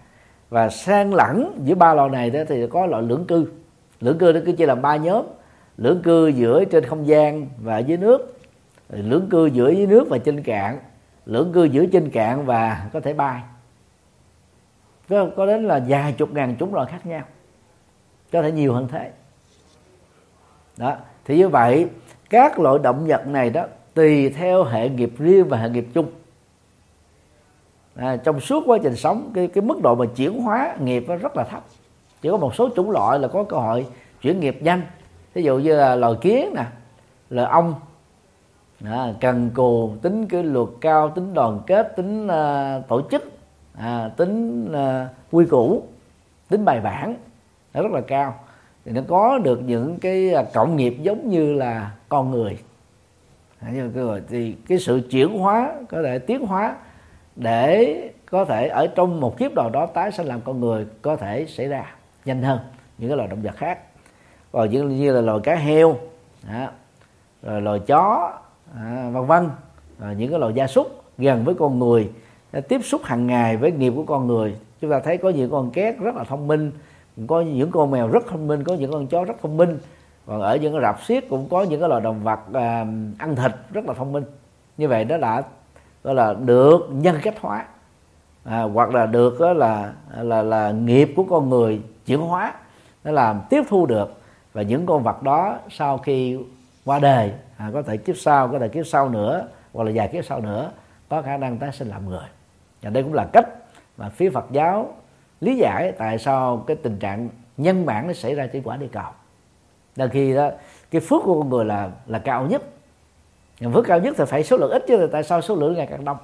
Và 0.50 0.70
xen 0.70 1.12
lẫn 1.12 1.62
giữa 1.64 1.76
ba 1.76 1.94
loài 1.94 2.10
này 2.10 2.30
đó 2.30 2.40
thì 2.48 2.68
có 2.68 2.86
loại 2.86 3.04
lưỡng 3.04 3.26
cư. 3.26 3.46
Lưỡng 4.02 4.18
cư 4.18 4.32
nó 4.36 4.40
cứ 4.46 4.52
chia 4.52 4.66
làm 4.66 4.82
ba 4.82 4.96
nhóm 4.96 5.26
lưỡng 5.78 6.02
cư 6.02 6.28
giữa 6.28 6.66
trên 6.66 6.86
không 6.86 7.08
gian 7.08 7.48
và 7.64 7.80
dưới 7.80 7.98
nước 7.98 8.41
lưỡng 8.92 9.30
cư 9.30 9.46
giữa 9.46 9.70
dưới 9.70 9.88
nước 9.88 10.08
và 10.10 10.18
trên 10.18 10.44
cạn. 10.44 10.80
Lưỡng 11.26 11.54
cư 11.54 11.64
giữa 11.64 11.86
trên 11.86 12.10
cạn 12.10 12.46
và 12.46 12.90
có 12.94 13.00
thể 13.00 13.14
bay. 13.14 13.42
Có, 15.10 15.28
có 15.38 15.46
đến 15.46 15.68
là 15.68 15.82
vài 15.88 16.14
chục 16.14 16.34
ngàn 16.34 16.56
chúng 16.60 16.74
loại 16.74 16.88
khác 16.92 17.06
nhau. 17.06 17.24
Có 18.32 18.42
thể 18.42 18.52
nhiều 18.52 18.74
hơn 18.74 18.88
thế. 18.92 19.12
Đó 20.78 20.96
thì 21.26 21.38
như 21.38 21.50
vậy 21.50 21.88
các 22.30 22.60
loại 22.60 22.80
động 22.84 23.06
vật 23.08 23.28
này 23.28 23.50
đó 23.50 23.66
tùy 23.94 24.30
theo 24.30 24.64
hệ 24.64 24.90
nghiệp 24.90 25.14
riêng 25.18 25.48
và 25.50 25.58
hệ 25.58 25.70
nghiệp 25.70 25.88
chung. 25.94 26.12
À, 27.96 28.18
trong 28.18 28.40
suốt 28.40 28.64
quá 28.68 28.78
trình 28.84 28.96
sống 28.96 29.32
cái 29.34 29.48
cái 29.48 29.62
mức 29.62 29.82
độ 29.84 29.96
mà 29.96 30.06
chuyển 30.16 30.42
hóa 30.42 30.76
nghiệp 30.80 31.06
nó 31.08 31.16
rất 31.16 31.38
là 31.38 31.44
thấp. 31.44 31.64
Chỉ 32.22 32.30
có 32.30 32.38
một 32.38 32.56
số 32.56 32.70
chủng 32.76 32.92
loại 32.92 33.20
là 33.20 33.28
có 33.28 33.44
cơ 33.44 33.58
hội 33.58 33.86
chuyển 34.22 34.40
nghiệp 34.40 34.58
nhanh. 34.62 34.82
Ví 35.34 35.44
dụ 35.44 35.58
như 35.58 35.76
là 35.76 35.96
loài 35.96 36.14
kiến 36.22 36.54
nè 36.56 36.66
loài 37.30 37.48
ong 37.48 37.76
đó, 38.84 39.08
cần 39.20 39.50
cù 39.54 39.94
tính 40.02 40.28
kỷ 40.28 40.44
luật 40.44 40.68
cao 40.82 41.10
tính 41.10 41.34
đoàn 41.34 41.60
kết 41.68 41.96
tính 41.96 42.26
uh, 42.28 42.88
tổ 42.88 43.02
chức 43.12 43.32
à, 43.74 44.10
tính 44.18 44.66
uh, 44.72 45.08
quy 45.32 45.46
củ 45.46 45.84
tính 46.50 46.66
bài 46.66 46.80
bản 46.80 47.16
nó 47.74 47.82
rất 47.82 47.92
là 47.92 48.02
cao. 48.02 48.36
Thì 48.86 48.92
nó 48.92 49.02
có 49.08 49.38
được 49.38 49.62
những 49.66 50.00
cái 50.00 50.34
à, 50.34 50.44
cộng 50.54 50.76
nghiệp 50.76 50.98
giống 51.02 51.30
như 51.30 51.54
là 51.54 51.92
con 52.10 52.32
người. 52.32 52.58
Thì 54.30 54.56
cái 54.68 54.78
sự 54.78 55.02
chuyển 55.12 55.38
hóa 55.38 55.74
có 55.90 56.04
thể 56.04 56.20
tiến 56.20 56.46
hóa 56.46 56.76
để 57.36 58.10
có 58.26 58.46
thể 58.46 58.68
ở 58.68 58.88
trong 58.88 59.20
một 59.20 59.38
kiếp 59.38 59.52
nào 59.54 59.70
đó 59.70 59.86
tái 59.86 60.12
sinh 60.12 60.28
làm 60.28 60.42
con 60.42 60.60
người 60.60 60.86
có 61.02 61.16
thể 61.16 61.46
xảy 61.46 61.68
ra 61.68 61.96
nhanh 62.26 62.44
hơn 62.44 62.60
những 62.98 63.10
cái 63.10 63.18
loài 63.18 63.30
động 63.30 63.42
vật 63.42 63.56
khác. 63.56 63.80
Còn 64.52 64.70
như, 64.70 64.84
như 64.84 65.12
là 65.12 65.22
loài 65.22 65.40
cá 65.44 65.56
heo 65.56 65.96
đó, 66.52 66.68
rồi 67.42 67.62
loài 67.62 67.80
chó 67.80 68.32
à, 68.76 69.10
vân 69.14 69.26
vân. 69.26 69.50
Những 70.18 70.30
cái 70.30 70.40
loài 70.40 70.54
gia 70.54 70.68
súc 70.68 71.04
gần 71.18 71.44
với 71.44 71.56
con 71.56 71.80
người 71.80 72.10
tiếp 72.68 72.82
xúc 72.84 73.02
hàng 73.04 73.28
ngày 73.28 73.58
với 73.58 73.72
nghiệp 73.72 73.94
của 73.96 74.04
con 74.04 74.28
người. 74.28 74.56
Chúng 74.82 74.92
ta 74.92 75.00
thấy 75.00 75.18
có 75.18 75.30
những 75.30 75.52
con 75.52 75.72
két 75.72 76.00
rất 76.00 76.16
là 76.16 76.24
thông 76.24 76.48
minh 76.48 76.72
có 77.28 77.42
những 77.42 77.72
con 77.72 77.92
mèo 77.92 78.08
rất 78.08 78.28
thông 78.28 78.48
minh 78.48 78.64
có 78.64 78.74
những 78.74 78.92
con 78.92 79.08
chó 79.08 79.24
rất 79.24 79.34
thông 79.42 79.58
minh. 79.58 79.78
Còn 80.26 80.42
ở 80.42 80.56
những 80.56 80.74
cái 80.74 80.82
rạp 80.82 81.04
xiết 81.04 81.26
cũng 81.30 81.48
có 81.50 81.64
những 81.64 81.80
cái 81.80 81.90
loài 81.90 82.02
động 82.02 82.24
vật 82.24 82.40
à, 82.54 82.86
ăn 83.18 83.36
thịt 83.36 83.52
rất 83.72 83.86
là 83.86 83.94
thông 83.94 84.12
minh. 84.12 84.24
Như 84.78 84.88
vậy 84.88 85.06
đó 85.06 85.18
đã 85.18 85.44
gọi 86.04 86.16
là 86.16 86.34
được 86.34 86.90
nhân 86.92 87.16
cách 87.24 87.40
hóa. 87.40 87.66
À, 88.44 88.62
hoặc 88.62 88.94
là 88.94 89.06
được 89.06 89.40
đó 89.40 89.54
là 89.54 89.94
là 90.18 90.42
là 90.42 90.72
nghiệp 90.72 91.14
của 91.16 91.24
con 91.24 91.50
người 91.50 91.82
chuyển 92.06 92.22
hóa 92.22 92.54
nó 93.04 93.12
làm 93.12 93.42
tiếp 93.50 93.64
thu 93.70 93.86
được. 93.86 94.14
Và 94.54 94.62
những 94.62 94.86
con 94.86 95.04
vật 95.04 95.24
đó 95.24 95.58
sau 95.70 95.98
khi 95.98 96.38
qua 96.86 97.00
đời 97.00 97.32
à, 97.62 97.72
có 97.74 97.82
thể 97.82 97.98
kiếp 97.98 98.18
sau 98.18 98.48
có 98.48 98.60
thể 98.60 98.68
kiếp 98.68 98.88
sau 98.88 99.10
nữa 99.10 99.48
hoặc 99.74 99.84
là 99.84 99.92
vài 99.96 100.08
kiếp 100.08 100.26
sau 100.26 100.42
nữa 100.42 100.72
có 101.10 101.22
khả 101.22 101.38
năng 101.38 101.58
tái 101.58 101.72
sinh 101.72 101.88
làm 101.88 102.10
người. 102.10 102.26
Và 102.82 102.90
đây 102.90 103.04
cũng 103.04 103.14
là 103.14 103.26
cách 103.34 103.48
mà 103.98 104.10
phía 104.10 104.30
Phật 104.30 104.46
giáo 104.52 104.94
lý 105.42 105.58
giải 105.58 105.92
tại 105.98 106.18
sao 106.18 106.64
cái 106.68 106.78
tình 106.84 107.00
trạng 107.00 107.30
nhân 107.58 107.86
bản 107.86 108.08
nó 108.08 108.14
xảy 108.14 108.36
ra 108.36 108.48
trên 108.48 108.64
quả 108.64 108.78
địa 108.78 108.88
cầu. 108.92 109.12
Là 109.96 110.08
khi 110.08 110.34
đó 110.34 110.50
cái 110.92 111.02
phước 111.02 111.22
của 111.24 111.40
con 111.40 111.50
người 111.50 111.66
là 111.66 111.90
là 112.06 112.20
cao 112.20 112.46
nhất. 112.46 112.62
Phước 113.74 113.86
cao 113.86 114.00
nhất 114.00 114.16
thì 114.18 114.24
phải 114.28 114.44
số 114.44 114.58
lượng 114.58 114.72
ít 114.72 114.84
chứ 114.88 115.10
tại 115.12 115.24
sao 115.24 115.42
số 115.42 115.56
lượng 115.56 115.74
ngày 115.74 115.88
càng 115.88 116.06
đông? 116.06 116.18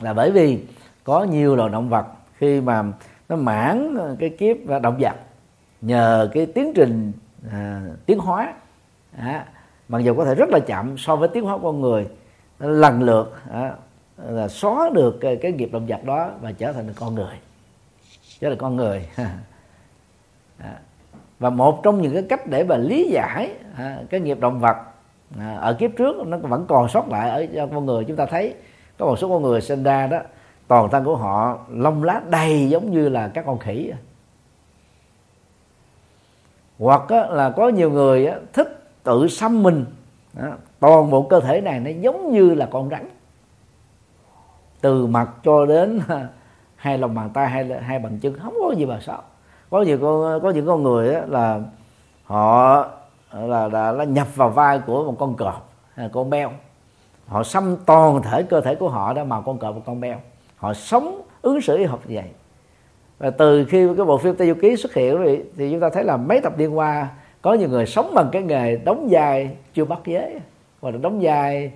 Là 0.00 0.12
bởi 0.12 0.30
vì 0.30 0.64
có 1.04 1.24
nhiều 1.24 1.56
loài 1.56 1.70
động 1.70 1.88
vật 1.88 2.06
khi 2.34 2.60
mà 2.60 2.84
nó 3.28 3.36
mãn 3.36 3.96
cái 4.18 4.30
kiếp 4.30 4.56
và 4.64 4.78
động 4.78 4.96
vật 5.00 5.16
nhờ 5.80 6.30
cái 6.32 6.46
tiến 6.46 6.72
trình 6.74 7.12
à, 7.52 7.82
tiến 8.06 8.18
hóa 8.18 8.54
à, 9.18 9.46
mặc 9.88 9.98
dù 9.98 10.14
có 10.14 10.24
thể 10.24 10.34
rất 10.34 10.48
là 10.50 10.58
chậm 10.58 10.98
so 10.98 11.16
với 11.16 11.28
tiến 11.28 11.44
hóa 11.44 11.58
con 11.62 11.80
người 11.80 12.06
lần 12.58 13.02
lượt 13.02 13.32
à, 13.50 13.72
là 14.28 14.48
xóa 14.48 14.90
được 14.94 15.18
cái, 15.20 15.36
cái 15.36 15.52
nghiệp 15.52 15.68
động 15.72 15.86
vật 15.86 16.04
đó 16.04 16.30
và 16.40 16.52
trở 16.52 16.72
thành 16.72 16.92
con 16.96 17.14
người. 17.14 17.34
Trở 18.40 18.48
thành 18.48 18.58
con 18.58 18.76
người. 18.76 19.08
À, 20.58 20.78
và 21.38 21.50
một 21.50 21.82
trong 21.82 22.02
những 22.02 22.12
cái 22.12 22.22
cách 22.28 22.46
để 22.46 22.64
mà 22.64 22.76
lý 22.76 23.10
giải 23.10 23.50
à, 23.76 23.98
cái 24.10 24.20
nghiệp 24.20 24.40
động 24.40 24.60
vật 24.60 24.76
à, 25.38 25.56
ở 25.56 25.74
kiếp 25.74 25.90
trước 25.96 26.26
nó 26.26 26.36
vẫn 26.36 26.64
còn 26.68 26.88
sót 26.88 27.08
lại 27.08 27.48
ở 27.56 27.68
con 27.74 27.86
người. 27.86 28.04
Chúng 28.04 28.16
ta 28.16 28.26
thấy 28.26 28.54
có 28.98 29.06
một 29.06 29.16
số 29.18 29.28
con 29.28 29.42
người 29.42 29.60
sinh 29.60 29.82
ra 29.82 30.06
đó 30.06 30.18
toàn 30.68 30.90
thân 30.90 31.04
của 31.04 31.16
họ 31.16 31.58
lông 31.70 32.04
lá 32.04 32.22
đầy 32.30 32.68
giống 32.68 32.90
như 32.90 33.08
là 33.08 33.28
các 33.28 33.44
con 33.46 33.58
khỉ. 33.58 33.92
Hoặc 36.78 37.02
á, 37.08 37.26
là 37.26 37.50
có 37.50 37.68
nhiều 37.68 37.90
người 37.90 38.26
á, 38.26 38.38
thích 38.52 38.75
tự 39.06 39.28
xăm 39.28 39.62
mình. 39.62 39.84
Đó, 40.32 40.48
toàn 40.80 41.10
bộ 41.10 41.22
cơ 41.22 41.40
thể 41.40 41.60
này 41.60 41.80
nó 41.80 41.90
giống 41.90 42.32
như 42.32 42.54
là 42.54 42.68
con 42.72 42.88
rắn. 42.88 43.08
Từ 44.80 45.06
mặt 45.06 45.30
cho 45.44 45.66
đến 45.66 46.00
hai 46.76 46.98
lòng 46.98 47.14
bàn 47.14 47.30
tay 47.34 47.48
hai 47.48 47.82
hai 47.82 47.98
bàn 47.98 48.18
chân 48.18 48.38
không 48.38 48.54
có 48.62 48.74
gì 48.76 48.86
mà 48.86 49.00
sợ. 49.00 49.18
Có 49.70 49.82
nhiều 49.82 49.98
con 50.02 50.40
có 50.42 50.50
những 50.50 50.66
con 50.66 50.82
người 50.82 51.12
đó 51.12 51.20
là 51.26 51.60
họ 52.24 52.76
là, 53.32 53.68
là, 53.68 53.92
là 53.92 54.04
nhập 54.04 54.36
vào 54.36 54.50
vai 54.50 54.78
của 54.78 55.04
một 55.04 55.16
con 55.18 55.36
cọp 55.36 55.72
hay 55.94 56.08
con 56.12 56.30
beo 56.30 56.50
họ 57.26 57.42
xăm 57.42 57.76
toàn 57.86 58.22
thể 58.22 58.42
cơ 58.42 58.60
thể 58.60 58.74
của 58.74 58.88
họ 58.88 59.12
đó 59.12 59.24
màu 59.24 59.42
con 59.42 59.58
cọp 59.58 59.74
và 59.74 59.80
con 59.86 60.00
beo 60.00 60.20
họ 60.56 60.74
sống 60.74 61.22
ứng 61.42 61.60
xử 61.60 61.76
y 61.76 61.84
học 61.84 62.00
như 62.06 62.14
vậy. 62.14 62.30
Và 63.18 63.30
từ 63.30 63.64
khi 63.64 63.86
cái 63.96 64.06
bộ 64.06 64.18
phim 64.18 64.36
Tây 64.36 64.48
Du 64.48 64.54
Ký 64.54 64.76
xuất 64.76 64.94
hiện 64.94 65.22
thì, 65.24 65.42
thì 65.56 65.70
chúng 65.70 65.80
ta 65.80 65.90
thấy 65.90 66.04
là 66.04 66.16
mấy 66.16 66.40
tập 66.40 66.52
liên 66.58 66.78
qua 66.78 67.08
có 67.46 67.54
nhiều 67.54 67.68
người 67.68 67.86
sống 67.86 68.12
bằng 68.14 68.28
cái 68.32 68.42
nghề 68.42 68.76
đóng 68.76 69.08
vai 69.10 69.50
chưa 69.74 69.84
bắt 69.84 69.98
giới 70.06 70.34
hoặc 70.80 70.90
là 70.90 70.98
đóng 71.02 71.18
vai 71.22 71.72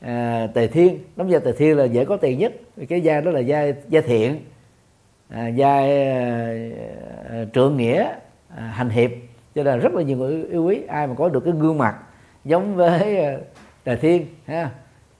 à, 0.00 0.46
tề 0.54 0.66
thiên. 0.66 0.98
Đóng 1.16 1.28
vai 1.30 1.40
tề 1.40 1.52
thiên 1.52 1.76
là 1.76 1.84
dễ 1.84 2.04
có 2.04 2.16
tiền 2.16 2.38
nhất 2.38 2.52
vì 2.76 2.86
cái 2.86 3.00
vai 3.04 3.22
đó 3.22 3.30
là 3.30 3.42
vai 3.46 3.74
vai 3.90 4.02
thiện 4.02 4.40
à, 5.28 5.50
vai 5.56 6.08
à, 6.08 7.44
trượng 7.54 7.76
nghĩa 7.76 8.06
à, 8.56 8.62
hành 8.62 8.90
hiệp. 8.90 9.10
Cho 9.54 9.62
nên 9.62 9.80
rất 9.80 9.94
là 9.94 10.02
nhiều 10.02 10.16
người 10.16 10.44
yêu 10.50 10.64
quý 10.64 10.82
ai 10.88 11.06
mà 11.06 11.14
có 11.14 11.28
được 11.28 11.44
cái 11.44 11.54
gương 11.58 11.78
mặt 11.78 11.96
giống 12.44 12.74
với 12.74 13.24
à, 13.24 13.36
tề 13.84 13.96
thiên 13.96 14.26
ha 14.46 14.70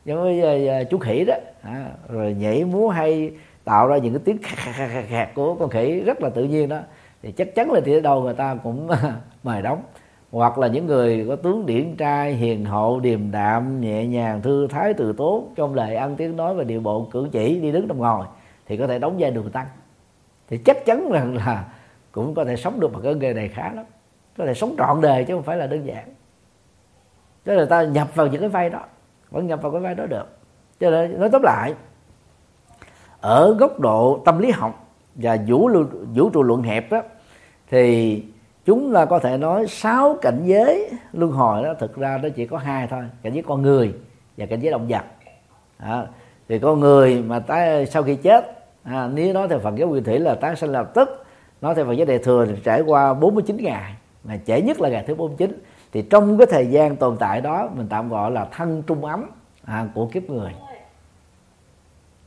giống 0.05 0.21
với 0.23 0.69
à, 0.69 0.79
à 0.79 0.85
chú 0.85 0.99
khỉ 0.99 1.25
đó 1.25 1.35
à, 1.63 1.91
rồi 2.09 2.35
nhảy 2.35 2.65
múa 2.65 2.89
hay 2.89 3.33
tạo 3.65 3.89
ra 3.89 3.97
những 3.97 4.13
cái 4.13 4.23
tiếng 4.25 4.39
khạc 4.43 4.75
khạc 4.75 5.05
khạc 5.09 5.35
của 5.35 5.55
con 5.55 5.71
khỉ 5.71 6.01
rất 6.01 6.23
là 6.23 6.31
tự 6.31 6.45
nhiên 6.45 6.69
đó 6.69 6.81
thì 7.23 7.33
chắc 7.33 7.55
chắn 7.55 7.71
là 7.71 7.81
thì 7.85 7.93
đầu 7.93 8.01
đâu 8.01 8.23
người 8.23 8.35
ta 8.35 8.55
cũng 8.63 8.89
mời 9.43 9.63
đóng. 9.63 9.83
Hoặc 10.31 10.59
là 10.59 10.67
những 10.67 10.87
người 10.87 11.27
có 11.29 11.37
tướng 11.37 11.67
điển 11.67 11.97
trai, 11.97 12.33
hiền 12.33 12.65
hậu, 12.65 13.01
điềm 13.01 13.31
đạm, 13.31 13.81
nhẹ 13.81 14.07
nhàng, 14.07 14.43
thư 14.43 14.67
thái, 14.67 14.95
từ 14.95 15.13
tốn, 15.13 15.53
trong 15.57 15.75
lời 15.75 15.97
ăn 15.97 16.17
tiếng 16.17 16.37
nói 16.37 16.55
và 16.55 16.65
điệu 16.65 16.81
bộ 16.81 17.09
cử 17.11 17.29
chỉ 17.33 17.61
đi 17.61 17.73
đứng 17.73 17.89
nằm 17.89 17.99
ngồi, 17.99 18.27
thì 18.67 18.77
có 18.77 18.87
thể 18.87 18.99
đóng 18.99 19.17
vai 19.19 19.31
đường 19.31 19.51
tăng. 19.51 19.67
Thì 20.49 20.59
chắc 20.59 20.85
chắn 20.85 21.09
rằng 21.13 21.35
là 21.35 21.65
cũng 22.13 22.35
có 22.35 22.45
thể 22.45 22.57
sống 22.57 22.81
được 22.81 22.93
bằng 22.93 23.03
cái 23.03 23.15
nghề 23.15 23.35
này 23.35 23.49
khá 23.49 23.73
lắm. 23.75 23.85
Có 24.39 24.47
thể 24.47 24.55
sống 24.55 24.75
trọn 24.79 25.01
đời 25.01 25.25
chứ 25.25 25.35
không 25.35 25.43
phải 25.43 25.57
là 25.57 25.67
đơn 25.67 25.87
giản. 25.87 26.05
Cho 27.47 27.55
nên 27.55 27.69
ta 27.69 27.83
nhập 27.83 28.15
vào 28.15 28.27
những 28.27 28.41
cái 28.41 28.49
vai 28.49 28.71
đó, 28.71 28.81
vẫn 29.31 29.47
nhập 29.47 29.63
vào 29.63 29.73
cái 29.73 29.81
vai 29.81 29.95
đó 29.95 30.07
được. 30.07 30.27
Cho 30.81 30.91
nên 30.91 31.21
nói 31.21 31.29
tóm 31.33 31.43
lại, 31.43 31.75
ở 33.21 33.55
góc 33.55 33.81
độ 33.81 34.23
tâm 34.25 34.39
lý 34.39 34.51
học 34.51 34.82
và 35.15 35.39
vũ 35.47 35.71
vũ 36.15 36.31
trụ 36.31 36.43
luận 36.43 36.63
hẹp 36.63 36.93
đó 36.93 37.03
thì 37.71 38.23
chúng 38.65 38.93
ta 38.95 39.05
có 39.05 39.19
thể 39.19 39.37
nói 39.37 39.67
sáu 39.67 40.19
cảnh 40.23 40.43
giới 40.45 40.91
luân 41.13 41.33
hồi 41.33 41.63
đó 41.63 41.75
thực 41.79 41.97
ra 41.97 42.19
nó 42.23 42.29
chỉ 42.29 42.47
có 42.47 42.59
hai 42.59 42.87
thôi 42.87 43.03
cảnh 43.23 43.33
giới 43.33 43.43
con 43.43 43.63
người 43.63 43.95
và 44.37 44.47
cảnh 44.47 44.61
giới 44.61 44.73
động 44.73 44.87
vật. 44.89 45.05
À, 45.79 46.07
thì 46.49 46.59
con 46.59 46.81
người 46.81 47.23
mà 47.23 47.39
tái 47.39 47.87
sau 47.87 48.03
khi 48.03 48.17
chết 48.17 48.65
à, 48.83 49.11
nếu 49.15 49.35
nói 49.35 49.49
theo 49.49 49.59
phần 49.59 49.79
giáo 49.79 49.89
nguyên 49.89 50.05
thủy 50.05 50.19
là 50.19 50.35
tái 50.35 50.57
sinh 50.57 50.73
lập 50.73 50.91
tức 50.95 51.25
nói 51.61 51.75
theo 51.75 51.85
phần 51.85 51.97
giới 51.97 52.07
đề 52.07 52.19
thừa 52.19 52.47
thì 52.47 52.55
trải 52.65 52.81
qua 52.81 53.15
49 53.15 53.57
ngày 53.57 53.95
mà 54.25 54.39
trễ 54.47 54.63
nhất 54.63 54.81
là 54.81 54.89
ngày 54.89 55.05
thứ 55.07 55.15
49 55.15 55.63
thì 55.93 56.03
trong 56.03 56.39
cái 56.39 56.47
thời 56.51 56.67
gian 56.67 56.97
tồn 56.97 57.17
tại 57.17 57.41
đó 57.41 57.69
mình 57.75 57.87
tạm 57.91 58.09
gọi 58.09 58.31
là 58.31 58.49
thân 58.53 58.83
trung 58.87 59.05
ấm 59.05 59.31
à, 59.65 59.87
của 59.95 60.07
kiếp 60.07 60.31
người. 60.31 60.53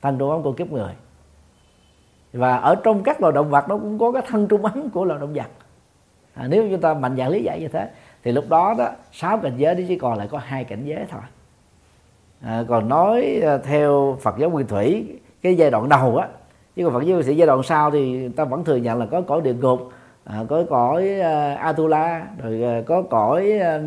Thân 0.02 0.18
trung 0.18 0.30
ấm 0.32 0.44
của 0.44 0.52
kiếp 0.52 0.72
người 0.72 0.94
và 2.36 2.58
ở 2.58 2.76
trong 2.76 3.04
các 3.04 3.22
loài 3.22 3.34
động 3.34 3.50
vật 3.50 3.70
nó 3.70 3.78
cũng 3.78 4.00
có 4.00 4.12
cái 4.12 4.22
thân 4.28 4.48
trung 4.48 4.66
ấm 4.66 4.90
của 4.90 5.06
loài 5.06 5.20
động 5.20 5.34
vật. 5.34 5.48
À, 6.34 6.48
nếu 6.50 6.68
chúng 6.72 6.82
ta 6.82 6.94
mạnh 6.94 7.16
dạng 7.18 7.30
lý 7.30 7.44
giải 7.44 7.60
như 7.60 7.68
thế 7.68 7.90
thì 8.24 8.32
lúc 8.32 8.46
đó 8.50 8.76
đó 8.78 8.90
sáu 9.12 9.38
cảnh 9.38 9.54
giới 9.58 9.86
chỉ 9.88 9.98
còn 9.98 10.18
lại 10.18 10.28
có 10.28 10.38
hai 10.38 10.64
cảnh 10.64 10.86
giới 10.86 11.06
thôi. 11.10 11.22
À, 12.42 12.64
còn 12.68 12.90
nói 12.90 13.42
à, 13.44 13.58
theo 13.58 14.18
Phật 14.22 14.36
giáo 14.38 14.50
nguyên 14.50 14.68
thủy 14.68 15.20
cái 15.42 15.56
giai 15.56 15.72
đoạn 15.72 15.90
đầu 15.90 16.18
á 16.18 16.28
chứ 16.76 16.84
còn 16.84 16.94
Phật 16.94 17.02
giáo 17.04 17.14
nguyên 17.14 17.26
thủy 17.26 17.36
giai 17.36 17.48
đoạn 17.48 17.64
sau 17.64 17.92
thì 17.92 18.30
ta 18.30 18.44
vẫn 18.44 18.64
thừa 18.64 18.76
nhận 18.76 19.00
là 19.00 19.06
có 19.06 19.22
cõi 19.22 19.42
địa 19.42 19.54
ngục 19.54 19.92
à, 20.24 20.44
có 20.50 20.64
cõi 20.70 21.10
uh, 21.20 21.60
Atula 21.60 22.28
rồi 22.44 22.80
uh, 22.80 22.86
có 22.86 23.02
cõi 23.02 23.52
uh, 23.60 23.84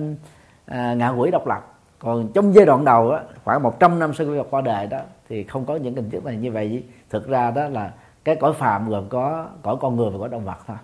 uh, 0.70 0.96
ngạ 0.96 1.08
quỷ 1.08 1.30
độc 1.30 1.46
lập. 1.46 1.74
Còn 1.98 2.28
trong 2.34 2.54
giai 2.54 2.66
đoạn 2.66 2.84
đầu 2.84 3.10
á, 3.10 3.20
khoảng 3.44 3.62
100 3.62 3.98
năm 3.98 4.14
sau 4.14 4.26
khi 4.26 4.32
qua 4.50 4.60
đời 4.60 4.86
đó 4.86 4.98
thì 5.28 5.44
không 5.44 5.64
có 5.64 5.76
những 5.76 5.94
hình 5.94 6.10
thức 6.10 6.24
này 6.24 6.36
như 6.36 6.52
vậy. 6.52 6.82
Thực 7.10 7.28
ra 7.28 7.50
đó 7.50 7.68
là 7.68 7.90
cái 8.28 8.36
cõi 8.36 8.52
phàm 8.52 8.88
gồm 8.88 9.08
có 9.08 9.48
cõi 9.62 9.76
con 9.80 9.96
người 9.96 10.10
và 10.10 10.18
cõi 10.18 10.28
động 10.28 10.44
vật 10.44 10.58
thôi. 10.66 10.76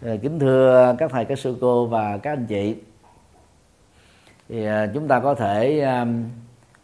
Rồi, 0.00 0.18
kính 0.18 0.38
thưa 0.38 0.94
các 0.98 1.10
thầy 1.10 1.24
các 1.24 1.38
sư 1.38 1.56
cô 1.60 1.86
và 1.86 2.18
các 2.18 2.32
anh 2.32 2.46
chị. 2.46 2.76
Thì 4.48 4.66
à, 4.66 4.86
chúng 4.94 5.08
ta 5.08 5.20
có 5.20 5.34
thể 5.34 5.80
um, 5.80 6.24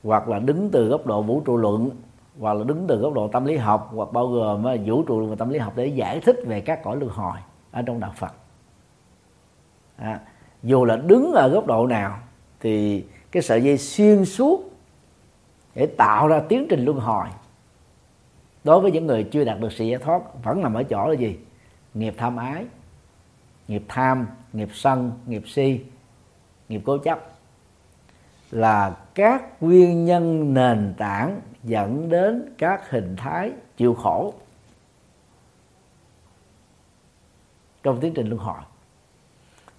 hoặc 0.03 0.29
là 0.29 0.39
đứng 0.39 0.71
từ 0.71 0.89
góc 0.89 1.07
độ 1.07 1.23
vũ 1.23 1.43
trụ 1.45 1.57
luận 1.57 1.91
hoặc 2.41 2.55
là 2.55 2.65
đứng 2.65 2.85
từ 2.89 2.97
góc 2.97 3.13
độ 3.13 3.29
tâm 3.29 3.45
lý 3.45 3.57
học 3.57 3.91
hoặc 3.95 4.13
bao 4.13 4.29
gồm 4.29 4.65
uh, 4.75 4.81
vũ 4.87 5.03
trụ 5.03 5.27
và 5.27 5.37
tâm 5.37 5.49
lý 5.49 5.59
học 5.59 5.73
để 5.77 5.87
giải 5.87 6.21
thích 6.21 6.37
về 6.47 6.61
các 6.61 6.83
cõi 6.83 6.97
luân 6.97 7.11
hồi 7.11 7.39
ở 7.71 7.83
trong 7.83 8.01
đạo 8.01 8.13
Phật. 8.17 8.33
À, 9.97 10.21
dù 10.63 10.85
là 10.85 10.97
đứng 10.97 11.33
ở 11.33 11.49
góc 11.49 11.67
độ 11.67 11.87
nào 11.87 12.19
thì 12.61 13.05
cái 13.33 13.43
sợi 13.43 13.63
dây 13.63 13.79
xuyên 13.79 14.25
suốt 14.25 14.72
để 15.75 15.87
tạo 15.87 16.29
ra 16.29 16.43
tiến 16.49 16.67
trình 16.71 16.85
luân 16.85 16.99
hồi. 16.99 17.27
Đối 18.65 18.81
với 18.81 18.91
những 18.93 19.07
người 19.07 19.25
chưa 19.25 19.45
đạt 19.45 19.61
được 19.61 19.73
sự 19.73 19.85
giải 19.85 19.99
thoát, 19.99 20.23
vẫn 20.45 20.63
nằm 20.63 20.75
ở 20.75 20.83
chỗ 20.83 21.09
là 21.09 21.15
gì? 21.15 21.39
Nghiệp 21.95 22.15
tham 22.17 22.37
ái, 22.37 22.65
nghiệp 23.69 23.83
tham, 23.89 24.27
nghiệp 24.53 24.69
sân, 24.73 25.13
nghiệp 25.27 25.43
si, 25.47 25.81
nghiệp 26.69 26.81
cố 26.85 26.99
chấp 26.99 27.19
là 28.51 28.97
các 29.15 29.63
nguyên 29.63 30.05
nhân 30.05 30.55
nền 30.55 30.95
tảng 30.99 31.41
dẫn 31.65 32.09
đến 32.09 32.55
các 32.59 32.91
hình 32.91 33.17
thái 33.17 33.53
chịu 33.77 33.95
khổ 33.95 34.35
trong 37.83 38.01
tiến 38.01 38.15
trình 38.15 38.27
luân 38.29 38.41
hồi. 38.41 38.61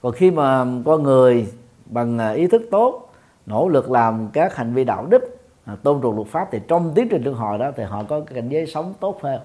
Còn 0.01 0.13
khi 0.13 0.31
mà 0.31 0.65
con 0.85 1.03
người 1.03 1.47
bằng 1.85 2.17
à, 2.17 2.29
ý 2.29 2.47
thức 2.47 2.61
tốt, 2.71 3.13
nỗ 3.45 3.69
lực 3.69 3.91
làm 3.91 4.29
các 4.33 4.55
hành 4.55 4.73
vi 4.73 4.83
đạo 4.83 5.05
đức 5.05 5.42
à, 5.65 5.75
tôn 5.83 6.01
trọng 6.01 6.15
luật 6.15 6.27
pháp 6.27 6.47
thì 6.51 6.59
trong 6.67 6.93
tiến 6.95 7.07
trình 7.09 7.23
luân 7.23 7.35
hồi 7.35 7.57
đó 7.57 7.71
thì 7.75 7.83
họ 7.83 8.03
có 8.03 8.19
cảnh 8.19 8.49
giới 8.49 8.65
sống 8.65 8.93
tốt 8.99 9.21
hơn 9.21 9.41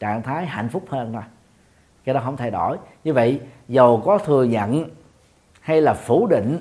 trạng 0.00 0.22
thái 0.22 0.46
hạnh 0.46 0.68
phúc 0.68 0.84
hơn 0.88 1.12
thôi. 1.12 1.22
Cái 2.04 2.14
đó 2.14 2.20
không 2.24 2.36
thay 2.36 2.50
đổi. 2.50 2.76
Như 3.04 3.12
vậy 3.12 3.40
dầu 3.68 4.02
có 4.04 4.18
thừa 4.18 4.44
nhận 4.44 4.84
hay 5.60 5.80
là 5.80 5.94
phủ 5.94 6.26
định 6.26 6.58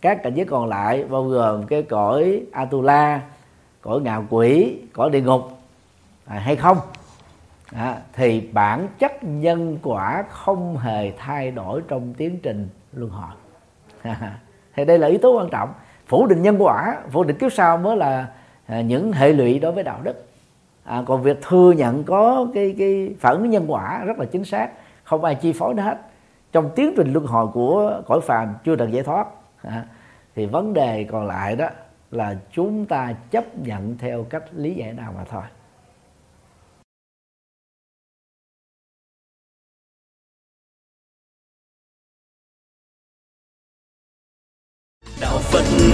các 0.00 0.22
cảnh 0.22 0.34
giới 0.34 0.46
còn 0.46 0.68
lại 0.68 1.04
bao 1.04 1.24
gồm 1.24 1.66
cái 1.66 1.82
cõi 1.82 2.42
atula 2.52 3.22
cõi 3.80 4.00
ngạo 4.00 4.24
quỷ 4.30 4.78
cõi 4.92 5.10
địa 5.10 5.20
ngục 5.20 5.42
à, 6.26 6.38
hay 6.38 6.56
không? 6.56 6.78
À, 7.72 7.98
thì 8.12 8.40
bản 8.52 8.88
chất 8.98 9.24
nhân 9.24 9.78
quả 9.82 10.24
không 10.30 10.78
hề 10.78 11.12
thay 11.18 11.50
đổi 11.50 11.82
trong 11.88 12.14
tiến 12.14 12.38
trình 12.42 12.68
luân 12.92 13.10
hồi. 13.10 13.30
Thì 14.76 14.84
đây 14.84 14.98
là 14.98 15.08
yếu 15.08 15.18
tố 15.18 15.38
quan 15.38 15.48
trọng 15.50 15.72
phủ 16.06 16.26
định 16.26 16.42
nhân 16.42 16.56
quả 16.58 17.02
phủ 17.10 17.24
định 17.24 17.38
kiếp 17.38 17.52
sau 17.52 17.78
mới 17.78 17.96
là 17.96 18.26
à, 18.66 18.80
những 18.80 19.12
hệ 19.12 19.32
lụy 19.32 19.58
đối 19.58 19.72
với 19.72 19.84
đạo 19.84 20.00
đức. 20.02 20.26
À, 20.84 21.02
còn 21.06 21.22
việc 21.22 21.42
thừa 21.42 21.72
nhận 21.72 22.04
có 22.04 22.46
cái 22.54 22.74
cái 22.78 23.14
phản 23.20 23.36
ứng 23.36 23.50
nhân 23.50 23.64
quả 23.68 24.04
rất 24.04 24.18
là 24.18 24.24
chính 24.24 24.44
xác 24.44 24.70
không 25.04 25.24
ai 25.24 25.34
chi 25.34 25.52
phối 25.52 25.74
nó 25.74 25.82
hết. 25.82 25.98
Trong 26.52 26.70
tiến 26.76 26.94
trình 26.96 27.12
luân 27.12 27.26
hồi 27.26 27.46
của 27.54 28.02
cõi 28.06 28.20
phàm 28.20 28.54
chưa 28.64 28.76
được 28.76 28.90
giải 28.90 29.02
thoát 29.02 29.26
à, 29.62 29.84
thì 30.34 30.46
vấn 30.46 30.74
đề 30.74 31.06
còn 31.10 31.26
lại 31.26 31.56
đó 31.56 31.68
là 32.10 32.36
chúng 32.52 32.86
ta 32.86 33.12
chấp 33.30 33.58
nhận 33.58 33.98
theo 33.98 34.24
cách 34.24 34.44
lý 34.52 34.74
giải 34.74 34.92
nào 34.92 35.12
mà 35.16 35.24
thôi. 35.24 35.42
Đạo 45.20 45.38
phật 45.38 45.64